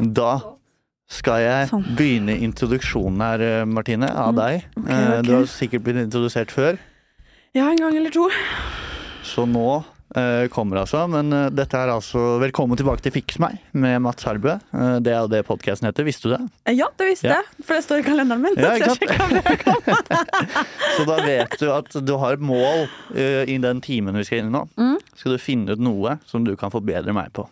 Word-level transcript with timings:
Da 0.00 0.40
skal 1.10 1.40
jeg 1.42 1.68
Sånn. 1.72 1.82
begynne 1.98 2.36
introduksjonen 2.40 3.18
her, 3.20 3.40
eh, 3.42 3.64
Martine, 3.66 4.06
av 4.14 4.30
deg. 4.38 4.62
Okay, 4.78 4.94
okay. 4.94 5.22
Du 5.26 5.32
har 5.34 5.42
sikkert 5.50 5.82
blitt 5.84 5.96
introdusert 6.06 6.50
før, 6.54 6.78
Ja, 7.52 7.66
en 7.68 7.76
gang 7.76 7.96
eller 7.96 8.10
to. 8.14 8.28
så 9.26 9.42
nå 9.50 9.82
eh, 10.14 10.46
kommer 10.48 10.76
altså. 10.84 11.08
Men 11.10 11.32
eh, 11.32 11.48
dette 11.50 11.74
er 11.74 11.88
altså 11.90 12.38
Velkommen 12.40 12.76
tilbake 12.78 13.00
til 13.02 13.10
Fiks 13.12 13.38
meg 13.42 13.58
med 13.74 14.00
Mats 14.02 14.22
Harbø. 14.24 14.54
Eh, 14.72 14.98
det 15.02 15.10
er 15.12 15.20
jo 15.24 15.28
det 15.34 15.42
podkasten 15.46 15.86
heter, 15.90 16.04
visste 16.06 16.28
du 16.30 16.36
det? 16.36 16.40
Eh, 16.66 16.74
Ja, 16.78 16.86
det 16.96 17.06
visste 17.10 17.26
Ja. 17.26 17.34
jeg, 17.42 17.44
for 17.66 17.74
det 17.74 17.84
står 17.84 17.98
i 17.98 18.02
kalenderen 18.06 18.42
min. 18.42 18.54
Ja, 18.54 18.78
Så 18.86 18.94
Så 20.96 21.04
da 21.06 21.16
vet 21.26 21.58
du 21.58 21.70
at 21.74 21.90
du 22.06 22.14
har 22.18 22.32
et 22.38 22.42
mål 22.42 22.86
uh, 23.16 23.42
i 23.50 23.58
den 23.58 23.80
timen 23.82 24.14
vi 24.16 24.24
skal 24.26 24.38
inn 24.44 24.50
i 24.50 24.54
nå. 24.54 24.62
Mm. 24.78 24.98
Skal 25.16 25.32
du 25.34 25.38
finne 25.42 25.72
ut 25.74 25.78
noe 25.82 26.18
som 26.26 26.44
du 26.46 26.54
kan 26.56 26.70
forbedre 26.70 27.12
meg 27.16 27.32
på. 27.36 27.48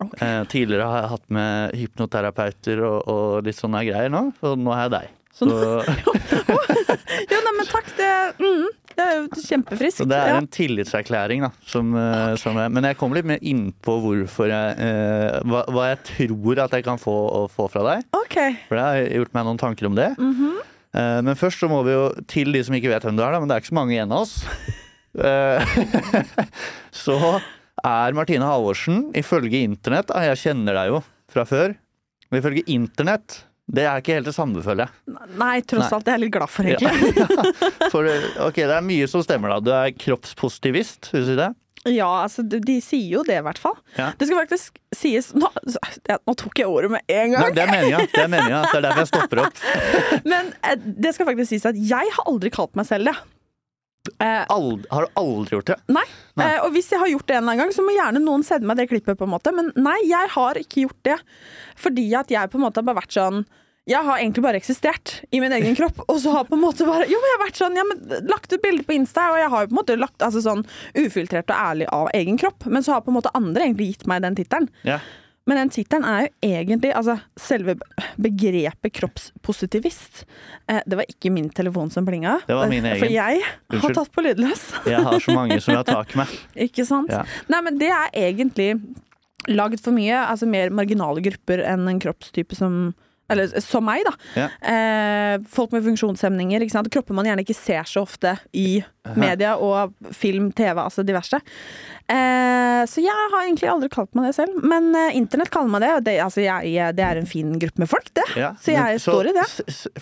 Ok. 0.00 0.18
Eh, 0.24 0.42
tidligere 0.48 0.88
har 0.88 1.02
jeg 1.04 1.12
hatt 1.14 1.32
med 1.36 1.74
hypnoterapeuter 1.76 2.84
og, 2.88 2.98
og 3.10 3.48
litt 3.48 3.58
sånne 3.58 3.82
greier 3.88 4.12
nå, 4.12 4.30
og 4.40 4.60
nå 4.60 4.72
har 4.74 4.86
jeg 4.86 4.94
deg. 4.96 5.16
Så 5.40 5.46
Jo, 7.30 7.38
nei, 7.44 7.52
men 7.56 7.68
takk, 7.68 7.86
det, 7.96 8.08
mm, 8.40 8.64
det 8.96 9.04
er 9.04 9.12
jo 9.14 9.44
kjempefriskt. 9.44 10.00
så 10.02 10.06
det 10.08 10.18
er 10.18 10.32
ja. 10.32 10.40
en 10.40 10.48
tillitserklæring, 10.50 11.44
da. 11.46 11.52
Som, 11.68 11.94
okay. 11.96 12.40
som 12.42 12.58
jeg, 12.60 12.72
men 12.74 12.88
jeg 12.88 12.98
kommer 13.00 13.20
litt 13.20 13.28
mer 13.30 13.44
inn 13.46 13.68
på 13.84 13.96
hvorfor 14.04 14.50
jeg 14.50 14.74
eh, 14.88 15.38
hva, 15.48 15.62
hva 15.70 15.86
jeg 15.92 16.02
tror 16.10 16.64
at 16.66 16.76
jeg 16.76 16.86
kan 16.88 17.00
få, 17.00 17.14
få 17.52 17.68
fra 17.72 17.86
deg. 17.92 18.10
Okay. 18.24 18.58
For 18.68 18.80
jeg 18.80 19.04
har 19.06 19.16
gjort 19.20 19.38
meg 19.38 19.48
noen 19.48 19.62
tanker 19.62 19.90
om 19.90 19.96
det. 19.98 20.10
Mhm. 20.18 20.58
Eh, 20.90 21.20
Men 21.22 21.38
først 21.38 21.62
så 21.62 21.68
må 21.70 21.84
vi 21.86 21.94
jo 21.94 22.08
til 22.30 22.50
de 22.50 22.64
som 22.66 22.74
ikke 22.74 22.90
vet 22.90 23.04
hvem 23.06 23.18
du 23.18 23.22
er, 23.22 23.30
da, 23.30 23.40
men 23.40 23.50
det 23.50 23.56
er 23.56 23.62
ikke 23.62 23.72
så 23.72 23.78
mange 23.78 23.94
igjen 23.94 24.10
av 24.10 24.24
oss. 24.26 24.40
Eh, 25.10 25.78
så 27.04 27.16
er 27.86 28.16
Martine 28.16 28.46
Halvorsen 28.48 29.10
ifølge 29.16 29.62
internett 29.66 30.10
Jeg 30.14 30.40
kjenner 30.42 30.76
deg 30.80 30.92
jo 30.94 31.00
fra 31.30 31.44
før. 31.48 31.76
Men 32.30 32.42
ifølge 32.42 32.64
internett 32.70 33.44
det 33.70 33.84
er 33.86 34.00
ikke 34.02 34.16
helt 34.16 34.26
det 34.26 34.34
samme, 34.34 34.58
føler 34.66 34.88
jeg. 34.88 35.16
Nei, 35.38 35.60
tross 35.62 35.84
Nei. 35.84 35.90
alt. 35.94 36.04
Det 36.06 36.10
er 36.10 36.16
jeg 36.18 36.22
litt 36.24 36.32
glad 36.34 36.50
for, 36.50 36.66
Ja. 36.66 36.78
egentlig. 36.80 37.50
For 37.92 38.08
eh, 38.10 38.24
ok, 38.42 38.56
det 38.66 38.74
er 38.74 38.82
mye 38.82 39.06
som 39.06 39.22
stemmer, 39.22 39.52
da. 39.54 39.58
Du 39.62 39.70
er 39.70 39.92
kroppspositivist, 39.94 41.12
vil 41.12 41.22
du 41.22 41.28
si 41.28 41.36
det? 41.38 41.46
Ja, 41.94 42.08
altså, 42.24 42.42
de, 42.42 42.58
de 42.66 42.74
sier 42.84 43.14
jo 43.14 43.22
det, 43.24 43.38
i 43.38 43.44
hvert 43.46 43.60
fall. 43.62 43.76
Ja. 43.94 44.10
Det 44.18 44.26
skal 44.28 44.42
faktisk 44.42 44.74
sies 44.98 45.30
Nå, 45.38 45.48
nå 46.26 46.34
tok 46.36 46.58
jeg 46.60 46.66
ordet 46.68 46.90
med 46.92 47.06
en 47.14 47.30
Nei, 47.30 47.38
gang. 47.38 47.54
det 47.56 47.62
er 47.62 47.70
meninga. 47.70 48.00
Det 48.10 48.24
er 48.24 48.32
meninga. 48.34 48.58
Det 48.66 48.80
er 48.80 48.84
derfor 48.88 49.04
jeg 49.04 49.10
stopper 49.14 49.42
opp. 49.46 49.62
Men 50.34 50.50
eh, 50.66 50.74
det 51.06 51.14
skal 51.14 51.30
faktisk 51.30 51.54
sies 51.54 51.70
at 51.70 51.78
jeg 51.78 52.12
har 52.18 52.26
aldri 52.28 52.50
kalt 52.52 52.74
meg 52.76 52.90
selv 52.90 53.12
det. 53.12 53.16
Eh, 54.18 54.44
Ald 54.48 54.86
har 54.90 55.04
du 55.04 55.08
aldri 55.20 55.58
gjort 55.58 55.70
det? 55.74 55.76
Nei. 55.92 56.06
Nei. 56.40 56.46
Eh, 56.54 56.62
og 56.64 56.72
hvis 56.72 56.88
jeg 56.92 57.00
har 57.02 57.10
gjort 57.12 57.26
det 57.28 57.36
en 57.36 57.42
eller 57.42 57.52
annen 57.52 57.66
gang, 57.66 57.74
så 57.76 57.84
må 57.84 57.92
gjerne 57.92 58.22
noen 58.24 58.44
sende 58.46 58.68
meg 58.70 58.80
det 58.80 58.88
klippet. 58.88 59.18
på 59.20 59.26
en 59.28 59.32
måte 59.34 59.52
Men 59.52 59.72
nei, 59.76 59.98
jeg 60.08 60.30
har 60.32 60.60
ikke 60.60 60.86
gjort 60.86 61.02
det. 61.04 61.18
Fordi 61.76 62.06
at 62.16 62.32
jeg 62.32 62.50
på 62.52 62.56
en 62.60 62.64
måte 62.64 62.80
har 62.80 62.88
bare 62.88 63.02
vært 63.02 63.16
sånn 63.18 63.44
Jeg 63.90 64.04
har 64.06 64.18
egentlig 64.20 64.44
bare 64.44 64.60
eksistert 64.60 65.14
i 65.32 65.40
min 65.40 65.52
egen 65.52 65.76
kropp. 65.76 66.00
Og 66.08 66.20
så 66.24 66.32
har 66.32 66.48
på 66.48 66.56
en 66.56 66.64
måte 66.64 66.88
bare 66.88 67.08
Jo, 67.12 67.20
men 67.20 67.32
jeg 67.32 67.38
har 67.38 67.44
vært 67.44 67.60
sånn 67.60 67.76
ja, 67.76 67.84
men 67.84 68.28
Lagt 68.30 68.52
ut 68.52 68.62
bilder 68.64 68.88
på 68.88 68.96
Insta, 68.96 69.30
og 69.34 69.40
jeg 69.42 69.52
har 69.52 69.64
jo 69.64 69.70
på 69.72 69.76
en 69.76 69.82
måte 69.82 70.00
lagt 70.00 70.24
altså 70.24 70.44
sånn 70.48 70.64
ufiltrert 70.96 71.52
og 71.52 71.56
ærlig 71.60 71.90
av 71.92 72.08
egen 72.16 72.40
kropp. 72.40 72.64
Men 72.72 72.86
så 72.86 72.96
har 72.96 73.04
på 73.04 73.12
en 73.12 73.20
måte 73.20 73.34
andre 73.36 73.68
egentlig 73.68 73.92
gitt 73.94 74.06
meg 74.08 74.24
den 74.24 74.38
tittelen. 74.40 74.72
Ja. 74.88 75.00
Men 75.50 75.58
den 75.64 75.72
tittelen 75.74 76.06
er 76.06 76.28
jo 76.28 76.30
egentlig 76.46 76.92
Altså, 76.94 77.16
selve 77.40 77.74
begrepet 78.22 78.94
kroppspositivist 78.94 80.22
eh, 80.70 80.78
Det 80.86 80.98
var 81.00 81.10
ikke 81.10 81.32
min 81.34 81.48
telefon 81.50 81.90
som 81.90 82.06
plinga. 82.06 82.38
Det 82.46 82.54
var 82.54 82.70
min 82.70 82.86
eh, 82.86 82.94
egen. 82.94 83.02
For 83.02 83.10
jeg 83.10 83.82
har 83.82 83.96
tatt 83.98 84.12
på 84.14 84.24
lydløs. 84.24 84.64
Jeg 84.86 85.02
har 85.06 85.18
så 85.18 85.34
mange 85.34 85.58
som 85.58 85.74
jeg 85.74 85.82
har 85.82 85.90
tak 86.00 86.14
med. 86.20 86.38
Ikke 86.68 86.86
sant? 86.86 87.10
Ja. 87.10 87.24
Nei, 87.50 87.62
men 87.66 87.82
det 87.82 87.90
er 87.90 88.14
egentlig 88.28 88.70
lagd 89.50 89.82
for 89.82 89.96
mye. 89.96 90.22
Altså 90.22 90.46
mer 90.50 90.70
marginale 90.74 91.22
grupper 91.24 91.64
enn 91.66 91.88
en 91.90 92.02
kroppstype 92.02 92.58
som 92.58 92.92
eller 93.30 93.60
som 93.64 93.86
meg, 93.86 94.04
da. 94.06 94.14
Ja. 94.36 94.48
Eh, 94.72 95.36
folk 95.50 95.74
med 95.74 95.84
funksjonshemninger. 95.86 96.66
Kropper 96.90 97.16
man 97.16 97.28
gjerne 97.28 97.44
ikke 97.44 97.56
ser 97.56 97.86
så 97.88 98.04
ofte 98.06 98.36
i 98.56 98.82
media 99.16 99.56
og 99.56 99.94
film, 100.14 100.50
TV, 100.56 100.76
altså 100.82 101.04
diverse. 101.06 101.40
Eh, 102.10 102.82
så 102.90 103.02
jeg 103.04 103.28
har 103.32 103.44
egentlig 103.44 103.70
aldri 103.70 103.90
kalt 103.92 104.12
meg 104.18 104.30
det 104.30 104.34
selv. 104.40 104.58
Men 104.66 104.90
eh, 104.98 105.16
internett 105.18 105.52
kaller 105.54 105.72
meg 105.72 105.84
det. 105.84 105.92
og 105.98 106.04
det. 106.08 106.18
Altså, 106.24 106.42
jeg, 106.44 106.74
det 106.98 107.06
er 107.06 107.20
en 107.20 107.30
fin 107.30 107.54
gruppe 107.60 107.84
med 107.84 107.90
folk, 107.90 108.10
det. 108.18 108.26
Ja, 108.40 108.52
Så 108.60 108.74
jeg 108.74 108.98
men 108.98 109.04
står 109.06 109.30
i 109.30 109.36
det. 109.38 109.48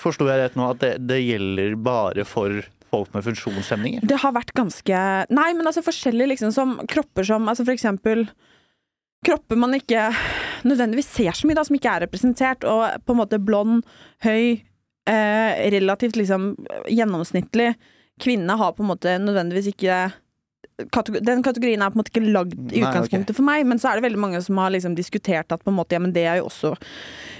Forsto 0.01 0.29
jeg 0.29 0.43
rett 0.43 0.59
nå 0.59 0.73
at 0.73 0.83
det, 0.85 0.95
det 1.09 1.23
gjelder 1.23 1.79
bare 1.85 2.27
for 2.29 2.61
folk 2.91 3.13
med 3.15 3.25
funksjonshemninger? 3.27 4.05
Det 4.09 4.21
har 4.23 4.33
vært 4.37 4.55
ganske 4.57 5.01
Nei, 5.29 5.49
men 5.57 5.67
altså 5.69 5.85
forskjellige 5.85 6.33
liksom 6.35 6.55
som 6.57 6.79
kropper 6.89 7.27
som 7.29 7.49
Altså 7.51 7.67
for 7.67 7.75
eksempel 7.75 8.25
Kropper 9.27 9.59
man 9.59 9.75
ikke 9.75 10.09
nødvendigvis 10.69 11.11
ser 11.17 11.35
så 11.35 11.49
mye, 11.49 11.57
da, 11.59 11.65
som 11.67 11.77
ikke 11.79 11.91
er 11.91 12.05
representert, 12.07 12.67
og 12.69 13.03
på 13.05 13.15
en 13.15 13.21
måte 13.21 13.41
blond, 13.43 13.83
høy, 14.25 14.61
eh, 15.11 15.63
relativt 15.75 16.19
liksom 16.21 16.53
gjennomsnittlig 16.87 17.73
kvinne 18.23 18.59
har 18.59 18.75
på 18.75 18.85
en 18.85 18.91
måte 18.93 19.17
nødvendigvis 19.23 19.73
ikke 19.73 19.99
Den 20.79 21.43
kategorien 21.43 21.83
er 21.83 21.91
på 21.91 21.99
en 21.99 22.03
måte 22.03 22.13
ikke 22.13 22.23
lagd 22.29 22.55
i 22.71 22.79
Nei, 22.79 22.87
utgangspunktet 22.87 23.35
for 23.35 23.47
meg, 23.47 23.65
men 23.67 23.81
så 23.83 23.91
er 23.91 23.99
det 23.99 24.07
veldig 24.07 24.21
mange 24.23 24.43
som 24.45 24.61
har 24.63 24.71
liksom 24.71 24.95
diskutert 24.99 25.51
at 25.51 25.65
på 25.65 25.73
en 25.73 25.79
måte, 25.79 25.97
ja, 25.97 26.03
men 26.03 26.13
det 26.15 26.23
er 26.31 26.39
jo 26.39 26.47
også 26.47 26.77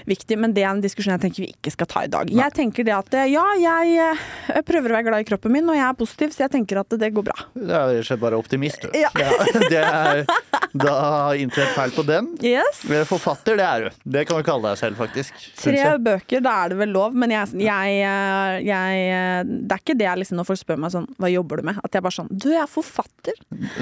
viktig, 0.09 0.37
men 0.41 0.53
det 0.55 0.63
er 0.65 0.71
en 0.73 0.81
diskusjon 0.83 1.13
jeg 1.15 1.23
tenker 1.23 1.45
vi 1.45 1.51
ikke 1.53 1.71
skal 1.73 1.89
ta 1.89 2.03
i 2.03 2.11
dag. 2.11 2.31
Jeg 2.33 2.55
tenker 2.57 2.87
det 2.87 2.95
at 2.95 3.15
ja, 3.29 3.45
jeg 3.61 3.95
eh, 4.03 4.59
prøver 4.67 4.91
å 4.91 4.97
være 4.97 5.07
glad 5.07 5.23
i 5.23 5.27
kroppen 5.29 5.53
min, 5.53 5.69
og 5.71 5.77
jeg 5.77 5.85
er 5.85 5.97
positiv, 5.99 6.33
så 6.35 6.45
jeg 6.45 6.53
tenker 6.57 6.81
at 6.81 6.97
det 6.99 7.11
går 7.15 7.27
bra. 7.29 7.37
Du 7.53 7.63
er 7.67 7.93
rett 7.93 8.01
og 8.01 8.09
slett 8.09 8.23
bare 8.23 8.39
optimist, 8.39 8.83
du. 8.83 8.97
Ja. 8.97 9.11
det 9.71 9.83
er, 9.83 10.23
da 10.73 10.95
har 10.99 11.39
inntrådt 11.39 11.73
feil 11.77 11.93
på 11.95 12.05
den. 12.07 12.31
Yes. 12.43 12.83
Forfatter, 13.09 13.59
det 13.59 13.67
er 13.67 13.87
du. 13.87 14.03
Det 14.17 14.25
kan 14.29 14.41
du 14.41 14.47
kalle 14.47 14.73
deg 14.73 14.81
selv, 14.81 14.99
faktisk. 14.99 15.37
Tre 15.59 15.95
bøker, 16.03 16.43
da 16.45 16.55
er 16.63 16.73
det 16.73 16.79
vel 16.81 16.93
lov, 16.95 17.15
men 17.17 17.33
jeg, 17.33 17.55
jeg, 17.63 17.99
eh, 18.05 18.59
jeg 18.67 19.03
eh, 19.13 19.41
Det 19.45 19.75
er 19.75 19.83
ikke 19.83 19.97
det 19.99 20.07
jeg 20.07 20.21
liksom 20.23 20.39
når 20.39 20.47
folk 20.49 20.61
spør 20.61 20.79
meg 20.81 20.93
sånn 20.93 21.07
Hva 21.19 21.29
jobber 21.31 21.61
du 21.61 21.69
med? 21.69 21.79
At 21.85 21.95
jeg 21.95 22.03
bare 22.05 22.15
sånn 22.15 22.29
Du, 22.31 22.49
jeg 22.51 22.61
er 22.61 22.69
forfatter. 22.71 23.28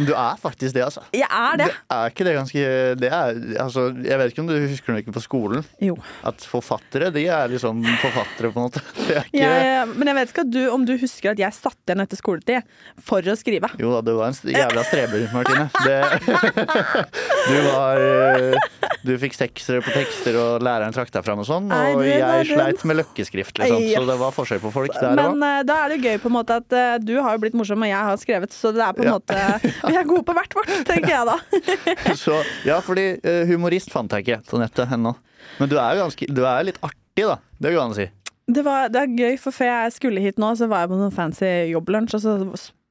Du 0.07 0.13
er 0.13 0.37
faktisk 0.41 0.73
det, 0.75 0.83
altså. 0.85 1.01
Jeg 1.15 1.27
er 1.29 1.57
det. 1.61 1.67
Det 1.71 1.97
er 1.97 2.11
ikke 2.13 2.25
det 2.27 2.33
ganske 2.37 2.63
det 3.01 3.09
er, 3.11 3.39
altså, 3.63 3.87
Jeg 4.03 4.17
vet 4.21 4.31
ikke 4.33 4.43
om 4.43 4.49
du 4.49 4.55
husker 4.67 4.93
det 4.95 5.03
ikke 5.05 5.15
på 5.17 5.23
skolen, 5.23 5.65
Jo. 5.83 5.95
at 6.27 6.45
forfattere 6.47 7.11
de 7.15 7.25
er 7.27 7.47
liksom 7.51 7.81
forfattere, 8.01 8.51
på 8.53 8.59
en 8.61 8.67
måte. 8.69 8.81
Ikke, 9.27 9.41
Jeg, 9.41 9.87
men 9.95 10.07
jeg 10.11 10.15
vet 10.17 10.31
ikke 10.33 10.45
du, 10.51 10.59
om 10.73 10.83
du 10.87 10.93
husker 10.99 11.31
at 11.33 11.39
jeg 11.41 11.53
satt 11.55 11.77
igjen 11.87 12.03
etter 12.03 12.19
skoletid 12.19 12.67
for 13.03 13.21
å 13.21 13.35
skrive. 13.39 13.69
Jo 13.79 13.91
da, 13.95 14.01
du 14.05 14.13
var 14.17 14.31
en 14.33 14.53
jævla 14.53 14.83
streber, 14.87 15.27
Martine. 15.33 15.67
Det, 15.85 15.97
du 17.49 17.57
var 17.67 18.01
eh, 18.01 18.55
Du 19.07 19.13
fikk 19.21 19.35
seksere 19.37 19.81
på 19.85 19.93
tekster, 19.95 20.35
og 20.39 20.63
læreren 20.65 20.95
trakk 20.95 21.11
deg 21.13 21.25
fram 21.25 21.41
og 21.43 21.47
sånn. 21.47 21.69
Og 21.71 22.01
jeg 22.05 22.47
sleit 22.49 22.83
med 22.89 22.99
løkkeskrift, 23.01 23.59
liksom. 23.61 23.81
Yes. 23.83 23.95
Så 23.97 24.03
det 24.09 24.17
var 24.19 24.33
forskjell 24.35 24.61
på 24.63 24.71
folk 24.75 24.95
der 24.97 25.13
òg. 25.13 25.19
Men 25.37 25.45
eh, 25.47 25.61
da 25.67 25.77
er 25.85 25.93
det 25.95 25.99
gøy 26.03 26.17
på 26.23 26.31
en 26.31 26.35
måte 26.39 26.57
at 26.61 26.75
eh, 26.75 26.97
du 27.03 27.13
har 27.23 27.37
jo 27.37 27.43
blitt 27.45 27.55
morsom, 27.57 27.85
og 27.85 27.91
jeg 27.91 28.03
har 28.11 28.19
skrevet, 28.21 28.55
så 28.55 28.73
det 28.75 28.83
er 28.83 28.97
på 28.97 29.05
en 29.05 29.11
Ja. 29.11 29.15
måte 29.17 29.36
Vi 29.87 29.95
er 29.95 30.07
gode 30.07 30.25
på 30.27 30.35
hvert 30.37 30.57
vårt, 30.57 30.73
tenker 30.87 31.13
jeg 31.13 31.27
da. 31.29 31.37
Så 32.25 32.39
ja, 32.67 32.79
fordi 32.83 33.09
eh, 33.21 33.43
humorist 33.49 33.93
fant 33.93 34.13
jeg 34.13 34.25
ikke 34.25 34.39
på 34.49 34.61
nettet 34.61 34.93
ennå. 34.97 35.15
Men 35.57 35.71
du 35.71 35.77
er 35.79 35.95
jo 35.95 36.05
ganske 36.05 36.29
Du 36.33 36.43
er 36.45 36.65
litt 36.67 36.79
artig, 36.85 37.25
da. 37.25 37.37
Det 37.57 37.73
går 37.73 37.83
an 37.83 37.95
å 37.95 37.97
si. 37.97 38.07
Det, 38.47 38.63
var, 38.63 38.87
det 38.93 39.01
er 39.01 39.15
gøy, 39.19 39.37
for 39.41 39.55
før 39.55 39.71
jeg 39.73 39.95
skulle 39.97 40.23
hit 40.23 40.37
nå, 40.39 40.53
så 40.55 40.69
var 40.71 40.85
jeg 40.85 40.93
på 40.93 40.99
sånn 41.01 41.15
fancy 41.15 41.53
jobblunsj, 41.73 42.15
og 42.15 42.23
så 42.23 42.35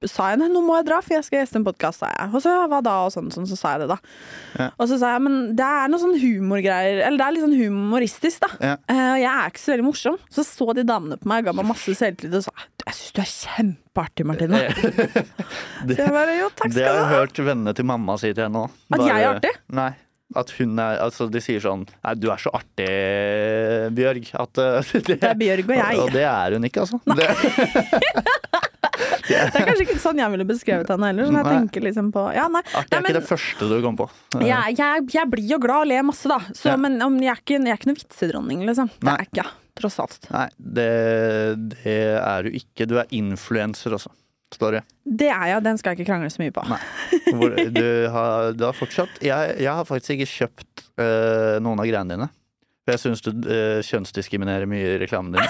sa 0.05 0.29
jeg 0.29 0.41
nei, 0.43 0.51
nå 0.53 0.61
må 0.61 0.75
jeg 0.77 0.87
dra, 0.91 0.99
for 1.01 1.17
jeg 1.17 1.25
skal 1.25 1.41
gjeste 1.41 1.57
en 1.57 1.65
podkast, 1.65 2.03
sa 2.03 2.11
jeg. 2.13 2.29
Og 2.37 2.43
så 2.45 2.53
hva 2.69 2.83
da, 2.85 2.97
og 3.07 3.15
sånn, 3.15 3.31
sånn, 3.33 3.47
så 3.49 3.57
sa 3.57 3.73
jeg 3.75 3.87
det, 3.87 3.95
da. 3.95 3.97
Ja. 4.61 4.69
Og 4.77 4.91
så 4.91 4.99
sa 5.01 5.15
jeg 5.15 5.25
men 5.25 5.39
det 5.57 5.65
er 5.65 5.89
noe 5.89 6.03
sånn 6.03 6.19
humorgreier, 6.21 7.01
eller 7.07 7.17
det 7.23 7.27
er 7.27 7.37
litt 7.37 7.47
sånn 7.47 7.57
humoristisk, 7.57 8.45
da. 8.45 8.51
Ja. 8.61 8.75
Uh, 8.93 9.01
Og 9.15 9.21
jeg 9.23 9.33
er 9.33 9.53
ikke 9.55 9.65
så 9.65 9.73
veldig 9.73 9.89
morsom. 9.89 10.19
Så 10.29 10.45
så 10.45 10.69
de 10.77 10.85
damene 10.87 11.17
på 11.21 11.31
meg, 11.33 11.49
ga 11.49 11.57
meg 11.57 11.71
masse 11.73 11.97
selvtillit 11.97 12.43
og 12.43 12.49
sa 12.51 12.53
jeg 12.87 12.95
syns 12.95 13.15
du 13.17 13.21
er 13.21 13.31
kjempeartig, 13.33 14.25
Martine. 14.29 14.59
Det, 14.63 15.95
Så 15.97 16.03
jeg 16.05 16.13
bare 16.15 16.37
jo, 16.37 16.51
takk 16.55 16.75
det 16.77 16.85
har 16.87 17.01
jeg 17.01 17.09
hørt 17.17 17.41
vennene 17.49 17.73
til 17.75 17.89
mamma 17.89 18.15
si 18.21 18.31
til 18.31 18.47
henne 18.47 18.63
òg. 18.63 18.77
At 18.95 19.03
jeg 19.03 19.17
er 19.17 19.31
artig? 19.33 19.53
Nei. 19.75 19.89
At 20.35 20.51
hun 20.59 20.79
er 20.83 21.01
Altså, 21.05 21.29
de 21.31 21.39
sier 21.39 21.63
sånn 21.63 21.85
Nei, 21.87 22.13
du 22.19 22.25
er 22.35 22.41
så 22.43 22.51
artig, 22.55 22.87
Bjørg. 23.95 24.31
At 24.39 24.63
uh, 24.63 24.95
det, 24.95 25.19
Det 25.23 25.31
er 25.33 25.39
Bjørg 25.39 25.71
og 25.71 25.77
jeg. 25.81 26.01
Og 26.05 26.15
det 26.15 26.25
er 26.31 26.57
hun 26.57 26.71
ikke, 26.71 26.87
altså. 26.87 27.03
Det, 27.11 28.63
Det 29.29 29.61
er 29.61 29.67
kanskje 29.67 29.85
ikke 29.87 29.99
sånn 30.03 30.21
jeg 30.23 30.33
ville 30.35 30.47
beskrevet 30.49 30.91
henne 30.93 31.11
heller. 31.11 31.29
Sånn 31.29 31.39
jeg 31.41 31.47
Nei. 31.49 31.55
tenker 31.59 31.85
liksom 31.87 32.11
på 32.15 32.25
Ja, 32.37 32.47
nei. 32.53 32.63
nei 32.73 32.83
er 32.85 33.01
men, 33.01 33.11
ikke 33.11 33.19
det 33.21 33.29
første 33.29 33.69
du 33.71 33.77
kom 33.85 33.97
på. 33.99 34.07
jeg, 34.41 34.77
jeg, 34.79 35.07
jeg 35.15 35.31
blir 35.33 35.49
jo 35.51 35.59
glad 35.63 35.87
og 35.87 35.91
ler 35.93 36.05
masse, 36.07 36.29
da. 36.31 36.39
Så, 36.53 36.71
Ja. 36.73 36.77
Men 36.81 37.01
om, 37.03 37.17
jeg, 37.23 37.33
er 37.35 37.41
ikke, 37.43 37.59
jeg 37.61 37.73
er 37.75 37.81
ikke 37.81 37.91
noen 37.91 38.01
vitsedronning, 38.03 38.63
liksom. 38.69 38.93
Det 39.01 39.13
er 39.13 39.25
jeg 39.25 39.33
ikke. 39.33 39.47
Tross 39.77 39.99
alt. 40.01 40.19
Nei, 40.33 40.47
det, 40.57 40.87
det 41.75 41.97
er 42.17 42.47
du 42.47 42.55
ikke. 42.57 42.87
Du 42.89 42.95
er 43.03 43.11
influenser 43.13 43.93
også, 43.99 44.09
Story. 44.55 44.79
det. 44.81 45.19
Det 45.27 45.29
er 45.35 45.51
jeg, 45.53 45.65
den 45.67 45.77
skal 45.79 45.93
jeg 45.93 46.01
ikke 46.01 46.11
krangle 46.15 46.31
så 46.33 46.41
mye 46.41 46.55
på. 46.55 46.65
Du, 47.77 47.85
har, 48.15 48.53
du 48.57 48.65
har 48.65 48.73
fortsatt 48.79 49.21
jeg, 49.25 49.57
jeg 49.61 49.73
har 49.73 49.85
faktisk 49.85 50.17
ikke 50.17 50.31
kjøpt 50.33 50.87
øh, 51.03 51.57
noen 51.61 51.83
av 51.83 51.89
greiene 51.91 52.15
dine. 52.15 52.29
For 52.87 52.95
jeg 52.95 53.03
syns 53.03 53.25
du 53.27 53.33
øh, 53.35 53.81
kjønnsdiskriminerer 53.85 54.69
mye 54.71 54.95
i 54.95 54.99
reklamen 55.03 55.35
din. 55.37 55.49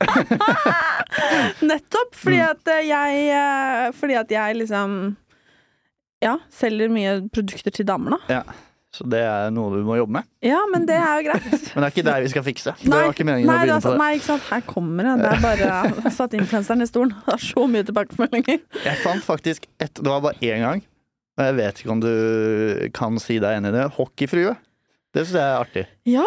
Nettopp 1.70 2.14
fordi 2.16 2.38
Mm. 2.40 2.48
at 2.50 2.68
eh, 2.72 2.86
jeg 2.88 3.20
eh, 3.36 3.92
Fordi 3.96 4.14
at 4.20 4.30
jeg 4.32 4.56
liksom 4.62 4.96
Ja, 6.22 6.34
selger 6.52 6.90
mye 6.92 7.14
produkter 7.32 7.72
til 7.72 7.86
damer, 7.88 8.18
da. 8.18 8.34
Ja. 8.40 8.42
Så 8.92 9.04
det 9.08 9.20
er 9.22 9.52
noe 9.54 9.70
du 9.72 9.84
må 9.86 9.94
jobbe 9.96 10.16
med. 10.18 10.26
Ja, 10.44 10.58
men 10.72 10.82
det 10.88 10.96
er 10.98 11.20
jo 11.20 11.28
greit. 11.30 11.44
Men 11.74 11.84
det 11.84 11.86
er 11.86 11.92
ikke 11.94 12.04
der 12.08 12.20
vi 12.24 12.28
skal 12.32 12.42
fikse. 12.44 12.72
Det 12.80 12.90
Nei, 12.90 12.98
var 13.06 13.12
ikke 13.14 13.24
meningen 13.28 13.46
nei, 13.48 13.54
å 13.54 13.60
begynne 13.62 13.76
altså, 13.78 13.88
på 13.88 13.94
det. 13.94 14.00
nei, 14.02 14.08
ikke 14.18 14.26
sant. 14.26 14.48
Her 14.50 14.64
kommer 14.66 15.06
det. 15.06 15.12
Det 15.22 15.30
er 15.30 15.44
bare 15.44 15.68
jeg 16.04 16.12
satt 16.16 16.34
influenseren 16.36 16.82
i 16.82 16.88
stolen. 16.90 17.12
Det 17.24 17.36
er 17.36 17.44
så 17.46 17.64
mye 17.70 17.86
tilbakemeldinger. 17.88 18.58
Jeg 18.84 18.98
fant 19.04 19.24
faktisk 19.24 19.68
ett 19.78 19.94
Det 19.94 20.10
var 20.10 20.20
bare 20.26 20.42
én 20.42 20.64
gang, 20.66 20.82
og 21.38 21.44
jeg 21.46 21.56
vet 21.62 21.80
ikke 21.84 21.94
om 21.94 22.02
du 22.02 22.10
kan 22.98 23.16
si 23.22 23.38
deg 23.40 23.60
enig 23.60 23.70
i 23.72 23.76
det. 23.78 23.86
Hockeyfrue. 23.96 24.56
Det 25.10 25.24
syns 25.26 25.36
jeg 25.40 25.42
er 25.42 25.58
artig. 25.58 25.82
Ja, 26.06 26.24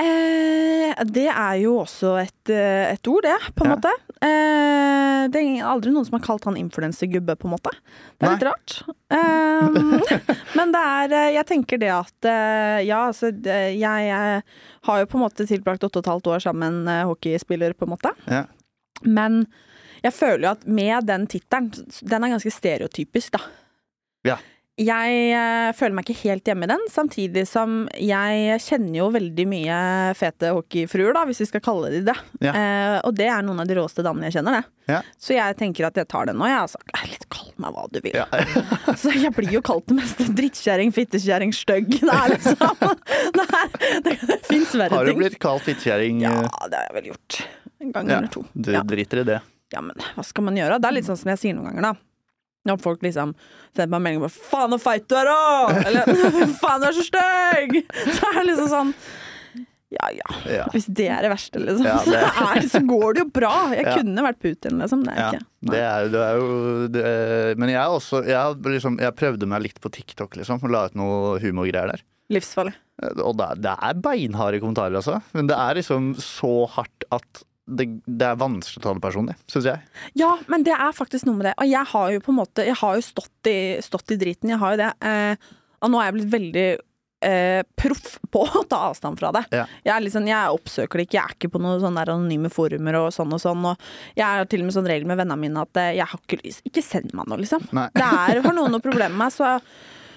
eh, 0.00 1.02
det 1.12 1.26
er 1.28 1.56
jo 1.60 1.74
også 1.82 2.14
et, 2.22 2.50
eh, 2.52 2.92
et 2.94 3.08
ord, 3.10 3.22
det, 3.26 3.34
på 3.54 3.64
en 3.66 3.70
Ja. 3.70 3.76
måte. 3.76 3.90
Eh, 4.24 5.28
det 5.28 5.40
er 5.42 5.66
aldri 5.68 5.90
noen 5.92 6.06
som 6.06 6.16
har 6.18 6.24
kalt 6.24 6.44
han 6.48 6.56
influensergubbe, 6.56 7.36
på 7.36 7.44
en 7.48 7.52
måte. 7.52 7.70
Det 8.18 8.24
er 8.24 8.30
Nei. 8.30 8.38
litt 8.38 8.46
rart. 8.48 8.76
Eh, 9.10 9.68
men 10.56 10.72
det 10.72 10.80
er 10.80 11.12
eh, 11.12 11.32
Jeg 11.34 11.46
tenker 11.46 11.78
det 11.78 11.90
at 11.92 12.24
eh, 12.30 12.80
Ja, 12.86 13.02
altså 13.10 13.28
jeg, 13.28 13.76
jeg, 13.76 14.42
har 14.88 14.98
jo 15.02 15.06
på 15.06 15.18
en 15.20 15.24
måte 15.26 15.46
tilbrakt 15.48 15.84
åtte 15.84 16.00
og 16.00 16.04
et 16.06 16.12
halvt 16.14 16.26
år 16.32 16.40
sammen 16.46 16.80
med 16.84 17.02
en 17.02 17.08
hockeyspiller, 17.10 17.74
på 17.76 17.84
en 17.84 17.92
måte. 17.92 18.14
Ja. 18.30 18.44
Men 19.04 19.46
jeg 20.04 20.12
føler 20.16 20.48
jo 20.48 20.52
at 20.54 20.66
med 20.66 21.06
den 21.08 21.26
tittelen 21.26 21.70
Den 22.00 22.24
er 22.24 22.34
ganske 22.36 22.52
stereotypisk, 22.52 23.36
da. 23.36 23.40
Ja. 24.24 24.36
Jeg 24.74 25.18
eh, 25.30 25.68
føler 25.78 25.94
meg 25.94 26.08
ikke 26.08 26.24
helt 26.32 26.48
hjemme 26.50 26.66
i 26.66 26.70
den, 26.72 26.80
samtidig 26.90 27.44
som 27.46 27.84
jeg 27.94 28.56
kjenner 28.64 28.96
jo 28.98 29.04
veldig 29.14 29.44
mye 29.46 29.76
fete 30.18 30.50
hockeyfruer, 30.56 31.12
da, 31.14 31.22
hvis 31.28 31.44
vi 31.44 31.46
skal 31.46 31.62
kalle 31.62 31.92
de 31.92 32.00
det. 32.08 32.14
Ja. 32.42 32.50
Eh, 32.58 32.96
og 33.06 33.14
det 33.14 33.28
er 33.30 33.44
noen 33.46 33.62
av 33.62 33.68
de 33.70 33.76
råeste 33.78 34.02
damene 34.02 34.26
jeg 34.26 34.40
kjenner, 34.40 34.56
det. 34.58 34.72
Ja. 34.90 34.98
Så 35.14 35.36
jeg 35.36 35.54
tenker 35.60 35.86
at 35.86 36.00
jeg 36.00 36.08
tar 36.10 36.26
den 36.26 36.40
nå, 36.40 36.48
jeg. 36.50 36.58
Altså, 36.66 36.80
Eh, 36.94 37.04
litt 37.12 37.28
kall 37.30 37.52
meg 37.62 37.74
hva 37.76 37.84
du 37.92 38.00
vil. 38.02 38.16
Ja. 38.18 38.26
Så 39.00 39.12
jeg 39.14 39.30
blir 39.36 39.52
jo 39.54 39.62
kalt 39.64 39.86
det 39.90 39.96
meste 40.00 40.26
drittkjerring, 40.30 40.90
fittekjerring, 40.94 41.54
stygg. 41.54 41.88
Det 42.00 42.10
er 42.10 42.34
liksom 42.34 42.82
Det, 43.38 43.44
er, 43.46 43.76
det, 44.08 44.14
det 44.26 44.38
fins 44.46 44.74
verre 44.74 44.90
Har 44.98 45.06
du 45.06 45.12
ting. 45.12 45.20
blitt 45.22 45.38
kalt 45.42 45.62
fittekjerring? 45.66 46.24
Ja, 46.26 46.34
det 46.66 46.80
har 46.80 46.88
jeg 46.90 46.96
vel 46.98 47.08
gjort. 47.12 47.38
En 47.84 47.94
gang 47.94 48.10
eller 48.10 48.30
to. 48.34 48.42
Du 48.54 48.72
driter 48.90 49.22
i 49.22 49.26
det. 49.30 49.38
Ja, 49.74 49.82
men 49.86 49.98
hva 50.14 50.26
skal 50.26 50.46
man 50.50 50.58
gjøre? 50.58 50.80
Det 50.82 50.90
er 50.90 50.96
litt 50.98 51.06
sånn 51.08 51.18
som 51.18 51.30
jeg 51.34 51.40
sier 51.42 51.56
noen 51.56 51.70
ganger, 51.72 51.92
da. 51.92 51.94
Når 52.64 52.80
folk 52.80 53.02
liksom 53.04 53.34
sender 53.76 53.90
meg 53.98 54.02
melding 54.06 54.22
om 54.24 54.30
'faen 54.32 54.72
så 54.72 54.80
feit 54.80 55.04
du 55.08 55.14
er', 55.20 55.28
da! 55.28 55.82
Eller 55.84 56.08
'faen 56.60 56.80
du 56.80 56.86
er 56.88 56.96
så 56.96 57.04
stygg'! 57.04 57.82
Så 58.16 58.30
er 58.30 58.40
det 58.40 58.46
liksom 58.52 58.70
sånn 58.72 58.94
Ja 59.94 60.08
ja. 60.10 60.30
Ja. 60.50 60.64
Hvis 60.72 60.86
det 60.90 61.06
er 61.12 61.20
det 61.22 61.30
verste, 61.30 61.60
liksom, 61.62 61.84
Ja, 61.86 61.98
så, 62.02 62.14
er, 62.18 62.64
så 62.66 62.80
går 62.88 63.14
det 63.14 63.20
jo 63.22 63.28
bra. 63.36 63.50
Jeg 63.76 63.84
Ja. 63.86 63.92
kunne 64.00 64.24
vært 64.26 64.40
Putin, 64.42 64.80
liksom. 64.80 65.04
Det 65.06 65.12
er 65.14 65.20
Ja, 65.20 65.28
ikke. 65.30 65.44
det 65.70 65.82
er, 65.84 66.08
det 66.10 66.22
er 66.24 66.34
jo 66.40 66.88
det, 66.88 67.58
Men 67.60 67.68
jeg 67.68 67.78
er 67.78 67.92
også 67.94 68.24
jeg, 68.26 68.56
liksom, 68.74 68.98
jeg 68.98 69.14
prøvde 69.14 69.46
meg 69.46 69.62
litt 69.62 69.78
på 69.80 69.92
TikTok, 69.92 70.34
liksom, 70.40 70.58
og 70.64 70.70
la 70.70 70.86
ut 70.86 70.94
noe 70.98 71.38
humorgreier 71.38 71.92
der. 71.92 72.02
Livsfarlig. 72.32 72.74
Og 73.22 73.36
det 73.38 73.46
er, 73.50 73.54
det 73.68 73.76
er 73.82 73.94
beinharde 74.02 74.58
kommentarer, 74.64 74.96
altså. 74.98 75.20
Men 75.36 75.46
det 75.46 75.56
er 75.60 75.74
liksom 75.78 76.14
så 76.18 76.66
hardt 76.74 77.04
at 77.12 77.44
det, 77.64 77.86
det 78.04 78.26
er 78.28 78.40
vanskelig 78.40 78.82
å 78.82 78.84
ta 78.84 78.94
det 78.96 79.02
personlig, 79.04 79.34
syns 79.48 79.68
jeg. 79.70 79.92
Ja, 80.20 80.34
men 80.52 80.64
det 80.66 80.74
er 80.76 80.96
faktisk 80.96 81.28
noe 81.28 81.38
med 81.38 81.48
det. 81.48 81.54
Og 81.62 81.70
jeg 81.70 81.90
har 81.94 82.10
jo 82.12 82.24
på 82.24 82.32
en 82.34 82.40
måte 82.42 82.66
Jeg 82.66 82.76
har 82.80 82.98
jo 82.98 83.04
stått 83.04 83.48
i, 83.50 83.58
stått 83.84 84.12
i 84.12 84.18
driten. 84.20 84.52
Jeg 84.52 84.60
har 84.60 84.74
jo 84.74 84.82
det. 84.82 84.90
Eh, 85.00 85.54
og 85.84 85.92
nå 85.92 86.00
er 86.00 86.10
jeg 86.10 86.16
blitt 86.18 86.34
veldig 86.34 86.66
eh, 87.24 87.62
proff 87.80 88.18
på 88.32 88.44
å 88.44 88.64
ta 88.68 88.82
avstand 88.90 89.20
fra 89.20 89.32
det. 89.36 89.44
Ja. 89.54 89.64
Jeg, 89.82 89.92
er 89.96 90.04
liksom, 90.04 90.28
jeg 90.28 90.58
oppsøker 90.58 91.00
det 91.00 91.08
ikke. 91.08 91.18
Jeg 91.18 91.24
er 91.24 91.36
ikke 91.38 91.52
på 91.56 91.62
noen 91.64 91.80
sånne 91.82 92.04
der 92.04 92.14
anonyme 92.14 92.52
forumer 92.52 93.00
og 93.00 93.10
sånn 93.16 93.32
og 93.36 93.42
sånn. 93.42 93.64
Og 93.72 93.90
jeg 94.18 94.26
har 94.26 94.48
til 94.50 94.64
og 94.64 94.68
med 94.68 94.76
sånn 94.76 94.90
regel 94.90 95.08
med 95.08 95.20
vennene 95.22 95.40
mine 95.40 95.64
at 95.64 95.82
eh, 95.82 95.94
jeg 96.00 96.08
har 96.12 96.20
ikke 96.20 96.40
lyst 96.44 96.64
Ikke 96.68 96.84
send 96.84 97.16
meg 97.16 97.28
noe, 97.30 97.40
liksom. 97.40 97.64
Nei. 97.76 97.88
Det 97.96 98.08
er, 98.08 98.44
har 98.44 98.56
noen 98.56 98.76
noe 98.76 98.84
problem 98.84 99.16
med 99.16 99.24
meg, 99.26 99.36
så 99.36 99.56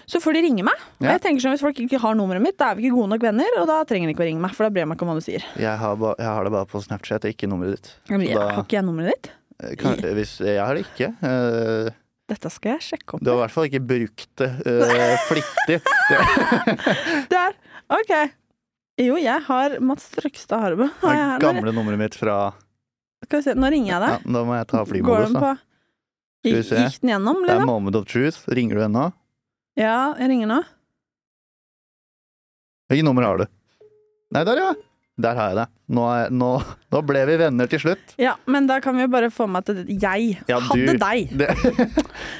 så 0.07 0.21
får 0.23 0.37
de 0.37 0.41
ringe 0.45 0.63
meg. 0.63 0.83
Og 1.01 1.07
jeg 1.09 1.19
tenker 1.23 1.43
sånn, 1.43 1.53
Hvis 1.57 1.63
folk 1.65 1.79
ikke 1.83 1.99
har 1.99 2.15
nummeret 2.15 2.43
mitt, 2.43 2.55
da 2.59 2.71
er 2.71 2.77
vi 2.79 2.87
ikke 2.87 2.95
gode 2.95 3.11
nok 3.11 3.25
venner, 3.27 3.57
og 3.59 3.67
da 3.67 3.81
trenger 3.87 4.07
de 4.07 4.13
ikke 4.15 4.23
å 4.23 4.27
ringe 4.29 4.43
meg. 4.43 4.53
For 4.55 4.63
da 4.67 4.71
bryr 4.71 4.85
jeg 4.85 4.89
meg 4.91 4.97
ikke 4.99 5.07
om 5.07 5.11
hva 5.11 5.17
du 5.19 5.25
sier. 5.25 5.43
Jeg 5.59 5.81
har, 5.83 5.97
ba, 5.99 6.13
jeg 6.21 6.29
har 6.31 6.47
det 6.47 6.53
bare 6.55 6.69
på 6.71 6.81
Snapchat, 6.85 7.27
ikke 7.27 7.49
nummeret 7.51 7.75
ditt. 7.81 7.89
Da- 8.07 8.47
Har 8.55 8.63
ikke 8.63 8.77
jeg 8.79 8.87
nummeret 8.87 9.11
ditt? 9.17 9.31
Kan, 9.81 9.99
hvis, 10.19 10.37
jeg 10.45 10.61
har 10.63 10.77
det 10.79 10.85
ikke. 10.85 11.11
Uh, 11.19 11.91
Dette 12.31 12.51
skal 12.51 12.75
jeg 12.77 12.85
sjekke 12.87 13.17
opp. 13.17 13.23
Du 13.23 13.31
har 13.33 13.39
i 13.39 13.43
hvert 13.45 13.55
fall 13.55 13.67
ikke 13.67 13.83
brukt 13.91 14.27
det 14.39 14.49
uh, 14.63 15.15
flittig. 15.29 15.79
Der! 17.35 17.59
Ok. 17.97 18.13
Jo, 18.97 19.19
jeg 19.21 19.43
har 19.45 19.77
Mats 19.83 20.07
Trøgstad 20.15 20.63
Harbo. 20.63 20.87
Det 21.03 21.13
er 21.13 21.43
gamle 21.43 21.71
nummeret 21.75 21.99
mitt 22.01 22.15
fra 22.17 22.53
Skal 23.27 23.41
vi 23.43 23.45
se, 23.45 23.53
nå 23.59 23.69
ringer 23.69 23.91
jeg 23.91 23.95
ja, 23.99 24.01
deg. 24.17 24.31
Da 24.33 24.41
må 24.47 24.55
jeg 24.57 24.67
ta 24.71 24.81
flymodus, 24.87 25.35
da. 25.35 25.53
Gikk, 26.47 26.69
den 26.71 27.11
gjennom, 27.11 27.39
Det 27.43 27.51
er 27.51 27.59
liksom? 27.59 27.69
moment 27.69 27.97
of 27.99 28.05
truth. 28.07 28.43
Ringer 28.49 28.79
du 28.79 28.83
ennå? 28.87 29.05
Ja, 29.77 30.15
jeg 30.17 30.31
ringer 30.31 30.49
nå. 30.49 30.59
Hvilket 32.89 33.05
nummer 33.05 33.25
har 33.27 33.41
du? 33.41 33.47
Nei, 34.33 34.43
der, 34.47 34.59
ja. 34.61 34.69
Der 35.17 35.33
har 35.39 35.49
jeg 35.51 35.57
det. 35.57 35.65
Nå, 35.97 36.03
er, 36.13 36.29
nå, 36.33 36.47
nå 36.93 36.99
ble 37.09 37.23
vi 37.25 37.35
venner 37.41 37.69
til 37.71 37.81
slutt. 37.81 38.13
Ja, 38.21 38.35
men 38.45 38.67
da 38.69 38.77
kan 38.83 38.95
vi 38.97 39.05
jo 39.05 39.09
bare 39.11 39.29
få 39.33 39.47
med 39.49 39.65
at 39.71 39.87
jeg 39.89 40.27
Ja, 40.49 40.59
hadde 40.61 40.93
du- 40.93 41.01
deg. 41.01 41.31
Det, 41.41 41.49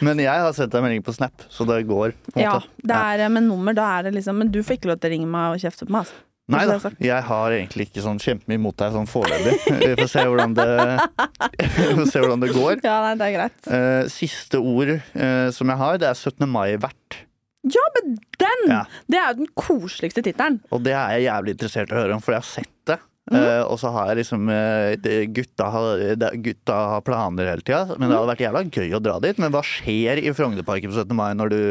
men 0.06 0.22
jeg 0.22 0.44
har 0.44 0.54
sendt 0.54 0.76
deg 0.76 0.84
melding 0.86 1.04
på 1.06 1.16
Snap, 1.16 1.48
så 1.50 1.66
det 1.68 1.82
går. 1.90 2.14
Ja, 2.38 2.60
det 2.84 2.96
er 3.00 3.26
ja. 3.26 3.30
med 3.34 3.48
nummer, 3.50 3.74
da 3.78 3.88
er 3.98 4.08
det 4.08 4.14
liksom 4.20 4.38
Men 4.44 4.52
du 4.54 4.62
får 4.64 4.78
ikke 4.78 4.92
lov 4.92 5.02
til 5.02 5.10
å 5.10 5.14
ringe 5.16 5.30
meg 5.34 5.56
og 5.56 5.64
kjefte 5.64 5.88
på 5.90 5.96
meg. 5.98 6.06
Altså. 6.06 6.24
Nei 6.48 6.62
da, 6.70 6.78
jeg 7.04 7.24
har 7.28 7.52
egentlig 7.58 7.90
ikke 7.90 8.04
sånn 8.06 8.22
kjempemye 8.24 8.56
imot 8.56 8.78
deg 8.80 8.94
sånn 8.94 9.10
foreløpig. 9.12 9.56
Vi 9.84 9.96
får 10.00 10.12
se 10.14 10.24
hvordan 10.30 10.54
det, 10.56 10.68
se 12.14 12.22
hvordan 12.24 12.46
det 12.46 12.54
går. 12.56 12.78
Ja, 12.86 13.02
nei, 13.04 13.16
det 13.20 13.26
er 13.26 13.34
greit. 13.36 13.58
Eh, 13.68 14.04
siste 14.14 14.62
ord 14.64 14.94
eh, 14.96 15.50
som 15.52 15.74
jeg 15.74 15.82
har, 15.82 15.98
det 16.00 16.08
er 16.14 16.16
17. 16.16 16.46
mai-vert. 16.48 17.18
Ja, 17.74 17.86
men 17.98 18.18
den! 18.40 18.64
Ja. 18.72 18.82
Det 19.08 19.20
er 19.20 19.30
jo 19.32 19.44
den 19.44 19.52
koseligste 19.58 20.24
tittelen. 20.26 20.60
Og 20.72 20.84
det 20.86 20.96
er 20.96 21.18
jeg 21.18 21.28
jævlig 21.28 21.56
interessert 21.58 21.94
i 21.94 21.96
å 21.96 22.02
høre 22.02 22.18
om, 22.18 22.24
for 22.24 22.36
jeg 22.36 22.44
har 22.44 22.50
sett 22.50 22.74
det. 22.90 23.00
Mm. 23.28 23.38
Uh, 23.44 23.64
og 23.68 23.80
så 23.82 23.92
har 23.92 24.12
jeg 24.12 24.22
liksom 24.22 24.48
uh, 24.48 25.24
gutta, 25.36 25.70
har, 25.74 26.04
gutta 26.40 26.76
har 26.94 27.02
planer 27.04 27.50
hele 27.52 27.66
tida, 27.66 27.98
men 27.98 28.08
det 28.08 28.16
hadde 28.16 28.32
vært 28.32 28.44
jævla 28.46 28.62
gøy 28.72 28.94
å 28.96 29.02
dra 29.04 29.18
dit. 29.24 29.42
Men 29.44 29.52
hva 29.56 29.64
skjer 29.68 30.22
i 30.24 30.32
Frognerparken 30.36 30.94
på 30.94 31.02
17. 31.04 31.18
mai 31.18 31.32
når 31.36 31.52
du 31.52 31.62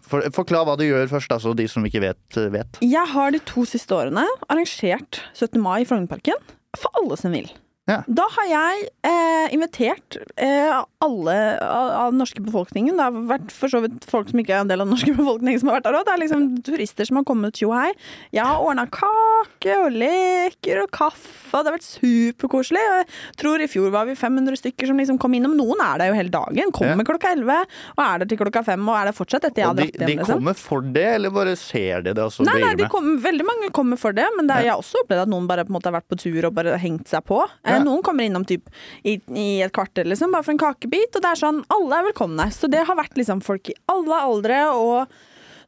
for, 0.00 0.24
Forklar 0.32 0.64
hva 0.68 0.76
du 0.80 0.86
gjør 0.86 1.10
først, 1.10 1.32
altså 1.34 1.52
de 1.56 1.66
som 1.68 1.84
ikke 1.84 2.00
vet, 2.04 2.40
vet. 2.52 2.80
Jeg 2.84 3.12
har 3.12 3.32
de 3.34 3.40
to 3.48 3.64
siste 3.68 3.92
årene 3.96 4.24
arrangert 4.48 5.20
17. 5.34 5.58
mai 5.60 5.82
i 5.82 5.88
Frognerparken 5.88 6.40
for 6.78 7.02
alle 7.02 7.18
som 7.20 7.34
vil. 7.36 7.50
Ja. 7.92 7.98
Da 8.08 8.26
har 8.36 8.48
jeg 8.50 8.86
eh, 9.08 9.52
invitert 9.56 10.16
eh, 10.40 10.82
alle 11.02 11.36
av, 11.60 12.12
den 12.12 12.20
norske 12.22 12.40
befolkningen. 12.44 12.96
Det 12.98 13.06
har 13.08 13.16
vært 13.34 13.52
for 13.54 13.72
så 13.72 13.82
vidt 13.84 14.06
folk 14.08 14.30
som 14.32 14.40
ikke 14.42 14.54
er 14.56 14.62
en 14.64 14.70
del 14.70 14.80
av 14.82 14.88
den 14.88 14.94
norske 14.96 15.14
befolkningen 15.20 15.60
som 15.62 15.70
har 15.72 15.78
vært 15.80 15.88
der 15.90 15.98
òg. 16.00 16.06
Det 16.08 16.14
er 16.16 16.22
liksom 16.24 16.46
turister 16.66 17.08
som 17.08 17.20
har 17.20 17.26
kommet 17.28 17.58
tjo 17.60 17.72
hei. 17.74 17.90
Jeg 18.34 18.46
har 18.48 18.62
ordna 18.64 18.86
kake 18.92 19.76
og 19.82 19.90
leker 19.94 20.82
og 20.84 20.90
kaffe, 20.94 21.60
det 21.62 21.68
har 21.68 21.76
vært 21.76 21.86
superkoselig. 21.86 22.82
Jeg 22.82 23.06
tror 23.42 23.62
i 23.64 23.68
fjor 23.70 23.90
var 23.94 24.06
vi 24.08 24.14
500 24.18 24.56
stykker 24.62 24.88
som 24.90 24.98
liksom 25.00 25.18
kom 25.22 25.34
innom. 25.36 25.54
Noen 25.58 25.82
er 25.84 26.00
der 26.00 26.12
jo 26.12 26.16
hele 26.18 26.32
dagen. 26.32 26.72
Kommer 26.74 27.02
Ja. 27.04 27.08
klokka 27.12 27.32
11 27.36 27.58
og 27.96 28.02
er 28.06 28.18
der 28.22 28.26
til 28.32 28.38
klokka 28.40 28.62
5 28.64 28.88
og 28.88 28.96
er 28.96 29.04
der 29.10 29.16
fortsatt 29.16 29.44
etter 29.48 29.62
jeg 29.62 29.68
har 29.68 29.74
de, 29.74 29.82
dratt 29.82 29.98
hjem. 29.98 30.06
de 30.06 30.16
liksom. 30.16 30.34
kommer 30.40 30.54
for 30.58 30.80
det, 30.80 31.06
eller 31.18 31.30
bare 31.34 31.56
ser 31.56 32.02
de 32.02 32.12
det 32.14 32.22
Altså, 32.22 32.44
Nei, 32.46 32.58
nei, 32.62 32.74
de 32.78 32.86
kom, 32.88 33.18
veldig 33.22 33.44
mange 33.44 33.70
kommer 33.74 33.98
for 33.98 34.12
det, 34.16 34.26
men 34.36 34.46
det 34.46 34.54
er, 34.56 34.60
Ja. 34.62 34.64
jeg 34.64 34.72
har 34.76 34.82
også 34.82 35.02
opplevd 35.04 35.22
at 35.26 35.28
noen 35.28 35.46
bare 35.50 35.64
på 35.66 35.72
en 35.72 35.76
måte 35.78 35.90
har 35.90 35.96
vært 36.00 36.08
på 36.08 36.18
tur 36.22 36.46
og 36.46 36.54
bare 36.54 36.78
hengt 36.78 37.08
seg 37.10 37.24
på. 37.26 37.42
Eh, 37.64 37.81
Ja. 37.82 37.88
Noen 37.90 38.04
kommer 38.06 38.26
innom 38.26 38.46
typ 38.48 38.70
i, 39.02 39.18
i 39.34 39.48
et 39.64 39.74
kvarter, 39.74 40.08
liksom, 40.08 40.32
bare 40.34 40.46
for 40.46 40.54
en 40.54 40.62
kakebit, 40.62 41.12
og 41.18 41.24
det 41.24 41.34
er 41.34 41.42
sånn, 41.42 41.60
alle 41.74 41.98
er 41.98 42.08
velkomne. 42.08 42.48
Så 42.54 42.70
det 42.70 42.86
har 42.88 42.98
vært 42.98 43.18
liksom 43.18 43.42
folk 43.44 43.72
i 43.72 43.76
alle 43.92 44.22
aldre 44.22 44.62
og 44.78 45.20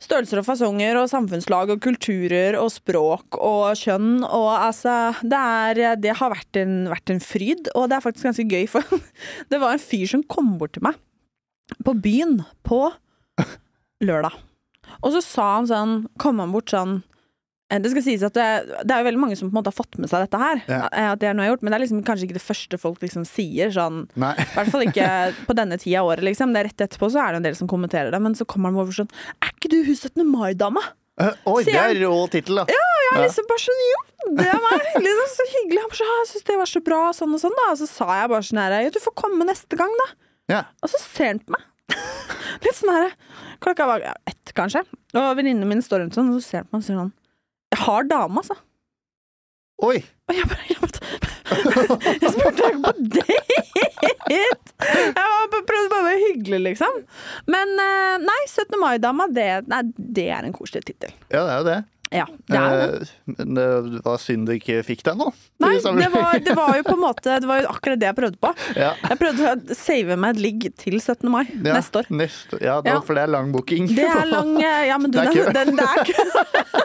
størrelser 0.05 0.41
og 0.41 0.47
fasonger 0.47 0.99
og 1.01 1.09
samfunnslag 1.11 1.73
og 1.75 1.83
kulturer 1.85 2.59
og 2.59 2.71
språk 2.75 3.39
og 3.39 3.73
kjønn 3.79 4.25
og 4.27 4.51
altså 4.53 5.15
Det, 5.23 5.39
er, 5.39 5.97
det 6.01 6.17
har 6.19 6.33
vært 6.35 6.61
en, 6.61 6.75
vært 6.93 7.15
en 7.15 7.23
fryd, 7.25 7.71
og 7.75 7.89
det 7.89 7.99
er 7.99 8.05
faktisk 8.05 8.29
ganske 8.29 8.49
gøy, 8.51 8.67
for 8.71 9.01
det 9.51 9.61
var 9.63 9.75
en 9.77 9.83
fyr 9.83 10.07
som 10.11 10.27
kom 10.27 10.57
bort 10.61 10.77
til 10.77 10.85
meg 10.87 11.01
på 11.85 11.95
byen 11.97 12.43
på 12.67 12.83
lørdag. 14.05 14.37
Og 15.01 15.15
så 15.15 15.23
sa 15.25 15.47
han 15.57 15.69
sånn, 15.71 15.95
kom 16.21 16.43
han 16.43 16.53
bort 16.53 16.73
sånn 16.75 16.99
det 17.71 17.91
skal 17.95 18.03
sies 18.05 18.23
at 18.27 18.35
det, 18.37 18.45
det 18.85 18.93
er 18.95 19.01
jo 19.01 19.07
veldig 19.09 19.21
mange 19.23 19.37
som 19.41 19.49
på 19.49 19.55
en 19.55 19.59
måte 19.63 19.71
har 19.73 19.77
fått 19.79 19.97
med 19.99 20.11
seg 20.11 20.27
dette 20.27 20.39
her. 20.39 20.61
Ja. 20.69 20.81
eh, 20.93 21.07
At 21.15 21.21
det 21.23 21.31
er 21.31 21.35
noe 21.35 21.47
jeg 21.47 21.51
har 21.51 21.57
gjort, 21.57 21.63
Men 21.65 21.73
det 21.73 21.77
er 21.79 21.83
liksom 21.87 22.03
kanskje 22.07 22.27
ikke 22.29 22.37
det 22.37 22.45
første 22.45 22.79
folk 22.83 23.01
liksom 23.03 23.25
sier. 23.27 23.71
sånn 23.75 24.03
I 24.15 24.21
hvert 24.55 24.71
fall 24.75 24.85
ikke 24.85 25.07
på 25.49 25.57
denne 25.57 25.79
tida 25.81 26.03
av 26.03 26.11
året. 26.13 26.25
liksom 26.29 26.53
Det 26.53 26.61
er 26.61 26.69
Rett 26.69 26.85
etterpå 26.87 27.09
så 27.15 27.23
er 27.25 27.33
det 27.33 27.41
en 27.41 27.47
del 27.49 27.57
som 27.59 27.71
kommenterer 27.71 28.13
det, 28.15 28.21
men 28.23 28.37
så 28.39 28.45
kommer 28.45 28.69
han 28.71 28.79
over 28.85 28.93
sånn 28.93 29.09
Er 29.41 29.55
ikke 29.57 29.73
du 29.73 29.79
hun 29.89 29.97
17. 29.97 30.21
mai-dama? 30.29 30.83
Eh, 31.23 31.31
Oi, 31.47 31.63
det 31.65 31.75
er 31.79 31.95
rå 32.03 32.13
tittel, 32.31 32.61
da. 32.61 32.67
Ja, 32.69 32.85
Jeg 33.07 33.11
er 33.17 33.25
liksom 33.29 33.47
bare 33.51 33.63
sånn 33.65 33.83
Jo, 33.89 34.01
det 34.39 34.47
er 34.51 34.61
meg! 34.65 34.87
Liksom 35.05 35.29
så 35.35 35.49
hyggelig. 35.55 35.81
Han 35.85 35.91
bare 35.93 36.01
sånn, 36.03 36.15
jeg 36.21 36.31
syns 36.35 36.47
det 36.53 36.57
var 36.61 36.71
så 36.77 36.85
bra, 36.91 37.01
sånn 37.17 37.37
og 37.39 37.43
sånn. 37.45 37.59
da 37.63 37.67
Og 37.73 37.79
så 37.81 37.89
sa 37.91 38.09
jeg 38.21 38.33
bare 38.35 38.47
sånn 38.51 38.61
her 38.65 38.77
Jo, 38.85 38.93
du 38.97 39.01
får 39.09 39.17
komme 39.25 39.47
neste 39.49 39.79
gang, 39.81 39.95
da. 40.05 40.09
Ja. 40.53 40.63
Og 40.85 40.91
så 40.93 41.01
ser 41.01 41.33
han 41.33 41.41
på 41.41 41.55
meg. 41.57 41.65
Litt 42.65 42.77
sånn 42.79 42.93
her 42.93 43.13
Klokka 43.65 43.87
var 43.89 44.03
ett, 44.29 44.53
kanskje. 44.59 44.83
Og 45.17 45.31
venninnene 45.39 45.65
mine 45.71 45.85
står 45.87 46.03
rundt 46.05 46.17
sånn, 46.19 46.33
og 46.35 46.43
så 46.43 46.49
ser 46.51 46.63
han 46.65 46.69
på 46.69 46.77
meg 46.77 46.83
og 46.83 46.89
sier 46.91 46.99
sånn 47.01 47.15
Jeg 47.75 47.83
har 47.83 48.07
dame, 48.07 48.39
altså. 48.43 48.55
Oi! 49.83 49.97
Og 50.31 50.37
jeg 50.37 50.47
bare, 50.47 50.67
jeg 50.71 50.79
bare 50.81 50.93
Jeg 52.23 52.31
spurte 52.31 52.69
ikke 52.69 52.83
på 52.85 52.93
date! 53.17 53.97
Jeg 54.31 54.53
bare 55.15 55.65
prøvde 55.67 55.89
bare 55.91 56.03
å 56.03 56.07
være 56.07 56.21
hyggelig, 56.23 56.61
liksom. 56.69 57.01
Men 57.51 57.75
eh, 57.83 58.15
nei, 58.23 58.39
17. 58.47 58.79
mai-dama, 58.81 59.27
det, 59.35 59.49
nei, 59.71 59.83
det 59.99 60.29
er 60.37 60.47
en 60.47 60.55
koselig 60.55 60.85
tittel. 60.87 61.13
Ja, 61.35 61.43
det 61.43 61.51
er 61.51 61.59
jo 61.59 61.67
det. 61.69 61.77
Ja, 62.15 62.25
det 62.49 62.59
er 62.61 62.75
det. 62.79 62.87
Eh, 63.03 63.35
Men 63.35 63.55
det 63.59 63.67
var 64.05 64.21
synd 64.23 64.47
du 64.49 64.55
ikke 64.55 64.81
fikk 64.87 65.03
den 65.07 65.19
nå. 65.19 65.31
Nei, 65.65 65.75
det 65.83 66.11
var, 66.13 66.39
det 66.45 66.55
var 66.57 66.77
jo 66.79 66.85
på 66.87 66.95
en 66.97 67.01
måte 67.03 67.37
Det 67.41 67.49
var 67.49 67.63
jo 67.63 67.69
akkurat 67.71 68.01
det 68.03 68.09
jeg 68.11 68.17
prøvde 68.19 68.41
på. 68.43 68.51
Ja. 68.79 68.93
Jeg 69.03 69.19
prøvde 69.21 69.53
å 69.55 69.79
save 69.79 70.19
meg 70.21 70.37
et 70.37 70.43
ligg 70.45 70.67
til 70.81 70.99
17. 71.01 71.31
mai 71.33 71.43
Ja, 71.49 71.75
neste 71.79 72.03
år. 72.03 72.11
Neste, 72.15 72.61
ja, 72.63 72.79
da, 72.85 72.99
for 73.07 73.19
det 73.19 73.25
er 73.27 73.33
lang 73.35 73.51
booking. 73.55 73.89
Det 73.95 74.07
er 74.07 74.29
lang 74.31 74.55
eh, 74.63 74.85
Ja, 74.91 74.99
men 75.03 75.15
du, 75.15 75.19
Det 75.19 75.33
er 75.45 75.53
den, 75.57 75.75
den, 75.75 75.81
det 75.81 75.89
er. 75.91 76.83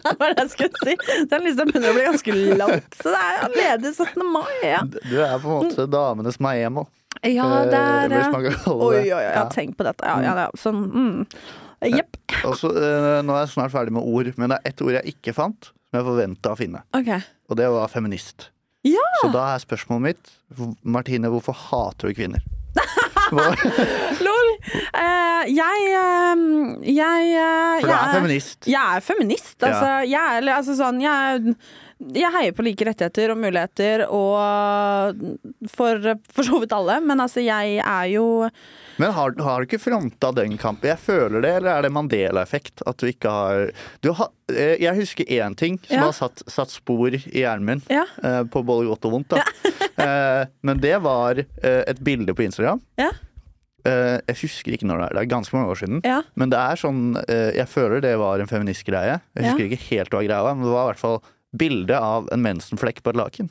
Det 0.00 0.16
var 0.18 0.32
det 0.34 0.44
jeg 0.44 0.50
skulle 0.54 0.86
si. 0.86 1.24
Den 1.30 1.44
lista 1.44 1.64
begynner 1.68 1.92
å 1.92 1.96
bli 1.96 2.04
ganske 2.06 2.34
lang. 2.60 2.72
Så 2.96 3.12
det 3.12 3.20
er 3.20 3.54
ledig 3.56 3.92
17. 3.94 4.24
mai, 4.32 4.54
ja. 4.64 4.80
Du 4.86 5.16
er 5.20 5.36
på 5.42 5.50
en 5.50 5.68
måte 5.68 5.86
damenes 5.90 6.40
Miami. 6.42 6.86
Ja, 7.26 7.46
det 7.68 7.76
er 7.76 8.12
Eh, 8.12 8.26
eh, 8.26 8.68
Oi, 8.70 8.96
oi, 8.96 9.12
oi, 9.12 9.22
jeg 9.22 9.34
har 9.36 9.50
tenkt 9.52 9.76
på 9.76 9.84
dette. 9.84 10.06
Ja, 10.06 10.20
ja, 10.24 10.34
ja. 10.46 10.48
Sånn, 10.58 10.80
mm. 10.88 11.26
Jepp. 11.88 12.16
Eh, 12.40 13.18
nå 13.20 13.34
er 13.34 13.42
jeg 13.42 13.50
snart 13.52 13.72
ferdig 13.74 13.92
med 13.92 14.06
ord, 14.06 14.30
men 14.40 14.52
det 14.52 14.56
er 14.60 14.70
ett 14.70 14.80
ord 14.80 14.94
jeg 14.94 15.12
ikke 15.12 15.34
fant, 15.36 15.66
som 15.90 15.98
jeg 15.98 16.06
forventa 16.06 16.54
å 16.54 16.56
finne. 16.56 16.80
Okay. 16.96 17.20
Og 17.52 17.58
det 17.60 17.66
var 17.68 17.90
feminist. 17.92 18.46
Ja! 18.86 19.04
Så 19.20 19.28
da 19.34 19.42
er 19.52 19.60
spørsmålet 19.60 20.06
mitt 20.06 20.78
Martine, 20.88 21.28
hvorfor 21.28 21.52
hater 21.52 22.08
du 22.08 22.16
kvinner? 22.16 22.40
Lol. 23.30 24.48
Uh, 24.94 25.44
jeg 25.50 25.84
uh, 25.94 26.40
Jeg 26.86 27.28
eh, 27.34 27.82
for 27.82 27.86
du 27.86 27.92
jeg 27.92 28.00
er 28.00 28.14
feminist. 28.14 28.70
Jeg 28.70 28.96
er 28.96 29.04
feminist. 29.04 29.56
Altså, 29.62 29.90
jeg, 30.08 30.20
er, 30.20 30.40
eller, 30.40 30.56
altså 30.58 30.76
sånn, 30.78 31.00
jeg, 31.04 31.54
jeg 32.16 32.32
heier 32.32 32.54
på 32.56 32.64
like 32.64 32.84
rettigheter 32.88 33.32
og 33.34 33.38
muligheter 33.42 34.02
og 34.08 35.18
for, 35.68 36.06
for 36.32 36.46
så 36.46 36.60
vidt 36.62 36.72
alle, 36.72 36.96
men 37.04 37.20
altså 37.20 37.42
jeg 37.44 37.76
er 37.84 38.06
jo 38.14 38.24
Men 39.00 39.12
har, 39.16 39.34
har 39.44 39.60
du 39.60 39.68
ikke 39.68 39.80
fronta 39.82 40.30
den 40.36 40.56
kampen? 40.60 40.88
Jeg 40.88 40.98
føler 41.02 41.40
det, 41.44 41.50
eller 41.58 41.70
er 41.74 41.82
det 41.86 41.92
Mandela-effekt? 41.92 42.82
At 42.88 42.96
du 43.00 43.06
ikke 43.10 43.28
har, 43.32 43.70
du 44.04 44.10
har 44.16 44.30
eh, 44.52 44.76
Jeg 44.80 44.96
husker 44.96 45.28
én 45.28 45.56
ting 45.60 45.76
som 45.86 45.96
Ja. 45.98 46.06
har 46.08 46.16
satt, 46.16 46.42
satt 46.50 46.72
spor 46.72 47.12
i 47.12 47.20
hjernen 47.20 47.66
min. 47.68 47.82
Ja. 47.92 48.06
eh, 48.24 48.42
På 48.48 48.62
både 48.64 48.88
godt 48.88 49.04
og 49.10 49.18
vondt. 49.18 49.36
Da. 49.36 49.44
Eh, 50.00 50.46
Men 50.64 50.78
det 50.80 50.94
var 51.04 51.36
eh, 51.36 51.82
et 51.90 51.98
bilde 52.00 52.32
på 52.32 52.46
Instagram. 52.46 52.80
Ja. 52.96 53.10
Jeg 53.84 54.36
husker 54.42 54.72
ikke 54.76 54.86
når 54.88 54.98
det 55.00 55.04
er. 55.06 55.14
Det 55.16 55.20
er 55.22 55.28
ganske 55.32 55.56
mange 55.56 55.70
år 55.72 55.78
siden. 55.80 56.00
Men 56.40 56.50
det 56.52 56.58
er 56.60 56.76
sånn 56.80 57.02
Jeg 57.56 57.64
føler 57.68 58.00
det 58.04 58.14
var 58.20 58.40
en 58.40 58.48
feministgreie. 58.48 59.18
Jeg 59.36 59.44
husker 59.46 59.66
ikke 59.68 59.86
helt 59.90 60.12
hva 60.16 60.20
greia 60.24 60.40
var, 60.44 60.56
men 60.56 60.64
det 60.68 60.72
var 60.74 60.84
i 60.84 60.90
hvert 60.94 61.00
fall 61.00 61.20
bilde 61.56 61.98
av 61.98 62.28
en 62.32 62.42
mensenflekk 62.42 63.02
på 63.02 63.14
et 63.14 63.20
laken. 63.20 63.50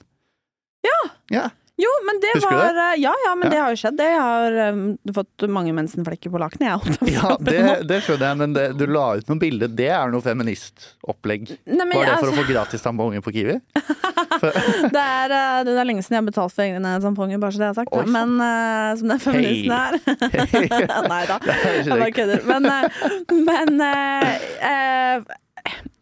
Ja. 0.86 1.00
Ja. 1.30 1.50
Jo, 1.80 1.90
men 2.06 2.18
det 2.20 2.32
Husker 2.36 2.56
var 2.56 2.74
det? 2.74 3.02
Ja, 3.02 3.14
ja, 3.26 3.36
men 3.36 3.46
Ja. 3.48 3.50
det 3.50 3.60
har 3.64 3.70
jo 3.72 3.78
skjedd. 3.80 4.02
Jeg 4.04 4.20
har 4.20 4.56
um, 4.74 4.98
fått 5.16 5.46
mange 5.48 5.72
mensenflekker 5.72 6.32
på 6.34 6.42
lakenet, 6.42 6.68
jeg. 6.68 7.14
Ja, 7.16 7.38
det, 7.40 7.62
det 7.88 8.02
skjønner 8.04 8.26
jeg, 8.34 8.40
men 8.42 8.56
det, 8.58 8.66
du 8.76 8.84
la 8.92 9.06
ut 9.16 9.32
noen 9.32 9.40
bilder. 9.40 9.72
Det 9.72 9.88
er 9.88 10.12
noe 10.12 10.26
feministopplegg. 10.26 11.54
Var 11.64 11.86
det 11.86 11.88
for 11.96 12.12
altså, 12.18 12.34
å 12.34 12.38
få 12.42 12.46
gratis 12.50 12.84
tamponger 12.84 13.24
på 13.24 13.32
Kiwi? 13.38 13.56
det, 14.96 15.06
er, 15.06 15.32
eh, 15.32 15.62
det 15.70 15.78
er 15.78 15.88
lenge 15.88 16.04
siden 16.04 16.18
jeg 16.18 16.24
har 16.26 16.28
betalt 16.28 16.58
for 16.58 16.66
egne 16.68 16.98
tamponger, 17.06 17.40
bare 17.40 17.56
så 17.56 17.64
det 17.64 17.70
er 17.70 17.80
sagt. 17.80 17.96
Oi. 17.96 18.06
Men 18.12 18.36
uh, 18.44 18.92
som 19.00 19.14
den 19.14 19.24
feministen 19.24 19.72
er 19.72 21.08
Nei 21.14 21.24
da, 21.32 21.40
jeg 21.48 21.88
bare 21.94 22.12
kødder. 22.16 22.44
Men, 22.50 22.68
uh, 22.68 23.08
men 23.40 23.80
uh, 23.80 24.34
eh, 24.68 25.38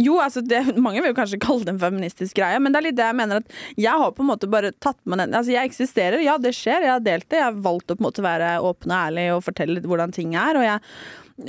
Jo, 0.02 0.20
altså 0.22 0.44
det, 0.46 0.62
mange 0.86 1.02
vil 1.06 1.16
kanskje 1.18 1.40
kalle 1.42 1.66
det 1.66 1.74
en 1.76 1.82
feministisk 1.82 2.38
greie, 2.38 2.60
men 2.62 2.74
det 2.74 2.82
er 2.82 2.88
litt 2.90 3.00
det 3.00 3.08
jeg 3.10 3.18
mener 3.18 3.42
at 3.42 3.58
jeg 3.80 4.04
har 4.04 4.14
på 4.14 4.24
en 4.26 4.30
måte 4.30 4.50
bare 4.52 4.74
tatt 4.84 5.00
med 5.10 5.22
den 5.24 5.36
Altså 5.38 5.56
jeg 5.56 5.72
eksisterer, 5.72 6.22
ja 6.24 6.38
det 6.42 6.54
skjer, 6.58 6.86
jeg 6.86 6.94
har 6.96 7.04
delt 7.06 7.28
det, 7.30 7.42
jeg 7.42 7.50
har 7.50 7.60
valgt 7.66 7.92
å 7.92 7.98
på 7.98 8.04
en 8.04 8.10
måte 8.10 8.26
være 8.26 8.54
åpen 8.66 8.94
og 8.94 9.00
ærlig 9.00 9.28
og 9.36 9.44
fortelle 9.48 9.78
litt 9.78 9.90
hvordan 9.90 10.14
ting 10.16 10.38
er, 10.38 10.60
og 10.60 10.68
jeg, 10.68 10.86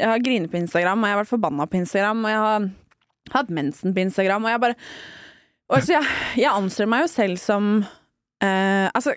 jeg 0.01 0.13
har 0.15 0.25
grinet 0.25 0.53
på 0.53 0.61
Instagram, 0.63 1.05
og 1.05 1.11
jeg 1.11 1.17
har 1.17 1.23
vært 1.23 1.35
forbanna 1.35 1.69
på 1.69 1.81
Instagram, 1.83 2.25
og 2.25 2.35
jeg 2.35 2.43
har 2.47 2.69
hatt 3.37 3.53
mensen 3.53 3.95
på 3.95 4.05
Instagram, 4.07 4.49
og 4.49 4.55
jeg 4.55 4.65
bare 4.65 4.79
og 5.69 5.77
altså, 5.77 5.99
jeg, 5.99 6.19
jeg 6.45 6.49
anser 6.49 6.89
meg 6.89 7.05
jo 7.05 7.09
selv 7.13 7.41
som 7.43 7.67
eh, 8.41 8.89
Altså, 8.89 9.13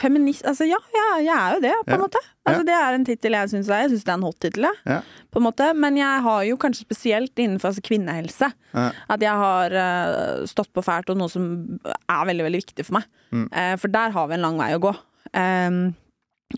feminist 0.00 0.46
Altså, 0.48 0.66
ja, 0.68 0.78
jeg, 0.94 1.26
jeg 1.26 1.34
er 1.34 1.54
jo 1.56 1.62
det, 1.64 1.74
på 1.86 1.94
en 1.96 2.02
måte. 2.02 2.22
Altså. 2.48 2.64
Det 2.66 2.74
er 2.78 2.96
en 2.96 3.06
tittel 3.06 3.36
jeg 3.36 3.52
syns 3.52 3.68
er 3.68 3.84
Jeg 3.84 3.92
syns 3.92 4.06
det 4.06 4.12
er 4.12 4.18
en 4.18 4.26
hot 4.26 4.40
tittel. 4.44 4.68
Ja. 4.88 4.98
På 5.28 5.40
en 5.40 5.46
måte. 5.48 5.68
Men 5.76 5.98
jeg 6.00 6.24
har 6.26 6.42
jo 6.48 6.58
kanskje 6.60 6.86
spesielt 6.86 7.38
innenfor 7.38 7.72
altså, 7.72 7.84
kvinnehelse 7.84 8.50
at 8.78 9.22
jeg 9.24 9.40
har 9.42 9.74
uh, 9.74 10.42
stått 10.46 10.68
på 10.76 10.84
fælt, 10.84 11.08
og 11.10 11.16
noe 11.18 11.32
som 11.32 11.46
er 11.88 12.26
veldig, 12.28 12.44
veldig 12.46 12.60
viktig 12.60 12.84
for 12.86 12.98
meg. 12.98 13.08
Mm. 13.32 13.46
Uh, 13.48 13.72
for 13.80 13.92
der 13.94 14.12
har 14.14 14.28
vi 14.28 14.36
en 14.36 14.44
lang 14.44 14.60
vei 14.60 14.68
å 14.76 14.82
gå. 14.84 14.92
Um, 15.32 15.80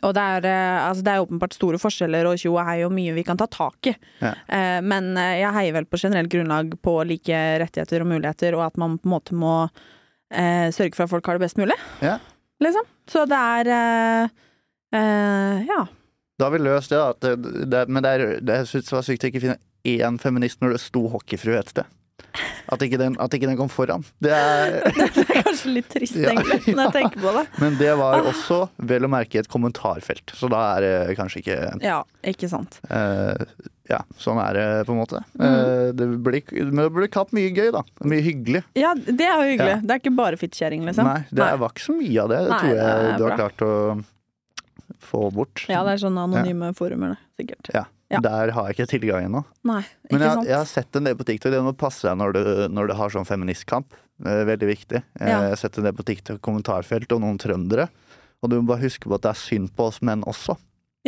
og 0.07 0.13
det 0.15 0.23
er, 0.23 0.45
eh, 0.47 0.81
altså 0.87 1.03
det 1.03 1.11
er 1.11 1.23
åpenbart 1.25 1.55
store 1.57 1.79
forskjeller 1.83 2.29
og 2.31 2.37
tjo 2.39 2.53
og 2.53 2.61
hei 2.63 2.77
og 2.87 2.93
mye 2.95 3.11
vi 3.17 3.25
kan 3.27 3.41
ta 3.41 3.49
tak 3.51 3.89
i. 3.91 3.95
Ja. 4.23 4.31
Men 4.87 5.17
jeg 5.19 5.51
heier 5.57 5.75
vel 5.75 5.89
på 5.91 5.99
generelt 5.99 6.31
grunnlag 6.31 6.77
på 6.79 6.93
like 7.11 7.41
rettigheter 7.59 8.05
og 8.05 8.13
muligheter, 8.13 8.55
og 8.55 8.69
at 8.69 8.79
man 8.79 9.01
på 9.01 9.11
en 9.11 9.15
måte 9.17 9.35
må 9.35 9.57
eh, 10.31 10.69
sørge 10.75 10.95
for 10.97 11.07
at 11.07 11.13
folk 11.13 11.27
har 11.27 11.39
det 11.39 11.47
best 11.47 11.59
mulig. 11.61 11.77
Ja. 12.05 12.19
Liksom. 12.61 12.87
Så 13.11 13.25
det 13.31 13.39
er 13.41 13.71
eh, 13.77 14.35
eh, 14.99 15.63
Ja. 15.71 15.85
Da 16.41 16.47
har 16.49 16.55
vi 16.55 16.63
løst 16.65 16.89
det, 16.93 16.97
da. 16.97 17.13
Det, 17.37 17.65
det, 17.69 17.81
men 17.93 18.05
det, 18.05 18.11
er, 18.17 18.37
det 18.41 18.55
jeg 18.63 18.69
synes 18.71 18.93
var 18.95 19.03
sykt 19.05 19.25
å 19.27 19.29
ikke 19.29 19.43
finne 19.43 19.59
én 19.85 20.17
feminist 20.23 20.63
når 20.65 20.77
det 20.77 20.81
sto 20.81 21.03
hockeyfrue 21.13 21.59
et 21.61 21.73
sted. 21.75 21.89
At 22.71 22.81
ikke, 22.87 22.97
den, 23.01 23.17
at 23.21 23.33
ikke 23.35 23.49
den 23.51 23.59
kom 23.59 23.69
foran. 23.73 24.05
Det 24.23 24.31
er, 24.33 24.79
Det 25.17 25.25
er 25.27 25.43
kanskje 25.45 25.73
litt 25.75 25.89
trist, 25.93 26.17
Ja, 26.21 26.31
egentlig, 26.33 26.77
når 26.77 26.87
jeg 26.87 26.95
tenker 26.97 27.25
på 27.27 27.33
det. 27.37 27.43
men 27.65 27.77
det 27.81 27.91
var 28.01 28.25
også, 28.31 28.61
vel 28.93 29.05
å 29.09 29.11
merke, 29.13 29.43
et 29.43 29.51
kommentarfelt. 29.53 30.33
Så 30.39 30.49
da 30.53 30.63
er 30.79 30.87
det 30.87 31.19
kanskje 31.21 31.43
ikke 31.43 31.59
Ja, 31.85 31.99
ikke 32.33 32.49
sant. 32.53 32.79
eh, 32.89 33.35
Ja, 33.91 33.99
sånn 34.23 34.39
er 34.39 34.55
det 34.55 34.65
på 34.87 34.95
en 34.95 35.01
måte. 35.01 35.21
Mm. 35.35 35.45
Eh, 35.49 35.89
det 35.99 36.07
blir, 36.23 36.43
men 36.71 36.85
det 36.85 36.91
blir 36.95 37.09
katt 37.11 37.33
mye 37.35 37.51
gøy, 37.51 37.73
da. 37.75 37.81
Mye 38.07 38.23
hyggelig. 38.23 38.63
Ja, 38.79 38.93
det 38.95 39.27
er 39.27 39.41
jo 39.43 39.49
hyggelig. 39.51 39.73
Ja. 39.75 39.81
Det 39.83 39.97
er 39.97 40.03
ikke 40.05 40.13
bare 40.15 40.39
fittkjerring, 40.39 40.85
liksom. 40.87 41.09
Nei, 41.11 41.25
det 41.31 41.43
Nei. 41.43 41.53
var 41.59 41.75
ikke 41.75 41.87
så 41.89 41.97
mye 41.99 42.23
av 42.23 42.29
det. 42.31 42.41
Det 42.47 42.59
tror 42.61 42.75
jeg 42.77 43.01
det 43.09 43.17
du 43.19 43.25
har 43.27 43.33
bra. 43.35 43.39
klart 43.41 43.65
å 43.67 43.73
få 45.11 45.23
bort. 45.35 45.65
Ja, 45.71 45.81
det 45.87 45.97
er 45.97 46.03
sånne 46.05 46.27
anonyme 46.29 46.71
forumer, 46.79 47.17
det, 47.17 47.21
sikkert. 47.43 47.73
Ja. 47.75 47.85
Ja. 48.11 48.19
Der 48.27 48.51
har 48.57 48.67
jeg 48.67 48.75
ikke 48.75 48.89
tilgang 48.91 49.27
ennå. 49.29 49.45
Men 49.63 49.85
jeg, 50.11 50.47
jeg 50.49 50.57
har 50.57 50.67
sett 50.67 50.97
en 50.99 51.05
del 51.07 51.15
på 51.15 51.23
TikTok. 51.29 51.53
Det 51.55 51.61
må 51.63 51.71
passe 51.79 52.09
deg 52.09 52.17
når 52.19 52.33
du, 52.35 52.41
når 52.75 52.89
du 52.91 52.95
har 52.99 53.13
sånn 53.15 53.27
feministkamp. 53.29 53.95
Veldig 54.21 54.67
viktig. 54.67 55.03
Eh, 55.21 55.29
Ja. 55.31 55.43
Jeg 55.45 55.53
har 55.55 55.61
sett 55.61 55.79
en 55.79 55.87
del 55.87 55.95
på 55.95 56.03
TikTok 56.09 56.41
kommentarfelt 56.43 57.13
og 57.15 57.23
noen 57.23 57.39
trøndere. 57.39 57.87
Og 58.43 58.51
du 58.51 58.57
må 58.59 58.67
bare 58.73 58.83
huske 58.83 59.07
på 59.07 59.15
at 59.15 59.23
det 59.29 59.31
er 59.31 59.39
synd 59.39 59.71
på 59.79 59.87
oss 59.93 60.01
menn 60.03 60.25
også. 60.27 60.57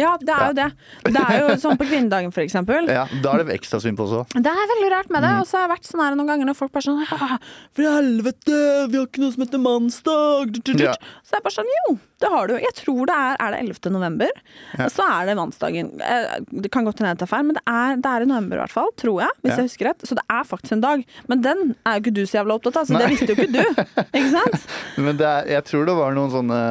Ja, 0.00 0.14
det 0.16 0.32
er 0.32 0.46
jo 0.48 0.54
det. 0.56 0.66
Det 1.12 1.20
er 1.20 1.34
jo 1.42 1.48
sånn 1.60 1.76
på 1.76 1.84
kvinnedagen, 1.84 2.30
for 2.32 2.40
eksempel. 2.40 2.86
Ja, 2.88 3.02
Da 3.22 3.34
er 3.36 3.42
det 3.44 3.58
ekstra 3.58 3.76
synd 3.82 3.98
på 3.98 4.06
også. 4.06 4.22
Det 4.40 4.48
er 4.48 4.70
veldig 4.70 4.88
rart 4.94 5.10
med 5.12 5.20
det. 5.20 5.32
Mm. 5.34 5.40
Og 5.42 5.46
så 5.50 5.58
har 5.58 5.66
jeg 5.66 5.72
vært 5.74 5.90
sånn 5.90 6.00
her 6.00 6.14
noen 6.16 6.30
ganger 6.32 6.48
når 6.48 6.56
folk 6.56 6.72
bare 6.72 6.86
sånn 6.86 7.02
«Ah, 7.12 7.34
For 7.76 7.84
helvete, 7.84 8.56
vi 8.88 8.96
har 8.96 9.04
ikke 9.10 9.20
noe 9.20 9.34
som 9.34 9.44
heter 9.44 9.60
mannsdag! 9.60 10.54
Tut, 10.54 10.62
tut, 10.64 10.78
tut». 10.80 10.86
Ja. 10.86 10.94
Så 11.28 11.36
jeg 11.36 11.44
bare 11.44 11.56
sånn 11.58 11.68
Jo, 11.74 11.98
det 12.24 12.30
har 12.32 12.48
du. 12.48 12.54
Jeg 12.62 12.72
tror 12.78 13.02
det 13.10 13.18
er 13.18 13.36
Er 13.42 13.52
det 13.52 13.60
11. 13.66 13.92
november? 13.92 14.32
Ja. 14.78 14.88
Så 14.88 15.04
er 15.04 15.28
det 15.28 15.36
mannsdagen. 15.36 15.92
Eh, 16.00 16.38
Det 16.62 16.70
kan 16.72 16.88
godt 16.88 17.02
hende 17.02 17.12
jeg 17.12 17.20
tar 17.26 17.30
feil, 17.34 17.44
men 17.50 17.58
det 17.60 17.64
er, 17.68 17.96
det 18.00 18.14
er 18.14 18.24
i 18.24 18.30
november 18.32 18.56
i 18.56 18.62
hvert 18.64 18.72
fall. 18.78 18.90
Tror 18.96 19.20
jeg. 19.26 19.36
Hvis 19.44 19.52
Ja. 19.52 19.56
jeg 19.60 19.68
husker 19.68 19.90
rett. 19.90 20.08
Så 20.08 20.16
det 20.16 20.24
er 20.30 20.48
faktisk 20.48 20.72
en 20.72 20.80
dag. 20.86 21.04
Men 21.28 21.42
den 21.44 21.74
er 21.84 21.98
jo 21.98 22.04
ikke 22.06 22.14
du 22.16 22.22
så 22.24 22.40
jævla 22.40 22.56
opptatt 22.56 22.80
av, 22.80 22.86
så 22.88 22.96
det 22.96 23.10
visste 23.12 23.28
jo 23.28 23.36
ikke 23.36 23.52
du. 23.52 23.84
Ikke 24.08 24.30
sant? 24.38 24.66
Men 25.04 25.16
det 25.20 25.26
er, 25.28 25.44
jeg 25.58 25.64
tror 25.68 25.84
det 25.84 25.96
var 26.00 26.16
noen 26.16 26.30
sånne, 26.32 26.62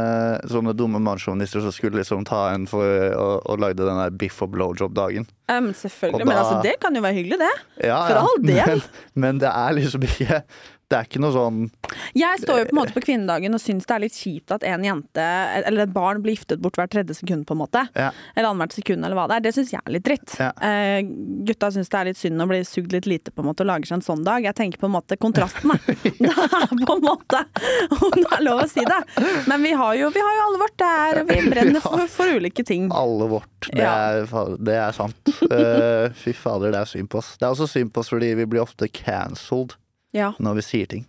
sånne 0.50 0.74
dumme 0.74 0.98
mannssjåvinister 1.06 1.62
som 1.62 1.72
skulle 1.76 2.02
liksom 2.02 2.26
ta 2.26 2.48
en 2.56 2.66
for 2.66 3.11
å, 3.18 3.28
og 3.46 3.62
lagde 3.64 3.86
den 3.88 4.00
der 4.02 4.14
biff 4.24 4.42
og 4.46 4.52
blowjob-dagen. 4.56 5.28
Um, 5.52 5.72
selvfølgelig. 5.78 6.24
da, 6.24 6.30
Men 6.30 6.38
altså, 6.42 6.60
det 6.66 6.76
kan 6.84 6.96
jo 6.96 7.04
være 7.06 7.18
hyggelig, 7.20 7.40
det. 7.42 7.54
Ja, 7.88 8.04
For 8.08 8.20
ja. 8.20 8.22
all 8.28 8.46
del. 8.46 8.84
Men, 8.84 9.26
men 9.26 9.42
det 9.44 9.52
er 9.52 9.76
liksom 9.80 10.08
ikke 10.08 10.44
Det 10.92 10.98
er 10.98 11.08
ikke 11.08 11.22
noe 11.24 11.32
sånn 11.32 11.60
Jeg 12.18 12.42
står 12.42 12.62
jo 12.62 12.66
på 12.68 12.74
en 12.76 12.80
måte 12.82 12.96
på 12.96 13.04
kvinnedagen 13.06 13.56
og 13.56 13.62
syns 13.64 13.88
det 13.88 13.96
er 13.96 14.04
litt 14.04 14.18
kjipt 14.18 14.52
at 14.56 14.66
en 14.68 14.84
jente 14.84 15.28
eller 15.62 15.86
et 15.86 15.94
barn 15.94 16.20
blir 16.24 16.36
giftet 16.36 16.62
bort 16.64 16.76
hvert 16.80 16.92
tredje 16.92 17.16
sekund, 17.18 17.46
på 17.48 17.56
en 17.56 17.62
måte. 17.62 17.84
Ja. 17.96 18.10
Eller 18.36 18.52
annethvert 18.52 18.76
sekund, 18.76 19.06
eller 19.06 19.18
hva 19.18 19.28
det 19.30 19.38
er. 19.38 19.46
Det 19.46 19.54
syns 19.56 19.72
jeg 19.74 19.82
er 19.82 19.96
litt 19.96 20.06
dritt. 20.06 20.36
Ja. 20.40 20.52
Eh, 20.68 21.00
gutta 21.48 21.72
syns 21.74 21.92
det 21.92 22.00
er 22.00 22.10
litt 22.10 22.20
synd 22.20 22.44
å 22.44 22.48
bli 22.50 22.62
sugd 22.68 22.96
litt 22.96 23.08
lite 23.10 23.34
på 23.34 23.44
en 23.44 23.50
måte 23.50 23.66
og 23.66 23.72
lager 23.72 23.90
seg 23.90 24.00
en 24.00 24.06
sånn 24.06 24.26
dag. 24.28 24.44
Jeg 24.46 24.58
tenker 24.58 24.82
på 24.82 24.90
en 24.90 24.96
måte 24.96 25.18
kontrasten, 25.22 25.72
da. 25.72 25.80
Det 26.22 26.32
er 26.32 26.86
på 26.86 26.96
en 26.96 27.06
måte 27.06 27.42
Om 27.98 28.16
det 28.18 28.30
er 28.38 28.44
lov 28.46 28.64
å 28.64 28.68
si 28.70 28.84
det. 28.88 29.00
Men 29.50 29.64
vi 29.66 29.74
har 29.78 29.98
jo, 30.00 30.12
vi 30.14 30.24
har 30.24 30.38
jo 30.38 30.46
alle 30.48 30.62
vårt. 30.64 30.78
Det 30.82 30.92
er, 31.06 31.22
vi 31.30 31.40
brenner 31.52 31.84
for, 31.84 32.06
for 32.12 32.40
ulike 32.40 32.66
ting. 32.68 32.90
alle 32.96 33.30
vårt. 33.32 33.70
Det, 33.72 33.86
er, 33.86 34.26
det 34.60 34.78
er 34.80 34.98
sant. 34.98 35.34
Uh, 35.46 36.10
fy 36.24 36.34
fader, 36.38 36.74
det 36.74 36.82
er 36.84 36.92
synd 36.96 37.12
på 37.12 37.22
oss. 37.22 37.36
Det 37.38 37.48
er 37.48 37.56
også 37.56 37.70
synd 37.70 37.94
på 37.94 38.04
oss 38.04 38.12
fordi 38.12 38.34
vi 38.40 38.48
blir 38.50 38.64
ofte 38.64 38.90
cancelled 38.92 39.78
Ja. 40.14 40.34
når 40.40 40.56
vi 40.60 40.62
sier 40.68 40.88
ting. 40.92 41.06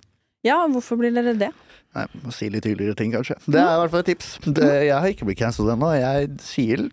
ja, 0.46 0.60
hvorfor 0.70 0.96
blir 1.00 1.12
dere 1.14 1.34
det? 1.38 1.50
Nei, 1.94 2.06
må 2.24 2.32
si 2.32 2.48
litt 2.48 2.62
tydeligere 2.64 2.96
ting, 2.96 3.12
kanskje. 3.12 3.34
Det 3.46 3.60
er 3.60 3.74
i 3.74 3.80
hvert 3.82 3.90
fall 3.92 4.00
et 4.00 4.06
tips. 4.14 4.28
Det, 4.46 4.68
jeg 4.86 4.94
har 4.96 5.08
ikke 5.12 5.26
blitt 5.28 5.38
cancelled 5.42 5.74
ennå. 5.74 5.90
Jeg 5.98 6.30
sier 6.40 6.86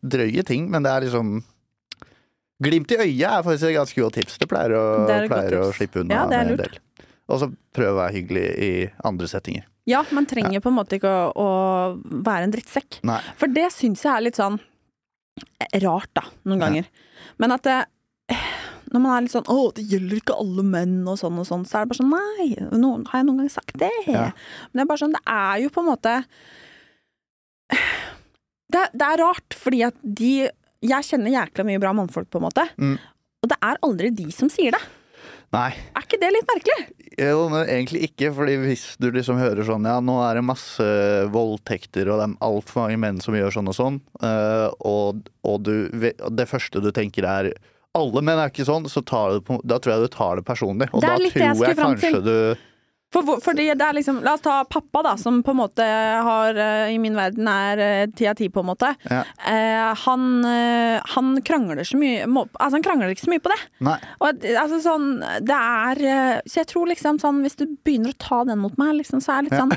drøye 0.00 0.44
ting, 0.48 0.70
men 0.72 0.82
det 0.86 0.90
er 0.94 1.04
liksom 1.08 1.42
Glimt 2.60 2.90
i 2.92 2.96
øyet 3.00 3.24
er 3.24 3.42
faktisk 3.44 3.70
et 3.70 3.76
ganske 3.78 4.00
godt 4.02 4.16
tips. 4.18 4.34
Det 4.40 4.48
pleier 4.48 4.74
å, 4.76 4.80
Det 5.08 5.14
er 5.16 5.28
pleier 5.30 5.54
å 5.62 5.68
slippe 5.72 6.02
unna 6.02 6.14
Ja, 6.14 6.24
er 6.28 6.50
en 6.52 6.58
del. 6.60 6.74
Og 7.30 7.38
så 7.40 7.46
prøve 7.72 7.92
å 7.94 8.00
være 8.02 8.12
hyggelig 8.18 8.42
i 8.60 8.70
andre 9.08 9.28
settinger. 9.30 9.64
Ja, 9.88 10.02
man 10.12 10.26
trenger 10.28 10.60
på 10.60 10.68
en 10.68 10.76
måte 10.76 10.98
ikke 10.98 11.08
å, 11.08 11.36
å 11.40 12.20
være 12.26 12.44
en 12.48 12.52
drittsekk. 12.52 12.98
Nei. 13.08 13.16
For 13.40 13.48
det 13.48 13.70
syns 13.72 14.02
jeg 14.04 14.12
er 14.12 14.26
litt 14.26 14.36
sånn 14.40 14.58
rart, 15.80 16.10
da, 16.16 16.26
noen 16.44 16.60
Ja. 16.60 16.66
ganger. 16.66 16.90
Men 17.40 17.52
at 17.56 17.62
det 17.64 17.78
når 18.90 19.02
man 19.02 19.12
er 19.14 19.26
litt 19.26 19.34
sånn 19.34 19.46
'Å, 19.50 19.58
det 19.76 19.86
gjelder 19.90 20.20
ikke 20.20 20.38
alle 20.42 20.64
menn', 20.66 21.02
og 21.08 21.18
sånn 21.20 21.38
og 21.38 21.46
sånn, 21.46 21.66
så 21.66 21.78
er 21.78 21.84
det 21.84 21.92
bare 21.92 22.00
sånn 22.00 22.10
Nei, 22.10 22.46
noen, 22.74 23.06
har 23.10 23.20
jeg 23.20 23.28
noen 23.28 23.42
gang 23.44 23.52
sagt 23.52 23.78
det? 23.78 23.92
Ja. 24.06 24.30
Men 24.70 24.80
det 24.80 24.82
er 24.82 24.90
bare 24.90 25.02
sånn, 25.04 25.14
det 25.14 25.24
er 25.26 25.62
jo 25.62 25.70
på 25.74 25.84
en 25.84 25.90
måte 25.92 26.14
Det, 28.70 28.84
det 28.94 29.02
er 29.02 29.18
rart, 29.18 29.54
fordi 29.58 29.82
at 29.82 29.96
de 30.02 30.48
Jeg 30.80 31.06
kjenner 31.06 31.34
jækla 31.34 31.64
mye 31.66 31.80
bra 31.82 31.90
mannfolk, 31.92 32.30
på 32.30 32.38
en 32.38 32.46
måte. 32.46 32.62
Mm. 32.80 32.94
Og 33.42 33.48
det 33.50 33.58
er 33.60 33.80
aldri 33.84 34.08
de 34.16 34.30
som 34.32 34.48
sier 34.48 34.72
det. 34.72 34.80
Nei. 35.52 35.74
Er 35.98 36.04
ikke 36.06 36.20
det 36.22 36.30
litt 36.32 36.48
merkelig? 36.48 36.84
Jo, 37.20 37.48
egentlig 37.58 38.04
ikke, 38.06 38.30
fordi 38.32 38.54
hvis 38.62 38.84
du 39.02 39.08
liksom 39.12 39.40
hører 39.40 39.66
sånn 39.66 39.84
Ja, 39.88 39.98
nå 40.00 40.14
er 40.22 40.38
det 40.38 40.46
masse 40.46 40.86
voldtekter, 41.34 42.08
og 42.08 42.20
det 42.20 42.28
er 42.28 42.36
altfor 42.46 42.86
mange 42.86 43.00
menn 43.02 43.18
som 43.20 43.34
gjør 43.36 43.56
sånn 43.58 43.68
og 43.72 43.76
sånn, 43.76 43.98
eh, 44.22 44.68
og, 44.86 45.26
og 45.44 45.58
du, 45.66 45.74
det 45.90 46.48
første 46.48 46.80
du 46.80 46.88
tenker 46.94 47.26
er 47.28 47.50
alle 47.98 48.22
menn 48.22 48.38
er 48.38 48.50
ikke 48.52 48.66
sånn, 48.68 48.84
så 48.90 49.02
tar 49.06 49.32
du, 49.36 49.40
på- 49.46 49.60
da 49.66 49.78
tror 49.82 49.96
jeg 49.96 50.08
du 50.10 50.16
tar 50.16 50.36
det 50.38 50.44
personlig. 50.46 50.86
Og 50.94 51.00
Det 51.02 51.08
er 51.08 51.16
da 51.16 51.22
det 51.22 51.30
jeg 51.34 51.56
tror 51.56 51.66
jeg 51.66 51.76
kanskje 51.80 52.24
du 52.24 52.66
For, 53.10 53.26
fordi 53.42 53.64
det 53.74 53.82
er 53.82 53.96
liksom, 53.96 54.20
La 54.22 54.36
oss 54.36 54.40
ta 54.44 54.60
pappa, 54.70 55.00
da, 55.02 55.16
som 55.18 55.40
på 55.42 55.50
en 55.50 55.58
måte 55.58 55.82
har 55.82 56.54
eh, 56.54 56.92
I 56.94 56.98
min 57.02 57.16
verden 57.18 57.48
er 57.50 58.06
ti 58.14 58.28
av 58.30 58.36
ti, 58.38 58.46
på 58.54 58.62
en 58.62 58.68
måte. 58.68 58.92
Ja. 59.10 59.24
Eh, 59.50 59.94
han, 60.04 60.28
eh, 60.46 61.00
han 61.16 61.32
krangler 61.42 61.82
så 61.82 61.98
mye 61.98 62.28
må, 62.30 62.44
Altså, 62.54 62.76
han 62.78 62.84
krangler 62.86 63.10
ikke 63.10 63.26
så 63.26 63.32
mye 63.34 63.42
på 63.42 63.50
det. 63.50 63.58
Og 64.22 64.46
altså 64.54 64.78
sånn 64.86 65.08
Det 65.42 65.58
er 65.58 66.04
eh, 66.06 66.40
Så 66.46 66.60
jeg 66.62 66.70
tror 66.70 66.86
liksom 66.92 67.18
sånn 67.18 67.42
Hvis 67.42 67.58
du 67.58 67.66
begynner 67.82 68.14
å 68.14 68.20
ta 68.22 68.44
den 68.46 68.62
mot 68.62 68.78
meg, 68.78 68.94
liksom, 69.02 69.18
så 69.18 69.40
er 69.40 69.42
det 69.42 69.50
litt 69.50 69.58
sånn 69.58 69.74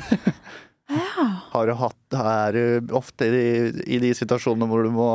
Ja. 0.94 1.26
Har 1.50 1.66
du 1.66 1.74
hatt 1.80 2.14
Er 2.20 2.52
du 2.54 2.92
ofte 2.94 3.26
i, 3.26 3.46
i 3.96 3.98
de 3.98 4.10
situasjonene 4.14 4.68
hvor 4.70 4.84
du 4.86 4.92
må 4.94 5.10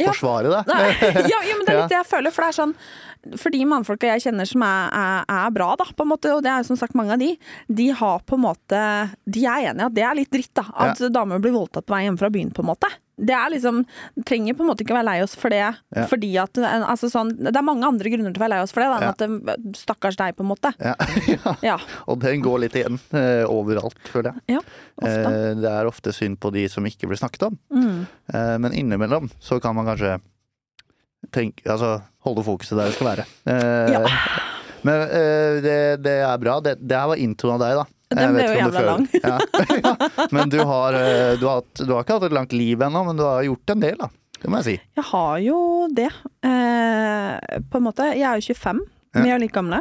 Ja. 0.00 0.10
forsvare 0.10 0.50
det. 0.50 0.62
Ja, 1.30 1.38
ja, 1.46 1.54
men 1.54 1.66
det 1.66 1.74
er 1.74 1.80
litt 1.84 1.92
det 1.92 1.98
jeg 2.00 2.08
føler. 2.10 2.34
For 2.34 2.42
det 2.42 2.48
er 2.50 2.56
sånn 2.56 2.72
For 3.40 3.54
de 3.54 3.60
mannfolka 3.68 4.08
jeg 4.10 4.24
kjenner 4.26 4.48
som 4.48 4.64
er, 4.66 4.88
er, 4.90 5.20
er 5.30 5.52
bra, 5.54 5.70
da, 5.80 5.86
på 5.96 6.04
en 6.04 6.10
måte, 6.10 6.32
og 6.34 6.42
det 6.44 6.50
er 6.50 6.64
jo 6.64 6.68
som 6.72 6.80
sagt 6.80 6.96
mange 6.98 7.14
av 7.14 7.22
de, 7.22 7.30
de 7.70 7.86
har 7.94 8.18
på 8.26 8.36
en 8.36 8.42
måte 8.44 8.80
De 9.24 9.46
er 9.46 9.70
enige 9.70 9.86
at 9.86 9.94
det 9.96 10.04
er 10.04 10.18
litt 10.18 10.32
dritt, 10.34 10.50
da. 10.58 10.66
At 10.88 11.00
damer 11.14 11.38
blir 11.42 11.54
voldtatt 11.54 11.86
på 11.86 11.94
vei 11.94 12.02
hjemme 12.08 12.20
fra 12.20 12.32
byen, 12.34 12.50
på 12.54 12.64
en 12.64 12.72
måte. 12.74 12.90
Det 13.16 13.30
er 13.36 13.50
liksom 13.52 13.84
Trenger 14.26 14.56
på 14.58 14.64
en 14.64 14.68
måte 14.72 14.82
ikke 14.82 14.96
være 14.96 15.06
lei 15.06 15.16
oss 15.22 15.36
for 15.38 15.48
det, 15.54 15.60
Ja. 15.94 16.06
fordi 16.10 16.32
at 16.42 16.58
altså 16.58 17.06
sånn, 17.12 17.30
Det 17.38 17.54
er 17.54 17.62
mange 17.62 17.86
andre 17.86 18.10
grunner 18.10 18.32
til 18.34 18.40
å 18.42 18.44
være 18.44 18.54
lei 18.56 18.62
oss 18.64 18.72
for 18.74 18.82
det, 18.82 18.88
da, 18.90 18.96
enn 18.96 19.06
Ja. 19.06 19.12
at 19.14 19.62
det, 19.62 19.76
stakkars 19.78 20.16
deg, 20.18 20.34
på 20.36 20.42
en 20.42 20.50
måte. 20.50 20.72
Ja. 21.62 21.78
Og 22.08 22.18
den 22.24 22.42
går 22.42 22.58
litt 22.64 22.74
igjen 22.74 22.98
eh, 23.14 23.44
overalt, 23.46 23.98
føler 24.10 24.34
jeg. 24.48 24.60
Eh, 25.02 25.54
det 25.62 25.70
er 25.70 25.86
ofte 25.86 26.12
synd 26.12 26.38
på 26.42 26.50
de 26.52 26.66
som 26.68 26.84
ikke 26.84 27.06
blir 27.06 27.16
snakket 27.20 27.46
om. 27.50 27.58
Mm. 27.70 28.06
Eh, 28.34 28.56
men 28.58 28.72
innimellom 28.72 29.30
så 29.40 29.60
kan 29.62 29.74
man 29.76 29.86
kanskje 29.86 30.18
tenke 31.32 31.64
Altså 31.70 32.02
holde 32.24 32.42
fokuset 32.44 32.76
der 32.78 32.90
det 32.90 32.96
skal 32.98 33.10
være. 33.12 33.24
Eh, 33.46 33.92
Ja. 33.94 34.02
Men 34.84 35.00
eh, 35.08 35.60
det, 35.64 35.76
det 36.04 36.18
er 36.26 36.36
bra. 36.42 36.58
Det, 36.60 36.74
det 36.86 36.96
her 36.98 37.06
var 37.08 37.16
introen 37.16 37.54
av 37.56 37.62
deg, 37.62 37.78
da. 37.78 37.84
Den 38.14 38.22
Jeg 38.24 38.34
ble 38.34 38.44
jo 38.46 38.58
jævla 38.60 38.82
lang. 38.88 39.06
Ja. 39.20 39.38
ja. 39.84 40.26
Men 40.34 40.52
du 40.52 40.58
har, 40.68 40.98
eh, 40.98 41.34
du, 41.40 41.46
har 41.50 41.62
du 41.80 41.92
har 41.92 42.04
ikke 42.04 42.18
hatt 42.18 42.28
et 42.30 42.36
langt 42.36 42.52
liv 42.56 42.82
ennå, 42.86 43.04
men 43.08 43.18
du 43.18 43.24
har 43.26 43.42
gjort 43.46 43.74
en 43.74 43.84
del, 43.84 43.96
da. 44.00 44.08
Det 44.40 44.50
må 44.52 44.60
jeg 44.60 44.66
si. 44.68 44.74
Jeg 44.98 45.04
har 45.10 45.36
jo 45.40 45.58
det, 45.96 46.10
eh, 46.44 47.60
på 47.70 47.80
en 47.80 47.86
måte. 47.86 48.10
Jeg 48.12 48.26
er 48.28 48.40
jo 48.42 48.54
25, 48.54 48.82
Ja. 49.14 49.22
vi 49.22 49.30
er 49.30 49.38
like 49.38 49.54
gamle. 49.54 49.78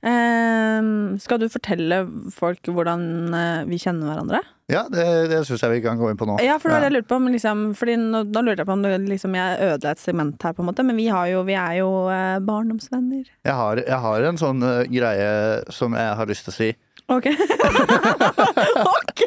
Eh, 0.00 0.86
skal 1.20 1.42
du 1.42 1.48
fortelle 1.52 2.00
folk 2.32 2.70
hvordan 2.72 3.02
eh, 3.36 3.68
vi 3.68 3.78
kjenner 3.82 4.08
hverandre? 4.08 4.40
Ja, 4.70 4.84
det, 4.92 5.04
det 5.32 5.40
syns 5.48 5.64
jeg 5.64 5.74
vi 5.74 5.80
kan 5.82 5.98
gå 5.98 6.12
inn 6.12 6.18
på 6.20 6.28
nå. 6.28 6.36
Ja, 6.44 6.54
for 6.62 6.70
det 6.70 6.76
var 6.76 6.84
det 6.84 6.90
jeg 6.92 6.96
lurte 7.00 7.10
på. 7.10 7.18
Liksom, 7.34 7.64
fordi 7.78 7.96
nå, 8.00 8.22
nå 8.30 8.42
lurte 8.46 8.62
jeg 8.62 8.68
på 8.70 8.76
om 8.76 8.84
det, 8.86 8.92
liksom, 9.10 9.34
jeg 9.34 9.58
ødela 9.66 9.96
et 9.96 10.02
segment 10.02 10.46
her, 10.46 10.54
på 10.54 10.62
en 10.62 10.70
måte. 10.70 10.86
Men 10.86 11.00
vi, 11.00 11.08
har 11.10 11.26
jo, 11.32 11.42
vi 11.48 11.56
er 11.58 11.80
jo 11.80 11.90
eh, 12.14 12.36
barndomsvenner. 12.46 13.26
Jeg 13.48 13.58
har, 13.62 13.82
jeg 13.82 14.00
har 14.06 14.28
en 14.30 14.40
sånn 14.40 14.62
eh, 14.66 14.84
greie 14.92 15.34
som 15.74 15.98
jeg 15.98 16.14
har 16.22 16.30
lyst 16.30 16.46
til 16.48 16.54
å 16.54 16.58
si, 16.60 16.70
Ok. 17.10 17.26
ok! 18.96 19.22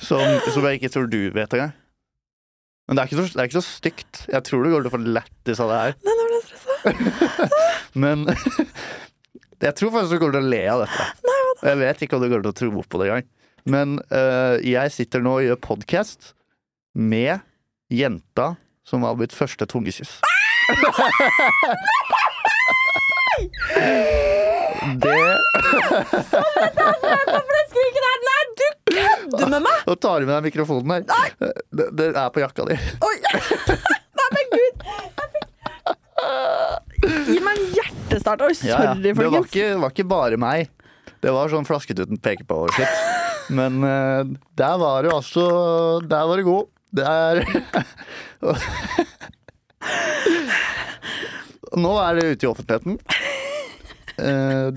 som, 0.00 0.22
som 0.54 0.64
jeg 0.64 0.78
ikke 0.80 0.90
tror 0.94 1.08
du 1.12 1.18
vet 1.34 1.52
engang. 1.52 1.74
Men 2.88 2.96
det 2.96 3.02
er, 3.02 3.10
ikke 3.10 3.18
så, 3.20 3.26
det 3.28 3.42
er 3.42 3.50
ikke 3.50 3.60
så 3.60 3.66
stygt. 3.66 4.22
Jeg 4.32 4.44
tror 4.48 4.64
du 4.64 4.72
går 4.72 4.84
til 4.84 4.90
å 4.90 4.94
få 4.94 5.02
lættis 5.04 5.60
av 5.62 5.70
det 5.70 5.80
her. 5.82 5.98
Nei, 6.02 6.14
nå 6.16 6.24
ble 6.28 6.38
jeg 6.38 6.46
stressa. 6.48 7.50
Men 8.02 8.24
jeg 9.62 9.74
tror 9.78 9.92
faktisk 9.94 10.12
du 10.14 10.18
kommer 10.22 10.36
til 10.38 10.44
å 10.46 10.52
le 10.52 10.62
av 10.72 10.82
dette. 10.84 11.06
Og 11.62 11.68
jeg 11.70 11.78
vet 11.82 12.02
ikke 12.06 12.18
om 12.18 12.22
du 12.24 12.28
kommer 12.28 12.46
til 12.48 12.52
å 12.54 12.58
tro 12.62 12.82
på 12.82 13.00
det 13.02 13.08
engang. 13.10 13.28
Men 13.72 13.98
uh, 14.10 14.56
jeg 14.66 14.90
sitter 14.90 15.22
nå 15.22 15.36
og 15.38 15.44
gjør 15.46 15.58
podkast 15.62 16.32
med 16.98 17.44
jenta 17.92 18.54
som 18.88 19.04
var 19.06 19.14
mitt 19.20 19.34
første 19.36 19.68
tungekyss. 19.70 20.16
Det 25.02 25.20
Hvorfor 26.02 27.52
det 27.54 27.62
skriket 27.70 28.02
der? 28.02 28.18
Nei, 28.26 28.42
du 28.58 28.66
kødder 28.92 29.48
med 29.54 29.62
meg! 29.64 29.78
Nå 29.86 29.94
tar 30.02 30.20
du 30.20 30.26
med 30.26 30.34
deg 30.34 30.48
mikrofonen 30.50 31.06
her. 31.06 31.36
Det, 31.70 31.86
det 31.98 32.10
er 32.12 32.28
på 32.34 32.42
jakka 32.42 32.66
di. 32.68 32.76
Oi! 33.06 33.16
Nei, 34.18 34.28
men 34.34 34.52
gud! 34.52 34.86
Jeg 34.90 35.28
fikk- 35.36 35.52
Gi 37.28 37.38
meg 37.44 37.58
en 37.58 37.66
hjertestart. 37.76 38.40
Oi, 38.46 38.52
Ja, 38.62 38.68
ja. 38.68 38.76
sorry, 38.76 39.02
Det 39.02 39.14
det 39.52 39.78
var 39.80 39.90
ikke 39.92 40.06
bare 40.08 40.36
meg. 40.40 40.70
Det 41.22 41.30
var 41.34 41.48
sånn 41.52 41.66
flasketuten 41.68 42.18
peker 42.22 42.44
på 42.48 42.54
over. 42.64 42.94
Men 43.52 43.82
uh, 43.84 44.22
der 44.58 44.76
var 44.80 45.02
du 45.04 45.10
altså 45.12 45.44
Der 46.08 46.26
var 46.30 46.36
du 46.40 46.44
god. 46.46 46.68
Det 46.92 47.04
er 47.06 47.42
Nå 51.82 51.92
er 52.04 52.18
det 52.18 52.24
ute 52.34 52.44
i 52.46 52.50
offentligheten. 52.50 52.98
Uh, 54.20 54.68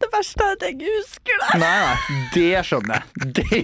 Det 0.00 0.08
verste 0.12 0.44
er 0.46 0.52
at 0.54 0.62
jeg 0.64 0.76
ikke 0.76 0.92
husker 0.94 1.40
det. 1.42 1.48
nei, 1.60 1.78
nei, 1.82 2.18
det 2.34 2.60
skjønner 2.68 2.94
jeg. 2.94 3.04
Det, 3.34 3.48
det 3.50 3.56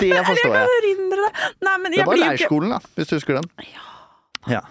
Eller 0.00 0.14
jeg 0.16 0.24
forstår 0.30 0.54
kan 0.54 0.56
jeg. 0.62 0.78
erindre 0.80 1.18
det. 1.26 1.50
Nei, 1.66 1.74
men 1.82 1.92
Det 1.94 2.06
var 2.08 2.20
leirskolen, 2.22 2.72
da, 2.72 2.78
hvis 2.96 3.10
du 3.10 3.14
husker 3.18 3.38
den. 3.38 3.46
Ja. 3.68 3.84
Ja, 4.56 4.62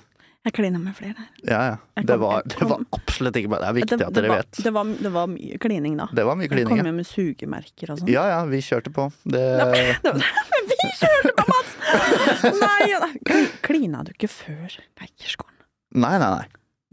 Jeg 0.45 0.53
klina 0.53 0.77
med 0.79 0.93
flere 0.97 1.15
der. 1.17 1.29
ja. 1.49 1.61
ja. 1.71 2.01
Det, 2.05 2.17
var, 2.21 2.43
det 2.45 2.67
var 2.69 2.81
absolutt 2.93 3.37
ikke 3.39 3.49
bare 3.49 3.63
Det 3.63 3.69
er 3.71 3.77
viktig 3.79 3.97
det, 3.97 4.05
at 4.05 4.13
dere 4.13 4.29
var, 4.29 4.43
vet. 4.43 4.59
det, 4.65 4.73
var, 4.75 4.89
det 5.07 5.11
var 5.15 5.27
mye 5.31 5.57
klining, 5.63 5.95
da. 5.97 6.05
Det 6.13 6.25
var 6.27 6.35
mye 6.37 6.45
Jeg 6.49 6.51
kom 6.67 6.75
klining. 6.75 6.85
hjem 6.91 6.99
med 7.01 7.07
sugemerker 7.09 7.93
og 7.95 8.01
sånn. 8.01 8.11
Ja 8.13 8.25
ja, 8.29 8.41
vi 8.51 8.59
kjørte 8.61 8.91
på. 8.93 9.07
Det, 9.25 9.41
vi 10.69 10.77
kjørte 10.99 11.33
på, 11.39 11.47
Mats! 11.49 11.73
Nei, 12.65 12.91
nei. 12.93 13.41
Klina 13.65 14.03
du 14.05 14.11
ikke 14.13 14.29
før 14.29 14.77
Eikerskolen? 15.01 15.57
nei, 15.95 16.13
nei, 16.21 16.29
nei. 16.37 16.45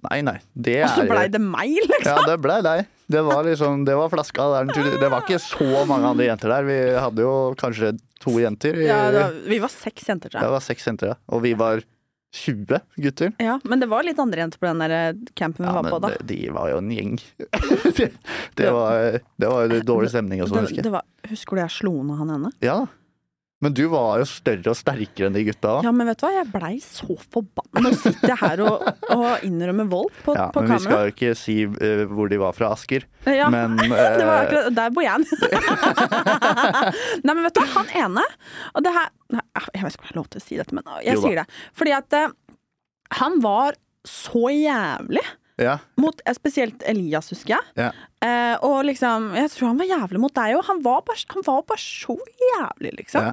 Nei, 0.03 0.17
nei. 0.27 0.39
Det 0.55 0.81
Og 0.83 0.91
så 0.97 1.05
blei 1.07 1.29
det 1.31 1.39
meg, 1.43 1.77
liksom! 1.87 2.09
Ja, 2.09 2.23
det 2.27 2.39
blei 2.43 2.57
deg. 2.67 2.89
Det 3.13 3.21
var 3.23 3.45
liksom, 3.47 3.85
det 3.87 3.95
var 3.95 4.09
flaska. 4.11 4.47
Der. 4.51 4.71
Det 4.99 5.11
var 5.13 5.23
ikke 5.23 5.39
så 5.45 5.85
mange 5.87 6.09
andre 6.09 6.27
jenter 6.27 6.51
der. 6.51 6.65
Vi 6.67 6.79
hadde 6.97 7.23
jo 7.23 7.35
kanskje 7.61 7.93
to 8.23 8.33
jenter. 8.43 8.81
i- 8.81 8.89
Ja, 8.89 9.11
var, 9.15 9.37
vi 9.47 9.59
var 9.63 9.71
seks 9.71 10.09
jenter, 10.09 10.33
tror 10.33 10.41
Det 10.43 10.51
var 10.57 10.65
seks 10.65 10.87
jenter, 10.89 11.13
ja. 11.13 11.17
Og 11.31 11.43
vi 11.45 11.53
var 11.59 11.85
20 12.33 12.79
gutter. 12.97 13.33
Ja, 13.43 13.59
men 13.69 13.81
det 13.83 13.87
var 13.93 14.03
litt 14.07 14.19
andre 14.23 14.41
jenter 14.41 14.59
på 14.63 14.67
den 14.71 14.81
der 14.81 14.95
eh, 14.97 15.13
campen 15.37 15.67
vi 15.67 15.69
Ja, 15.69 15.75
var 15.83 15.91
på 15.93 15.99
da. 16.01 16.09
De, 16.17 16.25
de 16.33 16.51
var 16.55 16.71
jo 16.73 16.79
en 16.81 16.91
gjeng. 16.95 17.19
det, 17.99 18.09
det 18.61 18.71
var, 18.73 19.19
det 19.37 19.51
var 19.53 19.75
dårlig 19.85 20.09
stemning 20.15 20.41
og 20.45 20.49
sånn, 20.49 20.63
Det, 20.63 20.71
husker 20.71 20.83
jeg. 20.89 20.95
var, 20.97 21.05
husker 21.29 21.57
du 21.59 21.63
jeg 21.65 21.75
slo 21.77 21.93
ned 22.03 22.23
han 22.23 22.35
ene? 22.39 22.53
Ja. 22.65 22.79
Men 23.63 23.75
du 23.79 23.85
var 23.93 24.19
jo 24.19 24.25
større 24.27 24.73
og 24.73 24.75
sterkere 24.75 25.29
enn 25.29 25.37
de 25.37 25.45
gutta. 25.47 25.77
Ja, 25.87 25.93
men 25.95 26.09
vet 26.11 26.19
du 26.19 26.25
hva, 26.27 26.33
jeg 26.35 26.49
blei 26.51 26.73
så 26.83 27.15
forbanna. 27.31 27.85
Nå 27.85 27.93
sitter 27.95 28.33
jeg 28.33 28.39
her 28.41 28.63
og, 28.67 28.89
og 29.15 29.45
innrømmer 29.47 29.87
vold 29.93 30.11
på, 30.25 30.35
Ja, 30.35 30.49
på 30.55 30.65
men 30.65 30.75
vi 30.75 30.83
skal 30.83 31.07
jo 31.07 31.13
ikke 31.15 31.31
si 31.39 31.57
uh, 31.71 32.03
hvor 32.11 32.33
de 32.33 32.41
var 32.43 32.57
fra 32.57 32.73
Asker. 32.75 33.07
Ja, 33.31 33.47
Men 33.55 33.79
det 33.79 33.93
var 33.95 34.09
eh, 34.09 34.41
akkurat 34.41 34.75
Der 34.75 34.91
bor 34.95 35.07
jeg. 35.07 35.23
Nei, 37.23 37.37
men 37.37 37.45
vet 37.47 37.55
du, 37.55 37.61
hva, 37.63 37.69
han 37.77 37.93
ene 38.03 38.25
Og 38.75 38.83
det 38.83 38.91
her 38.97 39.07
nei, 39.31 39.45
Jeg 39.77 39.85
vet 39.85 39.95
ikke 39.95 40.03
om 40.03 40.09
jeg 40.09 40.11
har 40.11 40.19
lov 40.19 40.29
til 40.33 40.43
å 40.43 40.45
si 40.45 40.59
dette, 40.59 40.75
men 40.75 40.91
jeg 41.07 41.17
Jo 41.17 41.23
sier 41.23 41.39
det. 41.43 41.47
Fordi 41.79 41.95
at 41.97 42.19
uh, 42.19 42.35
han 43.23 43.39
var 43.45 43.79
så 44.09 44.51
jævlig 44.51 45.23
ja, 45.65 45.77
mot 46.01 46.23
eh, 46.25 46.37
spesielt 46.37 46.83
Elias, 46.89 47.33
husker 47.35 47.57
jeg. 47.57 47.77
ja. 47.81 47.91
Eh, 48.23 48.55
og 48.63 48.85
liksom 48.87 49.33
Jeg 49.35 49.51
tror 49.51 49.73
han 49.73 49.81
var 49.81 49.89
jævlig 49.89 50.21
mot 50.23 50.35
deg 50.37 50.55
òg. 50.55 50.65
Han, 50.69 50.83
han 50.85 51.45
var 51.47 51.65
bare 51.67 51.83
så 51.83 52.15
jævlig, 52.53 52.93
liksom. 53.01 53.31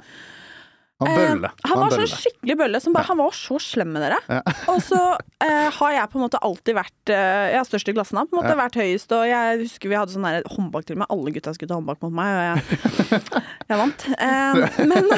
Han 1.00 1.16
bølle. 1.16 1.48
Eh, 1.48 1.68
han 1.70 1.80
var 1.80 1.94
bølle. 1.94 2.08
sånn 2.08 2.20
skikkelig 2.20 2.56
bølle. 2.60 2.80
Som 2.84 2.96
bare, 2.96 3.08
Han 3.08 3.20
var 3.22 3.36
så 3.36 3.56
slem 3.62 3.94
med 3.94 4.04
dere. 4.04 4.18
Ja. 4.28 4.40
og 4.72 4.82
så 4.84 5.00
eh, 5.40 5.68
har 5.78 5.94
jeg 5.96 6.10
på 6.12 6.20
en 6.20 6.24
måte 6.26 6.40
alltid 6.44 6.76
vært 6.76 7.12
eh, 7.14 7.46
Jeg 7.54 7.60
er 7.62 7.68
størst 7.70 7.92
i 7.92 7.94
klassen. 7.96 8.20
på 8.20 8.36
en 8.36 8.42
måte 8.42 8.58
vært 8.58 8.76
høyest. 8.80 9.14
Og 9.16 9.24
jeg 9.30 9.62
husker 9.64 9.92
vi 9.92 9.98
hadde 9.98 10.14
sånn 10.16 10.28
håndbak 10.56 10.88
til 10.88 11.00
meg. 11.00 11.08
Alle 11.14 11.32
gutta 11.34 11.54
skulle 11.56 11.72
ta 11.72 11.80
håndbak 11.80 12.04
mot 12.04 12.14
meg, 12.20 12.36
og 12.36 12.44
jeg, 12.50 13.22
jeg 13.72 13.80
vant. 13.80 14.06
Eh, 14.28 14.84
men, 14.92 15.10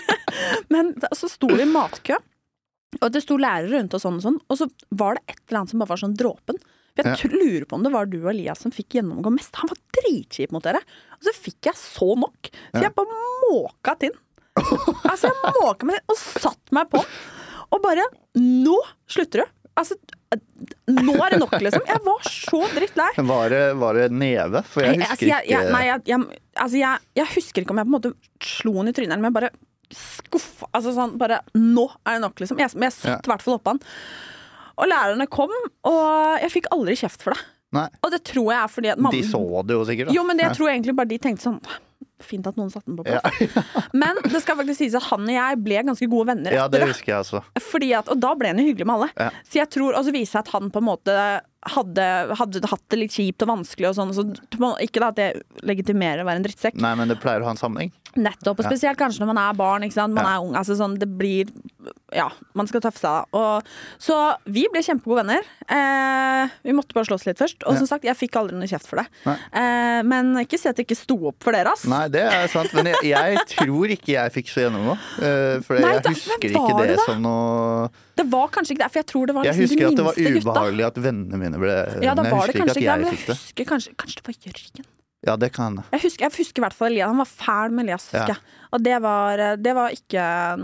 men 0.72 0.94
så 1.12 1.28
sto 1.30 1.52
det 1.52 1.68
i 1.68 1.70
matkø. 1.70 2.16
Og 2.98 3.12
det 3.14 3.22
sto 3.22 3.36
lærere 3.38 3.70
rundt 3.76 3.94
og 3.94 4.02
sånn 4.02 4.16
og 4.18 4.24
sånn, 4.24 4.38
og 4.50 4.58
så 4.58 4.66
var 4.98 5.14
det 5.18 5.22
et 5.30 5.42
eller 5.48 5.60
annet 5.60 5.70
som 5.70 5.82
bare 5.82 5.92
var 5.92 6.00
sånn 6.02 6.16
dråpen. 6.18 6.58
For 6.98 7.06
Jeg 7.06 7.20
Ja. 7.22 7.28
lurer 7.38 7.64
på 7.70 7.76
om 7.78 7.84
det 7.86 7.92
var 7.94 8.06
du 8.10 8.16
og 8.24 8.30
Elias 8.32 8.58
som 8.64 8.72
fikk 8.74 8.96
gjennomgå 8.98 9.30
mest. 9.32 9.54
Han 9.62 9.70
var 9.70 9.78
dritkjip 10.00 10.50
mot 10.52 10.62
dere. 10.66 10.80
Og 11.14 11.22
så 11.28 11.32
fikk 11.38 11.70
jeg 11.70 11.74
så 11.78 12.16
nok, 12.18 12.50
så 12.74 12.82
jeg 12.82 12.94
bare 12.94 13.20
måka 13.46 13.94
tinn. 14.02 14.16
Altså, 15.06 15.30
jeg 15.30 15.54
måka 15.62 15.86
meg 15.86 16.00
inn 16.00 16.10
og 16.10 16.18
satt 16.18 16.72
meg 16.74 16.90
på. 16.90 17.04
Og 17.70 17.82
bare 17.82 18.02
Nå 18.36 18.76
slutter 19.08 19.44
du! 19.44 19.46
Altså, 19.80 19.94
nå 20.90 21.14
er 21.24 21.30
det 21.30 21.38
nok, 21.40 21.54
liksom. 21.62 21.82
Jeg 21.86 22.02
var 22.04 22.26
så 22.26 22.60
drittlei. 22.74 23.08
Var 23.16 23.48
det, 23.50 23.62
var 23.80 23.94
det 23.94 24.10
neve? 24.12 24.60
For 24.66 24.82
jeg 24.84 24.98
husker 25.00 25.10
altså, 25.14 25.26
jeg, 25.30 25.48
jeg, 25.48 25.70
nei, 25.72 25.84
jeg, 25.86 26.40
altså, 26.58 26.76
jeg, 26.78 26.98
jeg 27.16 27.26
husker 27.36 27.62
ikke 27.64 27.70
om 27.74 27.80
jeg 27.80 27.88
på 27.88 27.90
en 27.90 27.96
måte 27.96 28.12
slo 28.44 28.72
den 28.76 28.88
i 28.88 28.92
trynet, 28.92 29.16
men 29.18 29.30
jeg 29.30 29.36
bare 29.38 29.50
skuffa 29.94 30.68
Altså 30.76 30.92
sånn 30.96 31.16
bare 31.20 31.40
Nå 31.58 31.86
er 32.06 32.18
det 32.18 32.24
nok, 32.26 32.40
liksom. 32.42 32.58
Jeg, 32.62 32.72
men 32.76 32.88
jeg 32.90 32.96
satt 32.98 33.26
i 33.26 33.32
hvert 33.32 33.42
fall 33.42 33.56
oppå 33.58 33.74
han. 33.74 33.80
Og 34.80 34.88
lærerne 34.88 35.26
kom, 35.28 35.52
og 35.84 36.40
jeg 36.40 36.52
fikk 36.54 36.70
aldri 36.72 36.94
kjeft 36.96 37.20
for 37.26 37.34
det. 37.36 37.42
Nei, 37.76 37.84
Og 38.02 38.10
det 38.10 38.22
tror 38.26 38.48
jeg 38.50 38.58
er 38.64 38.70
fordi 38.72 38.88
at 38.90 38.98
mamma 38.98 39.14
De 39.14 39.22
så 39.28 39.38
det 39.66 39.76
jo 39.76 39.84
sikkert. 39.86 40.08
da. 40.10 40.14
Jo, 40.16 40.24
men 40.26 40.38
det 40.40 40.48
jeg 40.48 40.56
tror 40.58 40.70
egentlig 40.72 40.94
bare 40.98 41.10
de 41.12 41.18
tenkte 41.22 41.44
sånn 41.46 41.60
Fint 42.20 42.44
at 42.50 42.56
noen 42.58 42.68
satte 42.68 42.84
den 42.90 42.98
på 42.98 43.04
Ja. 43.08 43.20
plass. 43.24 43.86
Men 44.02 44.18
det 44.28 44.42
skal 44.42 44.58
faktisk 44.58 44.76
sies 44.82 44.96
at 44.98 45.06
han 45.08 45.22
og 45.24 45.32
jeg 45.32 45.60
ble 45.64 45.78
ganske 45.88 46.08
gode 46.12 46.26
venner 46.28 46.52
ja, 46.52 46.66
det 46.68 46.82
husker 46.84 47.14
jeg 47.14 47.22
også. 47.24 47.40
Fordi 47.70 47.88
at, 47.96 48.10
og 48.12 48.18
da 48.20 48.34
ble 48.36 48.50
han 48.52 48.60
jo 48.60 48.66
hyggelig 48.66 48.84
med 48.90 48.94
alle. 48.98 49.08
Ja. 49.16 49.30
Så 49.48 49.56
jeg 49.62 49.70
tror, 49.72 49.96
Og 49.96 50.04
så 50.04 50.12
viser 50.12 50.36
jeg 50.36 50.44
at 50.44 50.52
han 50.52 50.68
på 50.74 50.82
en 50.82 50.88
måte 50.90 51.14
hadde, 51.66 52.34
hadde 52.38 52.60
hatt 52.70 52.82
det 52.88 52.98
litt 52.98 53.12
kjipt 53.12 53.42
og 53.42 53.48
vanskelig 53.48 53.88
og 53.90 53.96
sånn. 53.98 54.14
Så 54.16 54.24
ikke 54.80 55.00
da 55.00 55.08
at 55.08 55.16
det 55.16 55.42
legitimerer 55.62 56.22
å 56.22 56.28
være 56.28 56.36
en 56.40 56.46
drittsekk. 56.48 56.74
Nei, 56.80 56.94
men 56.96 57.08
det 57.08 57.18
pleier 57.20 57.40
å 57.42 57.44
ha 57.44 57.50
en 57.50 57.60
sammenheng. 57.60 57.92
Nettopp, 58.16 58.58
og 58.58 58.64
Ja. 58.64 58.70
spesielt 58.72 58.98
kanskje 58.98 59.20
når 59.20 59.26
man 59.34 59.38
er 59.38 59.52
barn, 59.54 59.82
ikke 59.82 59.92
sant? 59.94 60.12
man 60.14 60.24
Ja. 60.24 60.36
er 60.36 60.40
ung. 60.42 60.54
Altså 60.56 60.74
sånn, 60.76 60.98
det 60.98 61.06
blir 61.18 61.46
Ja, 62.12 62.28
man 62.54 62.66
skal 62.66 62.80
tøffe 62.80 62.98
seg. 62.98 63.24
Og, 63.32 63.62
så 63.98 64.34
vi 64.44 64.66
ble 64.68 64.80
kjempegode 64.82 65.22
venner. 65.24 65.44
Eh, 65.70 66.48
vi 66.64 66.72
måtte 66.74 66.92
bare 66.92 67.06
slåss 67.06 67.24
litt 67.28 67.38
først. 67.38 67.62
Og 67.64 67.72
Ja. 67.74 67.78
som 67.78 67.86
sagt, 67.86 68.02
jeg 68.04 68.16
fikk 68.18 68.34
aldri 68.36 68.56
noe 68.58 68.66
kjeft 68.66 68.86
for 68.88 68.96
det. 68.96 69.06
Eh, 69.52 70.02
men 70.02 70.34
ikke 70.44 70.58
si 70.58 70.68
at 70.68 70.74
det 70.76 70.88
ikke 70.88 70.96
sto 70.98 71.16
opp 71.28 71.36
for 71.42 71.52
dere, 71.52 71.68
ass. 71.70 71.84
Nei, 71.86 72.08
det 72.08 72.22
er 72.26 72.48
sant, 72.48 72.72
men 72.74 72.86
jeg, 72.86 72.96
jeg 73.04 73.38
tror 73.54 73.86
ikke 73.94 74.12
jeg 74.16 74.32
fikk 74.32 74.48
så 74.50 74.66
gjennomgå. 74.66 74.96
Eh, 75.22 75.60
for 75.62 75.78
Nei, 75.78 75.92
jeg 75.94 76.02
da- 76.02 76.10
husker 76.10 76.50
ikke 76.50 76.78
det 76.80 76.88
det 76.88 76.96
da? 76.96 77.04
som 77.06 77.22
noe 77.22 77.88
Det 78.16 78.26
var 78.28 78.48
kanskje 78.48 78.74
ikke 78.74 78.82
det, 78.84 78.90
for 78.92 78.98
jeg 79.00 79.06
tror 79.06 79.26
det 79.26 79.34
var 79.34 79.42
de 79.44 79.48
minste 79.54 79.62
gutta. 79.62 79.70
Jeg 79.70 79.70
liksom 79.70 79.86
husker 79.86 79.86
at 79.86 79.96
det 79.96 80.04
var 80.04 80.52
ubehagelig 80.52 80.84
gutta. 80.84 80.86
at 80.90 81.04
vennene 81.06 81.38
mine 81.38 81.49
ble 81.58 82.04
Ja, 82.04 82.14
da 82.14 82.22
var 82.22 82.46
det 82.46 82.54
kanskje 82.60 82.78
ikke 82.78 82.94
det, 82.94 83.00
men 83.02 83.10
jeg 83.18 83.26
husker 83.26 83.64
kanskje, 83.64 83.94
kanskje 83.98 84.20
det 84.20 84.26
var 84.28 84.34
Jørgen. 84.46 84.84
Ja, 85.20 85.34
det 85.36 85.50
kan 85.52 85.66
hende. 85.66 85.82
Jeg 85.92 86.14
jeg 86.16 86.30
husker 86.32 86.62
i 86.62 86.64
hvert 86.64 86.72
fall 86.72 86.88
Elias. 86.92 87.08
Han 87.10 87.18
var 87.20 87.28
fæl 87.28 87.72
med 87.76 87.84
Elias, 87.84 88.06
husker 88.08 88.30
Ja. 88.32 88.34
jeg. 88.34 88.56
Og 88.72 88.82
det 88.82 89.02
var, 89.02 89.36
det 89.56 89.74
var 89.74 89.90
ikke 89.90 90.22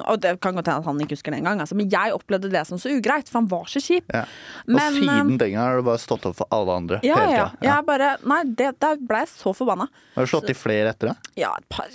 Og 0.08 0.20
det 0.22 0.40
kan 0.40 0.54
godt 0.54 0.66
hende 0.70 0.78
at 0.78 0.84
han 0.86 1.00
ikke 1.00 1.12
husker 1.18 1.30
det 1.32 1.40
engang, 1.40 1.60
altså. 1.60 1.74
men 1.74 1.90
jeg 1.90 2.12
opplevde 2.14 2.48
det 2.50 2.66
som 2.66 2.78
så 2.78 2.88
ugreit, 2.88 3.28
for 3.28 3.40
han 3.40 3.48
var 3.48 3.64
så 3.68 3.80
kjip. 3.82 4.04
Ja. 4.14 4.24
Men, 4.66 4.76
og 4.76 4.92
siden 4.94 5.36
den 5.38 5.52
gang 5.52 5.60
har 5.60 5.76
du 5.76 5.82
bare 5.82 5.98
stått 5.98 6.24
opp 6.24 6.36
for 6.36 6.46
alle 6.50 6.72
andre. 6.72 7.00
Ja, 7.02 7.16
hele 7.16 7.32
tida. 7.34 7.50
Ja. 7.60 7.74
Jeg 7.74 7.84
bare 7.86 8.16
Nei, 8.24 8.42
det, 8.44 8.80
der 8.80 8.96
ble 8.96 9.18
jeg 9.18 9.28
så 9.28 9.52
forbanna. 9.52 9.88
Har 10.14 10.24
du 10.24 10.26
slått 10.30 10.48
i 10.48 10.54
flere 10.56 10.94
etter 10.94 11.12
det? 11.12 11.16
Ja, 11.36 11.52
et 11.58 11.68
par. 11.68 11.90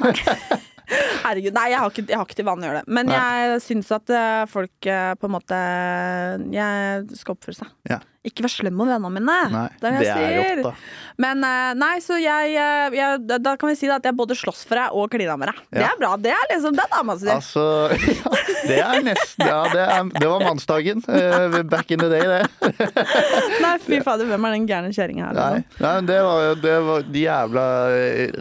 Nei. 0.00 0.14
Herregud. 1.26 1.52
Nei, 1.52 1.70
jeg 1.72 1.78
har 1.82 1.90
ikke, 1.90 2.04
jeg 2.08 2.16
har 2.16 2.24
ikke 2.28 2.36
til 2.38 2.46
vane 2.46 2.62
å 2.62 2.68
gjøre 2.70 2.80
det. 2.84 2.92
Men 2.94 3.08
Nei. 3.10 3.16
jeg 3.18 3.62
syns 3.64 3.88
at 3.92 4.10
eh, 4.14 4.42
folk 4.48 4.86
eh, 4.86 5.14
på 5.18 5.26
en 5.26 5.32
måte 5.34 5.56
Jeg 6.54 7.16
skal 7.18 7.34
oppføre 7.36 7.58
seg. 7.58 7.72
Ja. 7.90 7.98
Ikke 8.26 8.42
vær 8.46 8.50
slem 8.50 8.74
mot 8.74 8.88
vennene 8.90 9.10
mine. 9.14 9.34
Nei, 9.52 9.66
det 9.80 9.86
er 9.86 9.96
det 10.00 10.06
jeg 10.08 10.30
sier. 10.42 10.62
da. 10.64 10.72
Men 11.22 11.44
eh, 11.46 11.68
nei, 11.78 11.92
så 12.04 12.16
jeg, 12.20 12.56
eh, 12.58 12.96
jeg 12.98 13.20
da, 13.30 13.52
kan 13.56 13.70
vi 13.70 13.76
si 13.78 13.88
at 13.92 14.04
jeg 14.04 14.16
både 14.18 14.34
slåss 14.36 14.64
for 14.68 14.76
deg 14.80 14.96
og 14.98 15.08
klina 15.14 15.36
med 15.40 15.52
deg. 15.52 15.60
Det 15.78 15.84
er 15.86 15.94
bra. 16.00 16.10
Det 16.20 16.32
er 16.34 16.48
liksom 16.50 16.74
det 16.76 16.86
dama 16.92 17.14
si. 17.20 17.28
Altså 17.32 17.64
ja, 17.94 18.32
Det 18.70 18.80
er 18.82 19.04
nesten 19.06 19.46
Ja, 19.46 19.60
det, 19.72 19.84
er, 19.86 20.10
det 20.16 20.28
var 20.32 20.42
mannsdagen. 20.44 21.04
eh, 21.06 21.60
back 21.70 21.94
in 21.94 22.02
the 22.02 22.10
day, 22.10 22.26
det. 22.26 22.42
Nei, 23.64 23.74
fy 23.86 24.00
fader, 24.04 24.26
hvem 24.28 24.48
er 24.50 24.56
den 24.58 24.66
gærne 24.68 24.90
kjerringa 24.96 25.30
her? 25.30 25.38
Nei, 25.38 25.50
Liksom? 25.56 25.80
nei 25.86 25.94
men 26.00 26.08
det 26.10 26.18
var 26.26 26.42
jo 26.48 26.54
det 26.66 26.76
var 26.90 27.06
de 27.14 27.22
jævla 27.22 27.64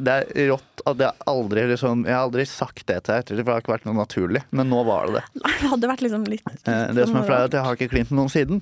Det 0.10 0.16
er 0.18 0.50
rått 0.52 0.84
at 0.86 1.02
jeg 1.02 1.26
aldri 1.32 1.64
liksom 1.72 2.04
Jeg 2.06 2.14
har 2.14 2.26
aldri 2.28 2.44
sagt 2.50 2.84
det 2.90 2.98
til 3.06 3.14
deg 3.14 3.24
etter, 3.24 3.38
for 3.38 3.46
det 3.46 3.54
har 3.56 3.64
ikke 3.64 3.74
vært 3.76 3.86
noe 3.88 3.98
naturlig. 4.02 4.42
Men 4.56 4.70
nå 4.74 4.82
var 4.88 5.08
det 5.10 5.20
det. 5.22 5.26
Nei, 5.46 5.54
det 5.62 5.72
hadde 5.72 5.90
vært 5.94 6.04
liksom 6.06 6.26
litt, 6.30 6.44
litt 6.52 6.72
Det 6.98 7.08
som 7.10 7.22
er 7.22 7.28
flaut, 7.30 7.40
er 7.46 7.48
at 7.52 7.58
jeg 7.60 7.66
har 7.70 7.78
ikke 7.80 7.92
klint 7.96 8.12
med 8.12 8.20
noen 8.24 8.34
siden. 8.34 8.62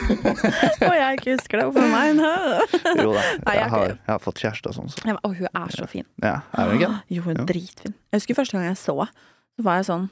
Og 0.88 0.94
jeg 0.96 1.18
ikke 1.18 1.36
husker 1.36 1.60
det. 1.60 1.66
Hvorfor 1.68 1.92
meg? 1.92 2.16
nå 2.18 2.30
Jo 3.02 3.12
da, 3.14 3.22
Nei, 3.46 3.54
jeg 3.56 3.60
jeg 3.62 3.70
har, 3.74 3.86
jeg 3.92 4.10
har 4.12 4.22
fått 4.22 4.42
kjæreste 4.42 4.72
og 4.72 4.76
sånn. 4.78 4.90
Så. 4.92 5.04
Bare, 5.06 5.34
hun 5.36 5.60
er 5.62 5.76
så 5.76 5.86
fin. 5.90 6.08
Ja, 6.22 6.40
er 6.56 6.72
hun 6.72 6.80
ikke? 6.80 6.90
Jo, 7.16 7.24
hun 7.28 7.38
er 7.38 7.48
dritfin. 7.48 7.94
Jeg 8.12 8.22
husker 8.22 8.38
første 8.42 8.58
gang 8.58 8.68
jeg 8.70 8.80
så 8.80 8.96
henne, 8.98 9.30
så 9.56 9.66
var 9.68 9.80
jeg 9.80 9.88
sånn 9.90 10.10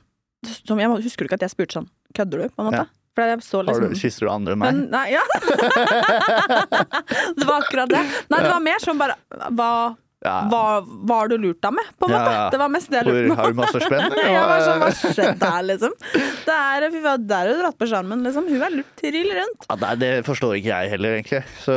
som 0.65 0.81
jeg, 0.81 0.89
Husker 1.05 1.29
ikke 1.29 1.37
at 1.37 1.45
jeg 1.45 1.53
spurte 1.53 1.77
sånn 1.81 1.91
Kødder 2.17 2.47
du? 2.47 2.49
på 2.55 2.63
en 2.65 2.71
måte? 2.71 2.85
Ja. 2.87 2.89
For 3.19 3.43
så 3.43 3.59
Har 3.67 3.75
du, 3.75 3.89
liksom 3.91 3.99
kysser 3.99 4.27
du 4.27 4.31
andre 4.33 4.55
enn 4.55 4.61
meg? 4.63 4.77
nei, 4.93 5.07
ja. 5.13 5.23
det 7.37 7.45
var 7.45 7.57
akkurat 7.59 7.91
det. 7.91 8.03
Nei, 8.31 8.39
det 8.39 8.53
var 8.53 8.63
mer 8.63 8.81
sånn 8.83 9.01
bare 9.01 9.17
Hva, 9.51 9.71
Ja. 10.21 10.43
hva, 10.53 10.63
hva 10.85 11.17
har 11.23 11.31
du 11.33 11.37
lurt 11.41 11.61
deg 11.65 11.73
med? 11.73 11.87
På 11.99 12.05
en 12.05 12.13
Ja, 12.13 12.19
måte. 12.21 12.33
ja. 12.37 12.49
Det 12.53 12.59
var 12.61 12.69
mest 12.69 12.91
det 12.93 12.99
jeg 12.99 13.07
lurte 13.09 13.23
lurte 13.25 13.37
har 13.41 13.53
du 13.55 13.57
masse 13.61 13.81
spenn? 13.81 14.17
Jeg 14.21 14.43
var 14.51 14.61
sånn, 14.67 14.83
hva 14.83 14.91
skjedde 14.93 15.49
her, 15.55 15.63
liksom? 15.65 15.95
Det 16.45 16.57
er, 16.57 16.87
fy 16.93 17.01
faen, 17.07 17.25
der 17.31 17.47
er 17.49 17.53
du 17.55 17.63
dratt 17.63 17.79
på 17.81 17.89
skjermen, 17.89 18.25
liksom. 18.27 18.49
Hun 18.51 18.65
er 18.67 18.75
lurt 18.75 18.91
trill 19.01 19.31
rundt. 19.39 19.65
Ja, 19.71 19.77
nei, 19.81 19.95
det 20.03 20.11
forstår 20.27 20.59
ikke 20.59 20.69
jeg 20.75 20.91
heller, 20.93 21.17
egentlig. 21.17 21.41
Så 21.65 21.77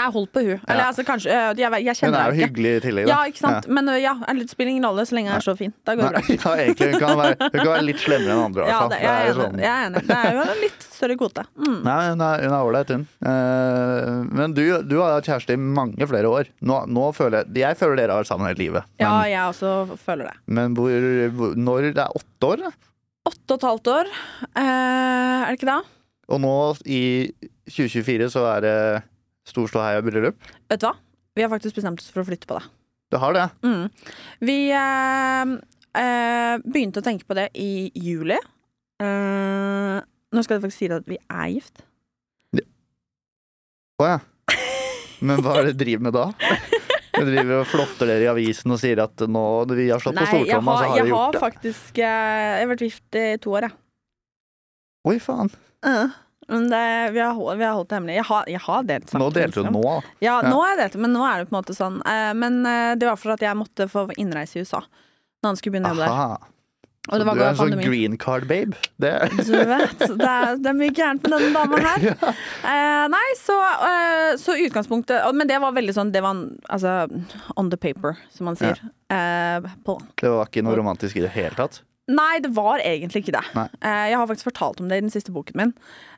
Nei, 0.00 0.06
hold 0.14 0.28
på 0.32 0.40
hun. 0.46 0.60
Eller 0.66 0.82
Ja. 0.82 0.88
altså, 0.88 1.04
kanskje 1.04 1.28
øh, 1.36 1.52
Jeg, 1.60 1.84
jeg 1.84 1.96
Hun 2.06 2.14
er 2.16 2.30
jo 2.32 2.38
hyggelig 2.40 2.72
i 2.76 2.80
tillegg, 2.86 3.06
da. 3.06 3.12
Ja, 3.12 3.18
ikke 3.28 3.42
sant. 3.44 3.68
Men 3.68 3.88
øh, 3.92 4.00
ja, 4.00 4.14
det 4.40 4.48
spiller 4.50 4.70
ingen 4.72 4.86
rolle 4.88 5.04
så 5.06 5.14
lenge 5.18 5.30
jeg 5.30 5.36
er 5.36 5.46
så 5.50 5.56
fin. 5.58 5.74
Da 5.84 5.94
går 6.00 6.16
det 6.16 6.24
bra. 6.24 6.36
Ja, 6.46 6.54
egentlig. 6.64 6.90
Hun 6.96 7.00
kan, 7.04 7.16
være, 7.20 7.36
hun 7.44 7.60
kan 7.60 7.72
være 7.74 7.84
litt 7.90 8.00
slemmere 8.00 8.32
enn 8.36 8.44
andre, 8.46 8.62
i 8.62 8.72
hvert 8.72 8.80
fall. 8.80 8.90
det, 8.96 9.00
jeg, 9.04 9.12
er 9.12 9.28
enig. 9.28 9.36
sånn- 9.44 9.60
jeg 9.60 9.72
er 9.76 9.86
enig. 9.90 10.02
Det 10.08 10.16
er 10.16 10.32
jo 10.32 10.42
en 10.48 10.60
litt 10.64 10.88
større 10.96 11.16
kvote. 11.20 11.44
Mm. 11.60 11.78
Nei, 11.84 12.00
hun 12.08 12.20
er 12.24 12.44
hun 12.46 12.56
er 12.56 12.66
ålreit, 12.70 12.92
hun. 12.96 13.06
Eh, 13.20 14.10
men 14.40 14.54
du, 14.56 14.64
du 14.88 14.96
har 15.02 15.16
hatt 15.18 15.28
kjæreste 15.28 15.56
i 15.56 15.60
mange 15.60 16.08
flere 16.08 16.30
år. 16.30 16.50
Nå, 16.66 16.78
nå 16.88 17.06
føler 17.16 17.42
jeg, 17.42 17.52
jeg 17.70 17.78
føler 17.80 17.98
dere 18.00 18.14
har 18.14 18.22
vært 18.22 18.30
sammen 18.30 18.48
hele 18.50 18.60
livet. 18.62 18.86
Men, 18.96 19.04
Ja, 19.06 19.14
jeg 19.30 19.50
også 19.52 19.96
føler 20.02 20.30
det. 20.30 20.36
men 20.46 20.74
hvor, 20.76 20.94
hvor, 21.38 21.54
når 21.58 21.90
det 21.92 22.02
er 22.04 22.16
åtte 22.20 22.50
år? 22.52 22.64
Åtte 23.26 23.52
og 23.52 23.58
et 23.58 23.66
halvt 23.68 23.90
år, 23.90 24.10
eh, 24.54 24.62
er 24.62 25.46
det 25.50 25.58
ikke 25.60 25.72
da? 25.72 25.80
og 26.26 26.40
nå 26.42 26.52
i 26.90 27.30
2024 27.70 28.26
så 28.34 28.40
er 28.56 28.60
det 28.64 28.76
stor 29.46 29.68
ståhei 29.70 29.92
og 29.98 30.08
bryllup. 30.08 30.48
Vet 30.70 30.80
du 30.82 30.86
hva? 30.88 30.96
Vi 31.38 31.44
har 31.44 31.50
faktisk 31.52 31.76
bestemt 31.78 32.00
oss 32.02 32.10
for 32.10 32.24
å 32.24 32.26
flytte 32.26 32.48
på 32.50 32.56
det. 32.58 32.64
Du 33.14 33.18
har 33.22 33.36
det? 33.36 33.44
Mm. 33.62 33.84
Vi 34.42 34.56
eh, 34.74 35.52
eh, 36.02 36.54
begynte 36.66 36.98
å 36.98 37.06
tenke 37.06 37.28
på 37.28 37.36
det 37.38 37.48
i 37.54 37.92
juli. 37.94 38.38
Eh, 38.98 39.98
nå 40.34 40.42
skal 40.42 40.56
jeg 40.58 40.64
faktisk 40.64 40.82
si 40.82 40.90
at 40.90 41.06
vi 41.06 41.18
er 41.30 41.52
gift. 41.54 41.84
Å 44.02 44.08
ja. 44.10 44.18
Men 45.22 45.40
hva 45.44 45.54
er 45.60 45.68
det 45.70 45.76
du 45.76 45.84
driver 45.84 46.08
med 46.08 46.16
da? 46.18 46.26
Du 47.16 47.24
driver 47.30 47.60
og 47.62 47.66
flotter 47.70 48.10
dere 48.10 48.26
i 48.26 48.30
avisen 48.30 48.74
og 48.74 48.78
sier 48.82 49.00
at 49.04 49.24
nå 49.30 49.42
vi 49.72 49.88
har 49.90 50.02
slått 50.02 50.18
på 50.18 50.24
jeg 50.26 50.32
stortromma, 50.44 50.76
så 50.76 50.84
har 50.90 50.96
jeg 51.00 51.06
vi 51.06 51.10
har 51.10 51.16
gjort 51.16 51.32
det. 51.36 51.40
faktisk 51.46 51.98
eh, 51.98 52.04
Jeg 52.04 52.60
har 52.66 52.70
vært 52.74 52.84
gift 52.86 53.18
i 53.20 53.26
to 53.42 53.54
år, 53.56 53.66
jeg. 53.68 53.76
Oi, 55.06 55.18
faen. 55.22 55.50
Men 56.48 56.68
det, 56.70 56.82
vi, 57.14 57.20
har, 57.20 57.56
vi 57.58 57.64
har 57.66 57.72
holdt 57.74 57.88
det 57.90 57.96
hemmelig. 57.98 58.16
Jeg 58.20 58.26
har, 58.28 58.44
jeg 58.52 58.60
har 58.62 58.84
delt 58.86 59.12
Nå 59.18 59.30
delte 59.34 59.62
du 59.66 59.70
nå. 59.74 59.80
da. 59.82 59.94
Ja, 60.22 60.36
Ja. 60.42 60.50
nå 60.50 60.60
har 60.62 60.74
jeg 60.74 60.78
delt, 60.84 60.98
men 61.02 61.12
nå 61.16 61.24
er 61.26 61.40
det 61.42 61.48
på 61.48 61.56
en 61.56 61.58
måte 61.60 61.74
sånn. 61.74 61.96
Eh, 62.06 62.32
men 62.38 62.60
eh, 62.66 62.92
det 62.98 63.08
var 63.08 63.16
for 63.18 63.34
at 63.34 63.42
jeg 63.42 63.58
måtte 63.58 63.88
få 63.90 64.06
innreise 64.16 64.58
i 64.60 64.62
USA 64.66 64.82
når 65.42 65.48
han 65.52 65.58
skulle 65.58 65.74
begynne 65.76 65.90
å 65.90 65.96
jobbe 65.96 66.06
der. 66.10 66.52
Du 67.06 67.22
er 67.22 67.42
en 67.48 67.58
sånn 67.58 67.76
green 67.80 68.16
card 68.18 68.46
babe. 68.50 68.76
Det 69.02 69.12
Du 69.46 69.52
vet, 69.54 69.98
det 69.98 70.26
er, 70.26 70.56
det 70.58 70.70
er 70.72 70.76
mye 70.78 70.94
gærent 70.94 71.22
med 71.26 71.36
denne 71.36 71.52
dama 71.54 71.82
her. 71.84 72.06
Eh, 72.66 73.04
nei, 73.12 73.26
så, 73.38 73.54
eh, 73.86 74.32
så 74.40 74.56
utgangspunktet 74.58 75.22
Men 75.36 75.46
det 75.46 75.58
var 75.62 75.70
veldig 75.76 75.92
sånn 75.94 76.08
Det 76.14 76.18
var 76.24 76.38
altså 76.72 76.94
on 77.54 77.68
the 77.70 77.78
paper, 77.78 78.16
som 78.34 78.48
man 78.50 78.58
sier. 78.58 78.80
Eh, 79.12 79.68
på 79.86 79.94
Det 80.18 80.32
var 80.32 80.50
ikke 80.50 80.64
noe 80.66 80.74
romantisk 80.78 81.20
i 81.20 81.22
det 81.22 81.30
hele 81.36 81.54
tatt. 81.58 81.80
Nei, 82.06 82.38
det 82.38 82.52
var 82.54 82.78
egentlig 82.86 83.24
ikke 83.24 83.34
det. 83.34 83.42
Nei. 83.56 83.64
Eh, 83.80 84.02
jeg 84.12 84.18
har 84.20 84.28
faktisk 84.30 84.46
fortalt 84.46 84.78
om 84.82 84.86
det 84.86 85.00
i 85.00 85.02
den 85.02 85.10
siste 85.10 85.32
boken 85.34 85.58
min. 85.58 85.72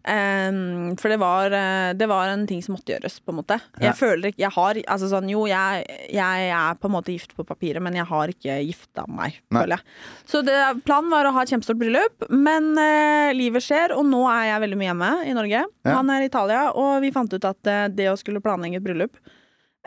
Eh, 0.04 0.58
for 1.00 1.08
det 1.08 1.16
var, 1.22 1.54
eh, 1.56 1.94
det 1.96 2.08
var 2.10 2.28
en 2.28 2.44
ting 2.48 2.60
som 2.64 2.76
måtte 2.76 2.92
gjøres, 2.92 3.16
på 3.24 3.32
en 3.32 3.38
måte. 3.40 3.56
Ja. 3.78 3.88
Jeg 3.88 3.96
føler 3.96 4.28
ikke 4.28 4.44
Jeg 4.44 4.52
har 4.54 4.80
altså 4.84 5.08
sånn 5.10 5.30
Jo, 5.32 5.46
jeg, 5.48 5.86
jeg 6.12 6.50
er 6.52 6.76
på 6.78 6.90
en 6.90 6.94
måte 6.94 7.14
gift 7.14 7.32
på 7.36 7.46
papiret, 7.48 7.80
men 7.82 7.96
jeg 7.96 8.04
har 8.04 8.34
ikke 8.34 8.58
gifta 8.68 9.06
meg, 9.08 9.40
Nei. 9.48 9.62
føler 9.62 9.76
jeg. 9.78 9.96
Så 10.28 10.44
det, 10.44 10.58
planen 10.84 11.10
var 11.12 11.24
å 11.24 11.32
ha 11.32 11.42
et 11.42 11.54
kjempestort 11.54 11.80
bryllup, 11.80 12.28
men 12.28 12.70
uh, 12.76 13.32
livet 13.36 13.64
skjer, 13.64 13.96
og 13.96 14.04
nå 14.08 14.22
er 14.28 14.52
jeg 14.52 14.64
veldig 14.66 14.78
mye 14.78 14.90
hjemme 14.90 15.12
i 15.24 15.34
Norge. 15.36 15.64
Ja. 15.88 15.96
Han 15.96 16.12
er 16.12 16.24
i 16.24 16.28
Italia, 16.28 16.62
og 16.76 17.00
vi 17.04 17.14
fant 17.14 17.32
ut 17.32 17.48
at 17.48 17.74
det 17.96 18.10
å 18.12 18.16
skulle 18.20 18.44
planlegge 18.44 18.82
et 18.82 18.84
bryllup 18.84 19.16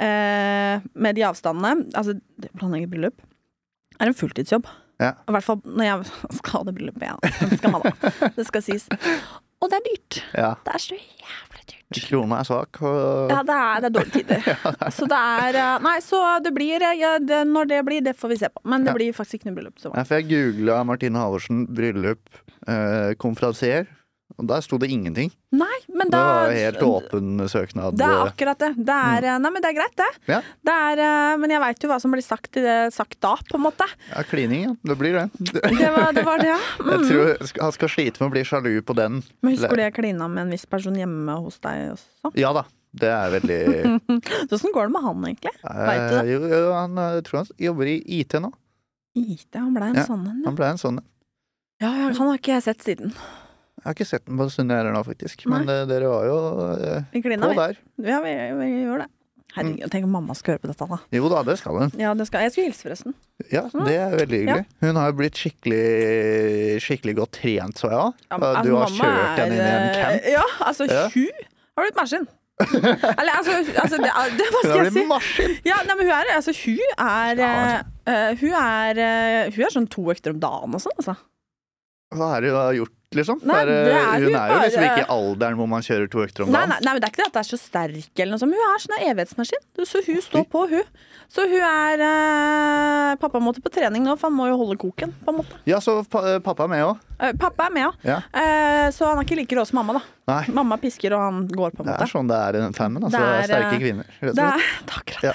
uh, 0.02 0.82
med 0.82 1.18
de 1.18 1.28
avstandene 1.30 1.92
Altså, 1.94 2.18
planlegge 2.58 2.90
et 2.90 2.96
bryllup 2.96 3.28
er 4.02 4.10
en 4.10 4.18
fulltidsjobb. 4.18 4.66
Ja. 5.02 5.12
I 5.28 5.34
hvert 5.36 5.48
fall 5.50 5.62
når 5.66 5.88
jeg 5.88 6.12
skal 6.40 6.58
ha 6.60 6.64
det 6.70 6.76
bryllupet, 6.78 7.08
ja. 7.10 7.16
Det 7.50 7.58
skal 7.60 7.74
man 7.74 7.88
da. 7.88 8.30
Det 8.38 8.46
skal 8.48 8.66
sies. 8.66 8.86
Og 9.62 9.70
det 9.70 9.78
er 9.82 9.88
dyrt. 9.92 10.20
Ja. 10.38 10.52
Det 10.66 10.74
er 10.78 10.82
så 10.82 10.96
jævlig 10.98 11.66
dyrt. 11.70 12.00
Krona 12.08 12.38
er 12.40 12.48
svak. 12.48 12.78
Og... 12.88 13.30
Ja, 13.34 13.42
det 13.46 13.56
er, 13.58 13.82
det 13.84 13.90
er 13.90 13.96
dårlige 13.98 14.22
tider. 14.22 14.46
Så 14.98 15.06
det 15.12 15.18
er 15.20 15.58
eh, 15.60 15.74
Nei, 15.84 15.98
så 16.06 16.22
det 16.46 16.54
blir 16.56 16.82
eh, 16.88 16.94
ja, 17.02 17.10
det, 17.20 17.42
Når 17.50 17.68
det 17.68 17.80
blir, 17.86 18.02
det 18.06 18.14
får 18.18 18.32
vi 18.32 18.38
se 18.40 18.50
på. 18.54 18.62
Men 18.64 18.86
det 18.88 18.94
Ja. 18.94 18.98
blir 18.98 19.14
faktisk 19.18 19.42
ikke 19.42 19.50
noe 19.52 19.58
bryllup. 19.60 19.76
Så. 19.84 19.92
Ja, 19.94 20.06
for 20.08 20.18
jeg 20.22 20.30
googla 20.32 20.78
Martine 20.88 21.20
Halvorsen 21.20 21.66
bryllup 21.68 22.24
eh, 22.72 23.12
konferansier, 23.22 23.90
Og 24.42 24.48
der 24.50 24.64
sto 24.66 24.80
det 24.82 24.90
ingenting. 24.90 25.30
Nei, 25.54 25.78
men 25.94 26.10
Det 26.10 26.18
var 26.18 26.50
helt 26.56 26.82
åpen 26.82 27.44
søknad. 27.52 27.94
Det 28.00 28.08
er 28.08 28.24
akkurat 28.26 28.58
det. 28.64 28.72
Det 28.82 28.96
er, 28.96 29.28
mm. 29.38 29.44
Nei, 29.46 29.52
men 29.54 29.62
det 29.62 29.70
er 29.70 29.78
greit, 29.78 29.94
det. 30.02 30.08
Ja. 30.32 30.40
det 30.66 30.76
er, 30.88 31.02
eh, 31.06 31.38
men 31.44 31.54
jeg 31.54 31.62
veit 31.62 31.86
jo 31.86 31.92
hva 31.92 32.00
som 32.02 32.16
blir 32.16 32.26
sagt, 32.26 32.52
det, 32.58 32.78
sagt 32.96 33.20
da, 33.22 33.36
på 33.52 33.60
en 33.60 33.66
måte. 33.68 33.86
Ja, 34.10 34.24
klining, 34.26 34.64
ja. 34.66 34.74
Det 34.90 34.98
blir 34.98 35.14
det. 35.20 35.28
Det 35.38 35.92
var 35.94 36.12
det, 36.18 36.26
var 36.26 36.42
det 36.42 36.50
ja. 36.52 36.60
Jeg 36.82 37.00
Mm. 37.02 37.08
tror 37.08 37.62
han 37.62 37.72
skal 37.78 37.90
slite 37.94 38.22
med 38.24 38.28
å 38.32 38.34
bli 38.34 38.44
sjalu 38.48 38.72
på 38.82 38.96
den. 38.98 39.22
Men 39.46 39.54
husker 39.56 39.78
du 39.78 39.82
jeg 39.86 39.94
klina 39.96 40.28
med 40.28 40.48
en 40.48 40.54
viss 40.58 40.66
person 40.66 40.96
hjemme 40.98 41.38
hos 41.46 41.60
deg 41.64 41.92
også? 41.94 42.34
Ja 42.42 42.52
da. 42.58 42.66
Det 42.92 43.08
er 43.08 43.30
veldig 43.32 43.60
Så 44.50 44.58
Åssen 44.58 44.74
går 44.76 44.90
det 44.90 44.94
med 44.98 45.06
han, 45.06 45.22
egentlig? 45.30 45.54
Du 45.62 45.70
det? 45.70 46.18
Eh, 46.18 46.32
jo, 46.34 46.40
jo, 46.52 46.60
han 46.76 46.98
eh, 47.00 47.14
jeg 47.20 47.24
tror 47.30 47.38
han 47.44 47.52
jobber 47.70 47.92
i 47.94 47.96
IT 48.20 48.36
nå. 48.44 48.50
IT, 49.16 49.48
han 49.56 49.72
ble 49.76 49.92
en 49.94 50.02
Ja, 50.02 50.04
sånn 50.10 50.26
en. 50.28 50.42
Han 50.50 50.58
ble 50.58 50.68
en 50.74 50.82
sånn. 50.82 51.00
Ja, 51.82 51.88
ja, 51.90 52.10
han 52.14 52.28
har 52.30 52.38
ikke 52.38 52.54
jeg 52.58 52.64
sett 52.68 52.84
siden. 52.86 53.14
Jeg 53.82 53.88
har 53.90 53.96
ikke 53.98 54.06
sett 54.06 54.26
den 54.28 54.38
på 54.38 54.46
en 54.46 54.52
stund 54.54 54.70
heller 54.72 54.94
nå, 54.94 55.02
faktisk. 55.08 55.42
Men 55.50 55.66
eh, 55.70 55.86
dere 55.90 56.10
var 56.12 56.28
jo 56.30 56.38
eh, 56.78 57.02
Vi 57.16 57.22
på 57.26 57.32
vi. 57.34 57.56
der. 57.58 57.80
Ja, 58.06 58.20
vi, 58.22 58.36
vi 58.62 58.68
gjør 58.86 59.02
det. 59.06 59.08
Herregud, 59.52 59.90
tenk 59.92 60.06
om 60.08 60.14
mamma 60.16 60.32
skal 60.38 60.54
høre 60.54 60.62
på 60.64 60.70
dette, 60.72 60.86
da. 60.88 60.98
Jo 61.12 61.28
da, 61.28 61.42
det 61.44 61.58
skal 61.60 61.76
hun. 61.82 61.90
Ja, 62.00 62.14
det 62.16 62.24
skal, 62.30 62.46
jeg 62.46 62.54
skulle 62.54 62.68
hilse, 62.70 62.86
forresten. 62.86 63.16
Ja, 63.52 63.66
det 63.74 63.96
er 64.00 64.14
veldig 64.22 64.38
hyggelig. 64.46 64.68
Hun 64.86 64.96
har 65.02 65.10
jo 65.12 65.16
blitt 65.20 65.42
skikkelig, 65.42 65.82
skikkelig 66.86 67.16
godt 67.18 67.34
trent, 67.42 67.82
så 67.82 67.90
jeg. 67.92 68.14
Ja, 68.30 68.38
Du 68.38 68.46
altså, 68.46 68.76
har 68.78 68.94
mamma 68.94 69.10
kjørt 69.10 69.42
henne 69.42 69.58
inn 69.58 69.60
i 69.60 69.66
en 69.66 69.88
er, 69.90 69.98
camp. 69.98 70.22
eh, 70.22 70.32
Ja, 70.38 70.46
altså, 70.70 70.88
Ja. 70.88 71.02
hun 71.12 71.42
har 71.76 71.84
blitt 71.90 72.00
maskin. 72.00 72.28
Eller 72.62 73.34
altså, 73.42 73.52
altså 73.82 73.98
det, 73.98 74.12
er- 74.14 74.34
det, 74.38 74.46
Hva 74.54 74.60
Hun 74.62 74.64
skal 74.64 74.78
har 74.78 74.84
jeg 74.86 74.92
si? 74.94 75.00
blitt 75.00 75.10
maskin! 75.10 75.54
Ja, 75.66 75.76
nei, 75.88 75.96
men 75.98 76.06
hun 76.06 76.16
er, 76.16 76.32
altså, 76.38 76.54
hun 76.54 76.80
er 77.02 77.40
eh, 77.42 77.78
eh, 78.06 78.36
Hun 78.38 78.54
er 78.62 79.00
eh, 79.02 79.52
Hun 79.56 79.66
er 79.66 79.74
sånn 79.74 79.88
to 79.90 80.04
økter 80.14 80.36
om 80.36 80.40
dagen 80.40 80.76
og 80.78 80.84
sånn, 80.84 80.94
altså. 81.02 81.16
Hva 82.14 82.28
er 82.38 82.42
det 82.46 82.52
hun 82.54 82.60
har 82.62 82.74
gjort, 82.78 82.96
liksom? 83.16 83.42
Nei, 83.44 83.62
Er 83.62 83.66
det- 83.66 83.86
det 83.86 83.94
er 83.94 84.20
hun 84.26 84.36
er 84.36 84.48
jo 84.52 84.60
liksom 84.66 84.84
ikke 84.88 85.04
i 85.04 85.10
alderen 85.16 85.56
hvor 85.60 85.68
man 85.68 85.82
kjører 85.82 86.10
to 86.12 86.18
økter 86.24 86.44
om 86.46 86.52
Nei, 86.52 86.60
dagen. 86.62 86.70
nei, 86.70 86.80
nei, 86.86 86.94
men 86.94 87.02
det 87.02 87.08
er 87.08 87.12
ikke 87.12 87.22
det 87.24 87.28
at 87.28 87.34
det 87.34 87.42
er 87.44 87.50
så 87.52 87.60
sterk 87.60 88.20
eller 88.24 88.32
noe 88.32 88.40
sånt. 88.40 88.54
Hun 88.56 88.68
er 88.72 88.80
sånn 88.80 89.00
evighetsmaskin. 89.12 89.64
Så 89.92 90.06
hun 90.06 90.22
står 90.22 90.46
på, 90.48 90.70
hun. 90.70 90.84
Så 91.32 91.42
hun 91.48 91.62
er 91.62 92.00
eh, 92.02 93.16
Pappa 93.22 93.40
måtte 93.40 93.62
på 93.64 93.72
trening 93.72 94.04
nå, 94.04 94.18
for 94.20 94.30
han 94.30 94.38
må 94.38 94.48
jo 94.48 94.58
holde 94.58 94.78
koken, 94.80 95.12
på 95.26 95.30
en 95.34 95.40
måte. 95.42 95.56
Ja, 95.66 95.80
så 95.80 96.02
pa 96.10 96.40
pappa 96.40 96.64
er 96.64 96.68
med 96.72 96.84
òg. 96.86 96.98
Eh, 97.22 97.34
pappa 97.38 97.68
er 97.68 97.72
med, 97.72 97.84
ja. 97.84 97.92
Ja. 98.04 98.18
Eh, 98.34 98.90
så 98.92 99.06
han 99.08 99.20
er 99.20 99.24
ikke 99.28 99.38
like 99.38 99.56
rå 99.56 99.66
som 99.68 99.78
mamma, 99.86 99.94
da. 100.00 100.02
Nei, 100.32 100.46
Mamma 100.54 100.78
pisker, 100.78 101.12
og 101.14 101.20
han 101.20 101.48
går, 101.48 101.72
på 101.76 101.82
en 101.84 101.88
måte. 101.92 101.98
det 102.00 102.08
er 102.08 102.12
sånn 102.12 102.28
det 102.30 102.38
er 102.40 102.56
i 102.56 102.62
den 102.64 102.74
fammen. 102.74 103.04
Altså, 103.04 103.20
Det 103.20 103.28
er, 103.28 103.48
sterke 103.52 103.74
eh, 103.76 103.80
kvinner. 103.80 104.06
rett 104.22 104.36
Det 104.36 104.44
er, 104.44 104.58
det 104.88 104.96
akkurat 105.02 105.24
Ja. 105.24 105.34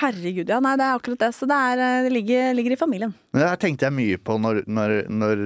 Herregud, 0.00 0.48
ja. 0.48 0.60
Nei, 0.60 0.76
det 0.76 0.84
er 0.86 0.98
akkurat 0.98 1.18
det. 1.18 1.30
Så 1.34 1.46
det, 1.50 1.56
er, 1.56 1.78
eh, 1.78 2.02
det 2.06 2.12
ligger, 2.12 2.54
ligger 2.54 2.72
i 2.72 2.76
familien. 2.76 3.14
Det 3.34 3.42
her 3.48 3.56
tenkte 3.56 3.86
jeg 3.88 3.92
mye 3.92 4.16
på 4.18 4.38
når, 4.40 4.62
når, 4.66 4.94
når, 5.08 5.36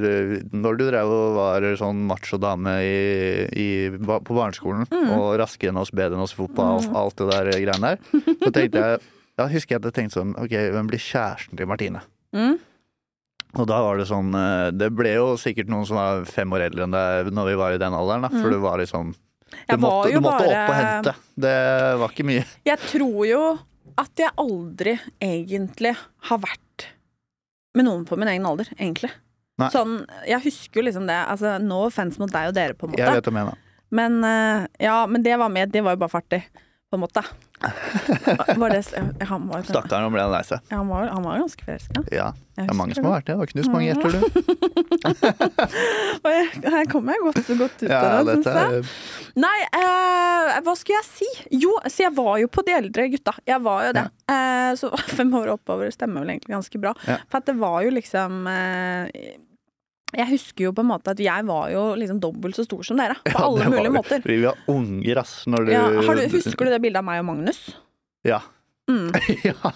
når 0.52 0.76
du 0.78 0.84
drev 0.90 1.06
og 1.08 1.34
var 1.36 1.53
sånn 1.78 2.02
macho 2.06 2.38
dame 2.38 2.72
i, 2.82 3.46
i, 3.54 3.66
på 3.96 4.34
barneskolen 4.34 4.86
Mm. 4.90 5.10
og 5.18 5.38
raskere 5.40 5.70
enn 5.72 5.78
oss, 5.80 5.90
bedre 5.90 6.14
enn 6.16 6.22
oss 6.22 6.32
i 6.32 6.36
fotball 6.36 6.80
og 6.84 6.96
alt 6.96 7.16
det 7.16 7.28
der 7.30 7.50
greiene 7.64 7.94
der. 7.94 7.98
Så 8.42 8.52
tenkte 8.52 8.82
jeg 8.84 9.00
Da 9.36 9.48
husker 9.50 9.74
jeg 9.74 9.80
at 9.82 9.88
jeg 9.90 9.94
tenkte 9.96 10.20
sånn 10.20 10.34
Ok, 10.38 10.52
hvem 10.54 10.86
blir 10.86 10.98
kjæresten 11.02 11.56
til 11.58 11.66
Martine? 11.66 12.00
Mm. 12.34 12.58
Og 13.58 13.66
da 13.66 13.80
var 13.82 13.98
det 13.98 14.06
sånn 14.10 14.30
eh, 14.34 14.70
Det 14.74 14.88
ble 14.94 15.12
jo 15.16 15.34
sikkert 15.38 15.68
noen 15.70 15.86
som 15.86 15.96
var 15.98 16.24
fem 16.26 16.50
år 16.54 16.68
eldre 16.68 16.84
enn 16.86 16.94
deg 16.94 17.30
når 17.34 17.46
vi 17.50 17.54
var 17.58 17.74
i 17.74 17.78
den 17.82 17.94
alderen, 17.94 18.22
da. 18.26 18.30
For 18.34 18.50
det 18.50 18.60
var 18.62 18.78
liksom 18.82 19.12
Du 19.14 19.20
Mm. 19.54 19.68
Var 19.68 19.78
måtte, 19.78 20.12
du 20.12 20.20
måtte 20.20 20.44
bare- 20.46 20.62
opp 20.64 20.70
og 20.70 20.74
hente. 20.74 21.12
Det 21.38 21.98
var 22.00 22.08
ikke 22.10 22.24
mye. 22.26 22.44
Jeg 22.66 22.78
tror 22.90 23.26
jo 23.28 23.42
at 23.98 24.10
jeg 24.18 24.30
aldri 24.36 24.94
egentlig 25.22 25.92
har 26.30 26.38
vært 26.42 26.86
med 27.76 27.84
noen 27.86 28.04
på 28.04 28.16
min 28.18 28.28
egen 28.32 28.46
alder, 28.46 28.66
egentlig. 28.78 29.10
Nei. 29.62 29.68
Sånn, 29.70 30.00
jeg 30.26 30.42
husker 30.48 30.80
jo 30.80 30.86
liksom 30.88 31.06
det. 31.06 31.18
Altså, 31.30 31.58
no 31.62 31.84
offense 31.86 32.18
mot 32.18 32.32
deg 32.32 32.48
og 32.50 32.54
dere, 32.56 32.74
på 32.74 32.88
en 32.88 32.96
Jeg 32.98 33.06
måte. 33.06 33.20
vet 33.20 33.28
hva 33.28 33.32
jeg 33.32 33.38
mener. 33.44 33.60
Men 33.94 34.16
eh, 34.26 34.66
ja, 34.82 34.96
men 35.06 35.22
det 35.22 35.36
var 35.38 35.52
med. 35.54 35.70
Det 35.70 35.82
var 35.86 35.94
jo 35.94 36.00
bare 36.02 36.10
fartig, 36.16 36.40
på 36.94 36.98
en 36.98 37.04
måte. 37.04 37.22
Var 38.60 38.68
det, 38.70 38.82
han, 39.26 39.48
var, 39.48 39.62
Stakkaren, 39.66 40.02
nå 40.04 40.10
ble 40.14 40.20
han 40.22 40.30
lei 40.34 40.42
seg. 40.46 40.58
han, 40.70 40.88
var, 40.90 41.06
han 41.10 41.22
var 41.24 41.38
ganske 41.40 41.64
forelska. 41.64 42.02
Ja, 42.12 42.32
det 42.58 42.64
er 42.68 42.74
mange 42.76 42.94
som 42.96 43.04
har 43.08 43.12
vært 43.16 43.26
det. 43.30 43.34
Det 43.34 43.40
har 43.40 43.46
knust 43.52 43.70
mange 43.72 43.86
hjerter, 43.88 44.10
du. 44.12 44.18
Her 46.74 46.84
kommer 46.92 47.12
jeg 47.16 47.22
godt, 47.24 47.48
godt 47.58 47.78
ut 47.82 47.88
Ja, 47.88 48.00
av 48.20 48.24
det, 48.28 48.34
syns 48.42 48.52
jeg. 48.52 48.84
Nei, 49.44 49.58
eh, 49.80 50.60
hva 50.66 50.74
skulle 50.78 50.98
jeg 51.00 51.08
si? 51.08 51.30
Jo, 51.64 51.72
så 51.88 51.98
jeg 52.06 52.12
var 52.18 52.34
jo 52.42 52.46
på 52.52 52.60
de 52.66 52.72
eldre 52.76 53.02
gutta. 53.16 53.32
Jeg 53.48 53.60
var 53.64 53.78
jo 53.88 53.92
det. 53.96 54.06
Eh, 54.34 54.70
så 54.80 54.86
fem 55.18 55.30
år 55.40 55.46
oppover 55.56 55.86
stemmer 55.94 56.18
vel 56.24 56.30
egentlig 56.36 56.52
ganske 56.54 56.78
bra. 56.84 56.92
Ja. 57.08 57.16
For 57.26 57.36
at 57.40 57.46
det 57.50 57.56
var 57.58 57.78
jo 57.86 57.90
liksom 57.96 58.30
eh, 58.50 59.04
Jeg 60.18 60.30
husker 60.30 60.68
jo 60.68 60.72
på 60.76 60.84
en 60.84 60.90
måte 60.90 61.14
at 61.14 61.20
jeg 61.22 61.46
var 61.48 61.70
jo 61.72 61.84
liksom 61.98 62.20
dobbelt 62.22 62.58
så 62.58 62.66
stor 62.66 62.82
som 62.86 63.00
dere. 63.00 63.16
På 63.26 63.32
Ja, 63.34 63.46
alle 63.48 63.70
mulige 63.72 63.94
måter. 63.94 64.24
Vi 64.24 64.40
var 64.44 64.58
unger, 64.70 65.22
ass. 65.24 65.36
Når 65.50 65.66
du 65.66 65.72
Ja, 65.74 65.86
har 66.06 66.20
du, 66.20 66.26
husker 66.34 66.68
du 66.68 66.74
det 66.74 66.82
bildet 66.84 67.02
av 67.02 67.08
meg 67.08 67.22
og 67.22 67.28
Magnus? 67.32 67.62
Ja. 68.26 68.40
Mm. 68.90 69.14
ja. 69.48 69.72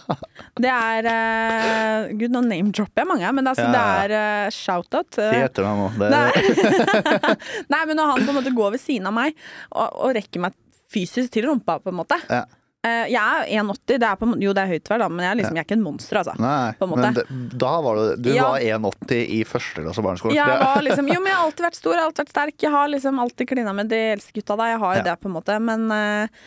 Det 0.61 0.69
er 0.69 1.07
uh, 1.09 2.11
Gud, 2.13 2.29
nå 2.35 2.43
name-dropper 2.45 3.03
jeg 3.03 3.09
mange, 3.09 3.33
men 3.39 3.49
altså, 3.49 3.65
Ja, 3.69 3.73
det 3.73 4.19
er 4.19 4.47
uh, 4.47 4.53
shout-out. 4.53 5.17
Si 5.17 5.43
etternavn 5.47 5.49
etter 5.49 5.65
nå. 5.65 5.89
Det, 5.97 6.11
Nei. 6.13 7.37
Nei, 7.73 7.83
men 7.89 7.97
når 7.97 8.13
han 8.13 8.27
på 8.27 8.35
en 8.35 8.41
måte 8.43 8.55
går 8.57 8.77
ved 8.77 8.85
siden 8.85 9.09
av 9.09 9.17
meg 9.17 9.37
og, 9.73 9.87
og 9.87 10.17
rekker 10.19 10.45
meg 10.45 10.57
fysisk 10.93 11.33
til 11.35 11.49
rumpa, 11.49 11.79
på 11.85 11.93
en 11.93 11.99
måte. 12.01 12.17
Ja. 12.29 12.45
Eh, 12.89 13.05
jeg 13.13 13.21
er 13.21 13.63
1,80, 13.63 13.99
det 14.03 14.09
er 14.09 14.19
på, 14.21 14.29
jo 14.43 14.55
det 14.57 14.65
er 14.65 14.73
høyt, 14.73 14.89
hver, 14.91 15.03
da, 15.05 15.09
men 15.13 15.25
jeg 15.27 15.31
er, 15.31 15.39
liksom, 15.43 15.57
jeg 15.59 15.65
er 15.65 15.69
ikke 15.69 15.77
en 15.79 15.85
monster, 15.87 16.21
altså. 16.23 16.35
Nei, 16.41 16.91
men 16.97 17.17
det, 17.19 17.25
da 17.65 17.73
var 17.85 18.01
du 18.01 18.05
Du 18.29 18.31
Ja. 18.35 18.49
var 18.51 18.61
1,80 18.61 19.23
i 19.39 19.41
første 19.49 19.85
klasse 19.85 20.05
barneskole. 20.07 20.35
Jeg 20.39 20.59
var 20.67 20.83
liksom, 20.87 21.09
jo, 21.13 21.21
men 21.23 21.33
jeg 21.33 21.39
har 21.41 21.47
alltid 21.51 21.67
vært 21.69 21.81
stor, 21.81 21.93
jeg 21.97 22.03
har 22.03 22.11
alltid 22.11 22.25
vært 22.25 22.35
sterk. 22.37 22.59
Jeg 22.67 22.75
har 22.79 22.93
liksom 22.97 23.19
alltid 23.25 23.49
klina 23.55 23.73
med 23.77 23.89
de 23.93 24.03
eldste 24.17 24.33
gutta 24.37 24.57
da. 24.61 24.71
Jeg 24.75 24.83
har 24.85 24.95
jo 24.95 25.03
Ja. 25.03 25.07
det, 25.13 25.17
på 25.23 25.29
en 25.31 25.37
måte. 25.39 25.59
Men 25.61 25.91
eh, 25.93 26.45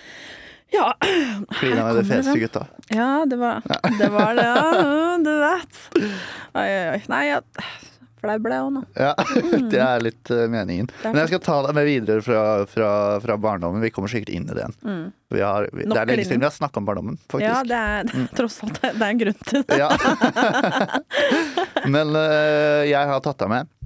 ja. 0.71 0.93
Klina 1.60 1.84
med 1.88 1.95
de 1.99 2.04
feteste 2.08 2.39
gutta. 2.39 2.65
Ja, 2.95 3.25
det 3.27 3.38
var 3.41 3.62
det, 3.99 4.08
var 4.13 4.36
det 4.39 4.45
ja. 4.47 5.17
Du 5.19 5.32
vet. 5.41 5.82
Oi, 6.56 6.67
oi, 6.67 6.86
oi. 6.95 7.01
Nei, 7.12 7.23
jeg 7.27 7.43
ble 8.21 8.57
jeg 8.57 8.65
òg 8.65 8.71
nå. 8.75 8.81
Ja, 8.99 9.12
det 9.73 9.81
er 9.81 10.03
litt 10.05 10.31
uh, 10.34 10.45
meningen. 10.51 10.89
Mm. 10.91 11.07
Men 11.07 11.19
jeg 11.23 11.31
skal 11.31 11.41
ta 11.45 11.57
deg 11.65 11.77
med 11.77 11.88
videre 11.88 12.23
fra, 12.25 12.43
fra, 12.69 12.91
fra 13.23 13.38
barndommen. 13.41 13.81
Vi 13.84 13.91
kommer 13.93 14.12
sikkert 14.12 14.34
inn 14.36 14.45
i 14.45 14.53
det 14.53 14.62
igjen. 14.62 14.77
Mm. 14.86 15.03
Vi 15.31 15.43
har, 15.45 15.67
vi, 15.71 15.88
det 15.88 15.97
er 15.97 16.12
lenge 16.12 16.27
siden 16.27 16.43
vi 16.43 16.49
har 16.49 16.55
snakka 16.55 16.81
om 16.81 16.88
barndommen, 16.89 17.17
Ja, 17.17 17.31
faktisk. 17.34 17.69
det 17.71 17.81
er 17.81 18.34
tross 18.38 18.57
alt 18.65 18.81
det, 18.81 18.93
det 18.97 19.07
er 19.07 19.15
en 19.15 19.21
grunn 19.21 19.43
til 19.51 19.65
det. 19.67 19.79
Ja. 19.81 19.89
Men 21.95 22.15
uh, 22.17 22.81
jeg 22.88 23.12
har 23.13 23.23
tatt 23.25 23.41
deg 23.41 23.53
med 23.53 23.77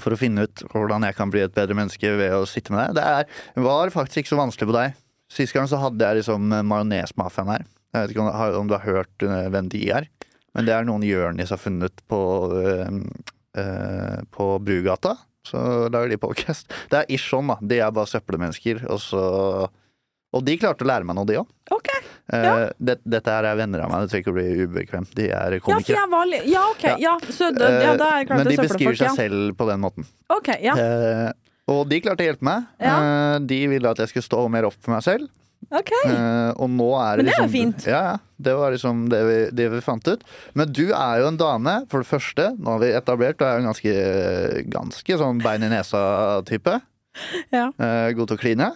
for 0.00 0.16
å 0.16 0.20
finne 0.20 0.46
ut 0.48 0.62
hvordan 0.72 1.04
jeg 1.04 1.16
kan 1.18 1.32
bli 1.32 1.42
et 1.44 1.52
bedre 1.52 1.76
menneske 1.76 2.14
ved 2.16 2.32
å 2.32 2.46
sitte 2.48 2.72
med 2.72 2.96
deg. 2.96 3.00
Det 3.00 3.04
er, 3.04 3.66
var 3.66 3.92
faktisk 3.92 4.22
ikke 4.22 4.32
så 4.32 4.40
vanskelig 4.40 4.70
på 4.70 4.76
deg. 4.78 4.96
Sist 5.30 5.54
gang 5.54 5.68
så 5.70 5.78
hadde 5.82 6.02
jeg 6.02 6.22
liksom 6.22 6.48
majonesmafiaen 6.66 7.52
her. 7.52 7.66
Jeg 7.90 8.02
vet 8.06 8.14
ikke 8.14 8.24
om, 8.58 8.70
du 8.70 8.76
har 8.76 8.86
hørt 8.86 9.24
eh, 9.26 9.48
hvem 9.50 9.68
de 9.70 9.82
er. 9.90 10.08
Men 10.54 10.66
det 10.66 10.74
er 10.74 10.86
noen 10.86 11.04
Jonis 11.06 11.52
har 11.54 11.60
funnet 11.62 12.02
på, 12.10 12.18
eh, 13.56 14.20
på 14.30 14.58
Brugata. 14.62 15.16
Så 15.46 15.88
lager 15.90 16.10
de 16.12 16.18
podcast. 16.20 16.68
Det 16.90 16.98
er 17.00 17.06
ish 17.16 17.30
sånn, 17.32 17.48
da. 17.48 17.56
De 17.64 17.78
er 17.80 17.90
bare 17.96 18.06
søppelmennesker. 18.10 18.82
Og 18.92 19.00
så 19.00 19.68
Og 20.32 20.44
de 20.46 20.54
klarte 20.60 20.84
å 20.84 20.86
lære 20.86 21.02
meg 21.02 21.16
noe, 21.18 21.26
de 21.26 21.38
òg. 21.40 21.48
Okay, 21.74 22.00
Eh, 22.32 22.44
Ja. 22.44 22.68
det, 22.78 23.00
dette 23.02 23.26
her 23.26 23.42
er 23.48 23.56
venner 23.58 23.80
av 23.82 23.90
meg, 23.90 24.04
det 24.04 24.10
trenger 24.12 24.22
ikke 24.22 24.30
å 24.30 24.36
bli 24.36 24.66
ubekvemt. 24.68 25.14
De 25.18 25.24
er 25.34 25.56
komikere. 25.58 25.96
Ja, 25.96 26.04
var 26.06 26.24
Ja, 26.46 26.60
ok. 26.70 26.84
Ja. 27.02 27.16
Jeg 27.18 28.28
klar 28.28 28.36
Men 28.38 28.46
de 28.46 28.56
beskriver 28.56 28.94
søppelfolk. 28.94 28.96
seg 29.02 29.16
selv 29.16 29.56
på 29.58 29.66
den 29.66 29.80
måten. 29.82 30.06
Ok, 30.30 30.52
ja. 30.62 30.74
Uh, 30.78 31.32
og 31.66 31.88
de 31.90 31.98
klarte 32.00 32.22
å 32.22 32.28
hjelpe 32.30 32.46
meg. 32.46 33.48
De 33.50 33.58
ville 33.66 33.90
at 33.90 33.96
jeg 34.04 34.12
skulle 34.12 34.28
stå 34.28 34.44
mer 34.48 34.68
opp 34.70 34.78
for 34.78 34.94
meg 34.94 35.02
selv. 35.02 35.26
Ok. 35.70 35.90
Uh, 36.02 36.50
og 36.58 36.66
nå 36.74 36.88
er 36.98 37.20
det 37.20 37.22
Men 37.22 37.28
det 37.28 37.34
er 37.34 37.44
liksom 37.44 37.52
fint. 37.52 37.84
Ja, 37.86 38.00
ja. 38.08 38.16
Det 38.40 38.54
var 38.56 38.72
liksom 38.74 39.02
det 39.12 39.20
vi, 39.26 39.36
det 39.54 39.66
vi 39.70 39.82
fant 39.84 40.08
ut. 40.08 40.22
Men 40.58 40.72
du 40.72 40.86
er 40.88 41.20
jo 41.20 41.28
en 41.30 41.38
dame, 41.38 41.74
for 41.92 42.02
det 42.02 42.10
første. 42.10 42.48
Nå 42.58 42.74
har 42.74 42.82
vi 42.82 42.94
etablert, 42.96 43.38
du 43.38 43.44
er 43.46 43.58
jo 43.58 43.62
en 43.62 43.68
ganske, 43.70 43.92
ganske 44.72 45.20
sånn 45.20 45.42
bein 45.44 45.66
i 45.66 45.70
nesa-type. 45.70 46.80
Ja. 47.52 47.68
Uh, 47.76 48.08
god 48.16 48.32
til 48.32 48.38
å 48.38 48.40
kline. 48.40 48.70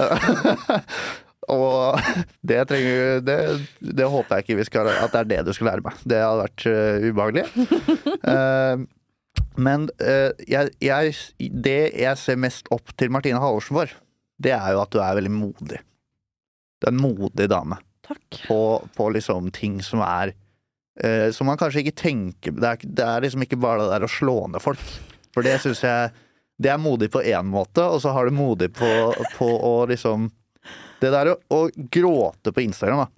og 1.50 2.12
det 2.46 2.62
trenger 2.70 3.24
det, 3.26 3.38
det 3.80 4.08
håper 4.12 4.38
jeg 4.38 4.46
ikke 4.46 4.60
vi 4.60 4.68
skal, 4.68 4.92
at 4.92 5.14
det 5.16 5.24
er 5.24 5.30
det 5.34 5.42
du 5.48 5.52
skal 5.56 5.72
lære 5.72 5.86
meg. 5.88 5.98
Det 6.04 6.22
hadde 6.22 6.46
vært 6.46 6.68
uh, 6.70 7.10
ubehagelig. 7.10 7.46
Uh, 8.22 8.86
men 9.66 9.90
uh, 9.98 10.30
jeg, 10.46 10.76
jeg, 10.84 11.18
det 11.66 11.78
jeg 11.98 12.22
ser 12.22 12.38
mest 12.40 12.70
opp 12.74 12.94
til 13.00 13.10
Martine 13.10 13.42
Halvorsen 13.42 13.82
for, 13.82 14.00
det 14.40 14.54
er 14.56 14.76
jo 14.76 14.84
at 14.84 14.94
du 14.94 15.02
er 15.02 15.16
veldig 15.18 15.38
modig. 15.40 15.82
Du 16.80 16.88
er 16.88 16.94
en 16.94 17.02
modig 17.02 17.48
dame 17.52 17.76
Takk. 18.06 18.42
på, 18.48 18.60
på 18.96 19.10
liksom 19.14 19.50
ting 19.54 19.78
som 19.84 20.02
er 20.04 20.32
eh, 21.02 21.28
Som 21.36 21.50
man 21.50 21.60
kanskje 21.60 21.84
ikke 21.84 21.98
tenker 22.00 22.56
det 22.56 22.72
er, 22.72 22.88
det 22.88 23.06
er 23.06 23.24
liksom 23.26 23.44
ikke 23.44 23.60
bare 23.60 23.84
det 23.84 23.92
der 23.92 24.06
å 24.06 24.10
slå 24.10 24.36
ned 24.50 24.64
folk. 24.64 24.82
For 25.34 25.46
det 25.46 25.60
syns 25.62 25.84
jeg 25.84 26.10
Det 26.60 26.72
er 26.72 26.82
modig 26.82 27.10
på 27.12 27.22
én 27.22 27.46
måte, 27.48 27.84
og 27.84 28.00
så 28.02 28.14
har 28.16 28.26
du 28.26 28.36
modig 28.36 28.72
på, 28.76 28.90
på 29.36 29.48
å 29.48 29.74
liksom 29.90 30.30
Det 31.00 31.12
der 31.12 31.34
å, 31.34 31.38
å 31.54 31.60
gråte 31.70 32.52
på 32.52 32.64
Instagram, 32.64 33.04
da. 33.04 33.10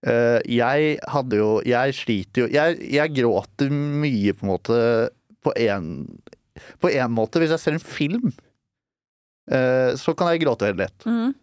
Uh, 0.00 0.38
jeg 0.48 0.94
hadde 1.12 1.36
jo 1.36 1.48
Jeg 1.68 1.92
sliter 1.92 2.46
jo 2.46 2.48
Jeg, 2.48 2.78
jeg 2.88 3.12
gråter 3.18 3.68
mye, 3.68 4.32
på 4.32 4.46
en 4.46 4.52
måte, 4.54 4.78
på 5.44 5.52
en, 5.60 5.90
på 6.80 6.88
en 6.88 7.12
måte 7.12 7.42
hvis 7.42 7.52
jeg 7.52 7.60
ser 7.60 7.76
en 7.76 7.84
film. 7.84 8.30
uh, 9.52 9.92
så 10.00 10.14
kan 10.16 10.32
jeg 10.32 10.40
gråte 10.46 10.70
veldig 10.70 10.86
lett. 10.86 11.04
Mm. 11.04 11.34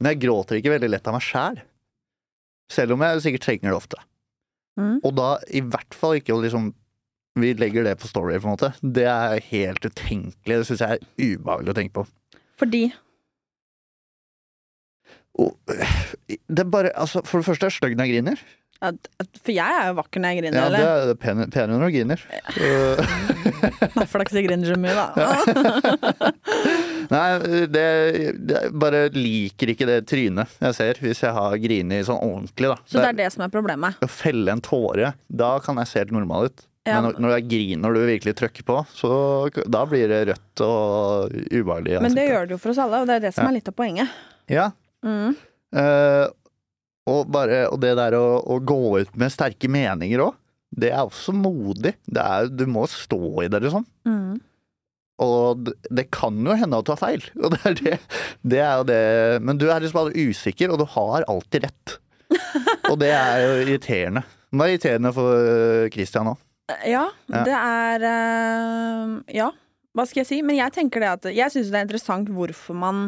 Men 0.00 0.12
jeg 0.14 0.22
gråter 0.24 0.58
ikke 0.58 0.72
veldig 0.74 0.90
lett 0.94 1.06
av 1.10 1.16
meg 1.16 1.24
sjæl. 1.24 1.60
Selv 2.72 2.96
om 2.96 3.04
jeg 3.04 3.22
sikkert 3.24 3.44
trenger 3.46 3.70
det 3.70 3.76
ofte. 3.78 4.00
Mm. 4.80 4.96
Og 5.06 5.12
da 5.14 5.28
i 5.54 5.60
hvert 5.62 5.94
fall 5.94 6.16
ikke 6.18 6.34
å 6.34 6.40
liksom 6.42 6.72
Vi 7.38 7.48
legger 7.58 7.82
det 7.82 7.96
på 7.98 8.06
story, 8.06 8.36
på 8.38 8.46
en 8.46 8.52
måte. 8.54 8.68
Det 8.78 9.08
er 9.10 9.40
helt 9.50 9.82
utenkelig. 9.82 10.58
Det 10.60 10.66
syns 10.68 10.82
jeg 10.84 11.00
er 11.00 11.32
ubehagelig 11.34 11.72
å 11.72 11.74
tenke 11.74 11.96
på. 11.96 12.04
Fordi 12.62 12.82
Og, 15.34 15.56
det 15.66 16.62
er 16.62 16.70
bare, 16.70 16.92
altså, 16.94 17.24
for 17.26 17.42
det 17.42 17.48
første 17.48 17.66
er 17.66 17.72
jeg 17.72 17.78
stygg 17.80 17.96
når 17.98 18.06
jeg 18.06 18.14
griner. 18.14 18.44
at, 18.86 19.08
at, 19.18 19.40
For 19.42 19.50
jeg 19.50 19.80
er 19.80 19.88
jo 19.90 19.96
vakker 19.98 20.22
når 20.22 20.30
jeg 20.30 20.42
griner, 20.44 20.60
Ja, 20.60 20.68
det 20.70 20.78
eller? 20.78 21.10
er 21.10 21.18
pen, 21.24 21.42
penere 21.50 21.74
når 21.74 21.90
du 21.90 21.96
griner. 21.98 22.22
Er 22.30 22.38
ikke 23.98 24.06
så 24.06 24.36
jeg 24.38 24.46
griner 24.46 24.70
så 24.70 24.78
mye, 24.78 24.94
da. 24.94 26.30
Nei, 27.14 27.64
det, 27.70 27.86
det 28.50 28.60
bare 28.74 29.06
liker 29.14 29.70
ikke 29.74 29.86
det 29.88 30.00
trynet 30.10 30.54
jeg 30.64 30.76
ser 30.76 31.00
hvis 31.02 31.22
jeg 31.24 31.34
har 31.36 31.56
grinet 31.62 32.06
sånn 32.08 32.20
ordentlig, 32.20 32.72
da. 32.74 32.78
Så 32.90 33.00
det 33.00 33.10
er 33.12 33.18
det 33.22 33.32
som 33.34 33.46
er 33.46 33.52
problemet. 33.54 33.98
Å 34.02 34.10
felle 34.10 34.54
en 34.54 34.62
tåre, 34.64 35.14
da 35.28 35.56
kan 35.64 35.78
jeg 35.82 35.90
se 35.90 36.02
helt 36.02 36.14
normal 36.16 36.50
ut. 36.50 36.64
Ja. 36.84 36.98
Men 37.00 37.14
når, 37.16 37.38
jeg 37.38 37.48
griner 37.48 37.96
du 37.96 38.02
virkelig 38.04 38.34
trykker 38.36 38.66
på, 38.68 38.76
så 38.92 39.10
da 39.72 39.84
blir 39.88 40.10
det 40.10 40.20
rødt 40.28 40.62
og 40.66 41.32
ubehagelig. 41.48 42.00
Men 42.04 42.16
det 42.18 42.26
gjør 42.28 42.48
det 42.48 42.56
jo 42.58 42.60
for 42.60 42.74
oss 42.74 42.80
alle, 42.84 43.00
og 43.00 43.08
det 43.08 43.16
er 43.16 43.24
det 43.24 43.34
som 43.36 43.46
Ja. 43.46 43.48
er 43.48 43.56
litt 43.56 43.70
av 43.70 43.76
poenget. 43.78 44.18
Ja. 44.52 44.66
Mm. 45.04 45.32
Uh, 45.74 46.26
og, 47.08 47.26
bare, 47.32 47.64
og 47.72 47.80
det 47.80 47.94
der 47.96 48.16
å, 48.18 48.26
å 48.44 48.58
gå 48.60 49.00
ut 49.00 49.16
med 49.16 49.32
sterke 49.32 49.68
meninger 49.72 50.26
òg, 50.26 50.36
det 50.74 50.90
er 50.92 51.04
også 51.06 51.32
modig. 51.36 51.94
Det 52.04 52.20
er, 52.20 52.50
du 52.52 52.66
må 52.68 52.84
stå 52.90 53.44
i 53.44 53.48
det, 53.48 53.62
liksom. 53.64 53.86
Mm. 54.08 54.40
Og 55.22 55.68
det, 55.94 56.08
kan 56.10 56.40
jo 56.42 56.56
hende 56.58 56.78
at 56.80 56.86
du 56.88 56.90
har 56.90 56.98
feil. 56.98 57.22
Og 57.44 57.52
det 57.54 57.60
er 57.70 57.74
det, 57.78 57.98
det 58.42 58.58
er 58.58 58.72
jo 58.80 58.86
det. 58.88 59.02
Men 59.46 59.60
du 59.60 59.68
er 59.70 59.80
liksom 59.84 60.00
bare 60.00 60.14
usikker, 60.30 60.72
og 60.74 60.80
du 60.82 60.86
har 60.96 61.26
alltid 61.30 61.68
rett. 61.68 61.94
Og 62.90 62.96
det 62.98 63.12
er 63.14 63.44
jo 63.44 63.52
irriterende. 63.62 64.24
Det 64.50 64.58
var 64.58 64.72
irriterende 64.72 65.12
for 65.14 65.38
øh, 65.38 65.84
Christian 65.94 66.32
òg. 66.32 66.40
Ja, 66.88 67.04
Ja. 67.28 67.42
det 67.44 67.54
er 67.60 68.04
eh, 68.08 69.14
Ja, 69.36 69.50
hva 69.94 70.06
skal 70.08 70.22
jeg 70.22 70.28
si? 70.30 70.38
Men 70.42 70.56
jeg 70.56 70.72
tenker 70.72 71.02
det 71.02 71.10
at 71.10 71.26
Jeg 71.36 71.52
syns 71.52 71.68
det 71.68 71.76
er 71.76 71.84
interessant 71.84 72.30
hvorfor 72.32 72.72
man 72.78 73.02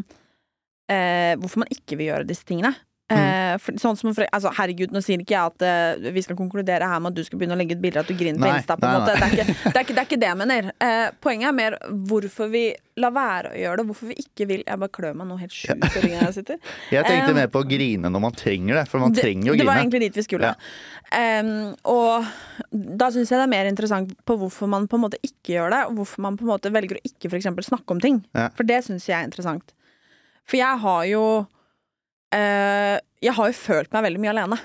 eh, 0.92 1.33
Hvorfor 1.40 1.62
man 1.64 1.71
ikke 1.73 1.97
vil 1.97 2.11
gjøre 2.11 2.27
disse 2.29 2.45
tingene. 2.45 2.75
Eh, 3.07 3.55
for, 3.62 3.77
sånn 3.79 3.95
som 3.95 4.11
altså, 4.11 4.51
herregud, 4.57 4.90
nå 4.90 4.99
sier 5.05 5.21
ikke 5.23 5.37
jeg 5.37 5.53
at 5.53 5.62
uh, 5.62 6.09
vi 6.11 6.25
skal 6.25 6.35
konkludere 6.38 6.88
her 6.90 6.99
med 6.99 7.12
at 7.12 7.21
du 7.21 7.27
skal 7.27 7.38
begynne 7.38 7.55
å 7.55 7.61
legge 7.61 7.77
ut 7.77 7.83
bilder 7.85 8.03
at 8.03 8.09
du 8.11 8.16
griner 8.19 8.40
på 8.42 8.49
Insta. 8.51 8.75
På 8.81 8.88
en 8.88 8.97
måte. 8.99 9.14
Det, 9.14 9.29
er 9.29 9.37
ikke, 9.37 9.47
det, 9.47 9.71
er 9.71 9.85
ikke, 9.85 9.95
det 9.95 10.03
er 10.03 10.09
ikke 10.09 10.19
det 10.25 10.29
jeg 10.29 10.40
mener. 10.40 10.71
Uh, 10.83 11.07
poenget 11.23 11.51
er 11.53 11.55
mer 11.55 11.77
hvorfor 12.11 12.51
vi 12.51 12.64
lar 12.99 13.14
være 13.14 13.53
å 13.53 13.61
gjøre 13.61 13.79
det. 13.79 13.87
Hvorfor 13.92 14.11
vi 14.11 14.19
ikke 14.25 14.49
vil 14.51 14.64
Jeg 14.66 14.83
bare 14.83 14.95
klør 14.99 15.14
meg 15.21 15.31
nå 15.31 15.38
helt 15.38 15.55
sjukt 15.55 15.87
ryggen 16.01 16.19
jeg 16.19 16.37
sitter. 16.40 16.61
Jeg 16.97 17.07
tenkte 17.07 17.31
um, 17.31 17.38
mer 17.38 17.51
på 17.55 17.62
å 17.62 17.69
grine 17.69 18.11
når 18.11 18.27
man 18.27 18.37
trenger 18.42 18.81
det, 18.81 18.85
for 18.90 19.07
man 19.07 19.14
det, 19.14 19.23
trenger 19.23 19.53
jo 19.53 19.55
å 19.55 19.61
det 19.61 19.71
var 19.71 19.83
egentlig 19.85 20.03
dit 20.09 20.19
vi 20.19 20.27
skulle. 20.27 20.55
Em, 21.14 21.51
og 21.87 22.27
da 22.73 23.12
syns 23.14 23.31
jeg 23.31 23.38
det 23.38 23.45
er 23.45 23.53
mer 23.53 23.69
interessant 23.71 24.14
på 24.27 24.37
hvorfor 24.40 24.71
man 24.71 24.88
på 24.90 24.99
en 24.99 25.05
måte 25.07 25.21
ikke 25.23 25.55
gjør 25.55 25.75
det, 25.75 25.83
og 25.90 26.01
hvorfor 26.01 26.27
man 26.27 26.38
på 26.40 26.47
en 26.47 26.55
måte 26.57 26.73
velger 26.75 26.99
å 26.99 27.05
ikke 27.07 27.31
for 27.31 27.38
eksempel 27.38 27.66
snakke 27.66 27.95
om 27.95 28.03
ting. 28.03 28.25
Ja. 28.35 28.49
For 28.59 28.66
det 28.66 28.83
syns 28.88 29.07
jeg 29.07 29.21
er 29.21 29.29
interessant. 29.29 29.77
For 30.47 30.59
jeg 30.59 30.83
har 30.83 31.07
jo 31.11 31.23
eh, 32.37 32.96
Jeg 33.25 33.35
har 33.38 33.51
jo 33.51 33.57
følt 33.59 33.92
meg 33.96 34.07
veldig 34.11 34.22
mye 34.22 34.35
alene. 34.35 34.61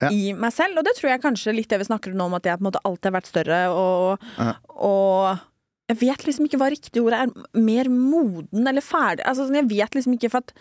Ja. 0.00 0.08
I 0.08 0.32
meg 0.32 0.54
selv, 0.56 0.80
og 0.80 0.86
det 0.86 0.94
tror 0.96 1.10
jeg 1.12 1.20
kanskje 1.20 1.52
litt 1.54 1.68
det 1.68 1.78
vi 1.82 1.88
snakker 1.90 2.14
om 2.14 2.20
nå, 2.22 2.26
om 2.30 2.38
at 2.38 2.46
jeg 2.48 2.56
på 2.56 2.64
en 2.64 2.70
måte 2.70 2.80
alltid 2.88 3.10
har 3.10 3.16
vært 3.18 3.28
større, 3.28 3.58
og, 3.76 4.28
Ja. 4.40 4.54
og 4.80 5.42
jeg 5.90 5.98
vet 6.00 6.24
liksom 6.24 6.46
ikke 6.48 6.60
hva 6.62 6.70
riktig 6.72 7.02
ord 7.04 7.12
er. 7.18 7.32
Mer 7.58 7.90
moden 7.92 8.66
eller 8.70 8.80
ferdig. 8.80 9.26
Altså, 9.26 9.44
sånn, 9.48 9.58
jeg 9.60 9.68
vet 9.68 9.98
liksom 9.98 10.16
ikke 10.16 10.30
for 10.32 10.38
at 10.46 10.54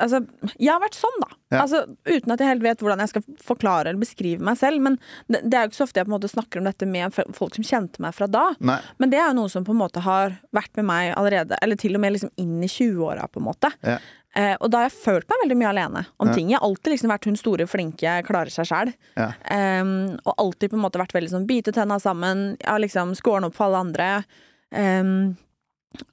Altså, 0.00 0.22
jeg 0.56 0.70
har 0.72 0.80
vært 0.80 0.96
sånn, 0.96 1.16
da. 1.20 1.26
Ja. 1.52 1.58
Altså, 1.60 1.80
uten 2.08 2.32
at 2.32 2.40
jeg 2.40 2.48
helt 2.48 2.62
vet 2.64 2.80
hvordan 2.80 3.02
jeg 3.02 3.10
skal 3.10 3.24
forklare 3.44 3.90
eller 3.90 4.00
beskrive 4.00 4.40
meg 4.40 4.56
selv. 4.56 4.80
Men 4.80 4.94
det, 5.28 5.42
det 5.44 5.58
er 5.58 5.66
jo 5.66 5.68
ikke 5.74 5.76
så 5.76 5.84
ofte 5.84 6.00
jeg 6.00 6.06
på 6.08 6.12
en 6.14 6.14
måte 6.14 6.30
snakker 6.32 6.62
om 6.62 6.64
dette 6.70 6.88
med 6.88 7.18
folk 7.36 7.58
som 7.58 7.66
kjente 7.68 8.00
meg 8.00 8.14
fra 8.16 8.24
da. 8.30 8.46
Nei. 8.64 8.78
Men 8.96 9.12
det 9.12 9.18
er 9.20 9.26
jo 9.28 9.36
noe 9.42 9.52
som 9.52 9.66
på 9.66 9.74
en 9.74 9.82
måte 9.82 10.00
har 10.00 10.38
vært 10.56 10.72
med 10.80 10.88
meg 10.88 11.10
allerede, 11.20 11.58
eller 11.60 11.76
til 11.76 11.98
og 11.98 12.00
med 12.00 12.14
liksom 12.16 12.32
inn 12.40 12.64
i 12.64 12.70
20-åra, 12.72 13.28
på 13.28 13.42
en 13.42 13.48
måte. 13.50 13.72
Ja. 13.84 13.98
Eh, 14.36 14.56
og 14.60 14.70
da 14.70 14.78
har 14.84 14.88
jeg 14.88 14.98
følt 15.02 15.26
meg 15.28 15.40
veldig 15.42 15.56
mye 15.58 15.70
alene 15.72 16.06
om 16.20 16.28
Ja. 16.28 16.34
ting. 16.34 16.50
Jeg 16.50 16.60
har 16.60 16.68
alltid 16.68 16.92
liksom 16.92 17.10
vært 17.10 17.24
hun 17.24 17.36
store, 17.36 17.66
flinke, 17.66 18.22
klarer 18.24 18.50
seg 18.54 18.64
sjæl. 18.70 18.94
Ja. 19.16 19.32
Um, 19.50 20.18
og 20.24 20.34
alltid 20.38 20.70
på 20.70 20.74
en 20.78 20.84
måte 20.84 21.00
vært 21.02 21.12
veldig 21.16 21.30
sånn 21.32 21.46
bite 21.48 21.72
tenna 21.72 21.98
sammen, 21.98 22.56
jeg 22.60 22.68
har 22.70 22.78
liksom 22.78 23.14
skåren 23.18 23.44
opp 23.44 23.54
for 23.54 23.66
alle 23.66 23.80
andre. 23.82 24.24
Um, 24.70 25.36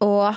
og 0.02 0.34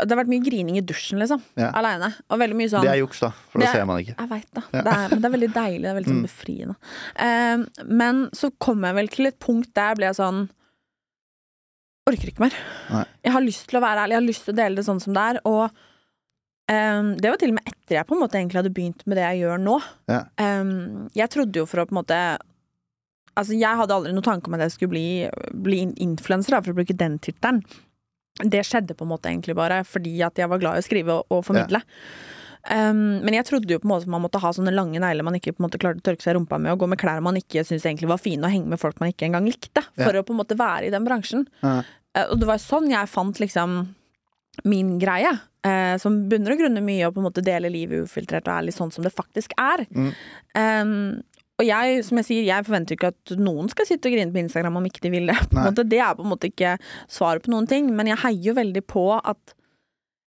det 0.00 0.08
har 0.08 0.24
vært 0.24 0.32
mye 0.32 0.40
grining 0.42 0.78
i 0.78 0.80
dusjen, 0.80 1.18
liksom. 1.20 1.42
Ja. 1.60 1.68
Aleine. 1.76 2.14
Og 2.30 2.38
veldig 2.40 2.56
mye 2.56 2.70
sånn 2.72 2.80
Det 2.80 2.94
er 2.94 3.02
juks, 3.04 3.20
da, 3.20 3.28
for 3.30 3.58
Det 3.58 3.66
det 3.66 3.68
er- 3.68 3.78
ser 3.78 3.84
man 3.84 3.98
ikke. 4.00 4.16
jeg 4.18 4.28
veit 4.30 4.50
da. 4.54 4.62
Ja. 4.72 4.80
Det 4.82 4.92
er, 4.94 5.08
men 5.10 5.20
det 5.20 5.24
er 5.28 5.36
veldig 5.36 5.52
deilig. 5.52 5.82
Det 5.82 5.90
er 5.90 6.00
veldig 6.00 6.12
sånn 6.14 6.24
Mm. 6.24 6.28
befriende. 6.30 6.76
Um, 7.20 7.68
men 7.98 8.30
så 8.32 8.50
kom 8.58 8.80
jeg 8.80 8.94
vel 8.94 9.08
til 9.08 9.26
et 9.26 9.38
punkt 9.38 9.74
der 9.74 9.94
ble 9.94 10.06
jeg 10.06 10.16
sånn 10.16 10.48
Orker 12.08 12.28
ikke 12.30 12.38
mer. 12.44 12.54
Nei. 12.88 13.04
Jeg 13.24 13.32
har 13.34 13.42
lyst 13.42 13.66
til 13.66 13.80
å 13.80 13.82
være 13.82 13.98
ærlig, 14.04 14.14
jeg 14.14 14.20
har 14.20 14.28
lyst 14.28 14.44
til 14.46 14.54
å 14.54 14.56
dele 14.56 14.76
det 14.76 14.84
sånn 14.86 15.00
som 15.02 15.12
det 15.12 15.22
er. 15.22 15.40
Og 15.44 15.70
um, 16.72 17.14
det 17.20 17.30
var 17.30 17.40
til 17.40 17.52
og 17.52 17.58
med 17.58 17.70
etter 17.70 17.98
jeg 17.98 18.08
på 18.08 18.16
en 18.16 18.22
måte 18.22 18.38
egentlig 18.40 18.60
hadde 18.60 18.74
begynt 18.74 19.06
med 19.06 19.18
det 19.18 19.24
jeg 19.24 19.42
gjør 19.44 19.62
nå. 19.62 19.78
Ja. 20.10 20.20
Um, 20.40 21.08
jeg 21.16 21.32
trodde 21.32 21.62
jo 21.62 21.66
for 21.70 21.82
å 21.82 21.88
på 21.88 21.96
en 21.96 22.02
måte 22.02 22.20
Altså, 23.36 23.52
jeg 23.52 23.76
hadde 23.76 23.92
aldri 23.92 24.14
noen 24.16 24.24
tanke 24.24 24.48
om 24.48 24.54
at 24.56 24.62
jeg 24.64 24.72
skulle 24.72 24.94
bli, 24.94 25.08
bli 25.60 25.82
influenser, 26.00 26.54
for 26.64 26.72
å 26.72 26.76
bruke 26.78 26.94
den 26.96 27.18
tittelen. 27.20 27.58
Det 28.40 28.62
skjedde 28.64 28.94
på 28.96 29.04
en 29.04 29.10
måte 29.10 29.28
egentlig 29.28 29.52
bare 29.58 29.82
fordi 29.84 30.14
at 30.24 30.40
jeg 30.40 30.48
var 30.48 30.62
glad 30.62 30.78
i 30.78 30.80
å 30.80 30.86
skrive 30.86 31.18
og, 31.18 31.34
og 31.36 31.42
formidle. 31.44 31.82
Um, 32.66 33.20
men 33.22 33.36
jeg 33.36 33.46
trodde 33.46 33.70
jo 33.70 33.78
på 33.78 33.86
en 33.86 33.92
måte 33.92 34.10
man 34.10 34.24
måtte 34.24 34.40
ha 34.42 34.50
sånne 34.56 34.72
lange 34.74 34.98
negler 34.98 35.26
man 35.26 35.36
ikke 35.38 35.52
på 35.54 35.60
en 35.60 35.66
måte 35.68 35.78
klarte 35.78 36.00
å 36.00 36.06
tørke 36.08 36.24
seg 36.24 36.34
rumpa 36.38 36.58
med, 36.58 36.72
og 36.72 36.80
gå 36.82 36.88
med 36.90 37.00
klær 37.00 37.20
man 37.22 37.38
ikke 37.38 37.62
syntes 37.62 37.84
egentlig 37.86 38.08
var 38.10 38.22
fine, 38.24 38.42
og 38.42 38.56
henge 38.56 38.72
med 38.72 38.80
folk 38.80 38.98
man 39.02 39.12
ikke 39.12 39.28
engang 39.28 39.46
likte, 39.52 39.84
for 40.00 40.16
å 40.16 40.24
på 40.26 40.34
en 40.34 40.40
måte 40.40 40.58
være 40.58 40.88
i 40.88 40.94
den 40.94 41.06
bransjen. 41.06 41.46
Ja. 41.60 41.78
Eh, 42.16 42.26
og 42.32 42.40
det 42.40 42.48
var 42.48 42.62
sånn 42.62 42.90
jeg 42.90 43.12
fant 43.12 43.42
liksom 43.42 43.78
min 44.66 44.96
greie, 45.02 45.36
eh, 45.66 45.94
som 46.02 46.20
bunner 46.30 46.54
og 46.54 46.62
grunner 46.62 46.84
mye 46.84 47.08
og 47.08 47.16
på 47.16 47.22
en 47.22 47.28
måte 47.28 47.44
dele 47.44 47.72
livet 47.72 48.06
ufiltrert 48.06 48.46
og 48.46 48.60
ærlig 48.60 48.76
sånn 48.76 48.92
som 48.94 49.06
det 49.06 49.14
faktisk 49.14 49.56
er. 49.60 49.84
Mm. 49.90 50.12
Um, 50.56 50.94
og 51.56 51.64
jeg, 51.64 52.02
som 52.04 52.18
jeg 52.20 52.28
sier, 52.28 52.46
jeg 52.50 52.64
forventer 52.66 52.96
ikke 52.96 53.12
at 53.14 53.36
noen 53.40 53.70
skal 53.72 53.88
sitte 53.88 54.10
og 54.10 54.16
grine 54.16 54.32
på 54.32 54.42
Instagram 54.42 54.76
om 54.76 54.88
ikke 54.88 55.06
de 55.06 55.12
vil 55.14 55.30
det. 55.30 55.36
På 55.50 55.62
måte. 55.62 55.86
Det 55.88 56.00
er 56.04 56.16
på 56.16 56.24
en 56.24 56.32
måte 56.34 56.50
ikke 56.50 56.74
svaret 57.08 57.44
på 57.46 57.52
noen 57.52 57.68
ting, 57.70 57.88
men 57.96 58.10
jeg 58.10 58.20
heier 58.26 58.50
jo 58.50 58.56
veldig 58.58 58.82
på 58.88 59.08
at 59.16 59.54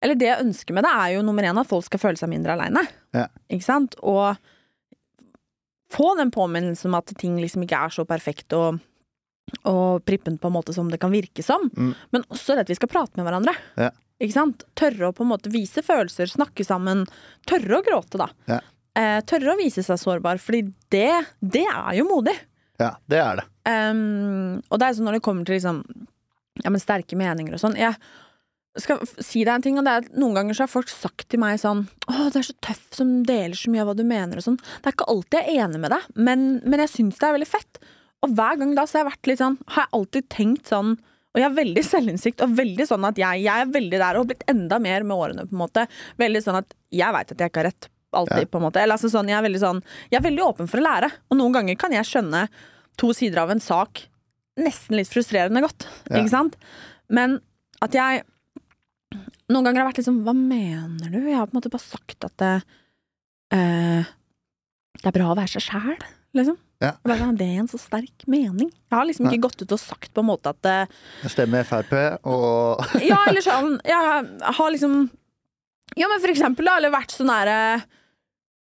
Eller 0.04 0.16
det 0.16 0.28
jeg 0.28 0.44
ønsker 0.46 0.76
med 0.78 0.86
det, 0.86 0.92
er 0.94 1.16
jo 1.16 1.24
nummer 1.26 1.44
én 1.44 1.58
at 1.58 1.68
folk 1.68 1.88
skal 1.88 2.00
føle 2.00 2.20
seg 2.20 2.30
mindre 2.30 2.54
aleine. 2.54 2.84
Ja. 3.18 3.26
Ikke 3.50 3.66
sant? 3.66 3.96
Og 4.06 4.38
få 5.92 6.12
den 6.20 6.30
påminnelsen 6.32 6.92
om 6.92 7.00
at 7.00 7.12
ting 7.18 7.40
liksom 7.42 7.64
ikke 7.66 7.80
er 7.88 7.96
så 7.96 8.06
perfekt 8.06 8.54
og, 8.54 8.78
og 9.66 10.04
prippent 10.06 10.40
på 10.44 10.52
en 10.52 10.54
måte 10.54 10.76
som 10.76 10.92
det 10.92 11.00
kan 11.02 11.12
virke 11.12 11.44
som. 11.44 11.66
Mm. 11.74 11.96
Men 12.14 12.28
også 12.30 12.54
det 12.54 12.68
at 12.68 12.72
vi 12.72 12.78
skal 12.78 12.92
prate 12.94 13.18
med 13.18 13.26
hverandre. 13.26 13.56
Ja. 13.80 13.90
Ikke 14.24 14.34
sant? 14.34 14.66
Tørre 14.78 15.10
å 15.12 15.16
på 15.16 15.26
en 15.26 15.32
måte 15.32 15.52
vise 15.54 15.84
følelser, 15.86 16.30
snakke 16.32 16.66
sammen. 16.66 17.06
Tørre 17.50 17.80
å 17.80 17.86
gråte, 17.86 18.20
da. 18.22 18.30
Ja. 18.50 18.60
Eh, 18.98 19.20
tørre 19.30 19.54
å 19.54 19.60
vise 19.60 19.84
seg 19.86 20.00
sårbar, 20.02 20.40
fordi 20.42 20.64
det, 20.94 21.12
det 21.40 21.66
er 21.70 21.98
jo 22.00 22.08
modig. 22.10 22.34
Ja, 22.82 22.96
det 23.10 23.20
er 23.22 23.42
det. 23.42 23.46
Um, 23.68 24.62
og 24.70 24.80
det 24.80 24.88
er 24.88 24.96
sånn 24.98 25.10
når 25.10 25.18
det 25.18 25.26
kommer 25.26 25.46
til 25.46 25.58
liksom, 25.58 25.82
ja, 26.64 26.72
men 26.72 26.82
sterke 26.82 27.18
meninger 27.20 27.58
og 27.58 27.60
sånn 27.60 27.76
Jeg 27.76 27.98
skal 28.80 29.02
si 29.20 29.42
deg 29.42 29.52
en 29.58 29.66
ting, 29.66 29.80
og 29.80 29.86
det 29.86 29.92
er 29.92 30.06
at 30.06 30.16
noen 30.16 30.38
ganger 30.38 30.56
så 30.56 30.64
har 30.64 30.72
folk 30.72 30.92
sagt 30.94 31.26
til 31.34 31.42
meg 31.42 31.58
sånn 31.60 31.84
Å, 32.08 32.30
det 32.32 32.40
er 32.40 32.48
så 32.48 32.56
tøff 32.64 32.86
som 32.96 33.12
deler 33.28 33.58
så 33.58 33.74
mye 33.74 33.84
av 33.84 33.92
hva 33.92 33.98
du 33.98 34.06
mener 34.08 34.40
og 34.40 34.46
sånn. 34.46 34.60
Det 34.62 34.92
er 34.92 34.96
ikke 34.96 35.10
alltid 35.12 35.40
jeg 35.42 35.58
er 35.58 35.66
enig 35.66 35.82
med 35.84 35.94
deg, 35.94 36.08
men, 36.30 36.48
men 36.64 36.86
jeg 36.86 36.94
syns 36.94 37.20
det 37.20 37.28
er 37.28 37.38
veldig 37.38 37.50
fett. 37.50 37.82
Og 38.26 38.34
hver 38.38 38.62
gang 38.62 38.74
da 38.78 38.86
så 38.88 38.98
har 38.98 39.04
jeg 39.04 39.12
vært 39.12 39.30
litt 39.32 39.42
sånn 39.44 39.60
Har 39.74 39.86
jeg 39.86 39.94
alltid 40.00 40.30
tenkt 40.34 40.72
sånn 40.72 40.96
og 41.38 41.42
jeg 41.44 41.46
har 41.46 41.58
veldig 41.60 41.84
selvinnsikt 41.86 42.42
og 42.42 42.56
veldig 42.58 42.88
sånn 42.90 43.06
at 43.06 43.20
jeg, 43.22 43.44
jeg 43.46 43.62
er 43.64 43.70
veldig 43.76 44.00
der 44.02 44.18
og 44.18 44.24
har 44.24 44.30
blitt 44.32 44.48
enda 44.50 44.80
mer 44.82 45.06
med 45.06 45.16
årene. 45.22 45.46
på 45.46 45.54
en 45.54 45.62
måte 45.62 45.84
Veldig 46.18 46.42
sånn 46.44 46.58
at 46.60 46.74
jeg 46.98 47.14
veit 47.14 47.32
at 47.36 47.44
jeg 47.44 47.52
ikke 47.52 47.62
har 47.62 47.70
rett. 47.70 47.90
Alltid, 48.18 48.46
Ja. 48.48 48.50
på 48.50 48.58
en 48.58 48.64
måte. 48.66 48.82
Eller, 48.82 48.96
altså, 48.98 49.12
sånn, 49.14 49.28
jeg, 49.30 49.38
er 49.38 49.44
veldig 49.46 49.60
sånn, 49.62 49.82
jeg 50.10 50.18
er 50.18 50.24
veldig 50.26 50.44
åpen 50.48 50.70
for 50.72 50.80
å 50.82 50.86
lære. 50.88 51.12
Og 51.30 51.38
noen 51.38 51.54
ganger 51.54 51.78
kan 51.78 51.94
jeg 51.94 52.08
skjønne 52.08 52.48
to 52.98 53.12
sider 53.14 53.44
av 53.44 53.52
en 53.54 53.62
sak 53.62 54.08
nesten 54.58 54.98
litt 54.98 55.12
frustrerende 55.12 55.62
godt. 55.62 55.86
Ja. 56.10 56.18
Ikke 56.24 56.34
sant? 56.34 56.56
Men 57.14 57.38
at 57.84 57.94
jeg 57.94 58.24
Noen 59.48 59.64
ganger 59.64 59.80
har 59.80 59.88
vært 59.92 60.02
liksom 60.02 60.18
Hva 60.26 60.34
mener 60.36 61.08
du? 61.14 61.20
Jeg 61.24 61.38
har 61.38 61.46
på 61.48 61.54
en 61.56 61.60
måte 61.62 61.70
bare 61.72 61.86
sagt 61.86 62.26
at 62.28 62.34
det, 62.42 62.56
eh, 63.56 64.04
det 64.98 65.08
er 65.08 65.16
bra 65.16 65.30
å 65.32 65.38
være 65.38 65.54
seg 65.54 65.64
sjæl, 65.70 66.02
liksom. 66.36 66.58
Ja. 66.84 66.92
Bare, 67.02 67.32
det 67.34 67.46
er 67.48 67.62
en 67.64 67.70
så 67.72 67.80
sterk 67.82 68.28
mening. 68.30 68.70
Jeg 68.70 68.94
har 68.94 69.08
liksom 69.10 69.26
ikke 69.32 69.48
gått 69.48 69.64
ut 69.64 69.72
og 69.74 69.82
sagt 69.82 70.12
på 70.14 70.22
en 70.22 70.30
måte 70.30 70.52
at 70.54 70.68
eh, 70.70 70.98
Jeg 71.24 71.34
stemmer 71.34 71.66
Frp, 71.66 71.94
og 72.30 72.84
Ja, 73.02 73.24
eller 73.32 73.42
sånn 73.42 73.80
Jeg 73.82 74.52
har 74.60 74.74
liksom 74.76 75.00
Ja, 75.98 76.06
men 76.12 76.22
for 76.22 76.30
eksempel, 76.30 76.70
da, 76.70 76.76
eller 76.78 76.94
vært 76.94 77.16
sånn 77.16 77.32
nære 77.32 77.58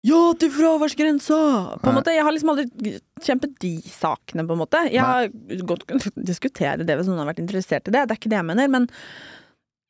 ja 0.05 0.21
til 0.37 0.51
fraværsgrensa! 0.53 1.37
På 1.81 1.89
en 1.89 1.95
måte, 1.97 2.13
Jeg 2.13 2.25
har 2.27 2.35
liksom 2.35 2.51
aldri 2.53 2.99
kjempet 3.25 3.55
de 3.63 3.71
sakene, 3.89 4.45
på 4.45 4.53
en 4.53 4.61
måte. 4.61 4.83
Jeg 4.93 5.01
har 5.01 5.31
godt 5.65 5.87
kunnet 5.89 6.19
diskutere 6.29 6.85
det 6.85 6.99
hvis 6.99 7.09
noen 7.09 7.23
har 7.23 7.31
vært 7.31 7.41
interessert 7.41 7.89
i 7.89 7.95
det, 7.95 8.03
det 8.05 8.13
er 8.13 8.21
ikke 8.21 8.33
det 8.35 8.37
jeg 8.37 8.49
mener. 8.51 8.69
Men 8.69 8.89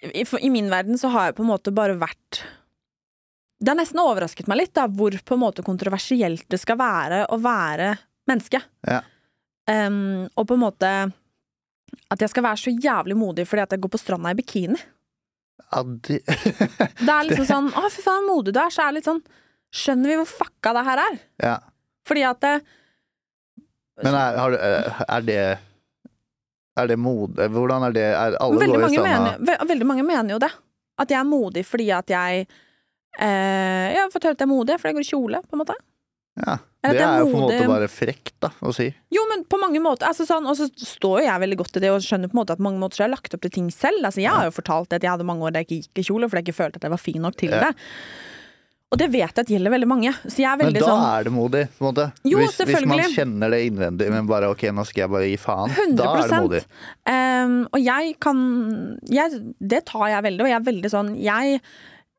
i, 0.07 0.23
I 0.23 0.53
min 0.55 0.71
verden 0.71 1.01
så 1.03 1.11
har 1.11 1.33
jeg 1.33 1.39
på 1.41 1.43
en 1.43 1.51
måte 1.51 1.75
bare 1.75 1.99
vært 1.99 2.45
Det 3.59 3.73
har 3.73 3.79
nesten 3.81 3.99
overrasket 4.05 4.47
meg 4.47 4.63
litt, 4.63 4.75
da, 4.79 4.87
hvor 4.87 5.19
på 5.19 5.35
en 5.35 5.43
måte 5.43 5.67
kontroversielt 5.67 6.47
det 6.47 6.63
skal 6.63 6.79
være 6.79 7.25
å 7.35 7.41
være 7.43 7.97
menneske. 8.31 8.61
Ja. 8.89 9.01
Um, 9.71 10.27
og 10.37 10.47
på 10.49 10.57
en 10.59 10.61
måte 10.65 10.91
at 12.13 12.21
jeg 12.21 12.29
skal 12.33 12.45
være 12.45 12.61
så 12.61 12.73
jævlig 12.85 13.15
modig 13.17 13.47
fordi 13.49 13.63
at 13.65 13.73
jeg 13.73 13.81
går 13.85 13.93
på 13.95 14.01
stranda 14.03 14.33
i 14.35 14.39
bikini. 14.39 14.77
Ja, 15.73 15.81
de, 15.83 16.19
Det 16.21 17.09
er 17.15 17.29
liksom 17.29 17.47
sånn 17.53 17.69
Å, 17.73 17.85
fy 17.91 18.03
faen, 18.05 18.27
modig 18.29 18.53
du 18.55 18.59
er. 18.61 18.73
Så 18.75 18.83
er 18.85 18.91
det 18.93 18.99
litt 19.01 19.09
sånn 19.09 19.23
Skjønner 19.75 20.11
vi 20.13 20.17
hvor 20.21 20.29
fucka 20.31 20.73
det 20.77 20.83
her 20.87 21.01
er? 21.05 21.15
ja. 21.43 21.55
Fordi 22.05 22.21
at 22.29 22.41
det, 22.45 22.51
Men 24.05 24.15
er, 24.19 24.37
har, 24.37 24.53
du- 24.53 25.05
er 25.17 25.23
det 25.25 25.39
Er 26.77 26.91
det 26.91 26.99
mod... 27.01 27.39
Hvordan 27.55 27.87
er 27.89 27.95
det 27.97 28.05
er, 28.11 28.37
Alle 28.45 28.61
veldig, 28.61 28.81
mange 28.83 29.01
mener, 29.07 29.39
ve 29.41 29.57
veldig 29.71 29.87
mange 29.89 30.05
mener 30.05 30.35
jo 30.37 30.39
det. 30.43 30.51
At 31.01 31.11
jeg 31.15 31.19
er 31.23 31.27
modig 31.31 31.65
fordi 31.67 31.89
at 31.97 32.11
jeg 32.13 32.45
eh, 32.45 33.87
Jeg 33.95 34.01
har 34.03 34.13
fått 34.13 34.27
høre 34.29 34.37
at 34.37 34.43
jeg 34.45 34.49
er 34.51 34.53
modig 34.53 34.77
fordi 34.83 34.93
jeg 34.93 34.99
går 35.01 35.07
i 35.07 35.11
kjole, 35.15 35.41
på 35.49 35.57
en 35.57 35.63
måte. 35.65 35.79
Ja. 36.41 36.57
Det 36.85 37.01
er 37.01 37.23
jo 37.23 37.31
på 37.31 37.39
en 37.39 37.45
måte 37.47 37.67
bare 37.71 37.87
frekt, 37.89 38.35
da, 38.45 38.51
å 38.61 38.73
si. 38.75 38.91
Jo, 39.15 39.23
men 39.31 39.47
på 39.49 39.57
mange 39.57 39.81
måter 39.81 40.05
altså 40.11 40.27
sånn, 40.29 40.45
Og 40.51 40.59
så 40.59 40.67
står 40.69 41.23
jo 41.23 41.29
jeg 41.31 41.41
veldig 41.41 41.57
godt 41.63 41.79
i 41.79 41.81
det 41.81 41.93
og 41.95 42.05
skjønner 42.05 42.29
på 42.29 42.37
en 42.37 42.41
måte 42.43 42.57
at 42.59 42.61
mange 42.61 42.83
måter 42.83 42.99
så 42.99 43.05
har 43.05 43.09
jeg 43.09 43.15
lagt 43.17 43.37
opp 43.39 43.47
til 43.47 43.55
ting 43.55 43.71
selv. 43.73 44.05
Altså 44.05 44.21
Jeg 44.21 44.35
har 44.35 44.45
jo 44.51 44.53
fortalt 44.53 44.93
at 44.93 45.01
jeg 45.01 45.15
hadde 45.15 45.25
mange 45.25 45.47
år 45.47 45.55
der 45.55 45.65
jeg 45.65 45.71
ikke 45.71 45.81
gikk 45.87 46.03
i 46.03 46.07
kjole 46.11 46.29
fordi 46.29 46.43
jeg 46.43 46.49
ikke 46.51 46.59
følte 46.61 46.81
at 46.83 46.85
jeg 46.89 46.93
var 46.97 47.01
fin 47.07 47.23
nok 47.25 47.39
til 47.41 47.55
Ja. 47.55 47.61
det. 47.71 47.75
Og 48.95 48.99
det 49.01 49.09
vet 49.11 49.33
jeg 49.33 49.43
at 49.43 49.51
gjelder 49.51 49.73
veldig 49.75 49.89
mange. 49.91 50.11
Er 50.13 50.57
Men 50.61 50.77
da 50.77 50.85
sånn 50.85 51.05
er 51.09 51.25
det 51.27 51.33
modig, 51.35 51.63
på 51.75 51.83
en 51.83 51.89
måte. 51.89 52.05
Jo, 52.23 52.39
hvis, 52.39 52.61
hvis 52.63 52.85
man 52.87 53.01
kjenner 53.11 53.51
det 53.51 53.63
innvendig, 53.67 54.11
men 54.13 54.29
bare 54.29 54.51
ok, 54.53 54.69
nå 54.71 54.85
skal 54.87 55.03
jeg 55.07 55.11
bare 55.11 55.31
gi 55.33 55.39
faen. 55.41 55.73
100 55.73 55.97
Da 55.99 56.11
er 56.21 56.29
det 56.31 56.43
modig. 56.45 56.61
Um, 57.09 57.57
og 57.73 57.81
jeg 57.83 58.15
kan 58.23 58.39
jeg, 59.11 59.41
Det 59.59 59.81
tar 59.91 60.07
jeg 60.13 60.23
veldig, 60.29 60.45
og 60.45 60.53
jeg 60.53 60.59
er 60.61 60.69
veldig 60.69 60.93
sånn 60.93 61.11
jeg, 61.19 61.59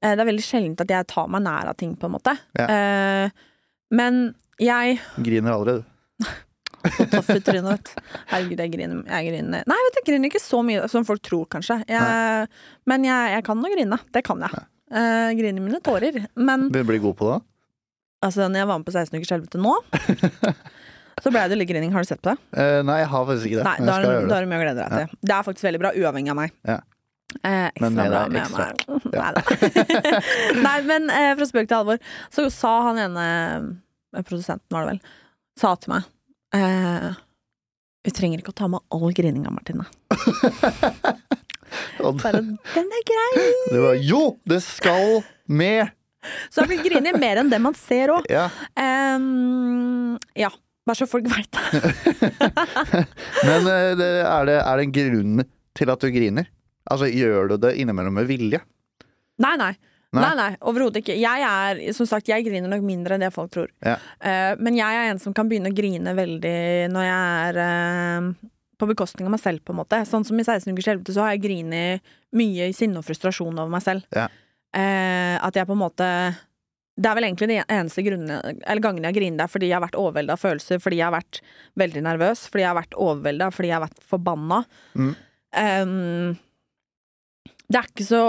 eh, 0.02 0.16
Det 0.16 0.20
er 0.26 0.32
veldig 0.34 0.44
sjeldent 0.50 0.82
at 0.84 0.92
jeg 0.98 1.08
tar 1.14 1.28
meg 1.32 1.46
nær 1.46 1.70
av 1.72 1.78
ting, 1.80 1.96
på 1.96 2.10
en 2.10 2.16
måte. 2.18 2.36
Ja. 2.60 2.66
Eh, 2.68 3.30
men 3.96 4.20
jeg 4.62 5.00
Griner 5.24 5.56
allerede. 5.56 5.84
Så 6.96 7.08
tøff 7.10 7.32
i 7.34 7.40
trynet, 7.42 7.66
vet 7.66 7.90
du. 7.90 8.14
Herregud, 8.30 8.60
jeg 8.62 8.72
griner. 8.76 9.00
Jeg 9.10 9.32
griner. 9.32 9.64
Nei, 9.66 9.78
vet 9.88 9.96
du, 9.96 10.00
jeg 10.04 10.08
griner 10.12 10.30
ikke 10.30 10.42
så 10.44 10.60
mye 10.68 10.84
som 10.92 11.06
folk 11.08 11.24
tror, 11.26 11.48
kanskje. 11.56 11.80
Jeg, 11.90 12.46
men 12.92 13.08
jeg, 13.08 13.32
jeg 13.34 13.46
kan 13.48 13.58
nå 13.58 13.72
grine. 13.74 13.98
Det 14.14 14.22
kan 14.28 14.44
jeg. 14.46 14.62
Uh, 14.94 15.32
griner 15.34 15.66
mine 15.66 15.80
tårer. 15.82 16.20
Men 16.38 16.68
Vil 16.70 16.86
du 16.86 16.90
bli 16.92 17.00
god 17.02 17.18
på 17.18 17.32
det? 17.32 17.40
altså, 18.26 18.46
når 18.50 18.62
jeg 18.62 18.68
var 18.70 18.78
med 18.82 18.86
på 18.88 18.94
16 18.94 19.18
ukers 19.18 19.34
helvete 19.34 19.60
nå, 19.62 19.74
så 21.26 21.32
ble 21.34 21.44
det 21.52 21.58
litt 21.60 21.70
grining. 21.70 21.92
Har 21.94 22.06
du 22.06 22.10
sett 22.10 22.22
på 22.22 22.32
det? 22.34 22.38
Uh, 22.54 22.82
nei, 22.86 23.00
jeg 23.02 23.10
har 23.12 23.26
faktisk 23.32 23.50
ikke 23.50 23.60
det. 23.60 23.66
Nei, 23.66 23.76
men 23.80 23.90
da 23.90 23.96
jeg 23.96 24.06
har 24.06 24.22
du 24.22 24.30
da 24.30 24.38
har 24.38 24.46
du 24.46 24.52
mye 24.54 24.60
å 24.62 24.66
glede 24.66 24.84
deg 24.86 24.94
til. 25.10 25.18
Det 25.26 25.36
er 25.40 25.48
faktisk 25.50 25.68
veldig 25.68 25.82
bra, 25.84 25.92
uavhengig 26.04 26.34
av 26.34 26.40
meg. 26.44 26.54
Ja. 26.70 26.78
Eh, 27.42 27.66
ekstra 27.74 27.90
Men 27.90 27.98
med 27.98 28.14
bra 28.14 28.22
med 28.30 28.42
ekstra. 28.44 28.68
meg. 28.70 28.76
Ja. 29.16 29.26
Nei 29.26 29.32
da. 29.36 30.20
Nei, 30.66 30.76
men 30.88 31.10
eh, 31.14 31.32
fra 31.40 31.46
spøk 31.50 31.68
til 31.70 31.78
alvor, 31.78 32.00
så 32.34 32.46
sa 32.54 32.72
han 32.90 33.02
ene 33.06 33.26
produsenten, 34.24 34.70
var 34.72 34.86
det 34.86 34.96
vel, 34.96 35.02
sa 35.60 35.74
til 35.80 35.92
meg 35.94 36.08
eh, 36.56 37.12
Vi 38.06 38.14
trenger 38.16 38.42
ikke 38.42 38.54
å 38.54 38.60
ta 38.62 38.70
med 38.72 38.84
all 38.96 39.12
grininga, 39.16 39.52
Martine. 39.54 39.86
Bare, 42.00 42.40
den 42.40 42.92
er 42.94 43.06
grei! 43.08 43.46
det 43.72 43.82
var 43.84 43.96
jo, 44.00 44.22
det 44.48 44.62
skal 44.64 45.24
med! 45.48 45.92
Så 46.50 46.64
jeg 46.64 46.72
blir 46.72 46.86
grinig 46.88 47.16
mer 47.22 47.42
enn 47.42 47.50
det 47.52 47.60
man 47.62 47.76
ser 47.78 48.14
òg. 48.16 48.26
Ja. 48.32 48.48
ja, 50.40 50.50
bare 50.86 50.98
så 50.98 51.08
folk 51.10 51.28
veit 51.30 51.50
det. 51.54 51.82
Men 53.48 53.70
eh, 53.70 53.92
er, 54.22 54.46
det, 54.48 54.58
er 54.62 54.80
det 54.80 54.86
en 54.86 54.96
grunn 54.96 55.46
til 55.78 55.92
at 55.94 56.02
du 56.02 56.10
griner? 56.14 56.50
Altså, 56.86 57.10
gjør 57.10 57.54
du 57.54 57.58
det 57.66 57.76
innimellom 57.82 58.18
med 58.18 58.30
vilje? 58.30 58.62
Nei, 59.42 59.56
nei. 59.60 59.74
Nei? 60.14 60.22
Nei, 60.24 60.34
nei, 60.38 60.52
overhodet 60.70 61.02
ikke. 61.02 61.16
Jeg 61.20 61.46
er, 61.48 61.80
som 61.98 62.08
sagt, 62.08 62.30
jeg 62.32 62.46
griner 62.46 62.72
nok 62.72 62.84
mindre 62.86 63.18
enn 63.18 63.26
det 63.26 63.34
folk 63.36 63.52
tror. 63.52 63.72
Ja. 63.84 63.98
Uh, 64.24 64.54
men 64.64 64.78
jeg 64.78 65.00
er 65.00 65.12
en 65.12 65.22
som 65.22 65.36
kan 65.36 65.50
begynne 65.50 65.74
å 65.74 65.76
grine 65.76 66.14
veldig 66.16 66.58
når 66.94 67.08
jeg 67.08 67.50
er 67.50 67.60
uh, 67.60 68.30
på 68.80 68.90
bekostning 68.92 69.28
av 69.28 69.36
meg 69.36 69.44
selv, 69.44 69.64
på 69.66 69.74
en 69.74 69.82
måte. 69.82 70.02
Sånn 70.08 70.26
som 70.28 70.40
i 70.40 70.46
16 70.46 70.72
ukers 70.72 70.90
helvete, 70.94 71.16
så 71.16 71.26
har 71.26 71.36
jeg 71.36 71.46
grinet 71.48 72.16
mye 72.36 72.72
i 72.72 72.76
sinne 72.76 73.02
og 73.02 73.08
frustrasjon 73.08 73.56
over 73.56 73.72
meg 73.72 73.84
selv. 73.86 74.08
Ja. 74.16 74.28
Uh, 74.76 75.36
at 75.40 75.56
jeg 75.56 75.68
på 75.70 75.72
en 75.72 75.80
måte 75.80 76.06
Det 77.00 77.08
er 77.08 77.16
vel 77.16 77.30
egentlig 77.30 77.48
de 77.48 77.62
eneste 77.62 78.04
grunnene 78.04 78.58
Eller 78.58 78.82
gangene 78.84 79.08
jeg 79.08 79.16
griner, 79.16 79.38
det 79.38 79.46
er 79.46 79.52
fordi 79.54 79.70
jeg 79.70 79.78
har 79.78 79.86
vært 79.86 79.96
overvelda 79.96 80.36
av 80.36 80.42
følelser, 80.42 80.82
fordi 80.84 80.98
jeg 81.00 81.06
har 81.06 81.14
vært 81.16 81.40
veldig 81.80 82.04
nervøs, 82.04 82.42
fordi 82.52 82.66
jeg 82.66 82.72
har 82.74 82.80
vært 82.82 82.98
overvelda, 83.06 83.48
fordi 83.56 83.72
jeg 83.72 83.78
har 83.78 83.86
vært 83.86 84.04
forbanna. 84.12 84.60
Mm. 85.00 85.14
Um, 85.56 86.34
det 87.72 87.80
er 87.80 87.88
ikke 87.88 88.08
så 88.10 88.24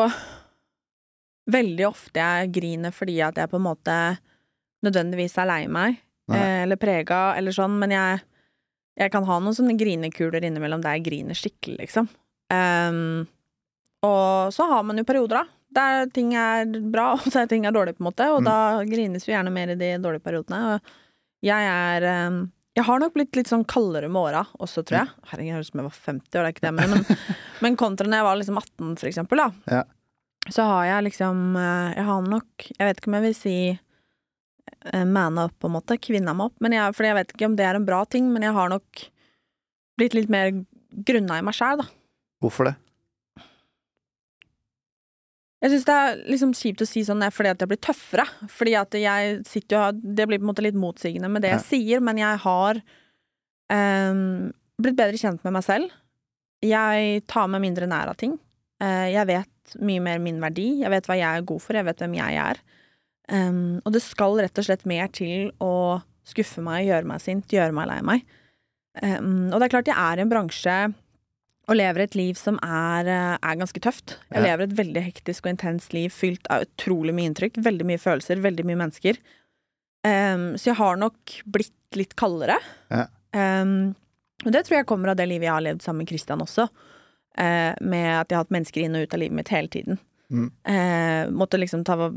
veldig 1.51 1.85
ofte 1.89 2.19
jeg 2.23 2.53
griner 2.57 2.91
fordi 2.95 3.21
at 3.23 3.37
jeg 3.39 3.51
på 3.53 3.59
en 3.61 3.67
måte 3.69 3.97
nødvendigvis 4.87 5.37
er 5.41 5.47
lei 5.49 5.63
meg, 5.71 6.01
eh, 6.33 6.63
eller 6.65 6.77
prega, 6.77 7.37
eller 7.39 7.55
sånn, 7.55 7.79
men 7.81 7.91
jeg, 7.95 8.21
jeg 8.99 9.11
kan 9.15 9.25
ha 9.29 9.39
noen 9.41 9.55
sånne 9.57 9.77
grinekuler 9.79 10.45
innimellom 10.45 10.83
der 10.85 10.97
jeg 10.99 11.07
griner 11.09 11.35
skikkelig, 11.39 11.79
liksom. 11.87 12.09
Um, 12.53 13.27
og 14.07 14.53
så 14.55 14.67
har 14.71 14.83
man 14.87 14.99
jo 15.01 15.05
perioder, 15.09 15.43
da. 15.43 15.47
Der 15.77 16.07
ting 16.15 16.35
er 16.39 16.65
bra, 16.93 17.13
og 17.19 17.27
der 17.35 17.49
ting 17.51 17.67
er 17.67 17.75
dårlig, 17.75 17.97
på 17.97 18.05
en 18.05 18.11
måte. 18.11 18.29
Og 18.33 18.43
Mm. 18.43 18.45
da 18.47 18.85
grines 18.87 19.27
vi 19.27 19.33
gjerne 19.35 19.53
mer 19.53 19.73
i 19.75 19.79
de 19.81 19.91
dårlige 19.99 20.23
periodene. 20.23 20.61
Og 20.77 20.81
jeg 21.43 21.67
er 21.73 22.29
um, 22.29 22.53
Jeg 22.77 22.85
har 22.85 22.99
nok 23.01 23.15
blitt 23.15 23.35
litt 23.37 23.49
sånn 23.49 23.65
kaldere 23.65 24.09
med 24.13 24.21
åra 24.21 24.43
også, 24.61 24.83
tror 24.85 24.99
jeg. 25.01 25.09
Herregud, 25.31 25.47
jeg 25.49 25.55
høres 25.57 25.69
ut 25.69 25.73
som 25.73 25.81
jeg 25.81 25.87
var 25.89 26.01
50 26.07 26.21
år, 26.21 26.43
det 26.43 26.47
er 26.47 26.53
ikke 26.55 26.67
det, 26.67 26.73
men, 26.77 26.91
men, 26.91 27.21
men 27.65 27.77
kontra 27.81 28.07
når 28.07 28.19
jeg 28.21 28.27
var 28.27 28.37
liksom 28.37 28.59
18, 28.61 28.97
for 29.01 29.09
eksempel, 29.09 29.41
da. 29.41 29.47
Ja. 29.73 29.83
Så 30.53 30.63
har 30.63 30.85
jeg 30.87 31.09
liksom 31.09 31.57
eh, 31.59 31.97
Jeg 31.97 32.07
har 32.07 32.31
nok 32.31 32.69
Jeg 32.71 32.89
vet 32.89 33.01
ikke 33.01 33.11
om 33.11 33.19
jeg 33.19 33.27
vil 33.27 33.37
si 33.37 33.57
uh, 33.75 35.05
manna 35.05 35.49
opp, 35.49 35.57
på 35.59 35.71
en 35.71 35.77
måte. 35.79 35.99
Kvinna 35.99 36.35
meg 36.37 36.53
opp. 36.53 36.57
Men 36.63 36.77
jeg, 36.77 36.95
for 36.97 37.09
jeg 37.09 37.19
vet 37.19 37.35
ikke 37.35 37.51
om 37.51 37.59
det 37.59 37.67
er 37.67 37.79
en 37.79 37.87
bra 37.89 38.05
ting, 38.11 38.31
men 38.33 38.47
jeg 38.47 38.55
har 38.57 38.71
nok 38.71 39.07
blitt 39.97 40.15
litt 40.15 40.33
mer 40.33 40.53
grunna 41.07 41.41
i 41.41 41.45
meg 41.45 41.57
sjæl, 41.57 41.83
da. 41.83 41.89
Hvorfor 42.45 42.69
det? 42.69 42.77
Jeg 45.65 45.73
syns 45.73 45.87
det 45.89 45.95
er 45.97 46.19
liksom 46.29 46.53
kjipt 46.55 46.83
å 46.85 46.87
si 46.87 47.03
sånn 47.07 47.23
det 47.25 47.33
fordi 47.35 47.51
at 47.51 47.63
jeg 47.63 47.71
blir 47.71 47.81
tøffere. 47.83 48.27
Fordi 48.53 48.75
at 48.79 48.97
jeg 49.01 49.39
sitter 49.49 49.77
jo 49.77 50.15
Det 50.19 50.27
blir 50.29 50.39
på 50.39 50.45
en 50.45 50.51
måte 50.53 50.65
litt 50.67 50.79
motsigende 50.79 51.31
med 51.33 51.43
det 51.43 51.55
jeg 51.55 51.65
sier, 51.71 52.05
men 52.05 52.21
jeg 52.21 52.43
har 52.45 52.81
um, 53.73 54.53
blitt 54.79 54.99
bedre 54.99 55.19
kjent 55.19 55.43
med 55.47 55.57
meg 55.57 55.65
selv. 55.67 55.95
Jeg 56.65 57.25
tar 57.31 57.49
meg 57.51 57.65
mindre 57.65 57.89
nær 57.91 58.13
av 58.13 58.21
ting. 58.21 58.37
Uh, 58.83 59.09
jeg 59.09 59.27
vet 59.33 59.51
mye 59.81 60.03
mer 60.05 60.19
min 60.23 60.41
verdi. 60.41 60.81
Jeg 60.83 60.91
vet 60.93 61.07
hva 61.09 61.17
jeg 61.19 61.27
er 61.41 61.47
god 61.49 61.63
for, 61.65 61.75
jeg 61.79 61.85
vet 61.89 61.99
hvem 62.05 62.15
jeg 62.19 62.37
er. 62.43 62.61
Um, 63.29 63.81
og 63.85 63.93
det 63.97 64.03
skal 64.05 64.37
rett 64.39 64.59
og 64.61 64.65
slett 64.69 64.85
mer 64.87 65.09
til 65.09 65.49
å 65.63 66.03
skuffe 66.27 66.63
meg, 66.63 66.87
gjøre 66.87 67.07
meg 67.11 67.21
sint, 67.23 67.49
gjøre 67.51 67.75
meg 67.75 67.89
lei 67.91 67.99
meg. 68.07 68.23
Um, 69.03 69.51
og 69.53 69.59
det 69.59 69.67
er 69.67 69.75
klart 69.75 69.91
jeg 69.91 69.99
er 69.99 70.19
i 70.19 70.25
en 70.25 70.31
bransje 70.31 70.77
og 71.67 71.75
lever 71.75 72.05
et 72.05 72.15
liv 72.15 72.37
som 72.39 72.61
er, 72.63 73.09
eh, 73.11 73.39
er 73.43 73.57
ganske 73.59 73.81
tøft. 73.83 74.19
Jeg 74.31 74.39
Ja. 74.39 74.53
lever 74.53 74.63
et 74.69 74.77
veldig 74.79 75.03
hektisk 75.03 75.47
og 75.47 75.51
intenst 75.57 75.93
liv 75.93 76.11
fylt 76.15 76.47
av 76.49 76.63
utrolig 76.63 77.13
mye 77.13 77.27
inntrykk, 77.27 77.59
veldig 77.59 77.85
mye 77.85 77.99
følelser, 77.99 78.39
veldig 78.39 78.65
mye 78.65 78.79
mennesker. 78.85 79.19
Um, 80.07 80.55
så 80.55 80.71
jeg 80.71 80.77
har 80.77 80.97
nok 80.97 81.17
blitt 81.51 81.73
litt 81.99 82.15
kaldere. 82.15 82.61
Ja. 82.89 83.09
Og 83.35 84.53
det 84.53 84.63
tror 84.67 84.79
jeg 84.79 84.87
kommer 84.87 85.11
av 85.11 85.17
det 85.19 85.27
livet 85.29 85.49
jeg 85.49 85.57
har 85.57 85.65
levd 85.65 85.83
sammen 85.83 86.05
med 86.05 86.09
Christian 86.13 86.39
også. 86.45 86.69
Eh, 87.37 87.75
med 87.81 88.11
at 88.17 88.31
jeg 88.31 88.39
har 88.39 88.47
hatt 88.47 88.55
mennesker 88.55 88.81
inn 88.81 88.97
og 88.97 89.05
ut 89.05 89.15
av 89.15 89.21
livet 89.21 89.37
mitt 89.37 89.51
hele 89.53 89.69
tiden. 89.69 89.99
Mm. 90.33 90.47
Eh, 90.65 91.31
måtte 91.31 91.59
liksom 91.61 91.85
ta, 91.85 92.09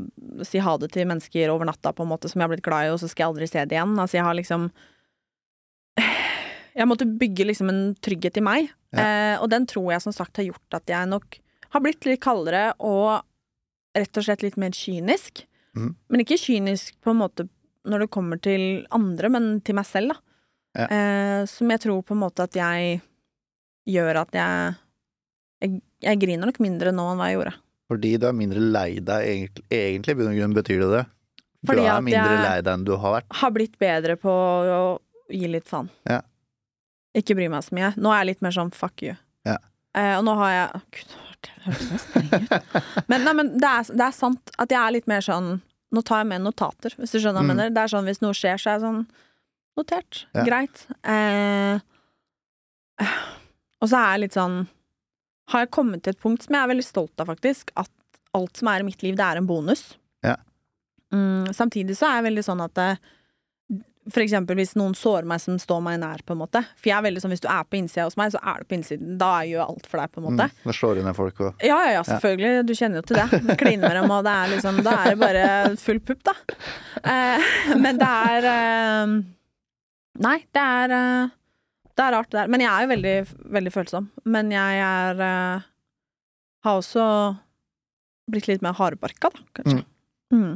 si 0.48 0.58
ha 0.58 0.76
det 0.80 0.88
til 0.94 1.06
mennesker 1.06 1.52
over 1.52 1.68
natta 1.68 1.92
på 1.92 2.02
en 2.06 2.10
måte 2.10 2.30
som 2.30 2.40
jeg 2.40 2.48
har 2.48 2.54
blitt 2.54 2.64
glad 2.64 2.88
i, 2.88 2.94
og 2.94 2.98
så 3.02 3.10
skal 3.10 3.26
jeg 3.26 3.34
aldri 3.34 3.50
se 3.50 3.64
det 3.68 3.76
igjen. 3.76 3.98
Altså 4.00 4.18
jeg 4.18 4.26
har 4.26 4.38
liksom 4.38 4.70
Jeg 6.80 6.86
måtte 6.86 7.04
bygge 7.04 7.44
liksom 7.48 7.68
en 7.68 7.82
trygghet 8.00 8.38
i 8.38 8.46
meg, 8.46 8.68
eh, 8.94 9.34
og 9.42 9.50
den 9.52 9.66
tror 9.68 9.90
jeg 9.92 10.04
som 10.06 10.14
sagt 10.14 10.38
har 10.38 10.46
gjort 10.46 10.76
at 10.78 10.88
jeg 10.88 11.08
nok 11.10 11.36
har 11.74 11.82
blitt 11.82 12.06
litt 12.06 12.22
kaldere 12.22 12.70
og 12.78 13.26
rett 13.98 14.20
og 14.20 14.24
slett 14.24 14.44
litt 14.46 14.56
mer 14.56 14.72
kynisk. 14.74 15.42
Mm. 15.76 15.92
Men 16.08 16.22
ikke 16.22 16.38
kynisk 16.38 16.94
på 17.02 17.12
en 17.12 17.20
måte 17.20 17.48
når 17.90 18.04
det 18.04 18.12
kommer 18.14 18.38
til 18.40 18.86
andre, 18.94 19.28
men 19.34 19.50
til 19.66 19.76
meg 19.76 19.88
selv, 19.88 20.14
da. 20.14 20.22
Ja. 20.78 20.86
Eh, 20.86 21.40
som 21.50 21.70
jeg 21.74 21.82
tror 21.82 22.04
på 22.06 22.14
en 22.14 22.22
måte 22.22 22.46
at 22.46 22.54
jeg 22.54 23.00
gjør 23.90 24.22
at 24.22 24.38
jeg 24.38 24.78
Jeg, 25.60 25.80
jeg 26.04 26.20
griner 26.22 26.48
nok 26.48 26.58
mindre 26.64 26.92
nå 26.96 27.04
enn 27.12 27.18
hva 27.20 27.28
jeg 27.30 27.38
gjorde. 27.38 27.54
Fordi 27.90 28.10
du 28.22 28.26
er 28.28 28.36
mindre 28.38 28.60
lei 28.62 29.00
deg, 29.02 29.24
egentlig, 29.26 29.64
egentlig 29.74 30.16
bunn 30.16 30.30
og 30.30 30.36
grunn 30.38 30.54
betyr 30.56 30.80
det 30.84 30.90
det. 30.94 31.04
Du 31.60 31.66
Fordi 31.72 31.86
er 31.90 32.04
mindre 32.06 32.36
lei 32.44 32.58
deg 32.62 32.70
enn 32.72 32.84
du 32.86 32.92
har 33.02 33.16
vært. 33.18 33.26
Har 33.42 33.50
blitt 33.52 33.74
bedre 33.82 34.14
på 34.16 34.30
å 34.32 34.78
gi 35.28 35.48
litt 35.50 35.66
faen. 35.68 35.90
Ja. 36.08 36.20
Ikke 37.18 37.34
bry 37.36 37.48
meg 37.52 37.64
så 37.66 37.74
mye. 37.76 37.90
Nå 37.98 38.12
er 38.14 38.22
jeg 38.22 38.28
litt 38.30 38.44
mer 38.46 38.54
sånn 38.54 38.70
fuck 38.72 39.02
you. 39.04 39.16
Ja. 39.48 39.56
Eh, 39.98 40.14
og 40.20 40.24
nå 40.28 40.36
har 40.38 40.52
jeg 40.54 40.80
Gud, 40.96 41.16
det 41.42 41.56
høres 41.66 41.88
så 41.90 41.98
streng 42.04 42.30
ut. 42.30 42.78
Men, 43.10 43.24
nei, 43.26 43.34
men 43.42 43.50
det, 43.58 43.66
er, 43.68 43.90
det 43.98 44.06
er 44.06 44.14
sant 44.16 44.54
at 44.62 44.70
jeg 44.70 44.78
er 44.80 44.94
litt 44.96 45.10
mer 45.10 45.24
sånn 45.26 45.58
Nå 45.90 46.04
tar 46.06 46.20
jeg 46.22 46.28
med 46.30 46.44
notater, 46.46 46.92
hvis 46.94 47.10
du 47.10 47.16
skjønner 47.18 47.40
hva 47.40 47.42
jeg 47.42 47.48
Mm. 47.50 47.56
mener. 47.56 47.70
Det 47.74 47.80
er 47.82 47.90
sånn 47.90 48.06
hvis 48.06 48.20
noe 48.22 48.36
skjer, 48.38 48.60
så 48.62 48.68
er 48.70 48.76
jeg 48.76 48.82
sånn 48.84 49.00
Notert. 49.80 50.20
Ja. 50.36 50.44
Greit. 50.46 50.84
Eh, 51.02 51.80
og 53.80 53.88
så 53.90 53.96
er 53.98 54.12
jeg 54.14 54.22
litt 54.28 54.36
sånn 54.36 54.60
har 55.50 55.64
jeg 55.64 55.72
kommet 55.74 56.04
til 56.04 56.14
et 56.14 56.22
punkt 56.22 56.44
som 56.46 56.56
jeg 56.56 56.62
er 56.62 56.72
veldig 56.72 56.86
stolt 56.86 57.22
av, 57.22 57.30
faktisk. 57.32 57.72
At 57.80 57.90
alt 58.36 58.60
som 58.60 58.70
er 58.70 58.82
i 58.82 58.86
mitt 58.86 59.02
liv, 59.02 59.16
det 59.18 59.26
er 59.26 59.40
en 59.40 59.48
bonus. 59.48 59.94
Ja. 60.26 60.36
Mm, 61.14 61.50
samtidig 61.56 61.96
så 61.98 62.06
er 62.06 62.20
jeg 62.20 62.28
veldig 62.30 62.44
sånn 62.46 62.62
at 62.62 62.76
det, 62.78 62.90
for 64.10 64.22
eksempel 64.22 64.56
hvis 64.58 64.76
noen 64.78 64.94
sårer 64.96 65.26
meg 65.28 65.42
som 65.42 65.58
står 65.60 65.82
meg 65.84 65.98
nær, 66.02 66.22
på 66.26 66.34
en 66.36 66.40
måte. 66.42 66.62
For 66.78 66.90
jeg 66.90 66.96
er 66.98 67.06
veldig 67.08 67.22
sånn, 67.24 67.34
hvis 67.34 67.42
du 67.44 67.48
er 67.50 67.66
på 67.66 67.80
innsida 67.80 68.06
hos 68.06 68.18
meg, 68.20 68.30
så 68.34 68.42
er 68.52 68.62
du 68.62 68.70
på 68.70 68.78
innsiden. 68.78 69.18
Da 69.20 69.32
gjør 69.46 69.58
jeg 69.58 69.66
alt 69.66 69.90
for 69.90 70.02
deg, 70.02 70.12
på 70.14 70.22
en 70.22 70.28
måte. 70.28 70.46
Mm, 70.52 70.62
da 70.68 70.76
slår 70.78 71.00
du 71.00 71.02
ned 71.08 71.18
folk 71.18 71.42
og 71.42 71.66
Ja, 71.66 71.80
ja, 71.86 71.90
ja, 71.98 72.06
selvfølgelig. 72.06 72.62
Du 72.68 72.74
kjenner 72.78 73.02
jo 73.02 73.08
til 73.10 73.20
det. 73.20 73.42
Kliner 73.64 73.88
med 73.88 73.98
dem, 74.00 74.14
og 74.14 74.24
det 74.26 74.36
er 74.36 74.54
liksom 74.54 74.80
Da 74.86 74.94
er 75.02 75.12
det 75.12 75.20
bare 75.24 75.50
full 75.82 76.00
pupp, 76.04 76.22
da. 76.30 76.36
Eh, 77.02 77.52
men 77.84 78.00
det 78.00 78.14
er 78.30 78.48
eh, 78.54 79.18
Nei, 80.20 80.38
det 80.52 80.64
er 80.78 80.96
eh, 80.96 81.36
Det 81.96 82.06
er 82.06 82.14
rart, 82.16 82.30
det 82.30 82.38
der. 82.38 82.50
Men 82.52 82.64
jeg 82.64 82.70
er 82.70 82.84
jo 82.84 82.92
veldig, 82.94 83.14
veldig 83.58 83.72
følsom. 83.74 84.08
Men 84.30 84.52
jeg 84.54 84.82
er 84.84 85.20
uh, 85.20 85.68
Har 86.66 86.80
også 86.80 87.04
blitt 88.30 88.46
litt 88.50 88.62
mer 88.64 88.76
hardbarka, 88.78 89.32
da, 89.34 89.44
kanskje. 89.58 89.82
Mm. 90.30 90.54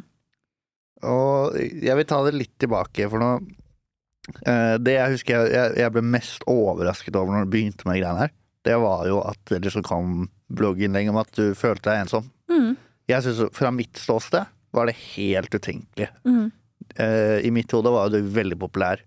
Og 1.05 1.59
jeg 1.59 1.99
vil 1.99 2.09
ta 2.09 2.21
det 2.25 2.37
litt 2.37 2.55
tilbake, 2.63 3.09
for 3.11 3.21
nå 3.21 3.31
uh, 3.41 4.77
Det 4.79 4.95
jeg 4.95 5.17
husker 5.17 5.35
jeg, 5.35 5.51
jeg, 5.57 5.75
jeg 5.83 5.95
ble 5.97 6.05
mest 6.15 6.47
overrasket 6.49 7.19
over 7.19 7.35
når 7.35 7.49
det 7.49 7.55
begynte 7.57 7.89
med 7.89 7.99
greiene 7.99 8.27
her, 8.27 8.35
det 8.65 8.77
var 8.81 9.05
jo 9.11 9.19
at 9.27 9.41
det 9.51 9.61
liksom 9.67 9.85
kom 9.85 10.29
blogginnlegg 10.55 11.11
om 11.11 11.19
at 11.21 11.33
du 11.37 11.51
følte 11.59 11.91
deg 11.91 12.05
ensom. 12.05 12.31
Mm. 12.53 12.77
Jeg 13.11 13.27
synes, 13.27 13.51
Fra 13.57 13.73
mitt 13.75 13.99
ståsted 14.01 14.49
var 14.75 14.89
det 14.89 14.97
helt 15.15 15.53
utenkelig. 15.55 16.09
Mm. 16.25 16.49
Eh, 16.97 17.39
I 17.47 17.51
mitt 17.55 17.73
hode 17.73 17.93
var 17.93 18.11
du 18.13 18.21
veldig 18.23 18.59
populær. 18.61 19.03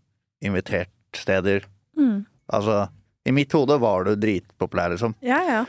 Invitert 0.46 0.94
steder. 1.18 1.66
Mm. 1.98 2.26
Altså, 2.54 2.78
i 3.28 3.34
mitt 3.36 3.52
hode 3.58 3.76
var 3.82 4.06
du 4.08 4.14
dritpopulær, 4.16 4.94
liksom. 4.94 5.16
Ja, 5.26 5.40
ja. 5.48 5.62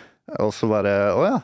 Og 0.45 0.53
så 0.55 0.68
bare 0.70 0.93
Å 1.16 1.22
ja. 1.26 1.39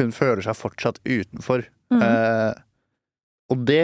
Hun 0.00 0.10
føler 0.16 0.42
seg 0.42 0.56
fortsatt 0.58 0.96
utenfor. 1.06 1.66
Mm. 1.92 2.00
Eh, 2.02 2.54
og 3.52 3.60
det, 3.68 3.82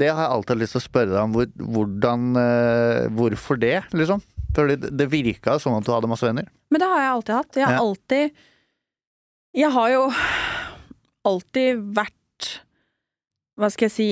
det 0.00 0.08
har 0.14 0.22
jeg 0.22 0.32
alltid 0.38 0.60
lyst 0.62 0.72
til 0.76 0.80
å 0.80 0.84
spørre 0.86 1.10
deg 1.12 1.20
om. 1.26 1.34
Hvor, 1.34 1.50
hvordan 1.74 2.28
eh, 2.40 3.08
Hvorfor 3.18 3.58
det, 3.60 3.74
liksom? 3.92 4.22
Fordi 4.56 4.78
det, 4.80 4.92
det 4.96 5.08
virka 5.12 5.58
som 5.60 5.74
at 5.76 5.84
du 5.84 5.90
hadde 5.92 6.08
masse 6.10 6.24
venner. 6.26 6.46
Men 6.72 6.80
det 6.82 6.88
har 6.88 7.02
jeg 7.04 7.12
alltid 7.16 7.34
hatt. 7.36 7.58
Jeg 7.60 7.66
har 7.68 7.76
Ja. 7.76 7.82
alltid 7.84 8.40
Jeg 9.60 9.70
har 9.74 9.90
jo 9.90 10.02
alltid 11.28 11.82
vært 11.98 12.48
Hva 13.60 13.68
skal 13.74 13.88
jeg 13.90 13.94
si 13.98 14.08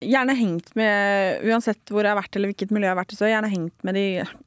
Gjerne 0.00 0.32
hengt 0.38 0.70
med 0.78 1.42
Uansett 1.44 1.90
hvor 1.92 2.00
jeg 2.06 2.14
har 2.14 2.20
vært 2.22 2.36
eller 2.38 2.48
hvilket 2.52 2.70
miljø 2.72 2.88
jeg 2.88 2.94
har 2.94 3.00
vært 3.02 3.12
i, 3.12 3.16
så 3.18 3.24
har 3.26 3.30
jeg 3.30 3.36
gjerne 3.36 3.52
hengt 3.52 3.84
med 3.84 3.94
de 3.98 4.04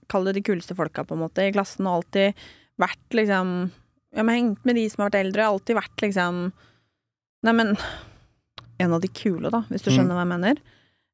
Kall 0.10 0.26
det 0.26 0.34
de 0.40 0.42
kuleste 0.46 0.76
folka, 0.78 1.04
på 1.06 1.14
en 1.14 1.22
måte, 1.22 1.46
i 1.46 1.54
klassen, 1.54 1.86
og 1.88 2.00
alltid 2.02 2.34
vært 2.82 3.18
liksom 3.20 3.52
Ja, 4.16 4.24
men 4.24 4.36
hengt 4.36 4.66
med 4.66 4.76
de 4.78 4.88
som 4.90 5.04
har 5.04 5.10
vært 5.12 5.22
eldre. 5.26 5.46
Alltid 5.46 5.78
vært 5.78 6.04
liksom 6.06 6.42
Neimen 7.46 7.76
En 8.82 8.94
av 8.94 9.02
de 9.04 9.10
kule, 9.14 9.50
da, 9.54 9.64
hvis 9.70 9.84
du 9.86 9.92
Mm. 9.92 9.96
skjønner 9.98 10.18
hva 10.18 10.24
jeg 10.26 10.32
mener. 10.34 10.62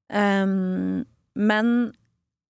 Um, 0.09 1.05
men 1.35 1.93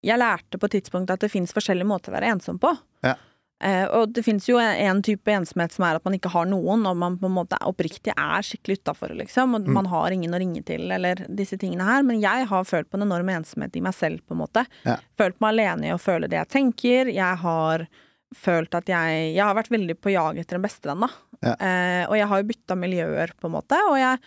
jeg 0.06 0.18
lærte 0.22 0.58
på 0.60 0.66
et 0.70 0.78
tidspunkt 0.78 1.10
at 1.12 1.20
det 1.20 1.32
fins 1.32 1.52
forskjellige 1.52 1.90
måter 1.90 2.14
å 2.14 2.16
være 2.20 2.30
ensom 2.32 2.60
på. 2.62 2.72
Ja. 3.04 3.16
Eh, 3.62 3.86
og 3.91 4.14
det 4.16 4.24
fins 4.24 4.45
jo 4.47 4.55
en, 4.62 4.72
en 4.88 5.01
type 5.03 5.28
ensomhet 5.28 5.74
som 5.76 5.84
er 5.84 5.97
at 5.97 6.05
man 6.07 6.14
ikke 6.16 6.32
har 6.32 6.45
noen, 6.47 6.86
og 6.88 6.95
man 6.95 7.18
på 7.20 7.28
en 7.28 7.34
måte 7.36 7.57
oppriktig 7.68 8.14
er 8.16 8.45
skikkelig 8.47 8.78
utafor, 8.80 9.12
liksom, 9.20 9.55
og 9.57 9.68
Mm. 9.68 9.74
man 9.76 9.89
har 9.91 10.12
ingen 10.16 10.32
å 10.32 10.39
ringe 10.39 10.64
til, 10.66 10.86
eller 10.95 11.26
disse 11.28 11.57
tingene 11.60 11.84
her. 11.84 12.03
Men 12.07 12.22
jeg 12.22 12.47
har 12.47 12.64
følt 12.64 12.89
på 12.89 12.95
en 12.95 13.03
enorm 13.07 13.28
ensomhet 13.34 13.76
i 13.76 13.82
meg 13.84 13.93
selv, 13.93 14.22
på 14.26 14.32
en 14.38 14.39
måte. 14.45 14.64
Ja. 14.86 14.95
Følt 15.20 15.39
meg 15.43 15.49
alene 15.57 15.89
i 15.89 15.91
å 15.91 15.99
føle 15.99 16.30
det 16.32 16.39
jeg 16.39 16.49
tenker. 16.55 17.12
Jeg 17.12 17.38
har 17.43 17.88
følt 18.36 18.76
at 18.78 18.86
jeg 18.86 19.34
Jeg 19.36 19.43
har 19.43 19.55
vært 19.57 19.72
veldig 19.74 19.95
på 19.99 20.12
jag 20.14 20.38
etter 20.38 20.55
en 20.55 20.62
bestevenn, 20.64 21.01
da. 21.01 21.10
Ja. 21.41 21.53
Eh, 21.60 22.03
og 22.07 22.16
jeg 22.16 22.28
har 22.28 22.41
jo 22.41 22.47
bytta 22.53 22.76
miljøer, 22.78 23.32
på 23.41 23.47
en 23.49 23.55
måte, 23.57 23.76
og 23.89 23.97
jeg 23.97 24.20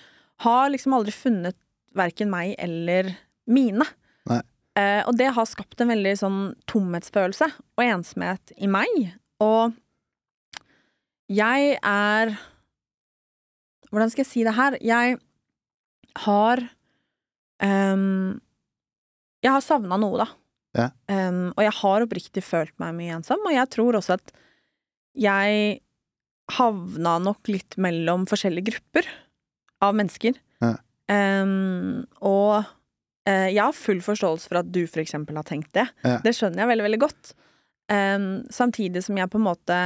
har 0.45 0.70
liksom 0.70 0.93
aldri 0.97 1.12
funnet 1.12 1.57
verken 1.95 2.28
meg 2.30 2.55
eller 2.59 3.14
mine. 3.47 3.85
Eh, 4.74 5.03
og 5.07 5.16
det 5.18 5.26
har 5.37 5.45
skapt 5.45 5.80
en 5.85 5.89
veldig 5.93 6.14
sånn 6.16 6.39
tomhetsfølelse 6.66 7.45
og 7.76 7.83
ensomhet 7.85 8.53
i 8.57 8.66
meg. 8.66 9.12
Og 9.43 9.74
jeg 11.32 11.76
er 11.78 12.34
Hvordan 13.93 14.12
skal 14.12 14.24
jeg 14.24 14.30
si 14.30 14.45
det 14.47 14.55
her? 14.57 14.78
Jeg 14.80 15.18
har 16.24 16.62
um, 17.62 18.40
Jeg 19.43 19.53
har 19.53 19.64
savna 19.64 19.99
noe, 20.01 20.22
da. 20.22 20.28
Ja. 20.72 20.86
Um, 21.12 21.51
og 21.53 21.64
jeg 21.66 21.74
har 21.82 22.05
oppriktig 22.07 22.45
følt 22.47 22.72
meg 22.80 22.95
mye 22.97 23.18
ensom, 23.18 23.43
og 23.45 23.53
jeg 23.53 23.68
tror 23.74 23.99
også 23.99 24.16
at 24.16 24.32
jeg 25.18 25.82
havna 26.57 27.18
nok 27.20 27.51
litt 27.53 27.76
mellom 27.80 28.24
forskjellige 28.30 28.70
grupper 28.70 29.09
av 29.84 29.99
mennesker. 29.99 30.38
Ja. 30.64 30.76
Um, 31.12 32.07
og 32.24 32.62
uh, 32.62 33.49
jeg 33.51 33.61
har 33.61 33.76
full 33.76 34.01
forståelse 34.05 34.49
for 34.49 34.62
at 34.62 34.72
du 34.72 34.86
for 34.86 35.03
eksempel 35.05 35.36
har 35.36 35.49
tenkt 35.49 35.74
det. 35.76 35.88
Ja. 36.07 36.16
Det 36.24 36.32
skjønner 36.38 36.64
jeg 36.64 36.72
veldig, 36.72 36.86
veldig 36.88 37.03
godt. 37.05 37.34
Ehm, 37.93 38.45
samtidig 38.51 39.05
som 39.05 39.18
jeg 39.18 39.30
på 39.30 39.40
en 39.40 39.49
måte 39.49 39.78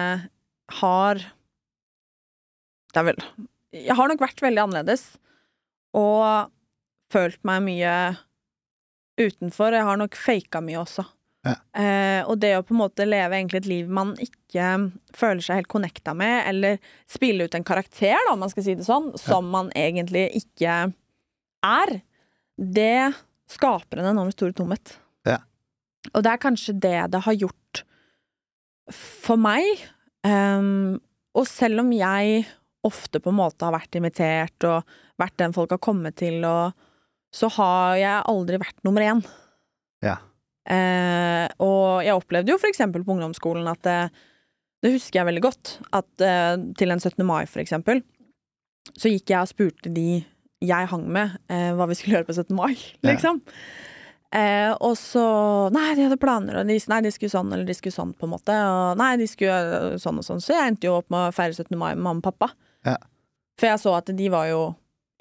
har 0.80 1.22
Det 2.92 3.00
er 3.00 3.06
vel 3.08 3.22
Jeg 3.74 3.96
har 3.98 4.08
nok 4.10 4.22
vært 4.22 4.42
veldig 4.44 4.62
annerledes 4.66 5.08
og 5.96 6.52
følt 7.12 7.38
meg 7.46 7.62
mye 7.64 7.92
utenfor. 9.16 9.72
Jeg 9.72 9.86
har 9.88 9.96
nok 9.96 10.16
faka 10.18 10.60
mye 10.60 10.82
også. 10.82 11.06
Ja. 11.46 11.54
Uh, 11.78 12.22
og 12.28 12.40
det 12.42 12.50
å 12.56 12.64
på 12.66 12.74
en 12.74 12.82
måte 12.82 13.06
leve 13.06 13.38
egentlig 13.38 13.62
et 13.62 13.68
liv 13.70 13.88
man 13.88 14.10
ikke 14.20 14.66
føler 15.16 15.40
seg 15.44 15.62
helt 15.62 15.70
connecta 15.72 16.12
med, 16.18 16.42
eller 16.50 16.76
spille 17.08 17.46
ut 17.46 17.56
en 17.56 17.64
karakter, 17.64 18.18
da, 18.18 18.34
om 18.34 18.42
man 18.44 18.52
skal 18.52 18.66
si 18.66 18.76
det 18.76 18.84
sånn, 18.84 19.12
som 19.20 19.48
man 19.54 19.70
egentlig 19.78 20.26
ikke 20.42 20.74
er, 21.64 21.94
det 22.60 23.12
skaper 23.56 24.02
en 24.02 24.10
enormt 24.12 24.36
stor 24.36 24.52
tomhet. 24.58 24.98
Ja. 25.28 25.38
Og 26.12 26.26
det 26.26 26.34
er 26.34 26.42
kanskje 26.42 26.76
det 26.76 26.98
det 27.14 27.24
har 27.24 27.40
gjort 27.46 27.85
for 28.92 29.40
meg. 29.40 29.64
um, 30.26 30.98
og 31.36 31.44
selv 31.48 31.82
om 31.82 31.90
jeg 31.92 32.46
ofte 32.86 33.20
på 33.20 33.32
en 33.32 33.40
måte 33.40 33.66
har 33.66 33.74
vært 33.74 33.98
invitert 33.98 34.64
og 34.68 34.96
vært 35.20 35.36
den 35.40 35.54
folk 35.56 35.74
har 35.74 35.82
kommet 35.82 36.16
til, 36.20 36.44
og 36.46 36.72
så 37.34 37.50
har 37.58 37.96
jeg 38.00 38.24
aldri 38.30 38.60
vært 38.62 38.78
nummer 38.86 39.04
én. 39.04 39.20
Ja. 40.04 40.16
Uh, 40.66 41.46
og 41.62 42.06
jeg 42.06 42.16
opplevde 42.16 42.54
jo 42.54 42.58
for 42.58 42.70
eksempel 42.70 43.04
på 43.06 43.14
ungdomsskolen 43.14 43.68
at 43.70 43.82
det, 43.86 43.98
det 44.82 44.94
husker 44.96 45.20
jeg 45.20 45.28
veldig 45.28 45.44
godt, 45.44 45.76
at 45.94 46.24
uh, 46.24 46.54
til 46.78 46.94
en 46.94 47.02
17. 47.02 47.20
mai 47.26 47.44
for 47.50 47.62
eksempel, 47.62 48.02
så 48.94 49.10
gikk 49.12 49.34
jeg 49.34 49.42
og 49.42 49.50
spurte 49.50 49.92
de 49.92 50.24
jeg 50.64 50.88
hang 50.90 51.04
med, 51.12 51.36
uh, 51.52 51.74
hva 51.76 51.86
vi 51.90 51.98
skulle 51.98 52.18
gjøre 52.18 52.30
på 52.30 52.38
17. 52.38 52.56
mai, 52.56 52.74
Ja. 53.02 53.12
Eh, 54.34 54.72
og 54.80 54.96
så 54.98 55.22
Nei, 55.72 55.94
de 55.94 56.02
hadde 56.08 56.18
planer, 56.20 56.58
og 56.60 56.66
de, 56.68 56.76
nei, 56.90 57.00
de 57.06 57.10
skulle 57.14 57.30
sånn 57.32 57.52
eller 57.52 57.64
de 57.68 57.74
skulle 57.74 57.94
sånn, 57.94 58.12
på 58.18 58.26
en 58.26 58.32
måte. 58.34 58.54
Og 58.54 58.98
nei, 59.00 59.12
de 59.20 59.26
skulle 59.30 59.98
sånn 60.02 60.18
og 60.18 60.26
sånn. 60.26 60.40
Så 60.42 60.54
jeg 60.56 60.72
endte 60.72 60.88
jo 60.88 60.96
opp 60.98 61.10
med 61.10 61.28
å 61.28 61.34
feire 61.34 61.54
17. 61.54 61.76
mai 61.78 61.94
med 61.94 62.02
mamma 62.04 62.22
og 62.22 62.26
pappa. 62.26 62.50
Ja. 62.86 62.96
For 63.58 63.70
jeg 63.70 63.80
så 63.82 63.94
at 63.96 64.10
de 64.18 64.28
var 64.32 64.48
jo 64.50 64.62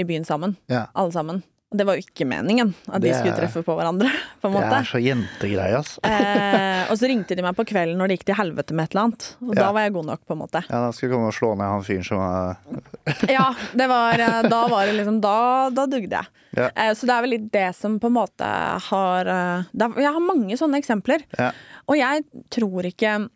i 0.01 0.03
byen 0.03 0.25
sammen, 0.27 0.57
Ja. 0.67 0.87
alle 0.93 1.11
sammen. 1.15 1.43
Det 1.75 1.85
var 1.87 1.97
jo 1.97 2.03
ikke 2.05 2.25
meningen 2.27 2.73
at 2.87 3.01
de 3.01 3.07
Det 3.07 3.11
er- 3.11 3.19
skulle 3.21 3.35
treffe 3.39 3.63
på 3.65 3.75
hverandre, 3.77 4.09
på 4.41 4.47
en 4.47 4.53
Det 4.53 4.61
måte. 4.61 4.77
er 4.79 4.87
så 4.89 4.99
jentegreie, 5.03 5.75
altså. 5.77 5.99
Eh, 6.03 6.91
og 6.91 6.97
så 6.97 7.07
ringte 7.09 7.35
de 7.35 7.41
meg 7.45 7.55
på 7.57 7.65
kvelden 7.67 7.97
når 7.97 8.07
det 8.07 8.17
gikk 8.19 8.25
til 8.29 8.35
helvete 8.39 8.73
med 8.77 8.85
et 8.85 8.95
eller 8.95 9.03
annet. 9.09 9.27
Og 9.41 9.53
Ja. 9.55 9.61
da 9.63 9.71
var 9.75 9.81
jeg 9.85 9.93
god 9.93 10.05
nok, 10.05 10.21
på 10.25 10.31
en 10.37 10.41
måte. 10.43 10.61
Ja, 10.69 10.79
da 10.85 10.91
skulle 10.91 11.09
du 11.11 11.15
komme 11.17 11.27
og 11.27 11.37
slå 11.37 11.51
ned 11.57 11.67
han 11.73 11.83
fyren 11.83 12.05
som 12.05 12.17
var 12.17 12.57
Ja, 13.37 13.47
det 13.75 13.87
var, 13.89 14.13
eh, 14.19 14.41
da 14.49 14.61
var 14.67 14.85
det 14.85 14.95
liksom 14.99 15.21
Da, 15.21 15.35
da 15.69 15.85
dugde 15.85 16.09
jeg. 16.21 16.27
Ja. 16.55 16.69
Eh, 16.75 16.93
så 16.95 17.01
det 17.05 17.15
er 17.17 17.21
vel 17.25 17.33
litt 17.35 17.51
det 17.51 17.75
som 17.75 17.99
på 17.99 18.07
en 18.07 18.15
måte 18.15 18.45
har 18.89 19.27
eh, 19.27 19.63
det 19.75 19.81
er, 19.89 20.01
Jeg 20.01 20.13
har 20.13 20.23
mange 20.23 20.55
sånne 20.57 20.79
eksempler. 20.79 21.23
Ja. 21.37 21.51
Og 21.87 21.97
jeg 21.99 22.23
tror 22.49 22.85
ikke 22.87 23.29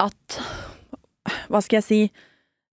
at 0.00 0.40
Hva 1.50 1.60
skal 1.62 1.80
jeg 1.80 1.84
si 1.86 2.00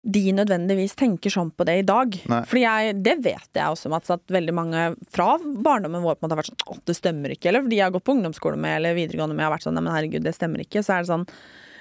de 0.03 0.23
nødvendigvis 0.35 0.97
tenker 0.99 1.31
sånn 1.31 1.53
på 1.55 1.63
det 1.67 1.77
i 1.79 1.85
dag. 1.87 2.15
Nei. 2.27 2.41
Fordi 2.49 2.63
jeg, 2.65 2.95
det 3.05 3.15
vet 3.23 3.55
jeg 3.55 3.71
også, 3.71 3.91
Mats, 3.93 4.11
at 4.11 4.23
veldig 4.35 4.55
mange 4.55 4.85
fra 5.15 5.37
barndommen 5.39 6.03
vår 6.03 6.17
på 6.17 6.23
en 6.23 6.27
måte 6.27 6.35
har 6.35 6.41
vært 6.41 6.51
sånn 6.51 6.73
Å, 6.73 6.79
det 6.89 6.95
stemmer 6.97 7.35
ikke. 7.35 7.49
Eller 7.51 7.63
fordi 7.63 7.79
jeg 7.79 7.87
har 7.87 7.93
gått 7.95 8.05
på 8.09 8.15
ungdomsskole 8.17 8.59
med 8.59 8.81
eller 8.81 8.97
videregående 8.97 9.37
med 9.37 9.47
har 9.47 9.53
vært 9.55 9.67
sånn 9.67 9.77
Nei, 9.79 9.85
men 9.85 9.95
herregud, 9.95 10.25
det 10.25 10.35
stemmer 10.35 10.65
ikke. 10.65 10.83
Så 10.83 10.97
er 10.97 11.05
det 11.05 11.11
sånn 11.13 11.27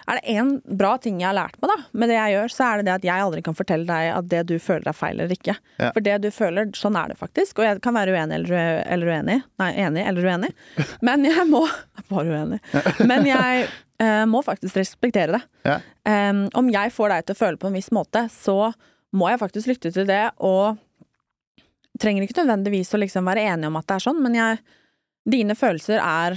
er 0.07 0.19
det 0.19 0.35
én 0.35 0.51
bra 0.79 0.97
ting 1.03 1.21
jeg 1.21 1.29
har 1.29 1.37
lært 1.37 1.59
meg 1.63 1.71
da, 1.71 1.77
med 1.93 2.11
det 2.11 2.17
jeg 2.17 2.35
gjør, 2.35 2.55
så 2.55 2.67
er 2.67 2.81
det 2.81 2.87
det 2.89 2.95
at 2.95 3.07
jeg 3.07 3.25
aldri 3.27 3.45
kan 3.47 3.57
fortelle 3.59 3.87
deg 3.89 4.09
at 4.17 4.29
det 4.33 4.43
du 4.51 4.55
føler 4.63 4.91
er 4.91 4.99
feil 4.99 5.21
eller 5.21 5.37
ikke. 5.37 5.55
Ja. 5.79 5.93
For 5.95 6.05
det 6.05 6.19
du 6.25 6.29
føler, 6.35 6.73
sånn 6.79 6.99
er 6.99 7.13
det 7.13 7.19
faktisk. 7.21 7.61
Og 7.61 7.69
jeg 7.69 7.81
kan 7.85 7.97
være 7.97 8.15
uenig 8.17 8.41
eller, 8.41 8.83
eller 8.97 9.13
uenig. 9.15 9.39
Nei, 9.63 9.71
enig 9.87 10.05
eller 10.11 10.29
uenig. 10.33 10.53
Men 11.07 11.27
jeg 11.29 11.47
må 11.51 11.65
Bare 12.13 12.29
uenig. 12.29 12.59
Men 13.07 13.27
jeg 13.29 13.67
eh, 14.03 14.25
må 14.29 14.43
faktisk 14.45 14.77
respektere 14.81 15.39
det. 15.39 15.43
Ja. 15.69 15.79
Um, 16.03 16.47
om 16.59 16.71
jeg 16.73 16.91
får 16.93 17.13
deg 17.13 17.27
til 17.27 17.37
å 17.37 17.39
føle 17.39 17.61
på 17.61 17.71
en 17.71 17.77
viss 17.79 17.93
måte, 17.95 18.27
så 18.33 18.73
må 19.17 19.29
jeg 19.31 19.41
faktisk 19.41 19.71
lytte 19.71 19.93
til 19.95 20.09
det, 20.09 20.25
og 20.43 20.81
trenger 22.01 22.25
ikke 22.25 22.43
nødvendigvis 22.43 22.93
å 22.97 23.01
liksom 23.01 23.29
være 23.29 23.45
enig 23.53 23.69
om 23.69 23.79
at 23.79 23.87
det 23.89 23.99
er 23.99 24.07
sånn, 24.09 24.23
men 24.25 24.39
jeg 24.39 24.63
Dine 25.23 25.55
følelser 25.55 26.01
er 26.03 26.35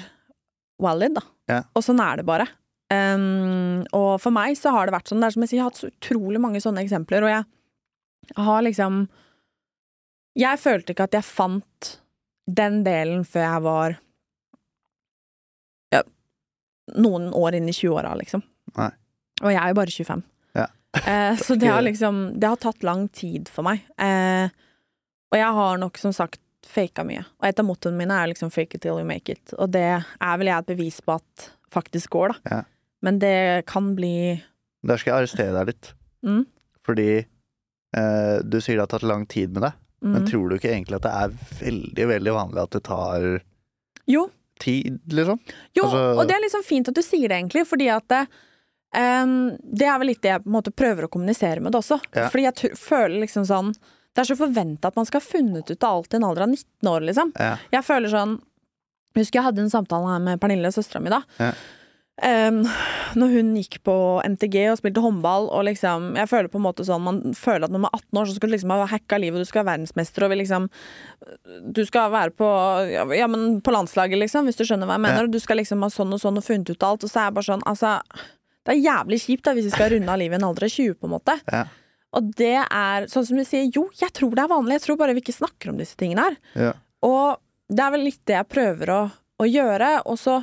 valid, 0.78 1.16
da. 1.16 1.22
Ja. 1.49 1.55
Og 1.74 1.82
sånn 1.82 1.97
er 2.03 2.20
det 2.20 2.26
bare. 2.28 2.45
Um, 2.94 3.82
og 3.98 4.20
for 4.22 4.34
meg 4.36 4.54
så 4.60 4.70
har 4.76 4.86
det 4.86 4.94
vært 4.94 5.10
sånn. 5.10 5.22
Det 5.24 5.30
er 5.30 5.36
som 5.36 5.46
jeg 5.46 5.52
sier, 5.52 5.60
jeg 5.60 5.66
har 5.66 5.72
hatt 5.72 5.82
så 5.82 5.90
utrolig 5.90 6.42
mange 6.42 6.62
sånne 6.62 6.84
eksempler, 6.86 7.26
og 7.26 7.34
jeg 7.34 8.36
har 8.42 8.66
liksom 8.66 9.06
Jeg 10.36 10.60
følte 10.60 10.92
ikke 10.92 11.06
at 11.08 11.16
jeg 11.16 11.24
fant 11.24 11.90
den 12.46 12.84
delen 12.86 13.24
før 13.26 13.46
jeg 13.46 13.62
var 13.66 13.96
ja, 15.96 16.02
noen 17.00 17.30
år 17.34 17.58
inn 17.58 17.70
i 17.70 17.74
20-åra, 17.74 18.12
liksom. 18.20 18.44
Nei. 18.76 18.92
Og 19.42 19.52
jeg 19.52 19.62
er 19.62 19.72
jo 19.72 19.78
bare 19.82 19.98
25. 20.00 20.26
Ja. 20.60 20.70
Eh, 20.96 21.36
så 21.36 21.58
det 21.60 21.68
har 21.68 21.82
liksom 21.84 22.40
Det 22.40 22.48
har 22.48 22.56
tatt 22.56 22.84
lang 22.88 23.10
tid 23.12 23.50
for 23.52 23.68
meg. 23.68 23.82
Eh, 24.00 24.48
og 25.34 25.36
jeg 25.36 25.58
har 25.58 25.82
nok 25.82 25.98
som 26.00 26.14
sagt 26.16 26.40
faka 26.66 27.04
mye. 27.04 27.26
Og 27.42 27.50
et 27.50 27.60
av 27.60 27.68
mottoene 27.68 28.00
mine 28.00 28.16
er 28.16 28.30
liksom 28.32 28.50
'fake 28.50 28.76
it 28.76 28.82
till 28.82 29.00
you 29.00 29.04
make 29.04 29.34
it'. 29.34 29.54
Og 29.60 29.72
det 29.72 30.04
er 30.22 30.38
vel 30.38 30.48
jeg 30.48 30.58
et 30.58 30.72
bevis 30.72 31.02
på 31.02 31.18
at 31.20 31.50
faktisk 31.72 32.10
går, 32.16 32.34
da. 32.34 32.56
Ja. 32.56 32.62
Men 33.06 33.20
det 33.22 33.66
kan 33.70 33.93
bli 33.97 34.41
Der 34.86 35.01
skal 35.01 35.12
jeg 35.12 35.24
arrestere 35.24 35.53
deg 35.60 35.74
litt. 35.74 35.91
mm, 36.26 36.45
Fordi 36.86 37.10
eh, 37.22 38.38
du 38.41 38.58
sier 38.60 38.78
det 38.78 38.86
har 38.88 38.93
tatt 38.95 39.06
lang 39.06 39.28
tid 39.30 39.53
med 39.53 39.68
deg, 39.68 39.78
men 40.06 40.24
mm. 40.24 40.30
tror 40.30 40.49
du 40.49 40.58
ikke 40.58 40.74
egentlig 40.74 40.99
at 40.99 41.06
det 41.06 41.14
er 41.20 41.36
veldig, 41.62 42.08
veldig 42.14 42.34
vanlig 42.36 42.64
at 42.64 42.74
det 42.78 42.84
tar 42.86 43.28
Jo, 44.10 44.28
tid, 44.62 44.99
liksom? 45.10 45.39
Jo, 45.78 45.86
Altså- 45.86 46.18
og 46.20 46.28
det 46.28 46.36
er 46.36 46.43
liksom 46.45 46.66
fint 46.66 46.89
at 46.89 46.97
du 46.97 47.01
sier 47.06 47.30
det, 47.30 47.38
egentlig, 47.38 47.66
fordi 47.68 47.89
at 47.93 48.08
det, 48.10 48.24
um, 48.97 49.56
det 49.58 49.88
er 49.89 49.99
vel 49.99 50.12
litt 50.14 50.22
det 50.22 50.34
jeg 50.34 50.43
på 50.43 50.49
en 50.51 50.58
måte 50.58 50.74
prøver 50.74 51.06
å 51.06 51.12
kommunisere 51.12 51.62
med 51.62 51.74
det 51.74 51.82
også. 51.82 51.99
Ja. 52.14 52.30
Fordi 52.30 52.45
jeg 52.47 52.78
føler 52.78 53.22
liksom 53.26 53.45
sånn 53.45 53.76
Det 54.16 54.22
er 54.24 54.30
så 54.30 54.38
forventa 54.39 54.88
at 54.88 54.95
man 54.95 55.03
skal 55.03 55.20
ha 55.20 55.28
funnet 55.28 55.70
ut 55.70 55.84
av 55.84 55.97
alt 55.97 56.14
i 56.14 56.16
en 56.16 56.24
alder 56.24 56.43
av 56.45 56.47
19 56.47 56.88
år, 56.88 57.01
liksom. 57.03 57.34
Ja. 57.36 57.58
Jeg 57.74 57.84
føler 57.84 58.08
sånn 58.08 58.38
husker 59.20 59.39
jeg 59.39 59.43
hadde 59.49 59.64
en 59.66 59.72
samtale 59.74 60.08
her 60.08 60.22
med 60.24 60.39
Pernille, 60.39 60.72
søstera 60.72 61.01
mi, 61.03 61.12
da. 61.12 61.22
Ja. 61.36 61.51
Ehm, 62.24 62.61
når 63.20 63.32
hun 63.34 63.47
gikk 63.59 63.82
på 63.84 63.93
NTG 64.24 64.70
og 64.72 64.78
spilte 64.80 65.01
håndball, 65.03 65.49
og 65.51 65.66
liksom 65.68 66.13
Jeg 66.16 66.30
føler 66.32 66.47
på 66.47 66.61
en 66.61 66.63
måte 66.63 66.86
sånn 66.88 67.03
Man 67.03 67.18
føler 67.36 67.68
at 67.68 67.74
når 67.76 67.82
man 67.84 67.91
er 67.91 68.05
18 68.05 68.20
år, 68.22 68.30
så 68.30 68.36
skal 68.38 68.47
du 68.47 68.53
liksom 68.55 68.72
ha 68.72 68.86
hacka 68.88 69.20
livet, 69.20 69.36
og 69.36 69.43
du 69.43 69.49
skal 69.49 69.66
være 69.66 69.74
verdensmester, 69.74 70.24
og 70.24 70.38
liksom 70.39 70.70
Du 71.76 71.82
skal 71.84 72.13
være 72.13 72.32
på 72.39 72.47
Ja, 73.20 73.28
men 73.28 73.59
på 73.59 73.76
landslaget, 73.76 74.22
liksom, 74.22 74.47
hvis 74.47 74.55
du 74.55 74.63
skjønner 74.63 74.88
hva 74.88 74.95
jeg 74.95 75.03
mener. 75.09 75.26
Ja. 75.26 75.28
Og 75.28 75.36
du 75.36 75.43
skal 75.43 75.59
liksom 75.59 75.84
ha 75.84 75.91
sånn 75.91 76.16
og 76.16 76.24
sånn 76.24 76.39
og 76.39 76.47
funnet 76.47 76.72
ut 76.72 76.88
alt, 76.88 77.03
og 77.03 77.11
så 77.11 77.20
er 77.20 77.28
jeg 77.28 77.38
bare 77.41 77.49
sånn 77.49 77.68
Altså, 77.68 77.97
det 78.66 78.78
er 78.78 78.86
jævlig 78.86 79.22
kjipt 79.26 79.45
da 79.45 79.57
hvis 79.57 79.68
vi 79.68 79.76
skal 79.76 79.91
runde 79.97 80.16
av 80.16 80.22
livet 80.24 80.39
i 80.39 80.39
en 80.39 80.47
alder 80.47 80.70
av 80.70 80.76
20, 80.78 80.95
på 80.95 81.09
en 81.09 81.16
måte. 81.18 81.38
Ja. 81.51 81.66
Og 82.16 82.34
det 82.39 82.57
er 82.63 83.11
sånn 83.11 83.28
som 83.28 83.38
du 83.38 83.43
sier, 83.43 83.68
jo, 83.76 83.89
jeg 83.99 84.16
tror 84.16 84.32
det 84.38 84.45
er 84.45 84.55
vanlig, 84.55 84.80
jeg 84.80 84.88
tror 84.88 85.03
bare 85.03 85.13
vi 85.18 85.26
ikke 85.26 85.36
snakker 85.36 85.74
om 85.74 85.84
disse 85.84 85.99
tingene 85.99 86.30
her. 86.30 86.41
Ja. 86.55 86.74
Og 87.03 87.43
det 87.68 87.84
er 87.84 87.91
vel 87.91 88.07
litt 88.07 88.24
det 88.24 88.39
jeg 88.39 88.53
prøver 88.55 88.93
å, 88.93 89.01
å 89.11 89.47
gjøre, 89.49 89.97
og 90.07 90.16
så 90.22 90.39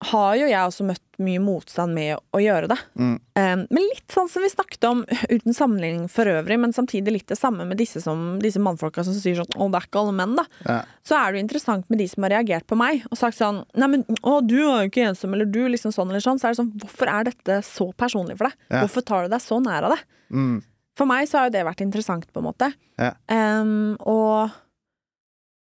har 0.00 0.36
jo 0.38 0.46
jeg 0.48 0.64
også 0.64 0.84
møtt 0.88 1.02
mye 1.20 1.40
motstand 1.44 1.92
med 1.92 2.14
å, 2.16 2.40
gjøre 2.40 2.70
det. 2.70 2.76
Mm. 2.96 3.16
Um, 3.36 3.64
men 3.68 3.84
litt 3.84 4.14
sånn 4.14 4.30
som 4.32 4.44
vi 4.44 4.48
snakket 4.48 4.86
om, 4.88 5.02
uten 5.34 5.56
sammenligning 5.56 6.06
for 6.12 6.30
øvrig, 6.30 6.56
men 6.62 6.72
samtidig 6.72 7.14
litt 7.18 7.28
det 7.28 7.36
samme 7.36 7.66
med 7.68 7.76
disse, 7.80 8.00
som, 8.04 8.38
disse 8.40 8.62
mannfolka 8.64 9.04
som 9.04 9.16
sier 9.16 9.36
sånn 9.42 9.52
'å, 9.52 9.68
det 9.68 9.82
er 9.82 9.88
ikke 9.90 10.00
alle 10.00 10.16
menn', 10.16 10.38
da. 10.38 10.46
Ja. 10.64 10.78
Så 11.04 11.18
er 11.18 11.26
det 11.28 11.40
jo 11.40 11.44
interessant 11.44 11.84
med 11.92 12.00
de 12.00 12.08
som 12.08 12.24
har 12.24 12.32
reagert 12.32 12.66
på 12.70 12.78
meg 12.80 13.04
og 13.10 13.20
sagt 13.20 13.36
sånn 13.36 13.60
'nei, 13.76 13.90
men 13.96 14.06
å, 14.24 14.40
du 14.40 14.56
er 14.62 14.86
jo 14.86 14.92
ikke 14.92 15.10
ensom', 15.10 15.36
eller 15.36 15.50
'du', 15.52 15.68
liksom 15.76 15.92
sånn 15.92 16.08
eller 16.08 16.24
sånn. 16.24 16.40
Så 16.40 16.48
er 16.48 16.56
det 16.56 16.62
sånn, 16.62 16.72
hvorfor 16.80 17.12
er 17.12 17.28
dette 17.28 17.60
så 17.68 17.90
personlig 17.92 18.38
for 18.40 18.48
deg? 18.48 18.56
Ja. 18.70 18.80
Hvorfor 18.80 19.04
tar 19.04 19.28
du 19.28 19.36
deg 19.36 19.44
så 19.44 19.60
nær 19.60 19.84
av 19.90 19.96
det? 19.98 20.00
Mm. 20.32 20.62
For 20.96 21.08
meg 21.08 21.28
så 21.28 21.38
har 21.38 21.50
jo 21.50 21.56
det 21.58 21.68
vært 21.68 21.84
interessant, 21.84 22.24
på 22.32 22.40
en 22.40 22.48
måte. 22.48 22.72
Ja. 22.96 23.12
Um, 23.28 23.96
og 24.00 24.50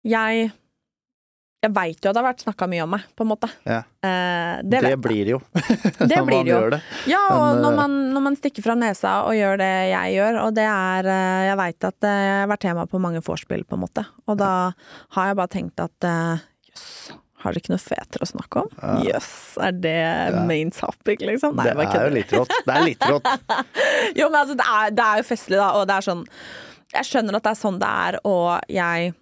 jeg 0.07 0.53
Jeg 1.64 1.72
veit 1.74 2.04
jo 2.04 2.11
at 2.11 2.14
det 2.14 2.20
har 2.20 2.26
vært 2.28 2.42
snakka 2.44 2.66
mye 2.68 2.84
om 2.84 2.90
meg, 2.92 3.04
på 3.16 3.24
en 3.24 3.30
måte. 3.30 3.48
Ja. 3.66 3.78
Eh, 4.04 4.61
det 4.62 4.82
Det, 4.84 4.92
blir 5.02 5.24
det 5.24 5.32
jo. 5.34 5.40
Det 6.12 6.20
blir 6.28 6.44
det 6.44 6.52
jo. 6.52 6.61
det. 6.76 6.80
Ja, 7.11 7.22
og 7.32 7.46
Men, 7.57 7.62
når 7.64 7.72
eh, 7.72 7.78
man, 7.80 7.96
når 8.14 8.24
man 8.28 8.38
stikker 8.38 8.66
fra 8.66 8.76
nesa 8.78 9.14
og 9.26 9.34
gjør 9.38 9.59
det 9.62 9.72
jeg 9.90 10.16
gjør, 10.18 10.40
og 10.44 10.57
det 10.59 10.66
er 10.68 11.11
eh, 11.11 11.42
Jeg 11.48 11.61
veit 11.62 11.88
at 11.90 11.98
det 12.04 12.16
har 12.16 12.50
vært 12.52 12.64
tema 12.68 12.86
på 12.90 13.00
mange 13.02 13.24
vorspiel, 13.24 13.64
på 13.64 13.78
en 13.78 13.84
måte. 13.86 14.04
Og 14.28 14.38
da 14.38 14.52
har 15.16 15.32
jeg 15.32 15.40
bare 15.40 15.54
tenkt 15.57 15.82
at 15.82 16.11
jøss, 16.68 16.86
yes, 17.09 17.16
har 17.42 17.52
dere 17.52 17.62
ikke 17.64 17.74
noe 17.74 17.82
fetere 17.82 18.26
å 18.26 18.30
snakke 18.30 18.62
om? 18.64 18.70
Ja. 18.82 18.94
yes, 19.16 19.28
er 19.62 19.74
det 19.80 19.98
main 20.48 20.70
topic, 20.74 21.20
liksom? 21.24 21.57
Nei, 21.59 21.68
det 21.72 21.88
er 21.88 22.09
jo 22.09 22.14
litt 22.16 22.32
rått. 22.36 22.54
Det 22.66 22.74
er 22.76 22.86
litt 22.86 23.04
rått. 23.07 23.28
Jo, 24.18 24.28
men 24.30 24.40
altså, 24.44 24.57
det 24.59 24.66
er, 24.66 24.94
det 24.96 25.04
er 25.04 25.20
jo 25.20 25.26
festlig, 25.28 25.59
da, 25.61 25.68
og 25.80 25.86
det 25.88 25.94
er 25.98 26.04
sånn 26.07 26.24
Jeg 26.94 27.09
skjønner 27.09 27.36
at 27.38 27.44
det 27.46 27.52
er 27.52 27.59
sånn 27.61 27.78
det 27.82 27.92
er, 28.07 28.18
og 28.26 28.50
jeg 28.72 29.14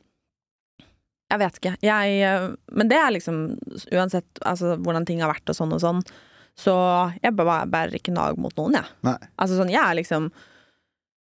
Jeg 1.33 1.41
vet 1.41 1.59
ikke. 1.61 1.75
Jeg 1.85 2.17
eh, 2.23 2.49
Men 2.77 2.91
det 2.91 3.01
er 3.01 3.13
liksom 3.15 3.43
Uansett 3.95 4.43
altså, 4.45 4.77
hvordan 4.81 5.07
ting 5.09 5.23
har 5.25 5.33
vært 5.33 5.51
og 5.51 5.59
sånn 5.59 5.75
og 5.75 5.83
sånn, 5.83 6.03
så 6.59 6.75
jeg 7.19 7.35
bærer 7.35 7.97
ikke 7.99 8.15
nag 8.15 8.37
mot 8.39 8.55
noen, 8.61 8.77
jeg. 8.79 8.91
Nei. 9.07 9.17
Altså 9.43 9.57
sånn, 9.59 9.73
jeg 9.73 9.83
er 9.83 9.97
liksom 9.99 10.29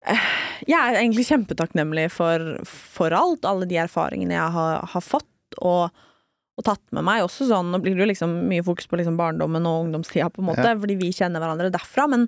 eh, 0.09 0.29
Jeg 0.65 0.77
er 0.79 1.01
egentlig 1.03 1.27
kjempetakknemlig 1.29 2.07
for, 2.15 2.53
for 2.65 3.13
alt, 3.15 3.45
alle 3.45 3.69
de 3.69 3.77
erfaringene 3.81 4.37
jeg 4.37 4.55
har, 4.55 4.85
har 4.93 5.05
fått 5.05 5.59
og, 5.59 5.91
og 6.57 6.65
tatt 6.65 6.83
med 6.95 7.05
meg. 7.05 7.25
Også 7.27 7.49
sånn, 7.49 7.69
Nå 7.73 7.81
blir 7.83 7.97
det 7.97 8.05
jo 8.05 8.09
liksom 8.13 8.39
mye 8.49 8.65
fokus 8.65 8.89
på 8.89 9.01
liksom 9.01 9.19
barndommen 9.19 9.67
og 9.69 9.85
ungdomstida, 9.85 10.31
på 10.33 10.41
en 10.43 10.49
måte, 10.51 10.71
fordi 10.81 10.97
vi 10.99 11.13
kjenner 11.15 11.43
hverandre 11.43 11.73
derfra. 11.73 12.07
Men 12.09 12.27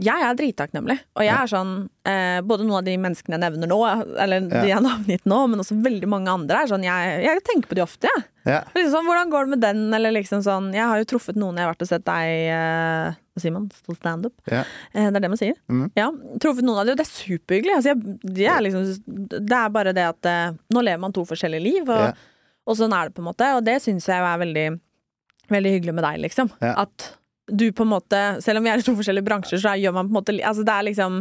jeg 0.00 0.22
er 0.24 0.36
drittakknemlig. 0.38 0.96
Og 1.18 1.22
jeg 1.26 1.34
er 1.36 1.48
sånn 1.50 1.72
eh, 2.08 2.38
Både 2.46 2.64
noen 2.64 2.78
av 2.80 2.86
de 2.86 2.94
menneskene 3.00 3.36
jeg 3.36 3.42
nevner 3.42 3.68
nå, 3.70 3.78
eller 4.24 4.46
de 4.48 4.62
jeg 4.68 4.76
har 4.78 4.84
navngitt 4.84 5.26
nå, 5.28 5.38
men 5.52 5.60
også 5.62 5.76
veldig 5.84 6.08
mange 6.08 6.32
andre, 6.32 6.62
er 6.64 6.70
sånn 6.70 6.86
Jeg, 6.86 7.18
jeg 7.26 7.42
tenker 7.48 7.68
på 7.70 7.76
de 7.78 7.82
ofte, 7.84 8.08
jeg. 8.08 8.24
Ja. 8.48 8.62
Liksom 8.72 8.94
sånn, 8.94 9.06
hvordan 9.10 9.32
går 9.34 9.44
det 9.48 9.52
med 9.52 9.62
den, 9.66 9.82
eller 9.98 10.14
liksom 10.16 10.40
sånn 10.46 10.70
Jeg 10.72 10.86
har 10.88 11.02
jo 11.02 11.08
truffet 11.12 11.36
noen 11.36 11.58
jeg 11.60 11.66
har 11.66 11.74
vært 11.74 11.84
og 11.84 11.90
sett 11.90 12.06
deg 12.08 12.46
eh, 12.56 13.18
Hva 13.36 13.42
sier 13.44 13.54
man? 13.58 13.68
Stå 13.82 13.96
standup? 13.98 14.34
Ja. 14.48 14.62
Eh, 14.94 15.10
det 15.12 15.20
er 15.20 15.26
det 15.26 15.32
man 15.34 15.42
sier. 15.42 15.58
Mm. 15.68 15.84
Ja. 16.00 16.08
Truffet 16.40 16.64
noen 16.64 16.80
av 16.80 16.88
de, 16.88 16.96
og 16.96 17.00
det 17.02 17.04
er 17.06 17.12
superhyggelig. 17.12 17.76
Altså, 17.76 17.92
jeg, 17.92 18.18
de 18.40 18.48
er 18.56 18.64
liksom, 18.64 18.88
det 19.36 19.60
er 19.60 19.72
bare 19.76 19.92
det 19.96 20.08
at 20.14 20.30
eh, 20.32 20.56
nå 20.72 20.82
lever 20.88 21.04
man 21.04 21.12
to 21.16 21.26
forskjellige 21.28 21.66
liv, 21.68 21.84
og, 21.92 22.08
Ja. 22.08 22.12
og 22.70 22.80
sånn 22.80 22.96
er 22.96 23.08
det 23.12 23.16
på 23.18 23.22
en 23.24 23.28
måte. 23.30 23.52
Og 23.58 23.64
det 23.68 23.76
syns 23.84 24.08
jeg 24.08 24.24
er 24.24 24.40
veldig, 24.46 24.66
veldig 25.52 25.76
hyggelig 25.76 25.94
med 26.00 26.06
deg, 26.08 26.20
liksom. 26.24 26.50
At 26.64 27.10
du 27.50 27.66
på 27.72 27.82
en 27.86 27.90
måte, 27.92 28.18
selv 28.44 28.60
om 28.60 28.64
vi 28.66 28.70
er 28.72 28.80
i 28.82 28.84
to 28.86 28.94
forskjellige 28.98 29.26
bransjer, 29.26 29.60
så 29.62 29.72
gjør 29.80 29.94
man 29.96 30.08
på 30.08 30.12
en 30.14 30.18
måte 30.20 30.34
Altså, 30.46 30.64
det 30.66 30.74
er 30.74 30.86
liksom 30.90 31.20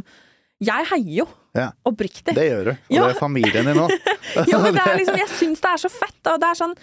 Jeg 0.62 0.86
heier 0.92 1.14
jo. 1.22 1.26
Ja. 1.56 1.70
Oppriktig. 1.88 2.36
Det 2.36 2.46
gjør 2.50 2.64
du. 2.66 2.72
Og 2.72 2.94
Ja. 2.94 3.08
det 3.08 3.16
er 3.16 3.20
familien 3.20 3.66
din 3.70 3.80
òg. 3.82 3.94
Ja, 4.52 4.60
men 4.62 4.76
det 4.76 4.84
er 4.86 4.98
liksom, 5.00 5.18
jeg 5.18 5.30
syns 5.40 5.62
det 5.64 5.70
er 5.72 5.82
så 5.82 5.90
fett, 5.90 6.20
og 6.30 6.40
det 6.44 6.50
er 6.52 6.58
sånn 6.60 6.76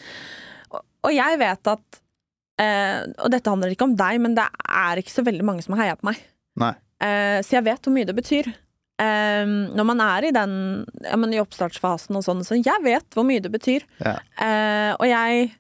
Og, 0.73 0.81
og 1.07 1.13
jeg 1.15 1.39
vet 1.39 1.71
at 1.71 2.01
eh, 2.63 3.03
Og 3.23 3.31
dette 3.31 3.53
handler 3.53 3.75
ikke 3.77 3.87
om 3.87 3.95
deg, 3.97 4.21
men 4.25 4.35
det 4.39 4.47
er 4.67 5.03
ikke 5.03 5.13
så 5.15 5.23
veldig 5.27 5.45
mange 5.47 5.63
som 5.67 5.77
har 5.77 5.85
heia 5.87 5.99
på 6.01 6.09
meg. 6.11 6.23
Eh, 7.05 7.39
så 7.45 7.59
jeg 7.59 7.67
vet 7.69 7.85
hvor 7.85 7.93
mye 7.93 8.09
det 8.09 8.17
betyr. 8.17 8.47
Eh, 8.97 9.45
når 9.77 9.85
man 9.85 10.01
er 10.01 10.25
i 10.25 10.33
den 10.33 10.53
ja, 11.05 11.17
men 11.21 11.35
i 11.37 11.41
oppstartsfasen 11.43 12.17
og 12.17 12.25
sånn, 12.25 12.41
så 12.49 12.57
jeg 12.57 12.81
vet 12.83 13.05
hvor 13.13 13.27
mye 13.29 13.43
det 13.45 13.53
betyr. 13.53 13.85
Ja. 14.01 14.15
Eh, 14.41 14.93
og 14.97 15.05
jeg 15.11 15.51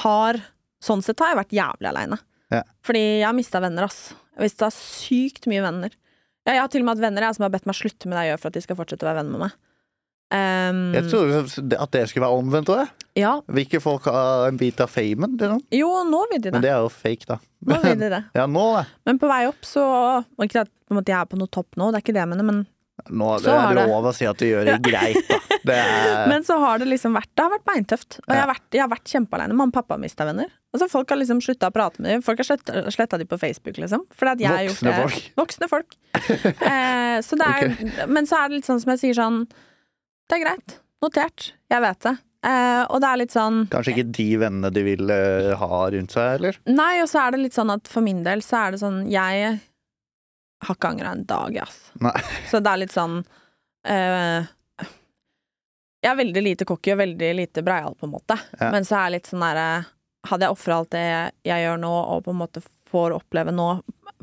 har 0.00 0.40
Sånn 0.84 1.00
sett 1.00 1.16
har 1.22 1.30
jeg 1.32 1.38
vært 1.38 1.52
jævlig 1.56 1.88
aleine. 1.88 2.16
Ja. 2.52 2.62
Fordi 2.84 3.02
jeg 3.20 3.26
har 3.28 3.36
mista 3.36 3.60
venner, 3.64 3.86
ass. 3.88 4.10
Jeg 4.34 4.40
har 4.42 4.46
mista 4.48 4.68
sykt 4.74 5.46
mye 5.50 5.62
venner. 5.64 5.94
Ja, 6.44 6.58
jeg 6.58 6.60
har 6.64 6.72
til 6.72 6.82
og 6.82 6.88
med 6.88 6.96
hatt 6.98 7.04
venner 7.06 7.24
jeg, 7.24 7.36
som 7.38 7.46
har 7.46 7.52
bedt 7.54 7.68
meg 7.70 7.78
slutte 7.78 8.08
med 8.10 8.18
det 8.18 8.24
jeg 8.26 8.34
gjør, 8.34 8.42
for 8.42 8.50
at 8.52 8.58
de 8.58 8.62
skal 8.66 8.78
fortsette 8.80 9.06
å 9.06 9.08
være 9.08 9.20
venner 9.22 9.38
med 9.38 9.46
meg. 9.46 9.54
Um, 10.34 10.78
Jeg 10.96 11.04
trodde 11.12 11.76
at 11.78 11.90
det 11.94 12.02
skulle 12.10 12.24
være 12.26 12.38
omvendt 12.40 12.70
òg. 12.72 12.88
ja, 13.20 13.34
Vil 13.46 13.66
ikke 13.68 13.80
folk 13.84 14.08
ha 14.10 14.48
en 14.48 14.56
bit 14.58 14.80
av 14.82 14.90
famen? 14.90 15.36
Liksom? 15.38 15.60
jo, 15.70 15.90
nå 16.08 16.22
vil 16.32 16.40
de 16.40 16.48
det. 16.48 16.54
Men 16.56 16.64
det. 16.64 16.72
er 16.72 16.80
jo 16.82 16.88
fake, 16.90 17.28
da. 17.28 17.36
Nå 17.70 17.78
vil 17.84 17.98
de 18.00 18.08
det. 18.16 18.22
Ja, 18.40 18.46
nå, 18.50 18.64
da. 18.74 18.84
Men 19.06 19.20
på 19.22 19.28
vei 19.30 19.44
opp, 19.46 19.62
så 19.68 19.84
og 19.84 20.44
Ikke 20.48 20.64
at 20.64 20.72
jeg 20.90 21.16
er 21.20 21.28
på 21.30 21.38
noe 21.38 21.52
topp 21.52 21.78
nå, 21.78 21.90
det 21.92 22.00
er 22.00 22.04
ikke 22.04 22.16
det 22.16 22.22
jeg 22.24 22.32
mener, 22.32 22.48
men, 22.50 22.64
Nå 23.10 23.28
det 23.42 23.50
er 23.52 23.74
det. 23.76 23.84
lov 23.90 24.06
å 24.08 24.12
si 24.14 24.26
at 24.28 24.38
du 24.38 24.46
gjør 24.46 24.68
det 24.68 24.76
greit, 24.88 25.18
da. 25.28 25.38
Det 25.64 25.76
er 25.80 26.28
men 26.30 26.44
så 26.46 26.56
har 26.62 26.78
det 26.80 26.86
liksom 26.88 27.16
vært 27.16 27.30
Det 27.34 27.42
har 27.44 27.50
vært 27.54 27.64
beintøft. 27.68 28.18
Og 28.24 28.32
jeg 28.34 28.40
har 28.42 28.50
vært, 28.50 28.64
jeg 28.76 28.82
har 28.84 28.90
vært 28.92 29.10
kjempealeine. 29.14 29.56
Mamma 29.56 29.72
og 29.72 29.76
pappa 29.78 29.96
har 29.96 30.02
mista 30.02 30.26
venner. 30.28 30.50
Altså, 30.74 30.88
folk 30.92 31.10
har 31.10 31.18
liksom 31.20 31.40
slutta 31.44 31.70
å 31.70 31.74
prate 31.74 32.02
med 32.02 32.12
dem. 32.14 32.22
Folk 32.26 32.40
har 32.42 32.48
sletta, 32.48 33.18
dem 33.18 33.30
på 33.30 33.38
Facebook, 33.40 33.78
liksom. 33.82 34.04
Fordi 34.14 34.44
jeg 34.46 34.52
har 34.52 34.62
gjort 34.68 34.78
Voksne 34.78 34.92
det- 34.92 35.02
folk. 35.02 35.32
Voksne 35.42 35.70
folk. 35.72 35.96
eh, 36.70 37.18
så 37.24 37.38
det 37.40 37.48
er, 37.50 38.06
Men 38.10 38.26
så 38.30 38.40
er 38.42 38.48
det 38.52 38.60
litt 38.60 38.68
sånn 38.70 38.80
som 38.82 38.94
jeg 38.94 39.02
sier 39.04 39.18
sånn 39.18 39.42
Det 39.50 40.38
er 40.38 40.44
greit. 40.46 40.78
Notert. 41.04 41.50
Jeg 41.72 41.84
vet 41.84 42.00
det. 42.06 42.14
Eh, 42.44 42.82
og 42.92 43.00
det 43.00 43.08
er 43.08 43.16
litt 43.22 43.32
sånn 43.32 43.62
kanskje 43.72 43.94
ikke 43.94 44.10
de 44.18 44.26
vennene 44.42 44.70
de 44.74 44.82
vil 44.84 45.08
eh, 45.10 45.54
ha 45.56 45.78
rundt 45.94 46.12
seg, 46.12 46.34
eller? 46.38 46.58
Nei, 46.68 46.98
og 47.00 47.08
så 47.08 47.22
er 47.24 47.32
det 47.32 47.40
litt 47.46 47.56
sånn 47.56 47.72
at 47.72 47.88
for 47.88 48.04
min 48.04 48.20
del 48.26 48.42
så 48.44 48.66
er 48.66 48.74
det 48.74 48.82
sånn 48.82 48.98
Jeg 49.08 49.54
har 50.64 50.76
ikke 50.78 50.90
angra 50.94 51.14
en 51.14 51.24
dag, 51.28 51.58
ass. 51.64 51.78
Nei. 52.02 52.16
Så 52.50 52.60
det 52.64 52.72
er 52.72 52.80
litt 52.82 52.94
sånn 52.94 53.18
eh, 53.88 54.46
Jeg 56.04 56.10
er 56.10 56.20
veldig 56.20 56.42
lite 56.44 56.66
cocky 56.68 56.94
og 56.94 57.00
veldig 57.02 57.30
lite 57.40 57.64
breial, 57.66 57.96
på 57.98 58.08
en 58.08 58.14
måte. 58.14 58.38
Ja. 58.58 58.70
Men 58.74 58.86
så 58.88 58.98
er 58.98 59.08
jeg 59.08 59.16
litt 59.18 59.32
sånn 59.32 59.44
derre 59.44 59.68
Hadde 60.24 60.46
jeg 60.46 60.56
ofra 60.56 60.76
alt 60.80 60.94
det 60.94 61.06
jeg 61.44 61.64
gjør 61.66 61.80
nå, 61.82 61.92
og 61.92 62.22
på 62.24 62.32
en 62.32 62.38
måte 62.40 62.62
får 62.88 63.12
oppleve 63.12 63.52
nå 63.52 63.66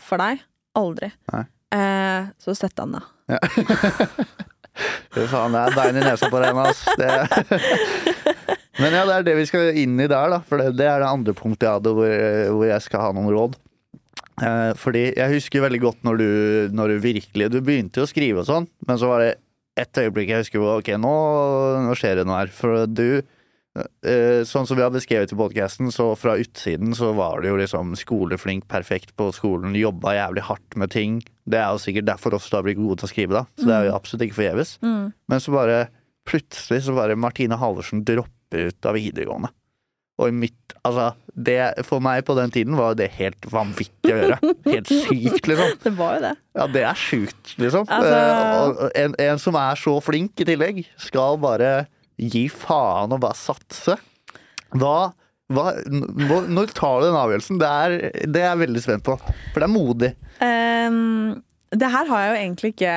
for 0.02 0.18
deg? 0.18 0.39
Aldri. 0.80 1.12
Eh, 1.30 2.32
så 2.42 2.56
sett 2.58 2.80
han 2.82 2.96
ned. 2.96 3.06
Fy 5.14 5.28
faen, 5.30 5.54
det 5.54 5.62
er 5.62 5.76
bein 5.76 6.00
i 6.00 6.04
nesa 6.04 6.30
på 6.32 6.42
deg 6.42 6.58
ass. 6.64 6.82
Det... 6.98 7.12
Men 8.82 8.96
ja, 8.96 9.04
det 9.06 9.16
er 9.20 9.26
det 9.28 9.36
vi 9.38 9.46
skal 9.46 9.78
inn 9.78 10.00
i 10.00 10.08
der, 10.08 10.32
da. 10.32 10.39
For 10.48 10.58
det, 10.58 10.72
det 10.80 10.88
er 10.89 11.04
det 11.04 11.12
andre 11.12 11.36
punktet 11.38 11.68
jeg 11.68 11.78
hadde 11.78 11.94
hvor, 11.98 12.16
hvor 12.56 12.66
jeg 12.66 12.86
skal 12.88 13.06
ha 13.06 13.12
noen 13.14 13.30
råd. 13.36 13.60
Eh, 14.40 14.72
fordi 14.80 15.04
jeg 15.18 15.36
husker 15.36 15.66
veldig 15.66 15.82
godt 15.84 16.08
når 16.08 16.22
du, 16.22 16.30
når 16.74 16.94
du 16.94 17.04
virkelig 17.04 17.50
Du 17.52 17.60
begynte 17.62 18.02
å 18.02 18.10
skrive 18.10 18.42
og 18.42 18.48
sånn, 18.48 18.68
men 18.88 18.98
så 18.98 19.10
var 19.12 19.26
det 19.26 19.34
et 19.80 20.00
øyeblikk 20.02 20.32
jeg 20.32 20.46
husker 20.46 20.64
Ok, 20.78 20.90
nå, 21.00 21.12
nå 21.86 21.94
skjer 22.00 22.22
det 22.22 22.26
noe 22.28 22.40
her. 22.40 22.54
For 22.56 22.88
du 22.90 23.22
eh, 23.22 24.42
Sånn 24.48 24.68
som 24.68 24.80
vi 24.80 24.86
har 24.86 24.94
beskrevet 24.94 25.32
i 25.32 25.40
podkasten, 25.40 25.92
så 25.94 26.12
fra 26.20 26.38
utsiden 26.42 26.96
så 26.98 27.12
var 27.18 27.44
du 27.44 27.52
jo 27.52 27.60
liksom 27.60 27.94
skoleflink, 28.00 28.68
perfekt 28.72 29.16
på 29.20 29.30
skolen, 29.36 29.78
jobba 29.78 30.18
jævlig 30.18 30.48
hardt 30.50 30.80
med 30.80 30.94
ting. 30.96 31.22
Det 31.48 31.60
er 31.62 31.72
jo 31.72 31.84
sikkert 31.84 32.10
derfor 32.10 32.38
også 32.38 32.52
du 32.56 32.60
har 32.60 32.68
blitt 32.68 32.82
god 32.82 33.02
til 33.02 33.10
å 33.10 33.14
skrive, 33.14 33.40
da. 33.42 33.46
Så 33.60 33.70
det 33.70 33.78
er 33.78 33.90
jo 33.90 33.96
absolutt 33.96 34.28
ikke 34.28 34.40
forgjeves. 34.42 34.76
Mm. 34.84 35.10
Men 35.32 35.44
så 35.44 35.56
bare 35.56 35.80
plutselig 36.28 36.84
så 36.86 36.96
bare 36.96 37.20
Martine 37.20 37.58
Halvorsen 37.60 38.04
dropper 38.08 38.72
ut 38.72 38.88
av 38.88 38.98
videregående. 39.00 39.52
Og 40.22 40.34
mitt 40.38 40.57
Altså, 40.82 41.11
det 41.38 41.86
for 41.86 42.01
meg 42.01 42.24
på 42.26 42.34
den 42.34 42.49
tiden 42.49 42.74
var 42.74 42.95
det 42.97 43.11
helt 43.19 43.43
vanvittig 43.53 44.09
å 44.15 44.15
gjøre. 44.17 44.38
Helt 44.65 44.89
sykt, 44.89 45.45
liksom. 45.51 45.76
Det 45.84 45.91
var 45.93 46.15
jo 46.15 46.22
det. 46.24 46.32
Ja, 46.57 46.65
det 46.74 46.82
er 46.89 46.97
sjukt, 46.97 47.51
liksom. 47.61 47.86
Altså- 47.86 48.88
Eh, 48.89 49.03
en, 49.03 49.13
en 49.28 49.38
som 49.43 49.59
er 49.61 49.78
så 49.78 49.93
flink 50.01 50.41
i 50.41 50.47
tillegg, 50.49 50.80
skal 50.97 51.38
bare 51.43 51.86
gi 52.17 52.47
faen 52.49 53.13
og 53.13 53.22
bare 53.22 53.38
satse. 53.38 53.93
Hva, 54.74 55.11
hva 55.53 55.67
når, 56.49 56.74
tar 56.74 56.97
du 57.03 57.07
den 57.11 57.19
avgjørelsen? 57.22 57.61
Det 57.61 57.69
er, 57.69 57.95
det 58.26 58.41
er 58.41 58.49
jeg 58.55 58.61
veldig 58.65 58.84
spent 58.88 59.05
på. 59.05 59.19
For 59.53 59.61
det 59.61 59.67
er 59.69 59.74
modig. 59.78 60.11
Ehm, 60.41 61.43
det 61.72 61.88
her 61.88 62.07
har 62.09 62.19
jeg 62.19 62.32
jo 62.32 62.39
egentlig 62.41 62.69
ikke 62.74 62.93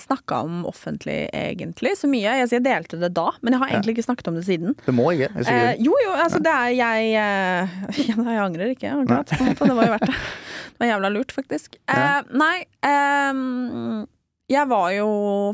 snakka 0.00 0.36
om 0.46 0.62
offentlig, 0.64 1.16
egentlig, 1.36 1.90
så 2.00 2.08
mye. 2.08 2.36
Jeg, 2.40 2.48
jeg 2.54 2.64
delte 2.64 2.96
det 3.02 3.10
da, 3.12 3.26
men 3.44 3.52
jeg 3.52 3.60
har 3.60 3.72
egentlig 3.74 3.94
ikke 3.98 4.06
snakket 4.06 4.30
om 4.30 4.38
det 4.38 4.46
siden. 4.46 4.76
Det 4.86 4.94
må 4.96 5.10
ikke. 5.12 5.28
Jeg 5.42 5.44
Eh, 5.54 5.82
jo, 5.84 5.92
jo, 6.00 6.14
altså 6.16 6.40
det 6.42 6.54
er 6.54 6.70
jeg 6.72 7.10
eh, 7.20 7.74
ja, 8.08 8.16
Jeg 8.16 8.40
angrer 8.46 8.72
ikke, 8.72 8.94
akkurat. 9.02 9.34
Det 9.60 9.68
var 9.76 9.90
jo 9.90 9.92
verdt 9.92 10.08
det. 10.08 10.16
Det 10.16 10.80
var 10.80 10.90
jævla 10.90 11.12
lurt, 11.12 11.36
faktisk. 11.36 11.76
Eh, 11.92 12.32
nei, 12.32 12.64
ehm, 12.88 14.06
jeg 14.50 14.72
var 14.72 14.88
jo 14.96 15.10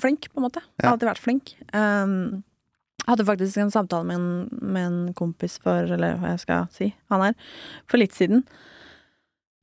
flink, 0.07 0.31
på 0.31 0.39
en 0.39 0.47
måte. 0.47 0.63
Jeg 0.79 0.87
har 0.87 0.95
alltid 0.95 1.11
vært 1.11 1.25
flink. 1.27 1.53
Ehm, 1.75 2.17
jeg 3.03 3.11
hadde 3.11 3.27
faktisk 3.33 3.59
en 3.59 3.75
samtale 3.75 4.07
med 4.07 4.21
en, 4.21 4.63
med 4.63 4.87
en 4.87 5.15
kompis 5.19 5.59
for, 5.59 5.91
eller 5.91 6.23
hva 6.23 6.37
jeg 6.37 6.47
skal 6.47 6.71
si, 6.71 6.93
han 7.11 7.33
er, 7.33 7.39
for 7.91 7.99
litt 7.99 8.15
siden. 8.15 8.47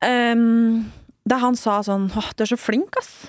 Ehm, 0.04 0.90
der 1.28 1.42
han 1.42 1.56
sa 1.58 1.80
sånn 1.84 2.08
åh, 2.16 2.30
du 2.36 2.42
er 2.46 2.50
så 2.52 2.58
flink, 2.60 2.96
ass. 3.00 3.28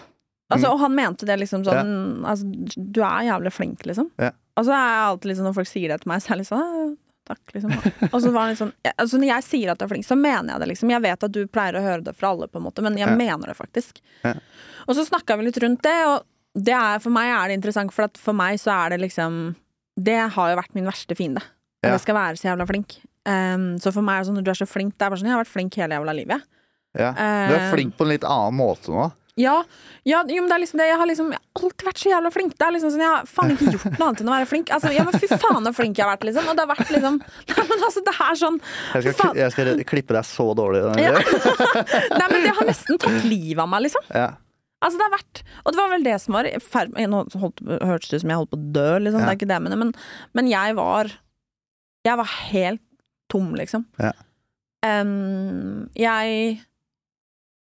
Altså, 0.51 0.65
Mm. 0.65 0.73
Og 0.73 0.79
han 0.81 0.95
mente 0.97 1.25
det 1.29 1.35
liksom 1.39 1.61
sånn 1.63 2.23
altså, 2.25 2.47
Du 2.73 3.01
er 3.05 3.27
jævlig 3.27 3.51
flink, 3.53 3.83
liksom. 3.85 4.07
Ja. 4.17 4.31
Og 4.57 4.65
så 4.65 4.73
er 4.73 4.87
jeg 4.89 5.03
alltid 5.09 5.29
liksom, 5.29 5.45
når 5.45 5.53
folk 5.59 5.67
sier 5.69 5.87
det 5.93 6.01
til 6.01 6.09
meg, 6.09 6.21
så 6.23 6.31
er 6.31 6.33
jeg 6.33 6.39
litt 6.41 6.49
sånn 6.49 6.63
«Ah, 6.65 6.95
Takk, 7.29 7.51
liksom. 7.53 7.73
Og 8.09 8.21
så 8.23 8.31
var 8.33 8.39
han 8.47 8.49
litt 8.55 8.57
sånn 8.63 8.71
ja, 8.83 8.91
altså, 8.97 9.19
Når 9.21 9.27
jeg 9.29 9.43
sier 9.45 9.69
at 9.69 9.77
du 9.77 9.83
er 9.85 9.89
flink, 9.91 10.05
så 10.07 10.15
mener 10.17 10.55
jeg 10.55 10.59
det, 10.63 10.67
liksom. 10.71 10.89
Jeg 10.95 11.03
vet 11.05 11.23
at 11.27 11.31
du 11.35 11.43
pleier 11.45 11.77
å 11.77 11.83
høre 11.85 12.03
det 12.07 12.15
fra 12.17 12.31
alle, 12.33 12.47
på 12.49 12.57
en 12.57 12.65
måte, 12.65 12.81
men 12.81 12.97
jeg 12.97 13.05
Ja. 13.07 13.15
mener 13.15 13.45
det 13.51 13.57
faktisk. 13.59 14.01
Ja. 14.25 14.33
Og 14.87 14.95
så 14.97 15.05
snakka 15.05 15.37
vi 15.37 15.45
litt 15.45 15.59
rundt 15.61 15.83
det, 15.85 15.93
og 16.09 16.23
det 16.57 16.73
er, 16.73 16.97
for 16.99 17.11
meg 17.13 17.29
er 17.29 17.47
det 17.53 17.59
interessant, 17.61 17.93
for 17.93 18.07
at 18.09 18.17
for 18.17 18.33
meg 18.33 18.57
så 18.57 18.73
er 18.73 18.89
det 18.97 19.01
liksom 19.05 19.55
Det 19.99 20.17
har 20.33 20.49
jo 20.49 20.57
vært 20.57 20.73
min 20.73 20.85
verste 20.89 21.13
fiende. 21.15 21.43
At 21.83 21.85
Ja. 21.85 21.91
jeg 21.91 22.01
skal 22.07 22.15
være 22.15 22.37
så 22.41 22.49
jævla 22.49 22.65
flink. 22.67 22.97
Um, 23.27 23.77
så 23.77 23.93
for 23.93 24.01
meg 24.01 24.15
er 24.15 24.23
det 24.23 24.27
sånn 24.31 24.37
når 24.39 24.43
du 24.45 24.51
er 24.51 24.65
så 24.65 24.67
flink 24.67 24.97
Det 24.97 25.05
er 25.05 25.09
bare 25.11 25.19
sånn, 25.19 25.27
Jeg 25.29 25.35
har 25.37 25.43
vært 25.43 25.53
flink 25.53 25.75
hele 25.75 25.93
jævla 25.93 26.15
livet. 26.15 26.41
Ja. 26.97 27.13
Du 27.13 27.53
er 27.53 27.59
eh, 27.59 27.71
flink 27.73 27.97
på 27.97 28.05
en 28.05 28.13
litt 28.15 28.25
annen 28.27 28.57
måte 28.57 28.93
nå. 28.93 29.09
Ja, 29.39 29.61
ja 30.03 30.19
jo, 30.27 30.41
men 30.41 30.49
det 30.49 30.55
er 30.57 30.61
liksom 30.65 30.81
det. 30.81 30.87
Jeg 30.89 30.99
har 30.99 31.07
liksom 31.07 31.29
jeg 31.31 31.39
har 31.39 31.63
alltid 31.63 31.85
vært 31.87 32.01
så 32.01 32.09
jævla 32.11 32.31
flink. 32.33 32.55
Det 32.59 32.65
er 32.65 32.73
liksom 32.75 32.91
sånn, 32.91 33.03
Jeg 33.05 33.13
har 33.13 33.29
faen 33.29 33.53
ikke 33.53 33.73
gjort 33.75 33.93
noe 33.93 34.07
annet 34.09 34.23
enn 34.23 34.31
å 34.31 34.35
være 34.35 34.49
flink. 34.49 34.73
Altså, 34.75 34.91
ja, 34.95 35.05
men 35.07 35.15
Fy 35.15 35.29
faen 35.31 35.69
så 35.69 35.73
flink 35.77 35.99
jeg 35.99 36.05
har 36.05 36.11
vært, 36.11 36.27
liksom. 36.27 36.49
Og 36.51 36.57
det 36.57 36.65
har 36.65 36.71
vært 36.73 36.93
liksom 36.95 37.21
Nei, 37.53 37.65
men 37.71 37.87
altså, 37.87 38.03
det 38.09 38.15
er 38.25 38.41
sånn 38.41 38.59
Jeg 38.59 39.15
skal, 39.15 39.39
jeg 39.39 39.55
skal 39.55 39.71
klippe 39.93 40.17
deg 40.17 40.27
så 40.27 40.49
dårlig. 40.59 40.83
Ja. 40.99 41.15
Nei, 42.19 42.27
men 42.27 42.37
det 42.43 42.53
har 42.59 42.69
nesten 42.69 43.01
tatt 43.01 43.25
livet 43.29 43.63
av 43.63 43.71
meg, 43.71 43.85
liksom. 43.87 44.11
Ja. 44.11 44.27
Altså, 44.79 44.99
det 44.99 45.07
har 45.07 45.15
vært 45.15 45.43
Og 45.63 45.71
det 45.71 45.81
var 45.81 45.91
vel 45.95 46.07
det 46.07 46.19
som 46.23 46.35
var 46.39 46.47
i 46.49 47.07
Nå 47.11 47.25
holdt, 47.39 47.63
hørtes 47.67 48.11
det 48.11 48.19
ut 48.19 48.25
som 48.25 48.33
jeg 48.33 48.43
holdt 48.43 48.53
på 48.55 48.59
å 48.59 48.69
dø, 48.75 48.89
liksom. 49.05 49.23
Det 49.23 49.31
er 49.31 49.39
ikke 49.39 49.51
det 49.51 49.59
jeg 49.59 49.67
mener, 49.69 49.83
men, 49.85 49.95
men 50.35 50.51
jeg 50.51 50.79
var 50.79 51.13
Jeg 52.07 52.19
var 52.19 52.39
helt 52.49 52.83
tom, 53.31 53.53
liksom. 53.55 53.85
Ja. 54.01 54.15
Em, 54.87 55.89
jeg 55.99 56.57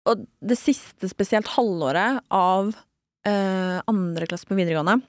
Og 0.08 0.24
det 0.40 0.56
siste, 0.56 1.10
spesielt 1.10 1.50
halvåret 1.56 2.22
av 2.32 2.72
eh, 3.28 3.78
andre 3.90 4.28
klasse 4.30 4.48
på 4.48 4.56
videregående, 4.56 5.00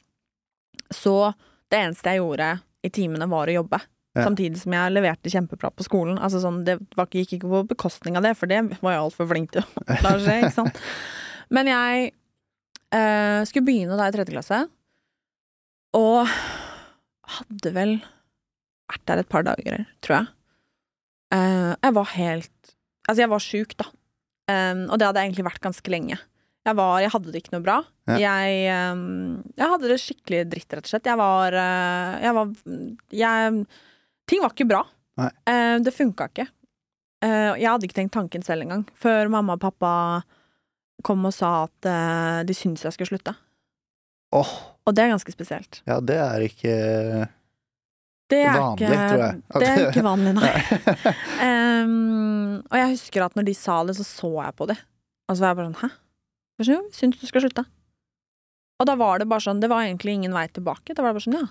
så 0.92 1.32
det 1.72 1.80
eneste 1.80 2.12
jeg 2.12 2.20
gjorde 2.20 2.52
i 2.84 2.92
timene, 2.92 3.30
var 3.32 3.48
å 3.48 3.56
jobbe. 3.62 3.80
Ja. 4.12 4.26
Samtidig 4.26 4.60
som 4.60 4.74
jeg 4.76 4.92
leverte 4.92 5.32
kjempebra 5.32 5.70
på 5.72 5.86
skolen. 5.88 6.18
Altså 6.20 6.42
sånn, 6.44 6.64
det 6.68 6.76
var, 7.00 7.08
gikk 7.16 7.38
ikke 7.38 7.52
på 7.52 7.62
bekostning 7.70 8.18
av 8.20 8.26
det, 8.26 8.34
for 8.36 8.52
det 8.52 8.60
var 8.82 8.98
jeg 8.98 9.04
altfor 9.06 9.30
flink 9.30 9.54
til 9.56 9.64
å 9.64 9.86
la 10.04 10.16
skje. 10.20 10.38
Ikke 10.42 10.56
sant? 10.58 10.82
Men 11.52 11.70
jeg 11.72 12.12
eh, 12.12 13.40
skulle 13.48 13.68
begynne 13.70 14.00
da 14.00 14.10
i 14.10 14.16
tredje 14.16 14.36
klasse, 14.36 14.66
og 15.96 16.28
hadde 17.38 17.72
vel 17.76 17.98
vært 18.92 19.08
der 19.08 19.24
et 19.24 19.32
par 19.32 19.48
dager, 19.48 19.86
tror 20.04 20.18
jeg. 20.18 20.32
Eh, 21.36 21.72
jeg 21.78 21.98
var 22.00 22.16
helt 22.18 22.56
Altså, 23.10 23.24
jeg 23.24 23.32
var 23.32 23.42
sjuk, 23.42 23.72
da. 23.82 23.86
Um, 24.50 24.88
og 24.90 24.98
det 24.98 25.08
hadde 25.08 25.22
jeg 25.22 25.32
egentlig 25.32 25.48
vært 25.48 25.64
ganske 25.64 25.94
lenge. 25.94 26.18
Jeg, 26.62 26.78
var, 26.78 26.96
jeg 27.02 27.12
hadde 27.14 27.34
det 27.34 27.42
ikke 27.42 27.54
noe 27.56 27.66
bra. 27.66 27.78
Ja. 28.10 28.18
Jeg, 28.22 28.66
um, 28.94 29.42
jeg 29.58 29.74
hadde 29.74 29.92
det 29.92 30.00
skikkelig 30.04 30.42
dritt, 30.52 30.74
rett 30.78 30.88
og 30.88 30.92
slett. 30.92 31.10
Jeg 31.10 31.20
var, 31.22 31.58
uh, 31.58 32.18
jeg 32.22 32.36
var 32.38 32.52
jeg, 33.22 33.62
Ting 34.30 34.44
var 34.44 34.54
ikke 34.54 34.70
bra. 34.70 34.82
Uh, 35.22 35.78
det 35.84 35.94
funka 35.96 36.30
ikke. 36.32 36.48
Uh, 37.22 37.54
jeg 37.60 37.70
hadde 37.70 37.88
ikke 37.88 37.98
tenkt 37.98 38.16
tanken 38.18 38.46
selv 38.46 38.66
engang, 38.66 38.86
før 38.98 39.30
mamma 39.34 39.58
og 39.58 39.64
pappa 39.64 39.94
kom 41.06 41.26
og 41.26 41.34
sa 41.34 41.66
at 41.66 41.90
uh, 41.90 42.42
de 42.46 42.56
syntes 42.58 42.86
jeg 42.86 42.98
skulle 42.98 43.12
slutte. 43.14 43.34
Oh. 44.34 44.52
Og 44.88 44.96
det 44.96 45.04
er 45.04 45.14
ganske 45.14 45.34
spesielt. 45.34 45.82
ja, 45.90 46.00
det 46.02 46.18
er 46.18 46.46
ikke 46.46 46.76
Det 48.32 48.40
er 48.48 48.56
Vanlig, 48.56 48.88
ikke, 48.88 49.02
tror 49.12 49.24
jeg. 49.26 49.42
Det 49.62 49.70
er 49.72 49.82
ikke 49.90 50.06
vanlig, 50.06 50.32
nei. 50.38 50.52
Um, 51.42 52.62
og 52.72 52.78
jeg 52.80 52.94
husker 52.96 53.26
at 53.26 53.36
når 53.36 53.50
de 53.50 53.56
sa 53.58 53.82
det, 53.88 53.98
så 54.00 54.06
så 54.08 54.32
jeg 54.38 54.56
på 54.60 54.70
det. 54.72 54.78
Og 55.28 55.36
så 55.38 55.44
var 55.44 55.52
jeg 55.52 55.60
bare 55.60 55.70
sånn 55.72 55.82
Hæ? 55.82 55.92
Hva? 56.62 56.80
Syns 56.94 57.20
du 57.20 57.28
skal 57.28 57.46
slutte? 57.46 57.66
Og 58.82 58.88
da 58.90 58.96
var 58.98 59.22
det 59.22 59.30
bare 59.30 59.44
sånn 59.44 59.62
Det 59.62 59.70
var 59.72 59.86
egentlig 59.86 60.18
ingen 60.18 60.36
vei 60.36 60.48
tilbake. 60.54 60.96
Da 60.96 61.04
var 61.04 61.14
det 61.14 61.20
bare 61.20 61.28
sånn 61.28 61.38
Ja, 61.40 61.46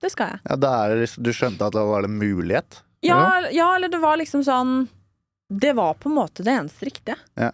det 0.00 0.12
skal 0.14 0.34
jeg. 0.34 0.42
Ja, 0.46 0.56
da 0.60 0.72
det 0.90 1.02
liksom, 1.02 1.26
Du 1.26 1.32
skjønte 1.36 1.68
at 1.68 1.76
det 1.76 1.84
var 1.90 2.06
en 2.06 2.18
mulighet? 2.20 2.82
Ja, 3.06 3.20
ja, 3.48 3.70
eller 3.76 3.88
det 3.88 4.00
var 4.02 4.18
liksom 4.20 4.44
sånn 4.44 4.74
Det 5.48 5.72
var 5.78 5.96
på 6.00 6.10
en 6.10 6.18
måte 6.18 6.44
det 6.46 6.52
eneste 6.52 6.88
riktige. 6.88 7.16
Ja. 7.40 7.50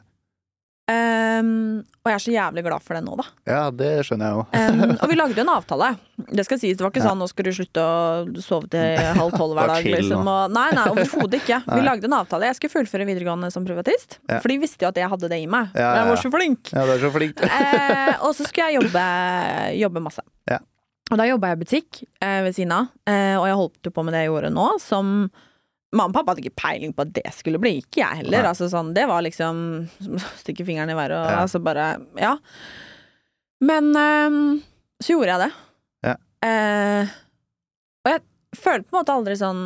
Um, 0.86 1.80
og 2.06 2.10
jeg 2.12 2.14
er 2.14 2.22
så 2.22 2.30
jævlig 2.32 2.62
glad 2.62 2.82
for 2.86 2.94
det 2.94 3.00
nå, 3.02 3.16
da. 3.18 3.24
Ja, 3.50 3.62
det 3.74 3.88
skjønner 4.06 4.28
jeg 4.28 4.36
jo. 4.36 4.42
Um, 4.54 4.92
og 5.02 5.08
vi 5.10 5.16
lagde 5.18 5.40
en 5.42 5.48
avtale. 5.50 5.88
Det 6.30 6.44
skal 6.46 6.60
sies, 6.62 6.76
det 6.78 6.84
var 6.84 6.92
ikke 6.92 7.02
Ja. 7.02 7.08
sånn 7.10 7.18
'nå 7.18 7.26
skal 7.28 7.44
du 7.48 7.50
slutte 7.56 7.82
å 7.82 8.42
sove 8.44 8.70
til 8.70 9.00
halv 9.20 9.34
tolv 9.34 9.56
hver 9.58 9.72
dag'. 9.72 9.88
Liksom, 9.96 10.22
og, 10.30 10.52
nei, 10.54 10.68
nei, 10.78 10.84
overhodet 10.92 11.40
ikke. 11.42 11.58
Vi 11.74 11.80
lagde 11.82 12.06
en 12.06 12.14
avtale. 12.20 12.46
Jeg 12.52 12.58
skulle 12.60 12.74
fullføre 12.76 13.08
videregående 13.08 13.50
som 13.50 13.66
privatist, 13.66 14.20
Ja. 14.30 14.38
for 14.38 14.48
de 14.48 14.58
visste 14.62 14.86
jo 14.86 14.92
at 14.94 15.00
jeg 15.02 15.10
hadde 15.10 15.28
det 15.28 15.40
i 15.42 15.46
meg. 15.50 15.74
Ja, 15.74 15.90
Jeg 15.98 16.06
var 16.12 16.22
så 16.22 16.30
flink. 16.30 16.70
Ja, 16.72 16.86
det 16.86 16.94
er 17.00 17.02
så 17.08 17.12
flink. 17.18 17.42
uh, 17.42 18.14
og 18.22 18.30
så 18.38 18.46
skulle 18.46 18.70
jeg 18.70 18.78
jobbe, 18.82 19.04
jobbe 19.82 20.02
masse. 20.06 20.22
Ja. 20.48 20.58
Og 21.10 21.18
da 21.18 21.26
jobba 21.26 21.50
jeg 21.50 21.58
i 21.58 21.62
butikk 21.64 22.00
uh, 22.22 22.40
ved 22.46 22.54
siden 22.54 22.72
av, 22.78 22.88
uh, 23.10 23.36
og 23.42 23.46
jeg 23.50 23.58
holdt 23.58 23.82
jo 23.90 23.90
på 23.90 24.04
med 24.06 24.14
det 24.14 24.22
jeg 24.24 24.30
gjorde 24.30 24.54
nå, 24.54 24.68
som 24.82 25.12
Mamma 25.94 26.10
og 26.10 26.14
pappa 26.16 26.32
hadde 26.34 26.42
ikke 26.42 26.58
peiling 26.58 26.92
på 26.96 27.04
at 27.06 27.12
det 27.14 27.30
skulle 27.36 27.60
bli. 27.62 27.76
Ikke 27.84 28.02
jeg 28.02 28.22
heller. 28.24 28.48
Altså, 28.50 28.66
sånn, 28.72 28.90
det 28.96 29.04
var 29.08 29.22
liksom 29.22 29.60
Stikke 30.42 30.66
fingeren 30.66 30.90
i 30.90 30.96
været 30.98 31.14
og 31.14 31.30
Ja. 31.30 31.42
altså 31.44 31.60
bare 31.62 31.86
Ja. 32.20 32.36
Men 33.64 33.92
ehm, 33.96 34.40
så 35.00 35.14
gjorde 35.14 35.32
jeg 35.32 35.44
det. 35.46 35.52
Ja. 36.10 36.14
Eh, 36.48 37.12
og 38.04 38.10
jeg 38.12 38.20
følte 38.58 38.88
på 38.90 38.96
en 38.96 39.00
måte 39.00 39.14
aldri 39.14 39.36
sånn 39.40 39.62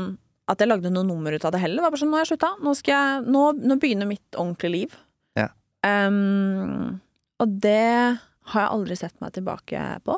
at 0.51 0.59
jeg 0.63 0.71
lagde 0.71 0.91
noe 0.93 1.07
nummer 1.07 1.35
ut 1.35 1.45
av 1.47 1.53
det 1.55 1.61
heller. 1.63 1.79
Det 1.81 1.87
var 1.87 1.93
bare 1.95 2.03
sånn, 2.03 2.11
nå 2.11 2.19
har 2.19 2.25
jeg 2.27 2.33
slutta. 2.33 2.51
Nå, 2.63 2.75
jeg, 2.87 3.25
nå, 3.31 3.43
nå 3.71 3.77
begynner 3.83 4.09
mitt 4.11 4.39
ordentlige 4.39 4.73
liv. 4.75 4.97
Ja. 5.39 5.49
Um, 5.87 7.01
og 7.41 7.53
det 7.63 8.19
har 8.51 8.65
jeg 8.65 8.73
aldri 8.75 8.97
sett 8.99 9.15
meg 9.23 9.35
tilbake 9.37 9.85
på. 10.07 10.17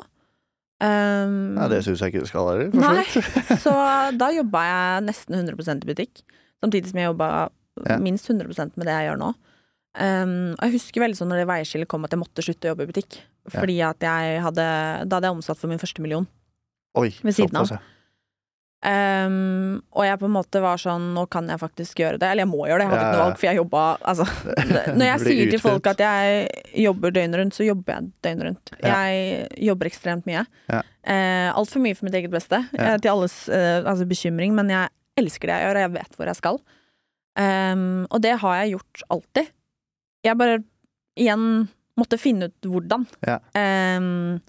Ehm, 0.83 1.55
Ja, 1.57 1.67
det 1.71 1.81
syns 1.85 2.01
jeg 2.03 2.11
ikke 2.13 2.23
du 2.25 2.29
skal 2.29 2.49
heller. 2.49 2.73
Nei, 2.75 3.05
så 3.63 3.73
da 4.19 4.29
jobba 4.35 4.63
jeg 4.67 5.05
nesten 5.07 5.37
100 5.39 5.83
i 5.85 5.89
butikk. 5.93 6.23
Samtidig 6.63 6.91
som 6.91 6.99
jeg 6.99 7.11
jobba 7.11 7.29
Ja. 7.89 7.97
minst 7.97 8.27
100% 8.29 8.77
med 8.77 8.85
det 8.85 8.93
jeg 8.93 9.07
gjør 9.09 9.19
nå. 9.21 9.33
Um, 9.93 10.55
og 10.57 10.63
jeg 10.65 10.73
husker 10.79 11.03
veldig 11.03 11.17
sånn 11.19 11.29
når 11.29 11.43
det 11.43 11.49
veiskillet 11.51 11.87
kom 11.89 12.03
at 12.05 12.13
jeg 12.13 12.19
måtte 12.21 12.41
slutte 12.41 12.65
å 12.65 12.71
jobbe 12.73 12.85
i 12.87 12.89
butikk. 12.89 13.19
Ja. 13.45 13.59
Fordi 13.59 13.75
at 13.85 13.99
jeg 14.01 14.39
hadde 14.41 14.65
Da 15.05 15.17
hadde 15.17 15.27
jeg 15.29 15.35
omsatt 15.37 15.59
for 15.59 15.69
min 15.69 15.81
første 15.81 16.01
million. 16.01 16.25
Oi, 16.97 17.09
Ved 17.23 17.35
siden 17.35 17.57
av. 17.57 17.69
ja. 18.83 18.89
Ehm, 18.91 19.77
og 19.95 20.03
jeg 20.03 20.19
på 20.19 20.27
en 20.27 20.33
måte 20.35 20.59
var 20.59 20.79
sånn 20.81 21.05
Nå 21.15 21.21
kan 21.31 21.47
jeg 21.47 21.59
faktisk 21.61 22.01
gjøre 22.01 22.17
det. 22.19 22.27
Eller 22.33 22.43
jeg 22.43 22.51
må 22.51 22.65
gjøre 22.67 22.81
det, 22.81 22.87
jeg 22.87 22.91
hadde 22.91 23.03
Ja, 23.03 23.07
ikke 23.07 23.17
noe 23.17 23.25
valg, 23.25 23.37
for 23.39 23.47
jeg 23.47 23.59
jobba 23.61 23.83
altså, 24.11 24.25
Når 24.99 25.05
jeg 25.07 25.21
sier 25.23 25.51
til 25.53 25.61
folk 25.63 25.87
at 25.93 26.03
jeg 26.03 26.81
jobber 26.83 27.15
døgnet 27.15 27.39
rundt, 27.39 27.55
så 27.55 27.67
jobber 27.67 27.95
jeg 27.95 28.09
døgnet 28.27 28.49
rundt. 28.49 28.73
Ja. 28.83 28.97
Jeg 29.07 29.63
jobber 29.69 29.89
ekstremt 29.91 30.27
mye. 30.27 30.43
Ja. 30.67 30.81
Uh, 31.07 31.49
Altfor 31.61 31.83
mye 31.83 31.95
for 31.95 32.07
mitt 32.09 32.17
eget 32.19 32.31
beste, 32.33 32.59
Ja. 32.75 32.93
eh, 32.93 32.97
til 33.03 33.11
alles 33.13 33.37
uh, 33.51 33.81
altså 33.87 34.05
bekymring, 34.09 34.53
men 34.55 34.71
jeg 34.71 34.91
elsker 35.19 35.47
det 35.51 35.55
jeg 35.59 35.67
gjør, 35.67 35.79
og 35.79 35.85
jeg 35.87 35.93
vet 35.97 36.15
hvor 36.19 36.31
jeg 36.31 36.39
skal. 36.39 36.59
Um, 37.39 38.05
og 38.11 38.21
det 38.21 38.35
har 38.43 38.55
jeg 38.61 38.75
gjort 38.75 39.03
alltid. 39.15 39.51
Jeg 40.27 40.37
bare 40.39 40.59
igjen 41.19 41.47
måtte 41.99 42.17
finne 42.21 42.49
ut 42.49 42.67
hvordan. 42.69 43.05
Ja. 43.25 43.39
Ehm, 43.57 44.39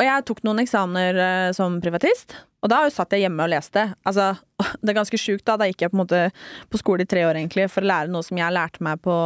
og 0.00 0.04
jeg 0.06 0.24
tok 0.28 0.40
noen 0.46 0.62
eksamener 0.62 1.18
uh, 1.20 1.50
som 1.56 1.80
privatist, 1.84 2.36
og 2.62 2.70
da 2.70 2.78
satt 2.94 3.14
jeg 3.14 3.24
hjemme 3.24 3.42
og 3.44 3.50
leste. 3.50 3.88
Altså, 4.06 4.32
det 4.82 4.92
er 4.92 4.98
ganske 5.00 5.18
sjukt, 5.20 5.44
da. 5.48 5.58
Da 5.58 5.68
gikk 5.70 5.86
jeg 5.86 5.92
på 5.94 6.06
på 6.06 6.80
skole 6.80 7.06
i 7.06 7.10
tre 7.10 7.26
år, 7.26 7.40
egentlig, 7.40 7.68
for 7.72 7.82
å 7.82 7.90
lære 7.90 8.12
noe 8.12 8.22
som 8.26 8.38
jeg 8.38 8.54
lærte 8.54 8.84
meg 8.86 9.02
på 9.02 9.16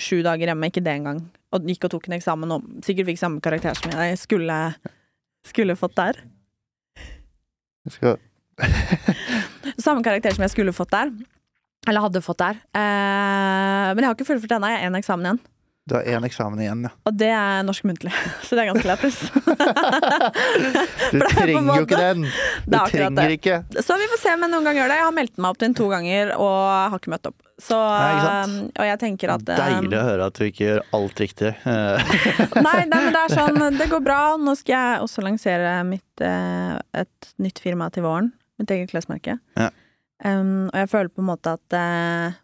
sju 0.00 0.22
dager 0.24 0.52
hjemme, 0.52 0.70
ikke 0.70 0.84
det 0.84 0.94
engang. 1.00 1.20
Og 1.52 1.68
gikk 1.68 1.86
og 1.86 1.96
tok 1.96 2.08
en 2.08 2.16
eksamen 2.16 2.54
og 2.54 2.68
sikkert 2.86 3.10
fikk 3.10 3.20
samme 3.20 3.42
karakter 3.44 3.76
som 3.76 3.92
jeg 3.92 4.16
skulle, 4.20 4.58
skulle 5.44 5.76
fått 5.76 5.98
der. 5.98 6.22
Samme 9.84 10.04
karakter 10.04 10.34
som 10.36 10.44
jeg 10.46 10.52
skulle 10.54 10.74
fått 10.76 10.92
der. 10.94 11.10
Eller 11.88 12.04
hadde 12.04 12.22
fått 12.22 12.40
der. 12.40 12.60
Eh, 12.78 13.88
men 13.90 14.00
jeg 14.04 14.08
har 14.08 14.16
ikke 14.16 14.28
fullført 14.28 14.54
ennå. 14.56 14.70
Jeg 14.70 14.78
har 14.78 14.86
én 14.90 14.98
eksamen 15.00 15.26
igjen. 15.26 15.40
Du 15.88 15.96
har 15.96 16.06
én 16.06 16.22
eksamen 16.24 16.60
igjen, 16.62 16.84
ja. 16.86 16.90
Og 17.10 17.14
det 17.18 17.28
er 17.34 17.64
norsk 17.66 17.82
muntlig. 17.88 18.12
Så 18.46 18.54
det 18.54 18.62
er 18.62 18.68
ganske 18.70 18.86
lættis. 18.86 19.16
Du 21.12 21.18
er 21.18 21.32
trenger 21.34 21.76
jo 21.76 21.84
ikke 21.84 21.98
den! 21.98 22.22
Du 22.70 22.76
er 22.78 22.86
trenger 22.88 23.16
det. 23.18 23.24
ikke. 23.36 23.56
Så 23.84 23.96
vi 24.00 24.06
får 24.12 24.20
se 24.22 24.34
om 24.36 24.44
jeg 24.46 24.52
noen 24.52 24.68
gang 24.68 24.78
gjør 24.78 24.92
det. 24.92 24.98
Jeg 25.00 25.06
har 25.08 25.16
meldt 25.16 25.40
meg 25.42 25.50
opp 25.50 25.58
til 25.58 25.66
den 25.68 25.74
to 25.76 25.88
ganger 25.90 26.30
og 26.38 26.54
har 26.92 26.94
ikke 27.00 27.12
møtt 27.12 27.28
opp. 27.28 27.36
Så, 27.62 27.76
Nei, 27.76 28.44
um, 28.46 28.54
og 28.70 28.88
jeg 28.88 29.00
tenker 29.02 29.32
at 29.34 29.42
um, 29.44 29.58
Deilig 29.60 29.98
å 29.98 30.04
høre 30.06 30.28
at 30.30 30.38
du 30.38 30.46
ikke 30.46 30.64
gjør 30.64 30.80
alt 30.98 31.24
riktig. 31.26 31.52
Eh, 31.72 32.14
Nei, 32.62 32.78
nei, 32.88 32.98
men 33.02 33.12
det 33.14 33.20
er 33.26 33.34
sånn, 33.34 33.58
det 33.78 33.86
går 33.90 34.02
bra. 34.04 34.20
Nå 34.40 34.54
skal 34.58 34.72
jeg 34.74 35.02
også 35.04 35.24
lansere 35.24 35.74
mitt, 35.88 36.22
eh, 36.24 36.74
et 37.02 37.32
nytt 37.42 37.60
firma 37.62 37.88
til 37.94 38.06
våren. 38.06 38.30
Mitt 38.60 38.70
eget 38.72 38.92
klesmerke. 38.94 39.36
Ja. 39.58 39.68
Um, 40.24 40.68
og 40.70 40.78
jeg 40.78 40.90
føler 40.92 41.10
på 41.12 41.22
en 41.24 41.28
måte 41.32 41.54
at 41.58 41.76
uh, 41.76 42.38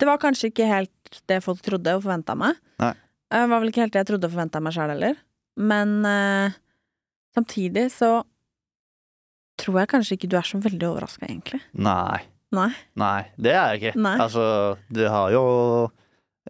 det 0.00 0.08
var 0.08 0.20
kanskje 0.22 0.52
ikke 0.52 0.68
helt 0.70 1.01
det 1.30 1.40
folk 1.44 1.60
trodde 1.64 1.94
og 1.98 2.02
forventa 2.04 2.34
meg. 2.38 2.58
Nei. 2.82 2.92
Det 3.32 3.44
var 3.48 3.60
vel 3.62 3.70
ikke 3.72 3.84
helt 3.86 3.94
det 3.94 4.02
jeg 4.02 4.10
trodde 4.12 4.28
og 4.28 4.34
forventa 4.34 4.60
meg 4.64 4.74
sjøl 4.76 4.92
heller. 4.94 5.16
Men 5.56 5.94
eh, 6.08 6.54
samtidig 7.36 7.86
så 7.94 8.10
tror 9.62 9.80
jeg 9.82 9.90
kanskje 9.92 10.16
ikke 10.18 10.30
du 10.32 10.36
er 10.40 10.46
så 10.48 10.58
veldig 10.64 10.88
overraska, 10.90 11.26
egentlig. 11.28 11.60
nei. 11.76 12.22
Nei. 12.52 12.68
Nei, 13.00 13.22
det 13.40 13.52
er 13.56 13.70
jeg 13.72 13.78
ikke. 13.80 14.00
Nei. 14.04 14.16
Altså, 14.20 14.42
du 14.92 14.98
har 15.08 15.30
jo 15.32 15.42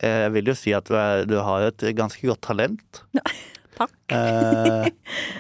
eh, 0.03 0.25
Jeg 0.25 0.33
vil 0.35 0.49
jo 0.51 0.55
si 0.59 0.73
at 0.75 0.89
du, 0.91 0.97
er, 0.99 1.23
du 1.31 1.37
har 1.47 1.69
et 1.69 1.85
ganske 1.95 2.27
godt 2.27 2.41
talent. 2.43 3.03
Takk. 3.79 3.95
Eh, 4.11 4.89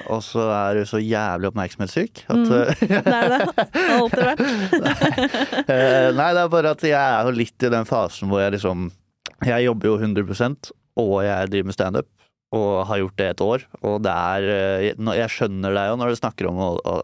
og 0.06 0.22
så 0.24 0.44
er 0.54 0.78
du 0.78 0.86
så 0.88 1.00
jævlig 1.02 1.50
oppmerksomhetssyk 1.50 2.22
at 2.30 2.38
Mm. 2.38 2.54
eh, 2.54 2.78
Det 2.78 3.16
er 3.18 3.28
det. 3.34 3.40
Det 3.74 3.82
har 3.88 3.98
alltid 3.98 4.24
vært. 4.30 4.44
Eh, 5.74 6.08
Nei, 6.14 6.30
det 6.30 6.40
er 6.46 6.48
bare 6.54 6.72
at 6.76 6.86
jeg 6.86 6.94
er 6.94 7.26
jo 7.28 7.34
litt 7.42 7.66
i 7.66 7.72
den 7.74 7.84
fasen 7.90 8.30
hvor 8.30 8.40
jeg 8.44 8.54
liksom 8.54 8.86
Jeg 9.47 9.66
jobber 9.66 9.90
jo 9.90 9.99
100 9.99 10.72
og 11.01 11.14
jeg 11.24 11.51
driver 11.53 11.70
med 11.70 11.76
standup. 11.76 12.09
Og 12.53 12.82
har 12.84 12.99
gjort 13.01 13.16
det 13.16 13.26
et 13.32 13.40
år. 13.40 13.62
Og 13.80 13.95
det 14.05 14.12
er 14.12 14.47
eh, 14.53 15.14
Jeg 15.16 15.32
skjønner 15.32 15.72
deg 15.72 15.86
jo 15.88 15.95
når 15.97 16.11
du 16.12 16.18
snakker 16.18 16.49
om 16.51 16.59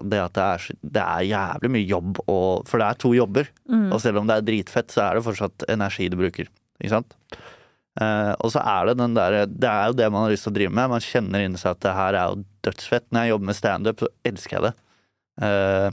det 0.04 0.18
at 0.20 0.34
det 0.36 0.44
er, 0.44 0.66
det 0.96 1.04
er 1.04 1.28
jævlig 1.30 1.70
mye 1.72 1.88
jobb. 1.88 2.20
Og, 2.26 2.66
for 2.68 2.82
det 2.82 2.88
er 2.88 2.98
to 3.00 3.14
jobber. 3.16 3.48
Mm. 3.64 3.86
Og 3.88 4.02
selv 4.04 4.20
om 4.20 4.28
det 4.28 4.36
er 4.36 4.48
dritfett, 4.50 4.92
så 4.92 5.06
er 5.06 5.16
det 5.16 5.24
fortsatt 5.24 5.64
energi 5.72 6.10
du 6.12 6.18
bruker. 6.20 6.50
Ikke 6.82 6.92
sant? 6.98 7.16
Uh, 7.98 8.34
og 8.44 8.52
så 8.54 8.60
er 8.62 8.86
det 8.86 8.92
den 9.00 9.14
der 9.16 9.34
Det 9.50 9.66
er 9.66 9.88
jo 9.90 9.94
det 9.98 10.06
man 10.14 10.22
har 10.22 10.30
lyst 10.30 10.44
til 10.46 10.52
å 10.52 10.58
drive 10.58 10.74
med. 10.76 10.92
Man 10.92 11.02
kjenner 11.02 11.42
inni 11.42 11.58
seg 11.58 11.72
at 11.72 11.80
det 11.86 11.96
her 11.96 12.18
er 12.18 12.34
jo 12.34 12.44
dødsfett. 12.68 13.08
Når 13.08 13.24
jeg 13.24 13.32
jobber 13.32 13.48
med 13.48 13.58
standup, 13.58 14.04
så 14.04 14.10
elsker 14.28 14.58
jeg 14.58 14.66
det. 14.68 14.74
Uh, 15.40 15.88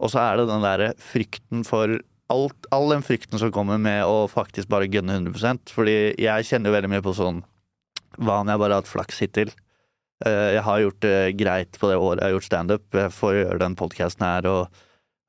og 0.00 0.08
så 0.08 0.22
er 0.24 0.40
det 0.40 0.48
den 0.48 0.64
derre 0.64 0.94
frykten 1.12 1.68
for 1.68 2.00
alt, 2.32 2.68
All 2.74 2.90
den 2.92 3.04
frykten 3.06 3.40
som 3.40 3.52
kommer 3.54 3.80
med 3.80 4.04
å 4.06 4.28
faktisk 4.30 4.70
bare 4.72 4.88
gønne 4.90 5.18
100% 5.18 5.74
Fordi 5.74 5.96
jeg 6.20 6.46
kjenner 6.48 6.70
jo 6.70 6.76
veldig 6.76 6.92
mye 6.94 7.04
på 7.04 7.16
sånn 7.18 7.42
Hva 8.18 8.40
om 8.42 8.52
jeg 8.52 8.62
bare 8.62 8.76
har 8.76 8.84
hatt 8.84 8.90
flaks 8.90 9.20
hittil? 9.24 9.52
Eh, 10.26 10.50
jeg 10.56 10.64
har 10.66 10.82
gjort 10.82 11.00
det 11.04 11.16
greit 11.40 11.80
på 11.80 11.88
det 11.88 11.96
året 11.96 12.20
jeg 12.20 12.28
har 12.28 12.36
gjort 12.36 12.48
standup. 12.48 12.86
Jeg 12.92 13.12
får 13.16 13.36
gjøre 13.38 13.60
den 13.62 13.76
podkasten 13.78 14.26
her, 14.26 14.48
og, 14.50 14.82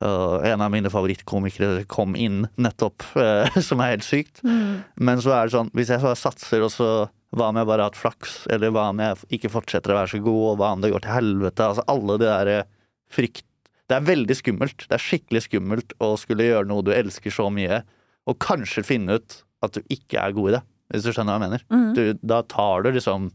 og 0.04 0.44
en 0.44 0.64
av 0.66 0.72
mine 0.74 0.92
favorittkomikere 0.92 1.86
kom 1.88 2.16
inn 2.18 2.42
nettopp, 2.60 3.06
eh, 3.16 3.56
som 3.68 3.80
er 3.80 3.94
helt 3.94 4.04
sykt. 4.04 4.42
Mm. 4.44 4.82
Men 5.00 5.22
så 5.24 5.32
er 5.36 5.48
det 5.48 5.56
sånn, 5.56 5.72
hvis 5.78 5.94
jeg 5.94 6.02
så 6.02 6.12
satser, 6.18 6.66
og 6.66 6.74
så 6.74 6.90
hva 7.32 7.48
om 7.48 7.56
jeg 7.56 7.68
bare 7.70 7.86
har 7.86 7.88
hatt 7.88 7.96
flaks, 7.96 8.42
eller 8.52 8.74
hva 8.74 8.90
om 8.92 9.00
jeg 9.00 9.38
ikke 9.38 9.52
fortsetter 9.54 9.94
å 9.94 10.02
være 10.02 10.12
så 10.12 10.20
god, 10.20 10.42
og 10.50 10.58
hva 10.60 10.74
om 10.76 10.84
det 10.84 10.92
går 10.92 11.06
til 11.06 11.14
helvete? 11.14 11.70
Altså 11.70 11.86
alle 11.88 12.18
de 12.20 12.28
der 12.28 12.52
eh, 12.52 12.68
frykt 13.12 13.46
Det 13.92 13.98
er 13.98 14.06
veldig 14.08 14.36
skummelt. 14.38 14.86
Det 14.88 14.96
er 14.96 15.02
skikkelig 15.04 15.42
skummelt 15.50 15.92
å 16.00 16.14
skulle 16.20 16.46
gjøre 16.48 16.68
noe 16.70 16.84
du 16.86 16.92
elsker 16.96 17.34
så 17.34 17.50
mye, 17.52 17.82
og 18.30 18.38
kanskje 18.40 18.84
finne 18.88 19.18
ut 19.20 19.42
at 19.66 19.76
du 19.76 19.82
ikke 19.92 20.16
er 20.22 20.32
god 20.36 20.48
i 20.48 20.54
det, 20.56 20.62
hvis 20.94 21.04
du 21.04 21.10
skjønner 21.12 21.34
hva 21.34 21.38
jeg 21.38 21.44
mener. 21.44 21.64
Mm. 21.68 21.88
Du, 21.98 22.02
da 22.32 22.40
tar 22.48 22.86
du 22.86 22.92
liksom 22.96 23.30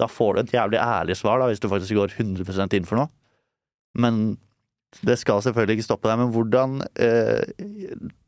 Da 0.00 0.06
får 0.08 0.34
du 0.34 0.40
et 0.40 0.52
jævlig 0.56 0.78
ærlig 0.80 1.14
svar, 1.20 1.38
da, 1.42 1.46
hvis 1.50 1.60
du 1.60 1.68
faktisk 1.68 1.94
går 1.98 2.14
100% 2.18 2.74
inn 2.78 2.86
for 2.88 2.96
noe. 3.02 3.10
Men 4.00 4.38
det 5.06 5.18
skal 5.20 5.42
selvfølgelig 5.44 5.76
ikke 5.78 5.86
stoppe 5.86 6.08
deg. 6.08 6.18
Men 6.22 6.32
hvordan 6.34 6.78
eh, 6.96 7.44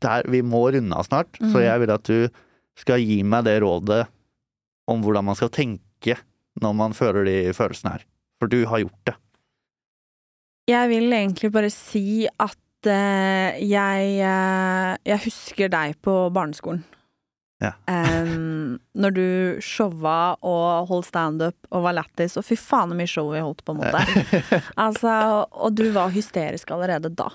der, 0.05 0.27
Vi 0.29 0.43
må 0.45 0.61
runde 0.75 0.95
av 0.95 1.07
snart, 1.07 1.33
så 1.41 1.49
Mhm. 1.57 1.63
jeg 1.65 1.79
vil 1.81 1.91
at 1.95 2.03
du 2.03 2.29
skal 2.79 3.01
gi 3.01 3.23
meg 3.23 3.43
det 3.45 3.57
rådet 3.65 4.05
om 4.87 5.01
hvordan 5.03 5.25
man 5.25 5.35
skal 5.35 5.49
tenke 5.49 6.15
når 6.61 6.73
man 6.77 6.93
føler 6.93 7.25
de 7.25 7.37
følelsene 7.57 7.91
her. 7.97 8.05
For 8.39 8.47
du 8.47 8.65
har 8.69 8.79
gjort 8.85 9.03
det. 9.09 9.15
Jeg 10.69 10.89
vil 10.93 11.11
egentlig 11.11 11.51
bare 11.51 11.69
si 11.73 12.23
at 12.27 12.87
eh, 12.87 13.59
jeg, 13.67 14.11
eh, 14.23 14.91
jeg 15.09 15.23
husker 15.25 15.71
deg 15.71 15.97
på 16.03 16.15
barneskolen. 16.35 16.83
Ja. 17.63 17.71
Em, 17.87 18.77
når 18.99 19.15
du 19.15 19.27
showa 19.63 20.35
og 20.43 20.89
holdt 20.89 21.07
standup 21.07 21.69
og 21.71 21.85
var 21.85 21.95
lættis, 21.95 22.35
og 22.39 22.43
fy 22.47 22.57
faen 22.59 22.91
så 22.91 22.97
mye 22.99 23.11
show 23.11 23.29
vi 23.31 23.43
holdt, 23.43 23.63
på 23.63 23.75
en 23.75 23.83
måte. 23.83 24.01
Altså, 24.85 25.13
og 25.51 25.75
du 25.75 25.85
var 25.95 26.11
hysterisk 26.15 26.73
allerede 26.75 27.11
da. 27.13 27.29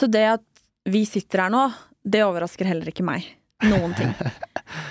Så 0.00 0.08
det 0.08 0.24
at 0.38 0.46
vi 0.88 1.04
sitter 1.08 1.44
her 1.44 1.52
nå, 1.52 1.66
det 2.08 2.24
overrasker 2.24 2.68
heller 2.68 2.88
ikke 2.88 3.06
meg. 3.06 3.26
Noen 3.68 3.96
ting. 3.98 4.14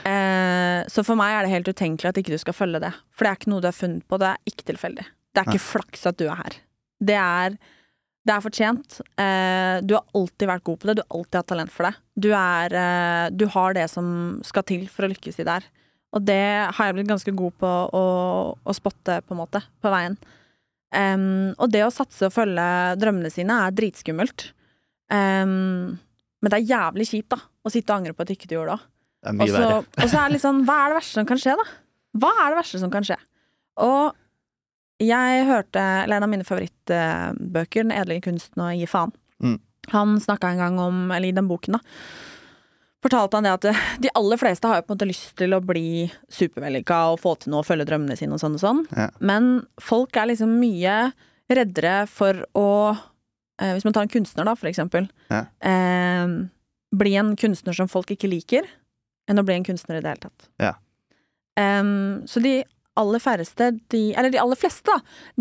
Eh, 0.07 0.85
så 0.89 1.03
for 1.05 1.19
meg 1.19 1.33
er 1.35 1.45
det 1.45 1.51
helt 1.51 1.67
utenkelig 1.67 2.07
at 2.09 2.17
ikke 2.17 2.31
du 2.31 2.39
skal 2.41 2.55
følge 2.55 2.79
det. 2.81 2.89
For 3.13 3.27
det 3.27 3.29
er 3.29 3.38
ikke 3.38 3.49
noe 3.51 3.61
du 3.61 3.67
har 3.67 3.75
funnet 3.75 4.05
på, 4.07 4.17
det 4.21 4.29
er 4.31 4.49
ikke 4.49 4.65
tilfeldig. 4.71 5.03
Det 5.35 5.41
er 5.41 5.49
ikke 5.51 5.61
flaks 5.61 6.07
at 6.09 6.17
du 6.17 6.23
er 6.31 6.39
her. 6.39 6.55
Det 7.03 7.17
er, 7.17 7.57
det 8.25 8.33
er 8.33 8.43
fortjent. 8.43 8.99
Eh, 9.19 9.77
du 9.85 9.95
har 9.97 10.05
alltid 10.17 10.49
vært 10.49 10.65
god 10.67 10.79
på 10.81 10.89
det, 10.89 10.97
du 10.97 11.03
har 11.03 11.19
alltid 11.19 11.39
hatt 11.41 11.51
talent 11.53 11.73
for 11.73 11.89
det. 11.89 11.93
Du, 12.17 12.29
er, 12.33 12.77
eh, 12.81 13.25
du 13.33 13.45
har 13.53 13.77
det 13.77 13.87
som 13.93 14.07
skal 14.47 14.65
til 14.67 14.87
for 14.91 15.07
å 15.07 15.11
lykkes 15.13 15.41
i 15.41 15.45
det 15.47 15.59
her. 15.59 15.69
Og 16.15 16.23
det 16.25 16.41
har 16.73 16.87
jeg 16.87 16.97
blitt 16.97 17.11
ganske 17.11 17.33
god 17.35 17.55
på 17.61 17.69
å, 17.99 18.03
å 18.57 18.75
spotte, 18.75 19.19
på 19.27 19.35
en 19.35 19.41
måte, 19.41 19.61
på 19.83 19.91
veien. 19.91 20.17
Um, 20.95 21.51
og 21.59 21.67
det 21.73 21.81
å 21.83 21.91
satse 21.91 22.29
og 22.29 22.31
følge 22.31 22.65
drømmene 23.01 23.31
sine 23.33 23.57
er 23.65 23.73
dritskummelt. 23.75 24.51
Um, 25.11 25.97
men 26.39 26.53
det 26.53 26.61
er 26.61 26.69
jævlig 26.69 27.09
kjipt, 27.09 27.33
da, 27.33 27.41
å 27.43 27.73
sitte 27.73 27.91
og 27.91 27.99
angre 27.99 28.15
på 28.15 28.23
at 28.23 28.31
ikke 28.33 28.47
du 28.47 28.55
gjorde 28.55 28.77
det. 28.77 28.93
Det 29.27 29.33
og 30.05 30.05
så 30.05 30.21
er 30.21 30.29
det 30.29 30.37
litt 30.37 30.45
sånn, 30.45 30.63
hva 30.67 30.77
er 30.83 30.93
det 30.93 30.99
verste 31.01 31.19
som 31.19 31.27
kan 31.27 31.41
skje, 31.41 31.57
da? 31.59 31.65
Hva 32.21 32.31
er 32.39 32.53
det 32.53 32.59
verste 32.61 32.81
som 32.81 32.93
kan 32.93 33.07
skje? 33.07 33.17
Og 33.83 34.15
jeg 35.03 35.45
hørte, 35.45 35.81
eller 36.03 36.17
en 36.17 36.25
av 36.25 36.31
mine 36.31 36.47
favorittbøker, 36.47 37.83
Den 37.85 37.93
edle 37.93 38.21
kunsten 38.23 38.63
å 38.63 38.71
gi 38.73 38.87
faen. 38.89 39.13
Mm. 39.43 39.59
Han 39.93 40.17
snakka 40.19 40.49
en 40.51 40.63
gang 40.63 40.79
om, 40.81 41.11
eller 41.11 41.29
i 41.29 41.35
den 41.35 41.47
boken, 41.47 41.77
da, 41.77 41.79
fortalte 43.05 43.37
han 43.37 43.45
det 43.45 43.53
at 43.55 43.67
eh, 43.69 43.83
de 44.03 44.11
aller 44.17 44.39
fleste 44.41 44.67
har 44.67 44.79
jo 44.79 44.87
på 44.87 44.91
en 44.91 44.97
måte 44.97 45.09
lyst 45.09 45.35
til 45.39 45.53
å 45.55 45.61
bli 45.63 46.07
supervellykka 46.33 46.97
og 47.13 47.21
få 47.23 47.35
til 47.39 47.53
noe 47.53 47.61
og 47.63 47.69
følge 47.69 47.87
drømmene 47.87 48.17
sine 48.19 48.35
og 48.35 48.41
sånn 48.41 48.57
og 48.57 48.63
sånn. 48.63 48.81
Ja. 48.97 49.09
Men 49.19 49.51
folk 49.81 50.17
er 50.17 50.31
liksom 50.31 50.57
mye 50.61 50.97
reddere 51.47 52.01
for 52.11 52.41
å 52.57 52.69
eh, 52.91 53.73
Hvis 53.77 53.85
man 53.87 53.95
tar 53.95 54.07
en 54.07 54.11
kunstner, 54.11 54.49
da, 54.49 54.57
for 54.57 54.69
eksempel. 54.69 55.07
Ja. 55.31 55.45
Eh, 55.61 56.25
bli 56.97 57.13
en 57.19 57.35
kunstner 57.39 57.77
som 57.77 57.89
folk 57.91 58.11
ikke 58.13 58.29
liker, 58.31 58.67
enn 59.27 59.39
å 59.39 59.45
bli 59.45 59.57
en 59.57 59.65
kunstner 59.67 59.99
i 59.99 60.03
det 60.03 60.11
hele 60.11 60.27
tatt. 60.27 60.49
Ja. 60.61 60.73
Um, 61.57 62.27
så 62.29 62.39
de 62.43 62.59
aller 62.99 63.21
færreste, 63.23 63.69
de, 63.93 64.01
eller 64.17 64.33
de 64.33 64.39
aller 64.41 64.59
fleste, 64.59 64.89
da, 64.89 64.99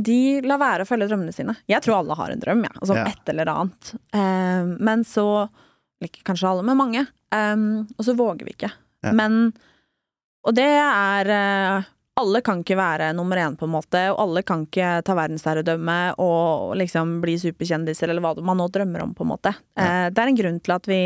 de 0.08 0.18
lar 0.46 0.60
være 0.62 0.84
å 0.84 0.88
følge 0.88 1.08
drømmene 1.10 1.32
sine. 1.34 1.54
Jeg 1.70 1.82
tror 1.84 1.98
alle 2.02 2.16
har 2.18 2.32
en 2.34 2.42
drøm, 2.42 2.62
ja, 2.68 2.72
altså 2.80 2.96
Ja. 2.98 3.06
et 3.10 3.32
eller 3.32 3.50
annet. 3.52 3.92
Um, 4.14 4.76
men 4.84 5.04
så 5.08 5.26
Ikke 6.04 6.20
kanskje 6.28 6.48
alle, 6.50 6.62
men 6.68 6.76
mange. 6.76 7.06
Um, 7.32 7.86
og 7.96 8.04
så 8.04 8.12
våger 8.18 8.44
vi 8.44 8.52
ikke. 8.52 8.68
Ja. 9.06 9.12
Men 9.16 9.52
Og 10.46 10.54
det 10.54 10.66
er 10.68 11.26
eh, 11.32 11.86
alle 12.20 12.40
kan 12.44 12.60
ikke 12.62 12.76
være 12.78 13.08
nummer 13.16 13.36
én, 13.40 13.56
på 13.58 13.64
en 13.66 13.72
måte, 13.74 14.02
og 14.12 14.20
alle 14.22 14.42
kan 14.46 14.62
ikke 14.66 15.02
ta 15.04 15.16
verdensherredømme 15.18 15.96
og 16.22 16.76
liksom 16.78 17.16
bli 17.24 17.34
superkjendiser, 17.42 18.08
eller 18.12 18.22
hva 18.24 18.30
man 18.46 18.56
nå 18.60 18.68
drømmer 18.72 19.02
om, 19.02 19.14
på 19.16 19.24
en 19.26 19.32
måte. 19.32 19.52
Eh, 19.76 20.06
det 20.14 20.22
er 20.22 20.30
en 20.30 20.38
grunn 20.38 20.60
til 20.60 20.76
at 20.76 20.86
vi 20.88 21.00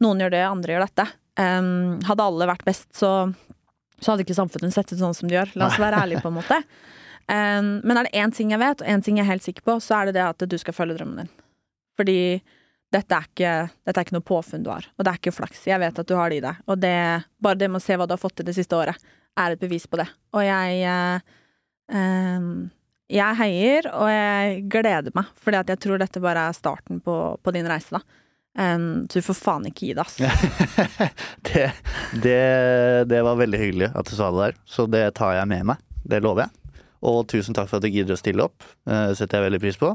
Noen 0.00 0.22
gjør 0.22 0.30
det, 0.32 0.44
andre 0.48 0.72
gjør 0.72 0.86
dette. 0.86 1.04
Hadde 2.08 2.24
alle 2.24 2.46
vært 2.48 2.64
best, 2.64 2.86
så, 2.96 3.10
så 4.00 4.12
hadde 4.12 4.24
ikke 4.24 4.38
samfunnet 4.38 4.74
sett 4.74 4.92
ut 4.92 5.00
sånn 5.00 5.16
som 5.16 5.28
det 5.30 5.36
gjør. 5.36 5.52
La 5.60 5.68
oss 5.68 5.80
være 5.80 6.00
ærlige, 6.04 6.22
på 6.24 6.32
en 6.32 6.38
måte. 6.38 6.60
Um, 7.30 7.76
men 7.86 7.98
er 7.98 8.08
det 8.08 8.16
én 8.18 8.32
ting 8.34 8.50
jeg 8.50 8.58
vet, 8.62 8.80
og 8.82 8.88
én 8.90 9.04
ting 9.04 9.20
jeg 9.20 9.26
er 9.26 9.32
helt 9.34 9.44
sikker 9.46 9.66
på, 9.66 9.76
så 9.84 10.00
er 10.00 10.08
det 10.08 10.16
det 10.18 10.24
at 10.24 10.46
du 10.50 10.56
skal 10.58 10.74
følge 10.74 10.96
drømmen 10.98 11.22
din. 11.22 11.30
Fordi 12.00 12.18
dette 12.90 13.14
er 13.14 13.28
ikke, 13.28 13.52
dette 13.86 14.00
er 14.00 14.08
ikke 14.08 14.16
noe 14.16 14.26
påfunn 14.26 14.64
du 14.66 14.70
har, 14.72 14.88
og 14.96 15.06
det 15.06 15.12
er 15.12 15.20
ikke 15.20 15.36
flaks. 15.36 15.62
Jeg 15.70 15.78
vet 15.82 16.00
at 16.02 16.08
du 16.08 16.16
har 16.18 16.32
det 16.32 16.40
i 16.40 16.44
deg. 16.44 16.64
Og 16.66 16.80
det, 16.82 16.96
bare 17.38 17.60
det 17.60 17.68
med 17.70 17.78
å 17.78 17.84
se 17.84 17.98
hva 18.00 18.08
du 18.08 18.16
har 18.16 18.22
fått 18.22 18.40
til 18.40 18.48
det 18.48 18.56
siste 18.56 18.78
året, 18.78 18.98
er 19.38 19.54
et 19.54 19.62
bevis 19.62 19.86
på 19.86 20.00
det. 20.00 20.08
Og 20.34 20.42
jeg 20.42 20.80
eh, 20.88 22.50
Jeg 23.10 23.38
heier, 23.38 23.86
og 23.94 24.10
jeg 24.10 24.64
gleder 24.70 25.14
meg, 25.14 25.30
fordi 25.38 25.60
at 25.60 25.70
jeg 25.70 25.82
tror 25.82 26.02
dette 26.02 26.22
bare 26.22 26.48
er 26.48 26.56
starten 26.56 27.00
på, 27.02 27.14
på 27.42 27.54
din 27.54 27.66
reise, 27.70 27.94
da. 27.98 28.19
Um, 28.58 29.06
du 29.06 29.20
får 29.22 29.36
faen 29.38 29.66
ikke 29.70 29.86
gi 29.86 29.92
deg, 29.94 30.02
ass. 30.02 30.16
det, 31.48 31.66
det, 32.24 32.40
det 33.10 33.20
var 33.22 33.38
veldig 33.38 33.60
hyggelig 33.60 33.90
at 33.94 34.10
du 34.10 34.16
sa 34.16 34.30
det 34.34 34.48
der, 34.48 34.58
så 34.66 34.86
det 34.90 35.04
tar 35.18 35.36
jeg 35.38 35.50
med 35.52 35.68
meg. 35.72 35.82
Det 36.02 36.22
lover 36.24 36.48
jeg. 36.48 36.82
Og 37.06 37.22
tusen 37.30 37.56
takk 37.56 37.70
for 37.70 37.78
at 37.78 37.86
du 37.86 37.94
gidder 37.94 38.16
å 38.16 38.20
stille 38.20 38.44
opp. 38.44 38.66
Uh, 38.88 39.12
setter 39.16 39.38
jeg 39.38 39.48
veldig 39.48 39.62
pris 39.62 39.78
på. 39.80 39.94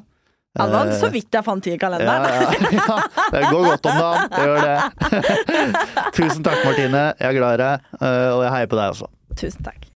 Ja, 0.56 0.70
det 0.72 0.78
var 0.78 0.91
så 0.95 1.10
vidt 1.12 1.36
jeg 1.36 1.43
fant 1.43 1.66
tid 1.66 1.76
i 1.76 1.80
kalenderen. 1.82 2.30
Ja, 2.32 2.45
ja, 2.47 2.70
ja. 2.80 3.26
Det 3.34 3.41
går 3.51 3.66
godt 3.74 3.89
om 3.91 3.97
dagen. 3.99 4.30
Det 4.32 4.45
gjør 4.47 4.62
det. 4.64 4.78
Tusen 6.16 6.47
takk, 6.47 6.62
Martine. 6.64 7.03
Jeg 7.20 7.28
er 7.28 7.36
glad 7.41 7.58
i 7.58 7.62
deg, 7.66 7.89
og 7.99 8.45
jeg 8.47 8.56
heier 8.56 8.72
på 8.72 8.80
deg 8.80 8.95
også. 8.95 9.12
Tusen 9.36 9.68
takk. 9.68 9.86